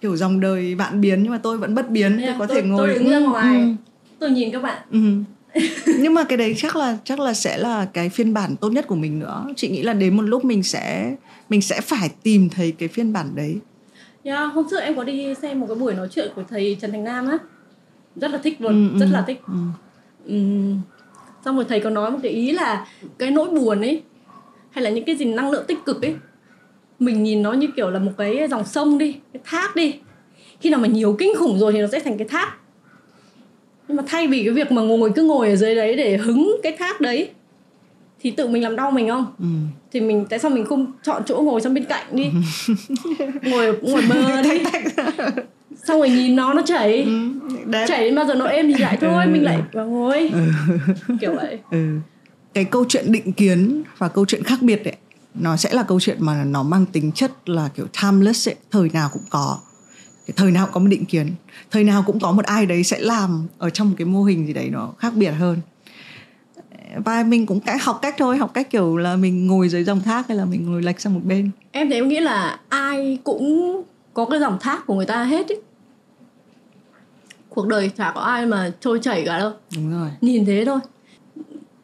kiểu 0.00 0.16
dòng 0.16 0.40
đời 0.40 0.74
bạn 0.74 1.00
biến. 1.00 1.22
Nhưng 1.22 1.32
mà 1.32 1.38
tôi 1.38 1.58
vẫn 1.58 1.74
bất 1.74 1.90
biến 1.90 2.18
yeah, 2.18 2.28
tôi 2.28 2.38
có 2.38 2.54
tôi, 2.54 2.62
thể 2.62 2.68
ngồi 2.68 2.88
tôi 2.88 2.98
đứng 2.98 3.10
ra 3.10 3.18
ngoài. 3.18 3.54
ừ, 3.54 3.66
tôi 4.18 4.30
nhìn 4.30 4.52
các 4.52 4.62
bạn. 4.62 4.82
Ừ. 4.90 5.00
nhưng 5.98 6.14
mà 6.14 6.24
cái 6.24 6.38
đấy 6.38 6.54
chắc 6.56 6.76
là 6.76 6.98
chắc 7.04 7.20
là 7.20 7.34
sẽ 7.34 7.58
là 7.58 7.84
cái 7.84 8.08
phiên 8.08 8.34
bản 8.34 8.56
tốt 8.56 8.72
nhất 8.72 8.86
của 8.86 8.94
mình 8.94 9.18
nữa. 9.18 9.46
Chị 9.56 9.68
nghĩ 9.68 9.82
là 9.82 9.92
đến 9.92 10.16
một 10.16 10.22
lúc 10.22 10.44
mình 10.44 10.62
sẽ 10.62 11.16
mình 11.48 11.62
sẽ 11.62 11.80
phải 11.80 12.10
tìm 12.22 12.48
thấy 12.48 12.72
cái 12.72 12.88
phiên 12.88 13.12
bản 13.12 13.34
đấy 13.34 13.56
yeah, 14.22 14.54
hôm 14.54 14.66
trước 14.70 14.80
em 14.80 14.96
có 14.96 15.04
đi 15.04 15.34
xem 15.34 15.60
một 15.60 15.66
cái 15.66 15.76
buổi 15.76 15.94
nói 15.94 16.08
chuyện 16.10 16.28
của 16.34 16.42
thầy 16.48 16.76
Trần 16.80 16.90
Thành 16.92 17.04
Nam 17.04 17.28
á. 17.28 17.38
Rất 18.16 18.30
là 18.30 18.38
thích 18.38 18.56
luôn 18.60 18.90
Ừ, 18.92 18.98
rất 18.98 19.06
ừ, 19.06 19.12
là 19.12 19.24
thích. 19.26 19.40
Ừ. 19.46 19.54
Ừm, 20.26 20.80
xong 21.44 21.56
rồi 21.56 21.64
thầy 21.68 21.80
có 21.80 21.90
nói 21.90 22.10
một 22.10 22.18
cái 22.22 22.32
ý 22.32 22.52
là 22.52 22.86
cái 23.18 23.30
nỗi 23.30 23.48
buồn 23.50 23.80
ấy 23.80 24.02
hay 24.70 24.84
là 24.84 24.90
những 24.90 25.04
cái 25.04 25.16
gì 25.16 25.24
năng 25.24 25.50
lượng 25.50 25.64
tích 25.66 25.78
cực 25.86 26.02
ấy 26.02 26.14
mình 26.98 27.22
nhìn 27.22 27.42
nó 27.42 27.52
như 27.52 27.68
kiểu 27.76 27.90
là 27.90 27.98
một 27.98 28.12
cái 28.18 28.48
dòng 28.50 28.64
sông 28.64 28.98
đi 28.98 29.16
cái 29.32 29.42
thác 29.44 29.76
đi. 29.76 29.94
Khi 30.60 30.70
nào 30.70 30.80
mà 30.80 30.88
nhiều 30.88 31.16
kinh 31.18 31.32
khủng 31.38 31.58
rồi 31.58 31.72
thì 31.72 31.80
nó 31.80 31.86
sẽ 31.86 32.00
thành 32.00 32.18
cái 32.18 32.28
thác. 32.28 32.56
Nhưng 33.88 33.96
mà 33.96 34.02
thay 34.06 34.26
vì 34.26 34.44
cái 34.44 34.52
việc 34.52 34.72
mà 34.72 34.82
ngồi 34.82 35.12
cứ 35.14 35.22
ngồi 35.24 35.48
ở 35.48 35.56
dưới 35.56 35.74
đấy 35.74 35.96
để 35.96 36.16
hứng 36.16 36.56
cái 36.62 36.76
thác 36.78 37.00
đấy 37.00 37.30
thì 38.20 38.30
tự 38.30 38.48
mình 38.48 38.62
làm 38.62 38.76
đau 38.76 38.90
mình 38.90 39.08
không? 39.08 39.26
Ừ. 39.38 39.46
thì 39.92 40.00
mình 40.00 40.26
tại 40.30 40.38
sao 40.38 40.50
mình 40.50 40.64
không 40.64 40.92
chọn 41.02 41.22
chỗ 41.26 41.42
ngồi 41.42 41.60
sang 41.60 41.74
bên 41.74 41.84
cạnh 41.84 42.06
đi? 42.16 42.30
Ngồi 43.42 43.78
ngồi 43.82 44.02
bờ 44.08 44.42
đi. 44.42 44.62
xong 45.86 45.98
rồi 45.98 46.10
nhìn 46.10 46.36
nó 46.36 46.54
nó 46.54 46.62
chảy. 46.66 47.02
Ừ, 47.02 47.30
đẹp. 47.66 47.84
chảy 47.88 48.04
đến 48.04 48.14
bao 48.14 48.26
giờ 48.26 48.34
nó 48.34 48.44
êm 48.46 48.66
thì 48.72 48.78
lại 48.78 48.98
thôi 49.00 49.24
Ừ. 49.24 49.30
mình 49.30 49.44
lại 49.44 49.58
vào 49.72 49.86
ngồi 49.86 50.30
kiểu 51.20 51.34
vậy. 51.34 51.58
Ừ. 51.70 51.86
cái 52.54 52.64
câu 52.64 52.84
chuyện 52.88 53.12
định 53.12 53.32
kiến 53.32 53.82
và 53.98 54.08
câu 54.08 54.24
chuyện 54.26 54.42
khác 54.42 54.58
biệt 54.62 54.84
ấy 54.84 54.96
nó 55.34 55.56
sẽ 55.56 55.70
là 55.72 55.82
câu 55.82 56.00
chuyện 56.00 56.16
mà 56.20 56.44
nó 56.44 56.62
mang 56.62 56.86
tính 56.86 57.12
chất 57.12 57.32
là 57.48 57.68
kiểu 57.74 57.86
timeless 58.02 58.48
ấy 58.48 58.54
thời 58.70 58.88
nào 58.92 59.08
cũng 59.12 59.22
có. 59.30 59.58
Cái 60.26 60.34
thời 60.36 60.50
nào 60.50 60.66
cũng 60.66 60.72
có 60.74 60.80
một 60.80 60.86
định 60.88 61.04
kiến. 61.04 61.32
Thời 61.70 61.84
nào 61.84 62.02
cũng 62.06 62.20
có 62.20 62.32
một 62.32 62.44
ai 62.44 62.66
đấy 62.66 62.84
sẽ 62.84 62.98
làm 63.00 63.46
ở 63.58 63.70
trong 63.70 63.88
một 63.88 63.94
cái 63.98 64.04
mô 64.06 64.22
hình 64.24 64.46
gì 64.46 64.52
đấy 64.52 64.68
nó 64.72 64.92
khác 64.98 65.12
biệt 65.16 65.30
hơn 65.30 65.58
và 66.96 67.22
mình 67.22 67.46
cũng 67.46 67.60
cách 67.60 67.84
học 67.84 67.98
cách 68.02 68.14
thôi 68.18 68.36
học 68.36 68.50
cách 68.54 68.70
kiểu 68.70 68.96
là 68.96 69.16
mình 69.16 69.46
ngồi 69.46 69.68
dưới 69.68 69.84
dòng 69.84 70.00
thác 70.00 70.28
hay 70.28 70.36
là 70.36 70.44
mình 70.44 70.72
ngồi 70.72 70.82
lệch 70.82 71.00
sang 71.00 71.14
một 71.14 71.20
bên. 71.24 71.50
Em 71.72 71.88
thì 71.90 71.94
em 71.94 72.08
nghĩ 72.08 72.20
là 72.20 72.60
ai 72.68 73.18
cũng 73.24 73.82
có 74.14 74.24
cái 74.24 74.40
dòng 74.40 74.58
thác 74.60 74.86
của 74.86 74.94
người 74.94 75.06
ta 75.06 75.24
hết 75.24 75.48
ý. 75.48 75.56
cuộc 77.48 77.66
đời 77.66 77.90
chả 77.96 78.12
có 78.14 78.20
ai 78.20 78.46
mà 78.46 78.72
trôi 78.80 78.98
chảy 79.02 79.22
cả 79.26 79.38
đâu. 79.38 79.52
Đúng 79.76 79.90
rồi. 79.90 80.10
Nhìn 80.20 80.46
thế 80.46 80.64
thôi. 80.66 80.78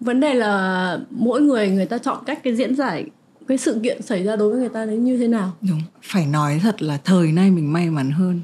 Vấn 0.01 0.21
đề 0.21 0.35
là 0.35 0.99
mỗi 1.11 1.41
người 1.41 1.71
người 1.71 1.87
ta 1.87 1.99
chọn 1.99 2.19
cách 2.27 2.41
cái 2.43 2.57
diễn 2.57 2.77
giải 2.77 3.05
cái 3.49 3.59
sự 3.59 3.81
kiện 3.83 4.03
xảy 4.03 4.25
ra 4.25 4.37
đối 4.37 4.51
với 4.51 4.61
người 4.61 4.69
ta 4.69 4.85
đấy 4.85 4.97
như 4.97 5.19
thế 5.19 5.29
nào. 5.29 5.53
Đúng. 5.61 5.81
Phải 6.03 6.27
nói 6.27 6.61
thật 6.63 6.83
là 6.83 6.99
thời 7.05 7.33
nay 7.33 7.51
mình 7.51 7.73
may 7.73 7.91
mắn 7.91 8.11
hơn. 8.11 8.41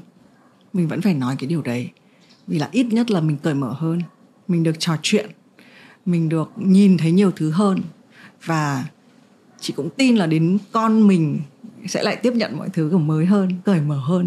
Mình 0.73 0.87
vẫn 0.87 1.01
phải 1.01 1.13
nói 1.13 1.35
cái 1.39 1.47
điều 1.47 1.61
đấy. 1.61 1.89
Vì 2.47 2.59
là 2.59 2.69
ít 2.71 2.83
nhất 2.83 3.11
là 3.11 3.21
mình 3.21 3.37
cởi 3.37 3.53
mở 3.53 3.73
hơn. 3.77 4.01
Mình 4.47 4.63
được 4.63 4.75
trò 4.79 4.93
chuyện 5.01 5.29
mình 6.05 6.29
được 6.29 6.51
nhìn 6.55 6.97
thấy 6.97 7.11
nhiều 7.11 7.31
thứ 7.31 7.49
hơn. 7.49 7.79
Và 8.45 8.85
chị 9.59 9.73
cũng 9.75 9.89
tin 9.89 10.15
là 10.15 10.27
đến 10.27 10.57
con 10.71 11.07
mình 11.07 11.39
sẽ 11.87 12.03
lại 12.03 12.15
tiếp 12.15 12.33
nhận 12.35 12.57
mọi 12.57 12.69
thứ 12.73 12.87
kiểu 12.89 12.99
mới 12.99 13.25
hơn 13.25 13.49
cởi 13.65 13.81
mở 13.81 13.95
hơn. 13.95 14.25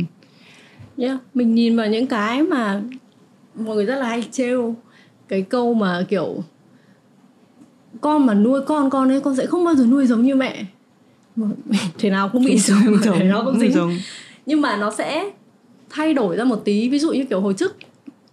Yeah. 0.97 1.19
mình 1.35 1.55
nhìn 1.55 1.77
vào 1.77 1.87
những 1.87 2.07
cái 2.07 2.43
mà 2.43 2.83
mọi 3.55 3.77
người 3.77 3.85
rất 3.85 3.97
là 3.97 4.09
hay 4.09 4.29
trêu. 4.33 4.75
Cái 5.29 5.43
câu 5.43 5.75
mà 5.75 6.05
kiểu 6.09 6.43
con 8.01 8.27
mà 8.27 8.35
nuôi 8.35 8.61
con 8.67 8.91
con 8.91 9.09
ấy 9.09 9.21
con 9.21 9.37
sẽ 9.37 9.47
không 9.47 9.65
bao 9.65 9.75
giờ 9.75 9.87
nuôi 9.87 10.07
giống 10.07 10.23
như 10.23 10.35
mẹ. 10.35 10.65
Thế 11.99 12.11
nào 12.11 12.29
cũng 12.29 12.45
bị 12.45 12.59
giống 12.59 12.99
thế 13.03 13.25
nào 13.25 13.43
cũng 13.45 13.61
dính 13.61 13.73
giống. 13.73 13.99
Nhưng 14.47 14.61
mà 14.61 14.77
nó 14.77 14.91
sẽ 14.91 15.31
thay 15.91 16.15
đổi 16.15 16.37
ra 16.37 16.45
một 16.45 16.63
tí. 16.65 16.89
Ví 16.89 16.99
dụ 16.99 17.13
như 17.13 17.25
kiểu 17.25 17.41
hồi 17.41 17.55
trước 17.55 17.77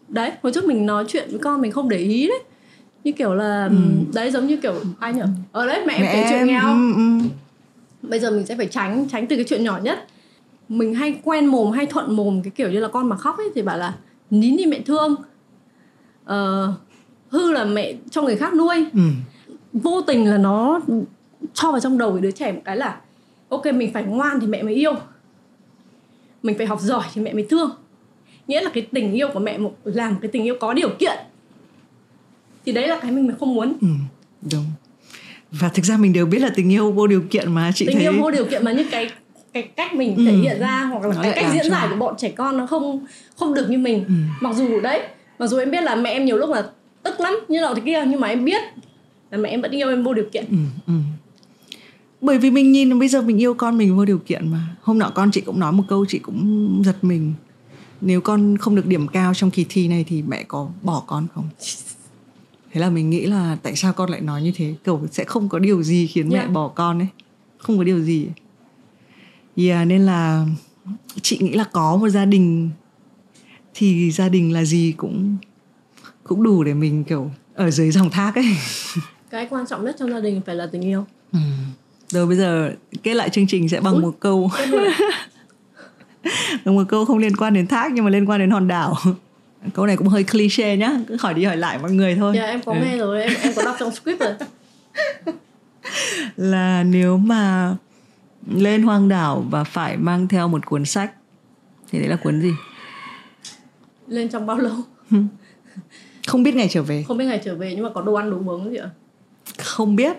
đấy 0.07 0.31
hồi 0.43 0.51
trước 0.51 0.65
mình 0.65 0.85
nói 0.85 1.05
chuyện 1.07 1.27
với 1.29 1.39
con 1.39 1.61
mình 1.61 1.71
không 1.71 1.89
để 1.89 1.97
ý 1.97 2.27
đấy 2.27 2.39
như 3.03 3.11
kiểu 3.11 3.33
là 3.33 3.65
Ừ. 3.65 3.75
đấy 4.13 4.31
giống 4.31 4.47
như 4.47 4.57
kiểu 4.57 4.73
ai 4.99 5.13
nhở 5.13 5.25
ở 5.51 5.67
đấy 5.67 5.83
mẹ 5.87 5.93
em 5.93 6.01
mẹ 6.01 6.13
kể 6.13 6.25
chuyện 6.29 6.39
em 6.39 6.47
nhau 6.47 6.73
ừ, 6.73 6.93
ừ. 6.95 7.27
bây 8.01 8.19
giờ 8.19 8.31
mình 8.31 8.45
sẽ 8.45 8.55
phải 8.57 8.67
tránh 8.67 9.05
tránh 9.11 9.27
từ 9.27 9.35
cái 9.35 9.45
chuyện 9.47 9.63
nhỏ 9.63 9.79
nhất. 9.83 10.07
Mình 10.69 10.95
hay 10.95 11.19
quen 11.23 11.45
mồm 11.45 11.71
hay 11.71 11.85
thuận 11.85 12.15
mồm 12.15 12.41
cái 12.43 12.51
kiểu 12.51 12.69
như 12.71 12.79
là 12.79 12.87
con 12.87 13.09
mà 13.09 13.15
khóc 13.15 13.37
ấy 13.37 13.49
thì 13.55 13.61
bảo 13.61 13.77
là 13.77 13.95
nín 14.29 14.57
đi 14.57 14.65
mẹ 14.65 14.79
thương. 14.85 15.15
Ờ, 16.25 16.73
hư 17.29 17.51
là 17.51 17.65
mẹ 17.65 17.93
cho 18.11 18.21
người 18.21 18.35
khác 18.35 18.53
nuôi. 18.53 18.85
Ừ. 18.93 18.99
vô 19.73 20.01
tình 20.01 20.29
là 20.29 20.37
nó 20.37 20.79
cho 21.53 21.71
vào 21.71 21.79
trong 21.79 21.97
đầu 21.97 22.11
cái 22.11 22.21
đứa 22.21 22.31
trẻ 22.31 22.51
một 22.51 22.61
cái 22.65 22.77
là 22.77 22.97
ok 23.49 23.65
mình 23.65 23.93
phải 23.93 24.03
ngoan 24.03 24.39
thì 24.39 24.47
mẹ 24.47 24.63
mới 24.63 24.73
yêu. 24.73 24.93
Mình 26.43 26.57
phải 26.57 26.67
học 26.67 26.79
giỏi 26.81 27.03
thì 27.13 27.21
mẹ 27.21 27.33
mới 27.33 27.45
thương. 27.49 27.71
Nghĩa 28.47 28.61
là 28.61 28.69
cái 28.73 28.87
tình 28.91 29.11
yêu 29.13 29.27
của 29.33 29.39
mẹ 29.39 29.57
một 29.57 29.73
là 29.83 30.09
một 30.09 30.17
cái 30.21 30.31
tình 30.31 30.43
yêu 30.43 30.55
có 30.59 30.73
điều 30.73 30.89
kiện 30.99 31.17
thì 32.65 32.71
đấy 32.71 32.87
là 32.87 32.99
cái 33.01 33.11
mình 33.11 33.31
không 33.39 33.55
muốn. 33.55 33.73
Ừ, 33.81 33.87
đúng. 34.51 34.65
Và 35.51 35.69
thực 35.69 35.85
ra 35.85 35.97
mình 35.97 36.13
đều 36.13 36.25
biết 36.25 36.39
là 36.39 36.49
tình 36.55 36.71
yêu 36.71 36.91
vô 36.91 37.07
điều 37.07 37.21
kiện 37.29 37.51
mà 37.53 37.71
chị 37.75 37.85
tình 37.85 37.95
thấy. 37.95 38.03
yêu 38.03 38.13
vô 38.21 38.31
điều 38.31 38.45
kiện 38.45 38.65
mà 38.65 38.71
những 38.71 38.87
cái 38.91 39.09
cái 39.53 39.63
cách 39.63 39.93
mình 39.93 40.15
Ừ. 40.15 40.25
thể 40.25 40.31
hiện 40.31 40.59
ra 40.59 40.83
hoặc 40.91 41.03
là 41.05 41.15
Nó 41.15 41.21
cái 41.23 41.31
cách 41.35 41.45
diễn 41.53 41.71
giải 41.71 41.87
của 41.89 41.95
bọn 41.95 42.15
trẻ 42.17 42.29
con 42.31 42.57
nó 42.57 42.65
không 42.67 43.05
không 43.39 43.53
được 43.53 43.69
như 43.69 43.77
mình. 43.77 44.03
Ừ. 44.07 44.13
mặc 44.41 44.55
dù 44.55 44.79
đấy 44.81 45.01
mặc 45.39 45.47
dù 45.47 45.57
em 45.57 45.71
biết 45.71 45.83
là 45.83 45.95
mẹ 45.95 46.09
em 46.09 46.25
nhiều 46.25 46.37
lúc 46.37 46.49
là 46.49 46.63
tức 47.03 47.19
lắm 47.19 47.33
như 47.47 47.59
nào 47.61 47.75
thế 47.75 47.81
kia 47.85 48.03
nhưng 48.07 48.19
mà 48.19 48.27
em 48.27 48.45
biết 48.45 48.61
là 49.31 49.37
mẹ 49.37 49.49
em 49.49 49.61
vẫn 49.61 49.71
yêu 49.71 49.89
em 49.89 50.03
vô 50.03 50.13
điều 50.13 50.25
kiện. 50.31 50.45
Ừ, 50.49 50.57
ừ. 50.87 50.93
bởi 52.21 52.37
vì 52.37 52.51
mình 52.51 52.71
nhìn 52.71 52.99
bây 52.99 53.07
giờ 53.07 53.21
mình 53.21 53.41
yêu 53.41 53.53
con 53.53 53.77
mình 53.77 53.95
vô 53.97 54.05
điều 54.05 54.17
kiện 54.17 54.51
mà. 54.51 54.59
Hôm 54.81 54.99
nọ 54.99 55.09
con 55.15 55.31
chị 55.31 55.41
cũng 55.41 55.59
nói 55.59 55.71
một 55.71 55.83
câu 55.87 56.05
chị 56.05 56.19
cũng 56.19 56.81
giật 56.85 56.95
mình. 57.03 57.33
Nếu 58.01 58.21
con 58.21 58.57
không 58.57 58.75
được 58.75 58.85
điểm 58.85 59.07
cao 59.07 59.33
trong 59.33 59.51
kỳ 59.51 59.65
thi 59.69 59.87
này 59.87 60.05
thì 60.07 60.21
mẹ 60.27 60.43
có 60.43 60.67
bỏ 60.81 61.03
con 61.07 61.27
không 61.35 61.49
thế 62.73 62.81
là 62.81 62.89
mình 62.89 63.09
nghĩ 63.09 63.25
là 63.25 63.57
tại 63.63 63.75
sao 63.75 63.93
con 63.93 64.09
lại 64.09 64.21
nói 64.21 64.41
như 64.41 64.51
thế 64.55 64.75
kiểu 64.83 65.01
sẽ 65.11 65.23
không 65.23 65.49
có 65.49 65.59
điều 65.59 65.83
gì 65.83 66.07
khiến 66.07 66.29
mẹ 66.29 66.35
Yeah. 66.39 66.51
bỏ 66.51 66.67
con 66.67 66.99
ấy 66.99 67.07
không 67.57 67.77
có 67.77 67.83
điều 67.83 67.99
gì 67.99 68.27
yeah, 69.55 69.87
nên 69.87 70.05
là 70.05 70.45
chị 71.21 71.37
nghĩ 71.41 71.53
là 71.53 71.63
có 71.71 71.95
một 71.97 72.09
gia 72.09 72.25
đình 72.25 72.69
thì 73.73 74.11
gia 74.11 74.29
đình 74.29 74.53
là 74.53 74.63
gì 74.63 74.93
cũng 74.97 75.37
cũng 76.23 76.43
đủ 76.43 76.63
để 76.63 76.73
mình 76.73 77.03
kiểu 77.03 77.31
ở 77.55 77.71
dưới 77.71 77.91
dòng 77.91 78.09
thác 78.09 78.35
ấy 78.35 78.45
cái 79.29 79.47
quan 79.49 79.67
trọng 79.67 79.85
nhất 79.85 79.95
trong 79.99 80.09
gia 80.11 80.19
đình 80.19 80.41
phải 80.45 80.55
là 80.55 80.65
tình 80.71 80.81
yêu 80.81 81.05
Ừ. 81.33 81.39
Rồi 82.09 82.27
bây 82.27 82.37
giờ 82.37 82.73
kết 83.03 83.13
lại 83.13 83.29
chương 83.29 83.47
trình 83.47 83.69
sẽ 83.69 83.79
bằng 83.81 83.93
Ui. 83.93 84.01
một 84.01 84.15
câu 84.19 84.51
bằng 86.65 86.75
một 86.75 86.83
câu 86.89 87.05
không 87.05 87.17
liên 87.17 87.35
quan 87.35 87.53
đến 87.53 87.67
thác 87.67 87.91
nhưng 87.91 88.03
mà 88.03 88.09
liên 88.09 88.29
quan 88.29 88.39
đến 88.39 88.49
hòn 88.51 88.67
đảo. 88.67 88.95
Câu 89.73 89.85
này 89.85 89.97
cũng 89.97 90.07
hơi 90.07 90.23
cliché 90.23 90.77
nhá, 90.77 90.91
cứ 91.07 91.17
hỏi 91.19 91.33
đi 91.33 91.43
hỏi 91.43 91.57
lại 91.57 91.77
mọi 91.81 91.91
người 91.91 92.15
thôi. 92.15 92.33
dạ 92.35 92.45
em 92.45 92.61
có 92.65 92.71
Ừ. 92.73 92.77
nghe 92.81 92.97
rồi 92.97 93.21
em 93.23 93.33
em 93.43 93.53
có 93.55 93.63
đọc 93.65 93.75
trong 93.79 93.91
script 93.91 94.19
rồi 94.19 94.33
Là 96.37 96.83
nếu 96.83 97.17
mà 97.17 97.75
lên 98.47 98.83
hoang 98.83 99.09
đảo 99.09 99.45
và 99.51 99.63
phải 99.63 99.97
mang 99.97 100.27
theo 100.27 100.47
một 100.47 100.65
cuốn 100.65 100.85
sách 100.85 101.11
thì 101.91 101.99
đấy 101.99 102.07
là 102.07 102.15
cuốn 102.15 102.41
gì? 102.41 102.51
lên 104.07 104.29
trong 104.29 104.45
bao 104.45 104.57
lâu 104.57 104.73
Không 106.27 106.43
biết 106.43 106.55
ngày 106.55 106.67
trở 106.71 106.83
về, 106.83 107.03
không 107.07 107.17
biết 107.17 107.25
ngày 107.25 107.41
trở 107.45 107.55
về 107.55 107.73
nhưng 107.75 107.83
mà 107.83 107.89
có 107.93 108.01
đồ 108.01 108.13
ăn 108.13 108.31
đồ 108.31 108.37
uống 108.51 108.71
gì 108.71 108.77
ạ 108.77 108.89
không 109.59 109.95
biết. 109.95 110.17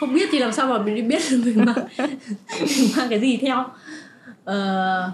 không 0.00 0.14
biết 0.14 0.28
thì 0.32 0.38
làm 0.38 0.52
sao 0.52 0.66
mà 0.66 0.82
mình 0.82 0.94
đi 0.94 1.02
biết 1.02 1.22
mình 1.44 1.64
mang 1.64 1.74
mình 2.60 2.88
mang 2.96 3.08
cái 3.10 3.20
gì 3.20 3.36
theo 3.36 3.64
ờ, 4.44 5.10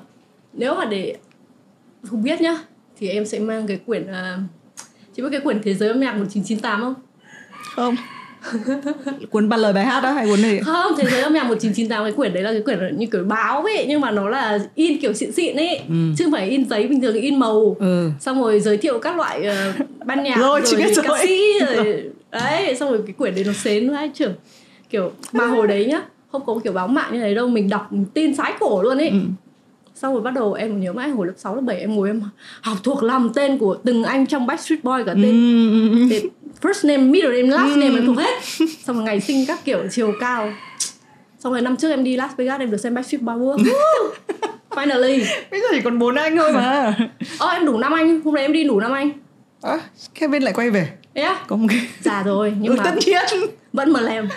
nếu 0.53 0.75
mà 0.75 0.85
để 0.85 1.17
không 2.03 2.23
biết 2.23 2.41
nhá 2.41 2.59
thì 2.99 3.09
em 3.09 3.25
sẽ 3.27 3.39
mang 3.39 3.67
cái 3.67 3.79
quyển 3.87 4.03
uh, 4.03 4.41
chị 5.17 5.23
biết 5.23 5.29
cái 5.33 5.41
quyển 5.41 5.63
thế 5.63 5.75
giới 5.75 5.89
âm 5.89 6.01
nhạc 6.01 6.13
1998 6.13 6.81
không 6.81 6.95
Không. 7.75 7.97
cuốn 9.31 9.49
ba 9.49 9.57
lời 9.57 9.73
bài 9.73 9.85
hát 9.85 10.01
đó 10.01 10.13
hay 10.13 10.27
cuốn 10.27 10.39
gì? 10.39 10.59
không 10.65 10.93
thế 10.99 11.11
giới 11.11 11.21
âm 11.23 11.35
nhạc 11.35 11.43
1998 11.45 12.05
cái 12.05 12.13
quyển 12.13 12.35
đấy 12.35 12.43
là 12.43 12.53
cái 12.53 12.63
quyển 12.63 12.99
như 12.99 13.07
kiểu 13.07 13.25
báo 13.25 13.63
ấy 13.63 13.85
nhưng 13.89 14.01
mà 14.01 14.11
nó 14.11 14.29
là 14.29 14.59
in 14.75 14.99
kiểu 15.01 15.13
xịn 15.13 15.33
xịn 15.33 15.57
ấy 15.57 15.77
Ừ. 15.89 15.95
chứ 16.19 16.25
không 16.25 16.33
phải 16.33 16.49
in 16.51 16.69
giấy 16.69 16.87
bình 16.87 17.01
thường 17.01 17.15
in 17.15 17.39
màu 17.39 17.77
Ừ. 17.81 18.11
xong 18.21 18.43
rồi 18.43 18.61
giới 18.61 18.77
thiệu 18.77 18.99
các 18.99 19.17
loại 19.17 19.45
ờ, 19.45 19.73
ban 20.05 20.23
nhạc 20.23 20.37
Rồi, 20.39 20.61
biết 20.77 20.93
ca 21.03 21.09
rồi. 21.09 21.19
sĩ 21.23 21.43
rồi 21.61 22.03
đấy 22.33 22.75
xong 22.77 22.91
rồi 22.91 23.01
cái 23.07 23.13
quyển 23.19 23.35
đấy 23.35 23.45
nó 23.47 23.53
xến 23.53 23.91
vai 23.93 24.11
trưởng 24.15 24.35
kiểu 24.91 25.13
mà 25.33 25.47
hồi 25.47 25.67
đấy 25.67 25.87
nhá 25.87 26.03
không 26.33 26.43
có 26.47 26.59
kiểu 26.65 26.73
báo 26.73 26.89
mạng 26.89 27.09
như 27.13 27.19
này 27.19 27.35
đâu 27.35 27.49
mình 27.49 27.69
đọc 27.69 27.91
tin 28.15 28.35
sái 28.37 28.53
cổ 28.61 28.83
luôn 28.83 28.99
ấy 28.99 29.09
Ừ. 29.09 29.19
xong 29.97 30.13
rồi 30.13 30.23
bắt 30.23 30.35
đầu 30.35 30.53
em 30.53 30.81
nhớ 30.81 30.93
mãi 30.93 31.09
hồi 31.09 31.27
lớp 31.27 31.33
6, 31.37 31.55
lớp 31.55 31.61
7 31.61 31.77
em 31.77 31.97
ngồi 31.97 32.09
em 32.09 32.23
học 32.61 32.79
thuộc 32.83 33.03
lòng 33.03 33.33
tên 33.35 33.59
của 33.59 33.77
từng 33.85 34.05
anh 34.05 34.27
trong 34.27 34.47
Backstreet 34.47 34.85
Boy 34.85 35.03
cả 35.07 35.15
tên. 35.15 36.09
Tên 36.11 36.27
first 36.63 36.89
name, 36.89 37.03
middle 37.03 37.43
name, 37.43 37.49
last 37.49 37.77
name 37.77 37.95
em 37.95 38.07
thuộc 38.07 38.19
hết. 38.19 38.43
Xong 38.85 38.97
rồi 38.97 39.05
ngày 39.05 39.21
sinh 39.21 39.47
các 39.47 39.65
kiểu 39.65 39.79
chiều 39.91 40.13
cao. 40.21 40.53
Xong 41.39 41.53
rồi 41.53 41.63
năm 41.63 41.77
trước 41.77 41.91
em 41.91 42.05
đi 42.05 42.17
Las 42.17 42.37
Vegas 42.37 42.61
em 42.61 42.71
được 42.71 42.77
xem 42.77 42.95
Backstreet 42.95 43.23
Boy 43.23 43.35
finally. 44.71 45.25
Bây 45.51 45.61
giờ 45.61 45.67
chỉ 45.73 45.81
còn 45.81 45.99
bốn 45.99 46.15
anh 46.15 46.37
thôi 46.37 46.53
mà. 46.53 46.95
Ơ 47.39 47.49
em 47.49 47.67
đủ 47.67 47.79
năm 47.79 47.93
anh 47.93 48.21
hôm 48.25 48.35
nay 48.35 48.45
em 48.45 48.53
đi 48.53 48.65
đủ 48.65 48.81
năm 48.81 48.93
anh. 48.93 49.11
À, 49.63 49.81
Kevin 50.15 50.43
lại 50.43 50.53
quay 50.53 50.71
về. 50.71 50.89
Á? 51.15 51.37
Có 51.47 51.57
một 51.57 51.67
cái 51.71 51.81
già 52.01 52.23
rồi 52.23 52.55
nhưng 52.61 52.73
ừ, 52.73 52.79
mà 52.79 52.85
tất 52.85 52.95
nhiên. 53.07 53.51
vẫn 53.73 53.93
mà 53.93 54.01
làm 54.01 54.29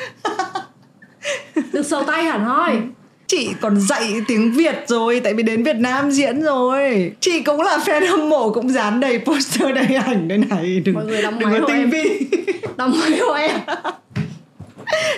được 1.74 1.84
sầu 1.84 2.04
tay 2.04 2.24
hẳn 2.24 2.46
hoi 2.46 2.82
chị 3.30 3.50
còn 3.62 3.80
dạy 3.80 4.22
tiếng 4.28 4.52
Việt 4.52 4.76
rồi 4.88 5.20
tại 5.20 5.34
vì 5.34 5.44
đến 5.44 5.64
Việt 5.64 5.76
Nam 5.76 6.12
diễn 6.12 6.42
rồi. 6.42 7.12
Chị 7.20 7.42
cũng 7.42 7.62
là 7.62 7.78
fan 7.78 8.08
hâm 8.08 8.30
mộ 8.30 8.52
cũng 8.52 8.70
dán 8.70 9.00
đầy 9.00 9.20
poster 9.20 9.76
đầy 9.76 9.96
ảnh 9.96 10.28
đây 10.28 10.38
này. 10.38 10.80
Đừng 10.80 10.96
Mọi 10.96 11.06
người 11.06 11.22
đóng 11.22 11.40
đừng 11.40 11.50
có 11.52 11.60
hộ 11.60 11.68
tinh 11.68 11.90
vi. 11.90 12.28
Đóng 12.78 13.00
máy 13.00 13.20
của 13.28 13.34
em. 13.34 13.60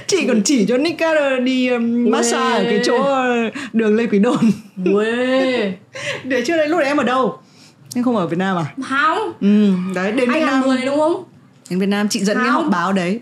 Chị 0.08 0.28
còn 0.28 0.42
chỉ 0.46 0.66
cho 0.66 0.78
Nick 0.78 0.98
Carter 0.98 1.44
đi 1.44 1.68
um, 1.68 2.12
massage 2.12 2.58
ở 2.58 2.64
cái 2.64 2.82
chỗ 2.86 3.00
uh, 3.00 3.54
đường 3.74 3.96
Lê 3.96 4.08
Quý 4.08 4.20
Đôn. 4.20 4.52
Để 6.24 6.44
chưa 6.46 6.58
đấy 6.58 6.68
lúc 6.68 6.80
đấy 6.80 6.88
em 6.88 6.98
ở 6.98 7.04
đâu. 7.04 7.38
Em 7.96 8.04
không 8.04 8.18
ở 8.18 8.28
Việt 8.28 8.38
Nam 8.38 8.58
à? 8.58 8.66
Không 8.90 9.34
ừ 9.42 9.72
đấy 9.96 10.12
đến 10.12 10.32
Việt 10.32 10.40
Nam 10.40 10.62
2010 10.62 10.86
đúng 10.86 10.98
không? 10.98 11.24
Đến 11.70 11.80
Việt 11.80 11.86
Nam 11.86 12.08
chị 12.10 12.20
dẫn 12.20 12.38
cái 12.38 12.46
Không. 12.46 12.64
họp 12.64 12.72
báo 12.72 12.94
đấy. 12.94 13.20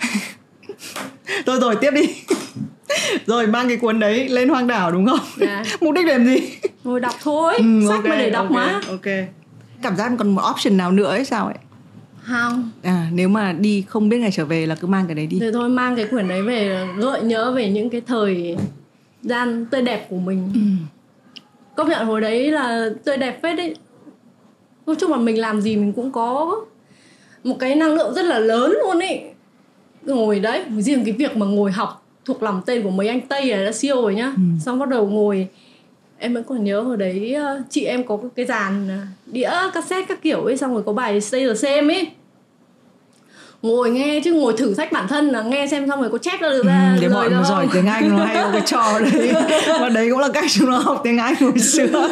Rồi 1.46 1.60
rồi 1.60 1.76
tiếp 1.76 1.90
đi 1.90 2.02
rồi 3.26 3.46
mang 3.46 3.68
cái 3.68 3.76
cuốn 3.76 4.00
đấy 4.00 4.28
lên 4.28 4.48
hoang 4.48 4.66
đảo 4.66 4.92
đúng 4.92 5.06
không? 5.06 5.20
Dạ. 5.36 5.64
mục 5.80 5.94
đích 5.94 6.06
làm 6.06 6.26
gì? 6.26 6.38
Ngồi 6.84 7.00
đọc 7.00 7.14
thôi. 7.22 7.54
Ừ, 7.56 7.64
sách 7.88 7.96
ok, 7.96 8.04
mà 8.04 8.16
để 8.16 8.30
đọc 8.30 8.46
ok, 8.46 8.52
mà. 8.52 8.80
ok. 8.88 9.28
Cảm 9.82 9.96
giác 9.96 10.12
còn 10.18 10.34
một 10.34 10.42
option 10.50 10.76
nào 10.76 10.92
nữa 10.92 11.10
ấy 11.10 11.24
sao 11.24 11.46
ấy? 11.46 11.54
Không. 12.22 12.70
À 12.82 13.06
nếu 13.12 13.28
mà 13.28 13.52
đi 13.52 13.84
không 13.88 14.08
biết 14.08 14.18
ngày 14.18 14.30
trở 14.32 14.44
về 14.44 14.66
là 14.66 14.74
cứ 14.74 14.86
mang 14.86 15.06
cái 15.06 15.14
đấy 15.14 15.26
đi. 15.26 15.38
Thế 15.40 15.52
thôi 15.52 15.68
mang 15.68 15.96
cái 15.96 16.06
quyển 16.06 16.28
đấy 16.28 16.42
về 16.42 16.86
gợi 16.98 17.22
nhớ 17.22 17.52
về 17.52 17.68
những 17.68 17.90
cái 17.90 18.00
thời 18.00 18.56
gian 19.22 19.66
tươi 19.66 19.82
đẹp 19.82 20.06
của 20.10 20.16
mình. 20.16 20.50
Ừ. 20.54 20.60
Công 21.76 21.88
nhận 21.88 22.06
hồi 22.06 22.20
đấy 22.20 22.50
là 22.50 22.88
tươi 23.04 23.16
đẹp 23.16 23.42
phết 23.42 23.56
đấy. 23.56 23.76
Nói 24.86 24.96
chung 25.00 25.10
là 25.10 25.16
mình 25.16 25.38
làm 25.38 25.60
gì 25.60 25.76
mình 25.76 25.92
cũng 25.92 26.12
có 26.12 26.56
một 27.44 27.56
cái 27.60 27.74
năng 27.74 27.94
lượng 27.94 28.14
rất 28.14 28.24
là 28.24 28.38
lớn 28.38 28.74
luôn 28.82 28.98
ấy. 28.98 29.22
Ngồi 30.02 30.40
đấy, 30.40 30.64
riêng 30.78 31.04
cái 31.04 31.12
việc 31.12 31.36
mà 31.36 31.46
ngồi 31.46 31.72
học 31.72 32.03
thuộc 32.24 32.42
lòng 32.42 32.62
tên 32.66 32.82
của 32.82 32.90
mấy 32.90 33.08
anh 33.08 33.20
Tây 33.20 33.46
là 33.46 33.64
đã 33.64 33.72
siêu 33.72 34.02
rồi 34.02 34.14
nhá. 34.14 34.32
Ừ. 34.36 34.42
Xong 34.60 34.78
bắt 34.78 34.88
đầu 34.88 35.06
ngồi. 35.08 35.48
Em 36.18 36.34
vẫn 36.34 36.44
còn 36.44 36.64
nhớ 36.64 36.80
hồi 36.80 36.96
đấy 36.96 37.34
ờ, 37.34 37.62
chị 37.70 37.84
em 37.84 38.04
có 38.04 38.18
cái 38.36 38.46
dàn 38.46 38.88
ờ, 38.88 38.98
đĩa 39.26 39.50
cassette 39.74 40.06
các 40.08 40.22
kiểu 40.22 40.44
ấy 40.44 40.56
Xong 40.56 40.74
rồi 40.74 40.82
có 40.86 40.92
bài 40.92 41.20
Stay 41.20 41.46
the 41.46 41.54
Same 41.54 41.94
ấy. 41.94 42.10
Ngồi 43.62 43.90
nghe 43.90 44.20
chứ 44.24 44.32
ngồi 44.32 44.54
thử 44.56 44.74
sách 44.74 44.92
bản 44.92 45.08
thân 45.08 45.28
là 45.28 45.42
nghe 45.42 45.66
xem 45.66 45.88
xong 45.88 46.00
rồi 46.00 46.10
có 46.10 46.18
chép 46.18 46.40
ra 46.40 46.48
được 46.48 46.64
ra 46.66 46.94
Ừ, 46.96 47.00
để 47.02 47.08
mà 47.08 47.22
không? 47.22 47.44
giỏi 47.44 47.68
tiếng 47.72 47.86
Anh 47.86 48.08
nó 48.08 48.24
hay 48.24 48.34
có 48.34 48.50
cái 48.52 48.62
trò 48.66 48.98
đấy. 49.00 49.32
Và 49.80 49.88
đấy 49.88 50.08
cũng 50.10 50.18
là 50.18 50.28
cách 50.34 50.44
chúng 50.50 50.70
nó 50.70 50.78
học 50.78 51.00
tiếng 51.04 51.18
Anh 51.18 51.34
hồi 51.40 51.58
xưa. 51.58 52.08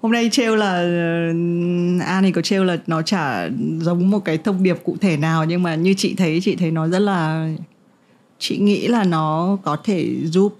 Hôm 0.00 0.12
nay 0.12 0.28
trêu 0.32 0.56
là 0.56 0.78
uh, 0.80 2.02
An 2.06 2.22
thì 2.22 2.32
có 2.32 2.42
trêu 2.42 2.64
là 2.64 2.76
nó 2.86 3.02
chả 3.02 3.48
giống 3.80 4.10
một 4.10 4.24
cái 4.24 4.38
thông 4.38 4.62
điệp 4.62 4.76
cụ 4.84 4.96
thể 5.00 5.16
nào 5.16 5.44
nhưng 5.44 5.62
mà 5.62 5.74
như 5.74 5.94
chị 5.96 6.14
thấy 6.18 6.40
chị 6.42 6.56
thấy 6.56 6.70
nó 6.70 6.88
rất 6.88 6.98
là 6.98 7.48
chị 8.42 8.58
nghĩ 8.58 8.88
là 8.88 9.04
nó 9.04 9.58
có 9.62 9.76
thể 9.84 10.14
giúp 10.24 10.56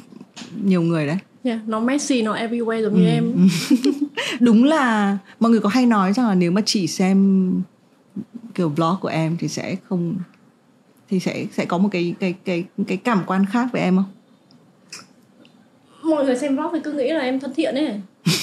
nhiều 0.64 0.82
người 0.82 1.06
đấy. 1.06 1.16
Yeah, 1.44 1.68
nó 1.68 1.80
messy 1.80 2.22
nó 2.22 2.34
everywhere 2.36 2.82
giống 2.82 2.94
Ừ, 2.94 3.00
như 3.00 3.06
em. 3.08 3.48
Đúng 4.40 4.64
là 4.64 5.18
mọi 5.40 5.50
người 5.50 5.60
có 5.60 5.68
hay 5.68 5.86
nói 5.86 6.12
rằng 6.12 6.28
là 6.28 6.34
nếu 6.34 6.50
mà 6.50 6.60
chỉ 6.66 6.86
xem 6.86 7.50
kiểu 8.54 8.68
vlog 8.68 8.96
của 9.00 9.08
em 9.08 9.36
thì 9.40 9.48
sẽ 9.48 9.76
không 9.88 10.14
thì 11.08 11.20
sẽ 11.20 11.46
sẽ 11.52 11.64
có 11.64 11.78
một 11.78 11.88
cái 11.92 12.14
cái 12.20 12.34
cái 12.44 12.64
cái 12.86 12.96
cảm 12.96 13.22
quan 13.26 13.46
khác 13.46 13.68
với 13.72 13.82
em 13.82 13.96
không? 13.96 14.04
Mọi 16.10 16.24
người 16.24 16.36
xem 16.36 16.56
vlog 16.56 16.70
thì 16.72 16.78
cứ 16.84 16.92
nghĩ 16.92 17.08
là 17.08 17.20
em 17.20 17.40
thân 17.40 17.52
thiện 17.54 17.74
ấy. 17.74 18.00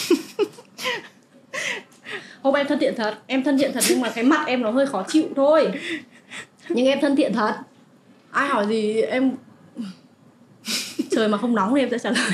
Không 2.43 2.53
em 2.55 2.67
thân 2.67 2.79
thiện 2.79 2.93
thật 2.97 3.15
em 3.27 3.43
thân 3.43 3.57
thiện 3.57 3.71
thật 3.73 3.83
nhưng 3.89 4.01
mà 4.01 4.09
cái 4.09 4.23
mặt 4.23 4.43
em 4.47 4.61
nó 4.61 4.71
hơi 4.71 4.85
khó 4.85 5.03
chịu 5.07 5.25
thôi. 5.35 5.71
Nhưng 6.69 6.85
em 6.85 6.99
thân 7.01 7.15
thiện 7.15 7.33
thật 7.33 7.55
ai 8.31 8.49
hỏi 8.49 8.67
gì 8.67 9.01
em 9.01 9.31
trời 11.11 11.27
mà 11.27 11.37
không 11.37 11.55
nóng 11.55 11.75
thì 11.75 11.81
em 11.81 11.89
sẽ 11.89 11.97
trả 11.97 12.11
lời. 12.11 12.31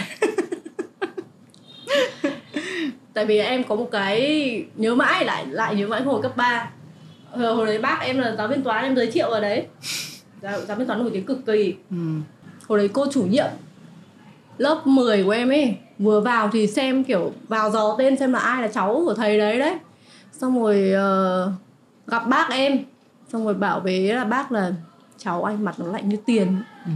Tại 3.14 3.26
vì 3.26 3.38
em 3.38 3.64
có 3.64 3.76
một 3.76 3.88
cái 3.92 4.66
nhớ 4.76 4.96
mãi 4.96 5.26
lại 5.26 5.46
lại 5.46 5.76
nhớ 5.76 5.88
mãi 5.88 6.02
hồi 6.02 6.22
cấp 6.22 6.38
3 6.38 6.72
hồi, 7.32 7.56
hồi 7.56 7.66
đấy 7.66 7.80
bác 7.80 7.98
em 8.02 8.20
là 8.20 8.36
giáo 8.38 8.48
viên 8.48 8.64
toán 8.64 8.84
em 8.84 8.96
giới 8.96 9.12
thiệu 9.12 9.30
ở 9.30 9.40
đấy. 9.40 9.66
Giáo, 10.42 10.62
giáo 10.62 10.78
viên 10.78 10.88
toán 10.88 11.00
nổi 11.00 11.10
tiếng 11.14 11.26
cực 11.26 11.46
kỳ. 11.46 11.76
Ừ. 11.92 11.98
hồi 12.68 12.80
đấy 12.80 12.90
cô 12.94 13.06
chủ 13.12 13.24
nhiệm 13.24 13.48
lớp 14.58 14.88
10 14.88 15.24
của 15.24 15.32
em 15.32 15.50
ấy 15.50 15.78
vừa 16.00 16.22
vào 16.22 16.50
thì 16.54 16.68
xem 16.68 17.04
kiểu 17.04 17.34
vào 17.48 17.72
dò 17.72 17.96
tên 17.98 18.18
xem 18.18 18.34
là 18.34 18.40
ai 18.40 18.62
là 18.62 18.68
cháu 18.68 19.02
của 19.06 19.14
thầy 19.14 19.38
đấy 19.38 19.60
đấy. 19.60 19.78
Xong 20.32 20.64
rồi 20.64 20.92
ờ, 20.92 21.52
gặp 22.08 22.28
bác 22.28 22.50
em. 22.50 22.80
Xong 23.34 23.46
rồi 23.46 23.54
bảo 23.54 23.80
với 23.80 24.14
là 24.14 24.24
bác 24.24 24.52
là 24.52 24.72
cháu 25.26 25.44
anh 25.44 25.66
mặt 25.66 25.76
nó 25.80 25.86
lạnh 25.92 26.10
như 26.10 26.18
tiền. 26.26 26.62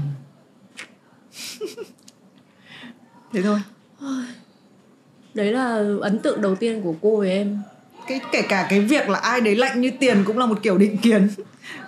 Thế 3.34 3.41
thôi. 3.41 3.59
Đấy 5.34 5.51
là 5.53 5.84
ấn 6.01 6.19
tượng 6.19 6.41
đầu 6.41 6.55
tiên 6.55 6.82
của 6.84 6.93
cô 7.01 7.17
với 7.17 7.32
em. 7.32 7.57
Cái 8.07 8.19
kể 8.32 8.41
cả 8.41 8.67
cái 8.69 8.80
việc 8.80 9.09
là 9.09 9.19
ai 9.19 9.41
đấy 9.41 9.55
lạnh 9.55 9.82
như 9.82 9.91
tiền 9.99 10.23
cũng 10.27 10.38
là 10.38 10.45
một 10.45 10.59
kiểu 10.63 10.77
định 10.77 10.97
kiến. 10.97 11.27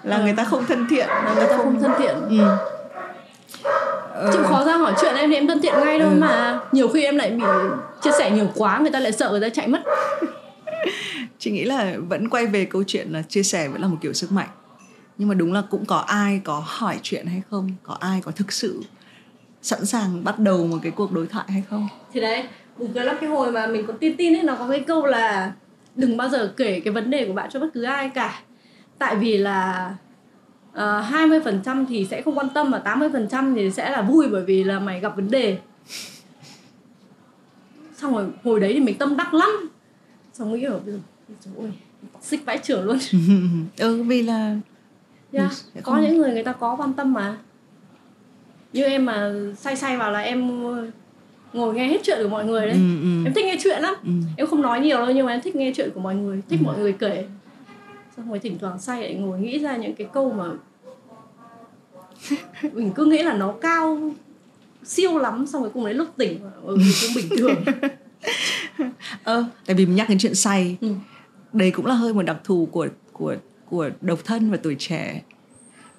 Là 0.03 0.15
Ừ. 0.17 0.23
người 0.23 0.33
ta 0.33 0.43
không 0.43 0.65
thân 0.65 0.87
thiện 0.89 1.07
là 1.07 1.33
người 1.35 1.45
ta 1.47 1.57
không 1.57 1.79
thân 1.81 1.91
thiện. 1.99 2.15
Ừ. 2.29 2.37
chịu 4.33 4.43
khó 4.43 4.65
ra 4.65 4.77
hỏi 4.77 4.93
chuyện 5.01 5.15
em 5.15 5.29
thì 5.29 5.35
em 5.35 5.47
thân 5.47 5.61
thiện 5.61 5.73
ngay 5.85 5.99
thôi 5.99 6.09
Ừ. 6.13 6.17
mà. 6.19 6.59
Nhiều 6.71 6.87
khi 6.87 7.03
em 7.03 7.17
lại 7.17 7.29
bị 7.31 7.43
chia 8.01 8.11
sẻ 8.19 8.31
nhiều 8.31 8.47
quá 8.55 8.79
người 8.79 8.91
ta 8.91 8.99
lại 8.99 9.11
sợ 9.11 9.29
người 9.29 9.41
ta 9.41 9.49
chạy 9.49 9.67
mất. 9.67 9.81
Chị 11.39 11.51
nghĩ 11.51 11.63
là 11.63 11.93
vẫn 12.09 12.29
quay 12.29 12.45
về 12.45 12.65
câu 12.65 12.83
chuyện 12.87 13.07
là 13.11 13.21
chia 13.21 13.43
sẻ 13.43 13.67
vẫn 13.67 13.81
là 13.81 13.87
một 13.87 13.97
kiểu 14.01 14.13
sức 14.13 14.31
mạnh 14.31 14.47
nhưng 15.21 15.29
mà 15.29 15.35
đúng 15.35 15.53
là 15.53 15.61
cũng 15.69 15.85
có 15.85 15.97
ai 15.97 16.41
có 16.43 16.63
hỏi 16.65 16.99
chuyện 17.03 17.25
hay 17.25 17.41
không? 17.49 17.69
Có 17.83 17.97
ai 17.99 18.21
có 18.21 18.31
thực 18.31 18.51
sự 18.51 18.83
sẵn 19.61 19.85
sàng 19.85 20.23
bắt 20.23 20.39
đầu 20.39 20.67
một 20.67 20.77
cái 20.81 20.91
cuộc 20.91 21.11
đối 21.11 21.27
thoại 21.27 21.45
hay 21.49 21.63
không? 21.69 21.87
Thì 22.13 22.19
đấy 22.19 22.43
buồn 22.77 22.91
cười 22.93 23.05
lắm 23.05 23.15
cái 23.21 23.29
hồi 23.29 23.51
mà 23.51 23.67
mình 23.67 23.85
có 23.87 23.93
tin 23.99 24.17
tin 24.17 24.35
ấy 24.35 24.43
nó 24.43 24.55
có 24.55 24.67
cái 24.69 24.79
câu 24.79 25.05
là 25.05 25.53
đừng 25.95 26.17
bao 26.17 26.29
giờ 26.29 26.53
kể 26.57 26.79
cái 26.79 26.93
vấn 26.93 27.09
đề 27.09 27.25
của 27.25 27.33
bạn 27.33 27.49
cho 27.53 27.59
bất 27.59 27.67
cứ 27.73 27.83
ai 27.83 28.09
cả. 28.09 28.41
Tại 28.97 29.15
vì 29.15 29.37
là 29.37 29.91
uh, 30.71 30.77
20% 30.77 31.85
thì 31.89 32.07
sẽ 32.09 32.21
không 32.21 32.37
quan 32.37 32.49
tâm 32.49 32.71
và 32.71 32.81
80% 32.85 33.55
thì 33.55 33.71
sẽ 33.71 33.89
là 33.89 34.01
vui 34.01 34.27
bởi 34.29 34.43
vì 34.43 34.63
là 34.63 34.79
mày 34.79 34.99
gặp 34.99 35.15
vấn 35.15 35.31
đề. 35.31 35.57
Xong 37.95 38.13
rồi 38.13 38.25
hồi 38.43 38.59
đấy 38.59 38.73
thì 38.73 38.79
mình 38.79 38.97
tâm 38.97 39.17
đắc 39.17 39.33
lắm. 39.33 39.69
Xong 40.33 40.53
nghĩ 40.53 40.63
ở 40.63 40.79
bây 40.79 40.93
giờ 40.93 40.99
trời 41.45 41.53
ơi 41.57 41.71
xích 42.21 42.45
vãi 42.45 42.57
trưởng 42.57 42.83
luôn. 42.83 42.97
Ừ 43.77 44.03
vì 44.03 44.21
là 44.21 44.55
yeah. 45.31 45.49
Ừ, 45.49 45.55
sẽ 45.75 45.81
có 45.81 45.91
không- 45.91 46.01
những 46.01 46.17
người 46.17 46.31
người 46.33 46.43
ta 46.43 46.51
có 46.53 46.75
quan 46.75 46.93
tâm 46.93 47.13
mà. 47.13 47.37
Như 48.73 48.83
em 48.83 49.05
mà 49.05 49.31
say 49.57 49.75
say 49.75 49.97
vào 49.97 50.11
là 50.11 50.19
em 50.19 50.63
ngồi 51.53 51.73
nghe 51.75 51.87
hết 51.87 51.97
chuyện 52.03 52.19
của 52.23 52.29
mọi 52.29 52.45
người 52.45 52.61
đấy. 52.67 52.75
Ừ, 52.75 53.01
ừ, 53.01 53.25
em 53.25 53.33
thích 53.33 53.45
nghe 53.45 53.57
chuyện 53.63 53.81
lắm. 53.81 53.95
Ừ. 54.03 54.11
em 54.37 54.47
không 54.47 54.61
nói 54.61 54.79
nhiều 54.79 54.97
đâu 54.97 55.11
nhưng 55.15 55.25
mà 55.25 55.31
em 55.31 55.41
thích 55.41 55.55
nghe 55.55 55.71
chuyện 55.75 55.89
của 55.95 55.99
mọi 55.99 56.15
người 56.15 56.41
thích 56.49 56.59
mọi 56.63 56.79
người 56.79 56.93
kể. 56.93 57.25
Xong 58.17 58.29
rồi 58.29 58.39
thỉnh 58.39 58.57
thoảng 58.61 58.79
say 58.79 59.01
lại 59.01 59.13
ngồi 59.13 59.39
nghĩ 59.39 59.59
ra 59.59 59.77
những 59.77 59.95
cái 59.95 60.07
câu 60.13 60.31
mà 60.31 60.45
mình 62.73 62.91
cứ 62.95 63.05
nghĩ 63.05 63.23
là 63.23 63.33
nó 63.33 63.53
cao 63.61 64.11
siêu 64.83 65.17
lắm 65.17 65.47
xong 65.47 65.61
rồi 65.61 65.71
cùng 65.73 65.85
đấy 65.85 65.93
lúc 65.93 66.07
tỉnh 66.17 66.39
ừ, 66.65 66.77
cũng 67.01 67.11
bình 67.15 67.39
thường. 67.39 67.55
Ờ 69.23 69.45
tại 69.65 69.75
vì 69.75 69.85
mình 69.85 69.95
nhắc 69.95 70.09
đến 70.09 70.17
chuyện 70.17 70.35
say. 70.35 70.77
Ừ. 70.81 70.87
đấy 71.53 71.71
cũng 71.71 71.85
là 71.85 71.93
hơi 71.93 72.13
một 72.13 72.21
đặc 72.21 72.37
thù 72.43 72.67
của 72.71 72.87
của 73.13 73.35
của 73.71 73.89
độc 74.01 74.19
thân 74.25 74.51
và 74.51 74.57
tuổi 74.57 74.75
trẻ. 74.79 75.21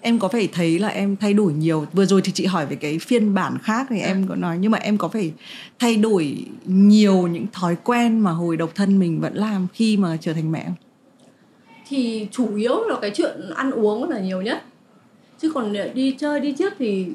Em 0.00 0.18
có 0.18 0.28
phải 0.28 0.48
thấy 0.52 0.78
là 0.78 0.88
em 0.88 1.16
thay 1.16 1.34
đổi 1.34 1.52
nhiều? 1.52 1.86
Vừa 1.92 2.04
rồi 2.04 2.22
thì 2.24 2.32
chị 2.32 2.46
hỏi 2.46 2.66
về 2.66 2.76
cái 2.76 2.98
phiên 2.98 3.34
bản 3.34 3.58
khác 3.62 3.86
thì 3.90 4.00
em 4.00 4.26
có 4.28 4.34
nói 4.34 4.58
nhưng 4.60 4.70
mà 4.70 4.78
em 4.78 4.98
có 4.98 5.08
phải 5.08 5.32
thay 5.78 5.96
đổi 5.96 6.44
nhiều 6.64 7.26
những 7.26 7.46
thói 7.52 7.76
quen 7.84 8.20
mà 8.20 8.30
hồi 8.30 8.56
độc 8.56 8.74
thân 8.74 8.98
mình 8.98 9.20
vẫn 9.20 9.34
làm 9.34 9.66
khi 9.74 9.96
mà 9.96 10.16
trở 10.20 10.32
thành 10.32 10.52
mẹ 10.52 10.64
không? 10.64 10.74
thì 11.92 12.28
chủ 12.30 12.56
yếu 12.56 12.84
là 12.84 12.96
cái 13.00 13.10
chuyện 13.10 13.50
ăn 13.54 13.70
uống 13.70 14.10
là 14.10 14.20
nhiều 14.20 14.42
nhất. 14.42 14.62
Chứ 15.38 15.52
còn 15.54 15.74
đi 15.94 16.16
chơi 16.18 16.40
đi 16.40 16.52
trước 16.52 16.72
thì 16.78 17.06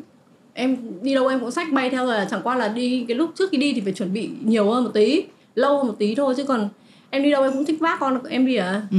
em 0.54 0.78
đi 1.02 1.14
đâu 1.14 1.28
em 1.28 1.40
cũng 1.40 1.52
sách 1.52 1.68
bay 1.74 1.90
theo 1.90 2.06
rồi 2.06 2.26
chẳng 2.32 2.42
qua 2.44 2.56
là 2.56 2.68
đi 2.68 3.06
cái 3.08 3.18
lúc 3.18 3.32
trước 3.36 3.50
khi 3.52 3.58
đi 3.58 3.74
thì 3.74 3.82
phải 3.82 3.94
chuẩn 3.94 4.14
bị 4.14 4.30
nhiều 4.44 4.72
hơn 4.72 4.84
một 4.84 4.90
tí 4.94 5.24
lâu 5.56 5.78
hơn 5.78 5.88
một 5.88 5.96
tí 6.00 6.16
thôi. 6.16 6.34
Chứ 6.38 6.44
còn 6.44 6.70
em 7.10 7.24
đi 7.24 7.32
đâu 7.32 7.44
em 7.44 7.54
cũng 7.54 7.66
thích 7.66 7.80
vác 7.80 8.00
con 8.00 8.24
em 8.24 8.46
đi 8.46 8.56
à? 8.56 8.88
Ừ 8.92 8.98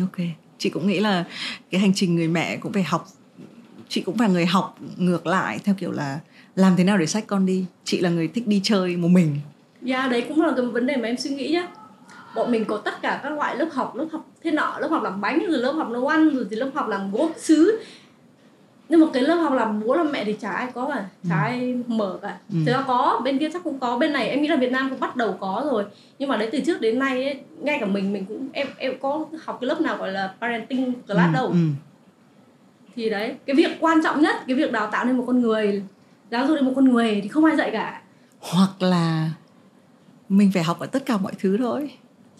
ok. 0.00 0.26
Chị 0.58 0.70
cũng 0.70 0.86
nghĩ 0.86 1.00
là 1.00 1.24
cái 1.70 1.80
hành 1.80 1.94
trình 1.94 2.16
người 2.16 2.28
mẹ 2.28 2.56
cũng 2.56 2.72
phải 2.72 2.82
học 2.82 3.06
chị 3.88 4.00
cũng 4.00 4.18
phải 4.18 4.28
người 4.28 4.46
học 4.46 4.78
ngược 4.96 5.26
lại 5.26 5.60
theo 5.64 5.74
kiểu 5.78 5.92
là 5.92 6.20
làm 6.56 6.76
thế 6.76 6.84
nào 6.84 6.98
để 6.98 7.06
sách 7.06 7.24
con 7.26 7.46
đi. 7.46 7.64
Chị 7.84 8.00
là 8.00 8.10
người 8.10 8.28
thích 8.28 8.46
đi 8.46 8.60
chơi 8.64 8.96
một 8.96 9.08
mình. 9.08 9.38
Dạ 9.82 9.98
yeah, 9.98 10.10
đấy 10.10 10.24
cũng 10.28 10.42
là 10.42 10.52
cái 10.56 10.66
vấn 10.66 10.86
đề 10.86 10.96
mà 10.96 11.08
em 11.08 11.16
suy 11.16 11.30
nghĩ 11.30 11.48
nhá. 11.48 11.68
Bọn 12.34 12.52
mình 12.52 12.64
có 12.64 12.76
tất 12.76 13.02
cả 13.02 13.20
các 13.22 13.32
loại 13.32 13.56
lớp 13.56 13.68
học 13.72 13.96
lớp 13.96 14.06
học 14.12 14.30
thế 14.42 14.50
nọ 14.50 14.78
lớp 14.80 14.88
học 14.90 15.02
làm 15.02 15.20
bánh 15.20 15.46
rồi 15.50 15.58
lớp 15.58 15.72
học 15.72 15.90
nấu 15.90 16.08
ăn 16.08 16.30
rồi 16.30 16.46
thì 16.50 16.56
lớp 16.56 16.70
học 16.74 16.88
làm 16.88 17.12
gốm 17.12 17.32
sứ 17.36 17.80
nhưng 18.88 19.00
mà 19.00 19.06
cái 19.12 19.22
lớp 19.22 19.34
học 19.34 19.52
làm 19.52 19.80
bố 19.86 19.94
làm 19.94 20.12
mẹ 20.12 20.24
thì 20.24 20.32
chả 20.40 20.52
ai 20.52 20.68
có 20.74 20.88
cả 20.94 21.04
chả 21.28 21.34
ừ. 21.34 21.42
ai 21.42 21.74
mở 21.86 22.18
cả 22.22 22.38
ừ. 22.52 22.56
thực 22.66 22.72
ra 22.72 22.84
có 22.86 23.20
bên 23.24 23.38
kia 23.38 23.48
chắc 23.52 23.64
cũng 23.64 23.78
có 23.78 23.98
bên 23.98 24.12
này 24.12 24.28
em 24.28 24.42
nghĩ 24.42 24.48
là 24.48 24.56
việt 24.56 24.72
nam 24.72 24.90
cũng 24.90 25.00
bắt 25.00 25.16
đầu 25.16 25.36
có 25.40 25.66
rồi 25.70 25.84
nhưng 26.18 26.28
mà 26.28 26.36
đấy 26.36 26.48
từ 26.52 26.60
trước 26.60 26.80
đến 26.80 26.98
nay 26.98 27.24
ấy, 27.24 27.40
ngay 27.60 27.78
cả 27.80 27.86
mình 27.86 28.12
mình 28.12 28.24
cũng 28.24 28.48
em 28.52 28.66
em 28.76 28.92
có 29.00 29.26
học 29.44 29.58
cái 29.60 29.68
lớp 29.68 29.80
nào 29.80 29.96
gọi 29.96 30.12
là 30.12 30.34
parenting 30.40 30.94
class 31.06 31.34
ừ. 31.34 31.34
đâu 31.34 31.46
ừ. 31.46 31.56
thì 32.96 33.10
đấy 33.10 33.34
cái 33.46 33.56
việc 33.56 33.70
quan 33.80 34.00
trọng 34.04 34.22
nhất 34.22 34.36
cái 34.46 34.56
việc 34.56 34.72
đào 34.72 34.86
tạo 34.86 35.04
nên 35.04 35.16
một 35.16 35.24
con 35.26 35.40
người 35.40 35.82
giáo 36.30 36.46
dục 36.46 36.56
nên 36.56 36.64
một 36.64 36.72
con 36.76 36.92
người 36.92 37.20
thì 37.22 37.28
không 37.28 37.44
ai 37.44 37.56
dạy 37.56 37.70
cả 37.70 38.02
hoặc 38.40 38.82
là 38.82 39.30
mình 40.28 40.50
phải 40.54 40.62
học 40.62 40.80
ở 40.80 40.86
tất 40.86 41.06
cả 41.06 41.16
mọi 41.16 41.32
thứ 41.38 41.56
thôi 41.58 41.90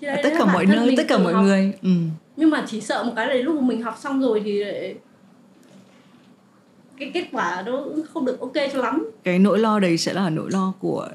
ở 0.03 0.16
tất 0.22 0.32
cả 0.38 0.45
mọi 0.45 0.66
nơi 0.66 0.95
tất 0.97 1.05
cả 1.09 1.18
mọi 1.18 1.32
học. 1.32 1.45
người 1.45 1.72
ừ. 1.82 1.90
nhưng 2.36 2.51
mà 2.51 2.64
chỉ 2.66 2.80
sợ 2.80 3.05
một 3.05 3.12
cái 3.16 3.26
là 3.26 3.34
lúc 3.34 3.62
mình 3.62 3.82
học 3.82 3.99
xong 4.01 4.20
rồi 4.20 4.42
thì 4.45 4.64
cái 6.99 7.11
kết 7.14 7.24
quả 7.32 7.62
nó 7.66 7.84
không 8.14 8.24
được 8.24 8.40
ok 8.40 8.53
cho 8.72 8.78
lắm. 8.78 9.11
Cái 9.24 9.38
nỗi 9.38 9.59
lo 9.59 9.78
đấy 9.78 9.99
sẽ 9.99 10.12
là 10.12 10.30
nỗi 10.30 10.51
lo 10.51 10.72
của 10.80 11.09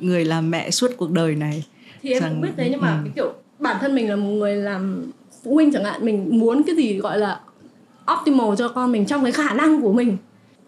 người 0.00 0.24
làm 0.24 0.50
mẹ 0.50 0.70
suốt 0.70 0.90
cuộc 0.96 1.10
đời 1.10 1.34
này. 1.34 1.64
Thì 2.02 2.12
em 2.12 2.22
rằng, 2.22 2.32
cũng 2.32 2.40
biết 2.40 2.52
thế 2.56 2.68
nhưng 2.70 2.80
mà 2.80 2.88
ừ. 2.88 2.98
cái 3.04 3.12
kiểu 3.16 3.32
bản 3.58 3.76
thân 3.80 3.94
mình 3.94 4.10
là 4.10 4.16
một 4.16 4.30
người 4.30 4.56
làm 4.56 5.12
phụ 5.44 5.54
huynh 5.54 5.72
chẳng 5.72 5.84
hạn 5.84 6.04
mình 6.04 6.38
muốn 6.38 6.62
cái 6.66 6.76
gì 6.76 6.98
gọi 6.98 7.18
là 7.18 7.40
optimal 8.12 8.54
cho 8.58 8.68
con 8.68 8.92
mình 8.92 9.06
trong 9.06 9.22
cái 9.22 9.32
khả 9.32 9.54
năng 9.54 9.82
của 9.82 9.92
mình. 9.92 10.16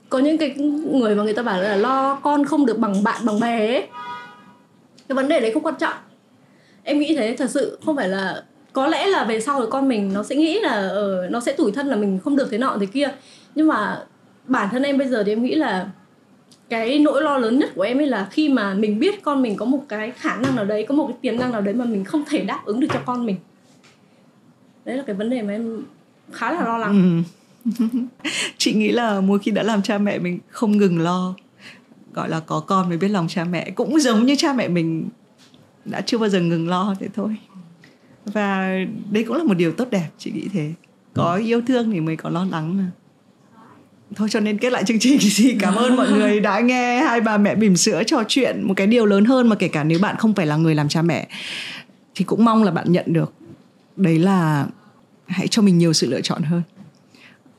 Có 0.08 0.18
những 0.18 0.38
cái 0.38 0.54
người 0.90 1.14
mà 1.14 1.22
người 1.22 1.32
ta 1.32 1.42
bảo 1.42 1.62
là 1.62 1.76
lo 1.76 2.14
con 2.14 2.44
không 2.44 2.66
được 2.66 2.78
bằng 2.78 3.04
bạn 3.04 3.26
bằng 3.26 3.40
bè 3.40 3.66
ấy. 3.66 3.86
Cái 5.08 5.16
vấn 5.16 5.28
đề 5.28 5.40
đấy 5.40 5.50
không 5.52 5.62
quan 5.62 5.74
trọng. 5.78 5.94
Em 6.82 6.98
nghĩ 6.98 7.16
thế 7.16 7.36
thật 7.38 7.50
sự 7.50 7.78
không 7.86 7.96
phải 7.96 8.08
là 8.08 8.44
có 8.72 8.86
lẽ 8.86 9.06
là 9.06 9.24
về 9.24 9.40
sau 9.40 9.58
rồi 9.58 9.70
con 9.70 9.88
mình 9.88 10.12
nó 10.12 10.22
sẽ 10.22 10.36
nghĩ 10.36 10.60
là 10.60 10.90
uh, 10.92 11.30
nó 11.30 11.40
sẽ 11.40 11.52
tủi 11.52 11.72
thân 11.72 11.86
là 11.86 11.96
mình 11.96 12.18
không 12.24 12.36
được 12.36 12.48
thế 12.50 12.58
nọ 12.58 12.76
thế 12.80 12.86
kia. 12.86 13.08
Nhưng 13.54 13.68
mà 13.68 14.04
bản 14.48 14.68
thân 14.70 14.82
em 14.82 14.98
bây 14.98 15.08
giờ 15.08 15.22
thì 15.24 15.32
em 15.32 15.42
nghĩ 15.42 15.54
là 15.54 15.90
cái 16.68 16.98
nỗi 16.98 17.22
lo 17.22 17.38
lớn 17.38 17.58
nhất 17.58 17.70
của 17.74 17.82
em 17.82 17.98
ấy 17.98 18.06
là 18.06 18.28
khi 18.30 18.48
mà 18.48 18.74
mình 18.74 18.98
biết 18.98 19.22
con 19.22 19.42
mình 19.42 19.56
có 19.56 19.64
một 19.64 19.84
cái 19.88 20.10
khả 20.10 20.36
năng 20.36 20.56
nào 20.56 20.64
đấy, 20.64 20.86
có 20.88 20.94
một 20.94 21.06
cái 21.06 21.16
tiềm 21.20 21.38
năng 21.40 21.52
nào 21.52 21.60
đấy 21.60 21.74
mà 21.74 21.84
mình 21.84 22.04
không 22.04 22.24
thể 22.28 22.44
đáp 22.44 22.62
ứng 22.64 22.80
được 22.80 22.88
cho 22.92 23.00
con 23.06 23.26
mình. 23.26 23.36
Đấy 24.84 24.96
là 24.96 25.02
cái 25.06 25.16
vấn 25.16 25.30
đề 25.30 25.42
mà 25.42 25.52
em 25.52 25.82
khá 26.32 26.52
là 26.52 26.64
lo 26.64 26.78
lắng. 26.78 27.24
Ừ. 27.64 27.72
chị 28.58 28.74
nghĩ 28.74 28.92
là 28.92 29.20
mỗi 29.20 29.38
khi 29.38 29.50
đã 29.50 29.62
làm 29.62 29.82
cha 29.82 29.98
mẹ 29.98 30.18
mình 30.18 30.38
không 30.48 30.76
ngừng 30.76 30.98
lo, 30.98 31.34
gọi 32.14 32.28
là 32.28 32.40
có 32.40 32.60
con 32.60 32.88
mới 32.88 32.98
biết 32.98 33.08
lòng 33.08 33.28
cha 33.28 33.44
mẹ, 33.44 33.70
cũng 33.70 34.00
giống 34.00 34.26
như 34.26 34.36
cha 34.36 34.52
mẹ 34.52 34.68
mình 34.68 35.08
đã 35.84 36.00
chưa 36.00 36.18
bao 36.18 36.28
giờ 36.28 36.40
ngừng 36.40 36.68
lo 36.68 36.94
thế 37.00 37.08
thôi. 37.14 37.36
Và 38.24 38.78
đây 39.10 39.24
cũng 39.24 39.36
là 39.36 39.44
một 39.44 39.54
điều 39.54 39.72
tốt 39.72 39.88
đẹp, 39.90 40.08
chị 40.18 40.30
nghĩ 40.30 40.48
thế. 40.52 40.72
Có 41.14 41.34
yêu 41.34 41.60
thương 41.66 41.90
thì 41.90 42.00
mới 42.00 42.16
có 42.16 42.30
lo 42.30 42.44
lắng 42.44 42.76
mà 42.76 42.90
thôi 44.14 44.28
cho 44.30 44.40
nên 44.40 44.58
kết 44.58 44.70
lại 44.70 44.84
chương 44.84 44.98
trình 44.98 45.18
thì 45.36 45.56
cảm 45.60 45.74
ơn 45.74 45.96
mọi 45.96 46.10
người 46.10 46.40
đã 46.40 46.60
nghe 46.60 47.00
hai 47.00 47.20
bà 47.20 47.38
mẹ 47.38 47.54
bỉm 47.54 47.76
sữa 47.76 48.02
trò 48.06 48.22
chuyện 48.28 48.62
một 48.62 48.74
cái 48.76 48.86
điều 48.86 49.06
lớn 49.06 49.24
hơn 49.24 49.48
mà 49.48 49.56
kể 49.56 49.68
cả 49.68 49.84
nếu 49.84 49.98
bạn 49.98 50.16
không 50.18 50.34
phải 50.34 50.46
là 50.46 50.56
người 50.56 50.74
làm 50.74 50.88
cha 50.88 51.02
mẹ 51.02 51.28
thì 52.14 52.24
cũng 52.24 52.44
mong 52.44 52.64
là 52.64 52.70
bạn 52.70 52.92
nhận 52.92 53.04
được. 53.12 53.32
Đấy 53.96 54.18
là 54.18 54.66
hãy 55.26 55.48
cho 55.48 55.62
mình 55.62 55.78
nhiều 55.78 55.92
sự 55.92 56.10
lựa 56.10 56.20
chọn 56.20 56.42
hơn. 56.42 56.62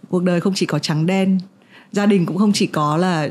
Cuộc 0.10 0.24
đời 0.24 0.42
không 0.42 0.54
chỉ 0.56 0.66
có 0.66 0.80
trắng 0.80 1.06
đen, 1.06 1.40
gia 1.92 2.06
đình 2.06 2.26
cũng 2.26 2.38
không 2.38 2.54
chỉ 2.54 2.68
có 2.68 2.98
là 2.98 3.30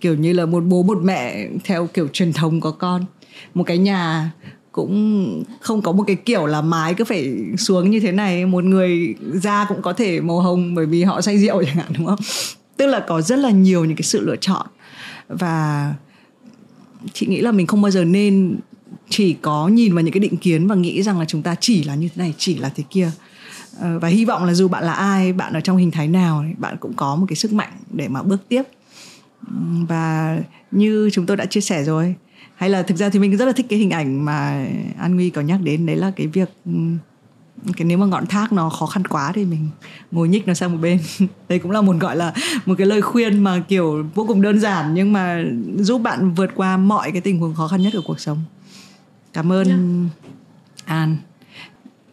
kiểu 0.00 0.14
như 0.14 0.32
là 0.32 0.46
một 0.46 0.60
bố 0.60 0.82
một 0.82 0.98
mẹ 1.02 1.48
theo 1.64 1.86
kiểu 1.86 2.08
truyền 2.12 2.32
thống 2.32 2.60
có 2.60 2.70
con. 2.70 3.04
Một 3.54 3.64
cái 3.64 3.78
nhà 3.78 4.30
cũng 4.74 5.44
không 5.60 5.82
có 5.82 5.92
một 5.92 6.04
cái 6.06 6.16
kiểu 6.16 6.46
là 6.46 6.62
mái 6.62 6.94
cứ 6.94 7.04
phải 7.04 7.36
xuống 7.58 7.90
như 7.90 8.00
thế 8.00 8.12
này. 8.12 8.46
Một 8.46 8.64
người 8.64 9.14
da 9.34 9.66
cũng 9.68 9.82
có 9.82 9.92
thể 9.92 10.20
màu 10.20 10.40
hồng 10.40 10.74
bởi 10.74 10.86
vì 10.86 11.02
họ 11.02 11.20
say 11.20 11.38
rượu 11.38 11.62
chẳng 11.66 11.76
hạn, 11.76 11.92
đúng 11.98 12.06
không? 12.06 12.18
Tức 12.76 12.86
là 12.86 13.00
có 13.00 13.20
rất 13.20 13.38
là 13.38 13.50
nhiều 13.50 13.84
những 13.84 13.96
cái 13.96 14.02
sự 14.02 14.20
lựa 14.20 14.36
chọn. 14.36 14.66
Và 15.28 15.94
chị 17.12 17.26
nghĩ 17.26 17.40
là 17.40 17.52
mình 17.52 17.66
không 17.66 17.82
bao 17.82 17.90
giờ 17.90 18.04
nên 18.04 18.56
chỉ 19.08 19.32
có 19.32 19.68
nhìn 19.68 19.94
vào 19.94 20.02
những 20.02 20.12
cái 20.12 20.20
định 20.20 20.36
kiến 20.36 20.66
và 20.66 20.74
nghĩ 20.74 21.02
rằng 21.02 21.18
là 21.18 21.24
chúng 21.24 21.42
ta 21.42 21.54
chỉ 21.60 21.84
là 21.84 21.94
như 21.94 22.08
thế 22.08 22.22
này, 22.22 22.34
chỉ 22.38 22.54
là 22.58 22.68
thế 22.68 22.84
kia. 22.90 23.10
Ờ, 23.80 23.98
và 23.98 24.08
hy 24.08 24.24
vọng 24.24 24.44
là 24.44 24.54
dù 24.54 24.68
bạn 24.68 24.84
là 24.84 24.92
ai, 24.92 25.32
bạn 25.32 25.52
ở 25.52 25.60
trong 25.60 25.76
hình 25.76 25.90
thái 25.90 26.08
nào 26.08 26.44
bạn 26.58 26.76
cũng 26.80 26.92
có 26.96 27.16
một 27.16 27.26
cái 27.28 27.36
sức 27.36 27.52
mạnh 27.52 27.72
để 27.90 28.08
mà 28.08 28.22
bước 28.22 28.48
tiếp. 28.48 28.62
Và 29.88 30.38
như 30.70 31.10
chúng 31.12 31.26
tôi 31.26 31.36
đã 31.36 31.44
chia 31.44 31.60
sẻ 31.60 31.84
rồi 31.84 32.14
hay 32.54 32.70
là 32.70 32.82
thực 32.82 32.96
ra 32.96 33.08
thì 33.08 33.18
mình 33.18 33.36
rất 33.36 33.44
là 33.44 33.52
thích 33.52 33.66
cái 33.68 33.78
hình 33.78 33.90
ảnh 33.90 34.24
mà 34.24 34.66
an 34.98 35.14
nguy 35.14 35.30
có 35.30 35.40
nhắc 35.40 35.60
đến. 35.62 35.86
Đấy 35.86 35.96
là 35.96 36.12
cái 36.16 36.26
việc 36.26 36.48
cái 37.76 37.84
nếu 37.84 37.98
mà 37.98 38.06
ngọn 38.06 38.26
thác 38.26 38.52
nó 38.52 38.70
khó 38.70 38.86
khăn 38.86 39.06
quá 39.06 39.32
thì 39.34 39.44
mình 39.44 39.68
ngồi 40.10 40.28
nhích 40.28 40.46
nó 40.46 40.54
sang 40.54 40.72
một 40.72 40.78
bên. 40.82 40.98
Đấy 41.48 41.58
cũng 41.58 41.70
là 41.70 41.80
một 41.80 41.96
gọi 42.00 42.16
là 42.16 42.32
một 42.66 42.74
cái 42.78 42.86
lời 42.86 43.02
khuyên 43.02 43.38
mà 43.38 43.64
kiểu 43.68 44.06
vô 44.14 44.24
cùng 44.28 44.42
đơn 44.42 44.60
giản 44.60 44.94
nhưng 44.94 45.12
mà 45.12 45.44
giúp 45.78 45.98
bạn 45.98 46.34
vượt 46.34 46.50
qua 46.54 46.76
mọi 46.76 47.12
cái 47.12 47.20
tình 47.20 47.38
huống 47.38 47.54
khó 47.54 47.68
khăn 47.68 47.82
nhất 47.82 47.92
của 47.92 48.02
cuộc 48.06 48.20
sống. 48.20 48.38
Cảm 49.32 49.52
ơn 49.52 49.68
yeah. 49.68 49.80
Dạ. 49.80 50.94
an. 50.94 51.16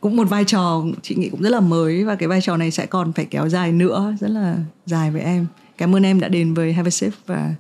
Cũng 0.01 0.15
một 0.15 0.29
vai 0.29 0.43
trò 0.43 0.83
chị 1.01 1.15
nghĩ 1.15 1.29
cũng 1.29 1.41
rất 1.41 1.49
là 1.49 1.59
mới 1.59 2.03
và 2.03 2.15
cái 2.15 2.27
vai 2.27 2.41
trò 2.41 2.57
này 2.57 2.71
sẽ 2.71 2.85
còn 2.85 3.13
phải 3.13 3.25
kéo 3.25 3.49
dài 3.49 3.71
nữa 3.71 4.15
rất 4.19 4.31
là 4.31 4.57
dài 4.85 5.11
với 5.11 5.21
em. 5.21 5.47
Cảm 5.77 5.95
ơn 5.95 6.03
em 6.03 6.19
đã 6.19 6.27
đến 6.27 6.53
với 6.53 6.73
Have 6.73 6.87
a 6.87 6.91
Sip 6.91 7.13
và 7.25 7.55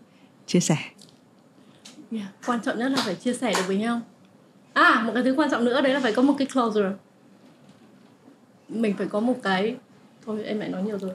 chia 0.47 0.59
sẻ 0.59 0.77
yeah. 2.11 2.27
quan 2.45 2.59
trọng 2.65 2.79
nhất 2.79 2.91
là 2.91 3.01
phải 3.05 3.15
chia 3.15 3.33
sẻ 3.33 3.53
được 3.57 3.63
với 3.67 3.77
nhau. 3.77 4.01
À 4.73 5.03
một 5.05 5.11
cái 5.13 5.23
thứ 5.23 5.33
quan 5.37 5.51
trọng 5.51 5.65
nữa 5.65 5.81
đấy 5.81 5.93
là 5.93 5.99
phải 5.99 6.13
có 6.13 6.21
một 6.21 6.33
cái 6.37 6.47
closure. 6.53 6.91
Mình 8.69 8.95
phải 8.97 9.07
có 9.07 9.19
một 9.19 9.35
cái 9.43 9.75
thôi 10.25 10.43
em 10.43 10.59
lại 10.59 10.69
nói 10.69 10.83
nhiều 10.83 10.99
rồi. 10.99 11.11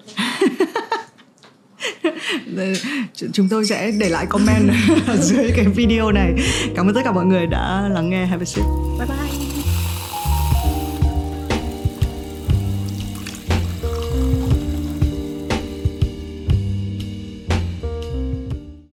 Chúng 3.33 3.49
tôi 3.49 3.67
sẽ 3.67 3.91
để 4.01 4.09
lại 4.09 4.27
comment 4.27 4.71
dưới 5.21 5.53
cái 5.57 5.67
video 5.67 6.13
này. 6.13 6.35
Cảm 6.77 6.87
ơn 6.87 6.95
tất 6.95 7.01
cả 7.05 7.13
mọi 7.13 7.25
người 7.25 7.47
đã 7.47 7.89
lắng 7.89 8.11
nghe. 8.11 8.27
Have 8.27 8.43
a 8.43 8.45
sip 8.45 8.65
bye 8.99 9.09
bye 9.09 9.56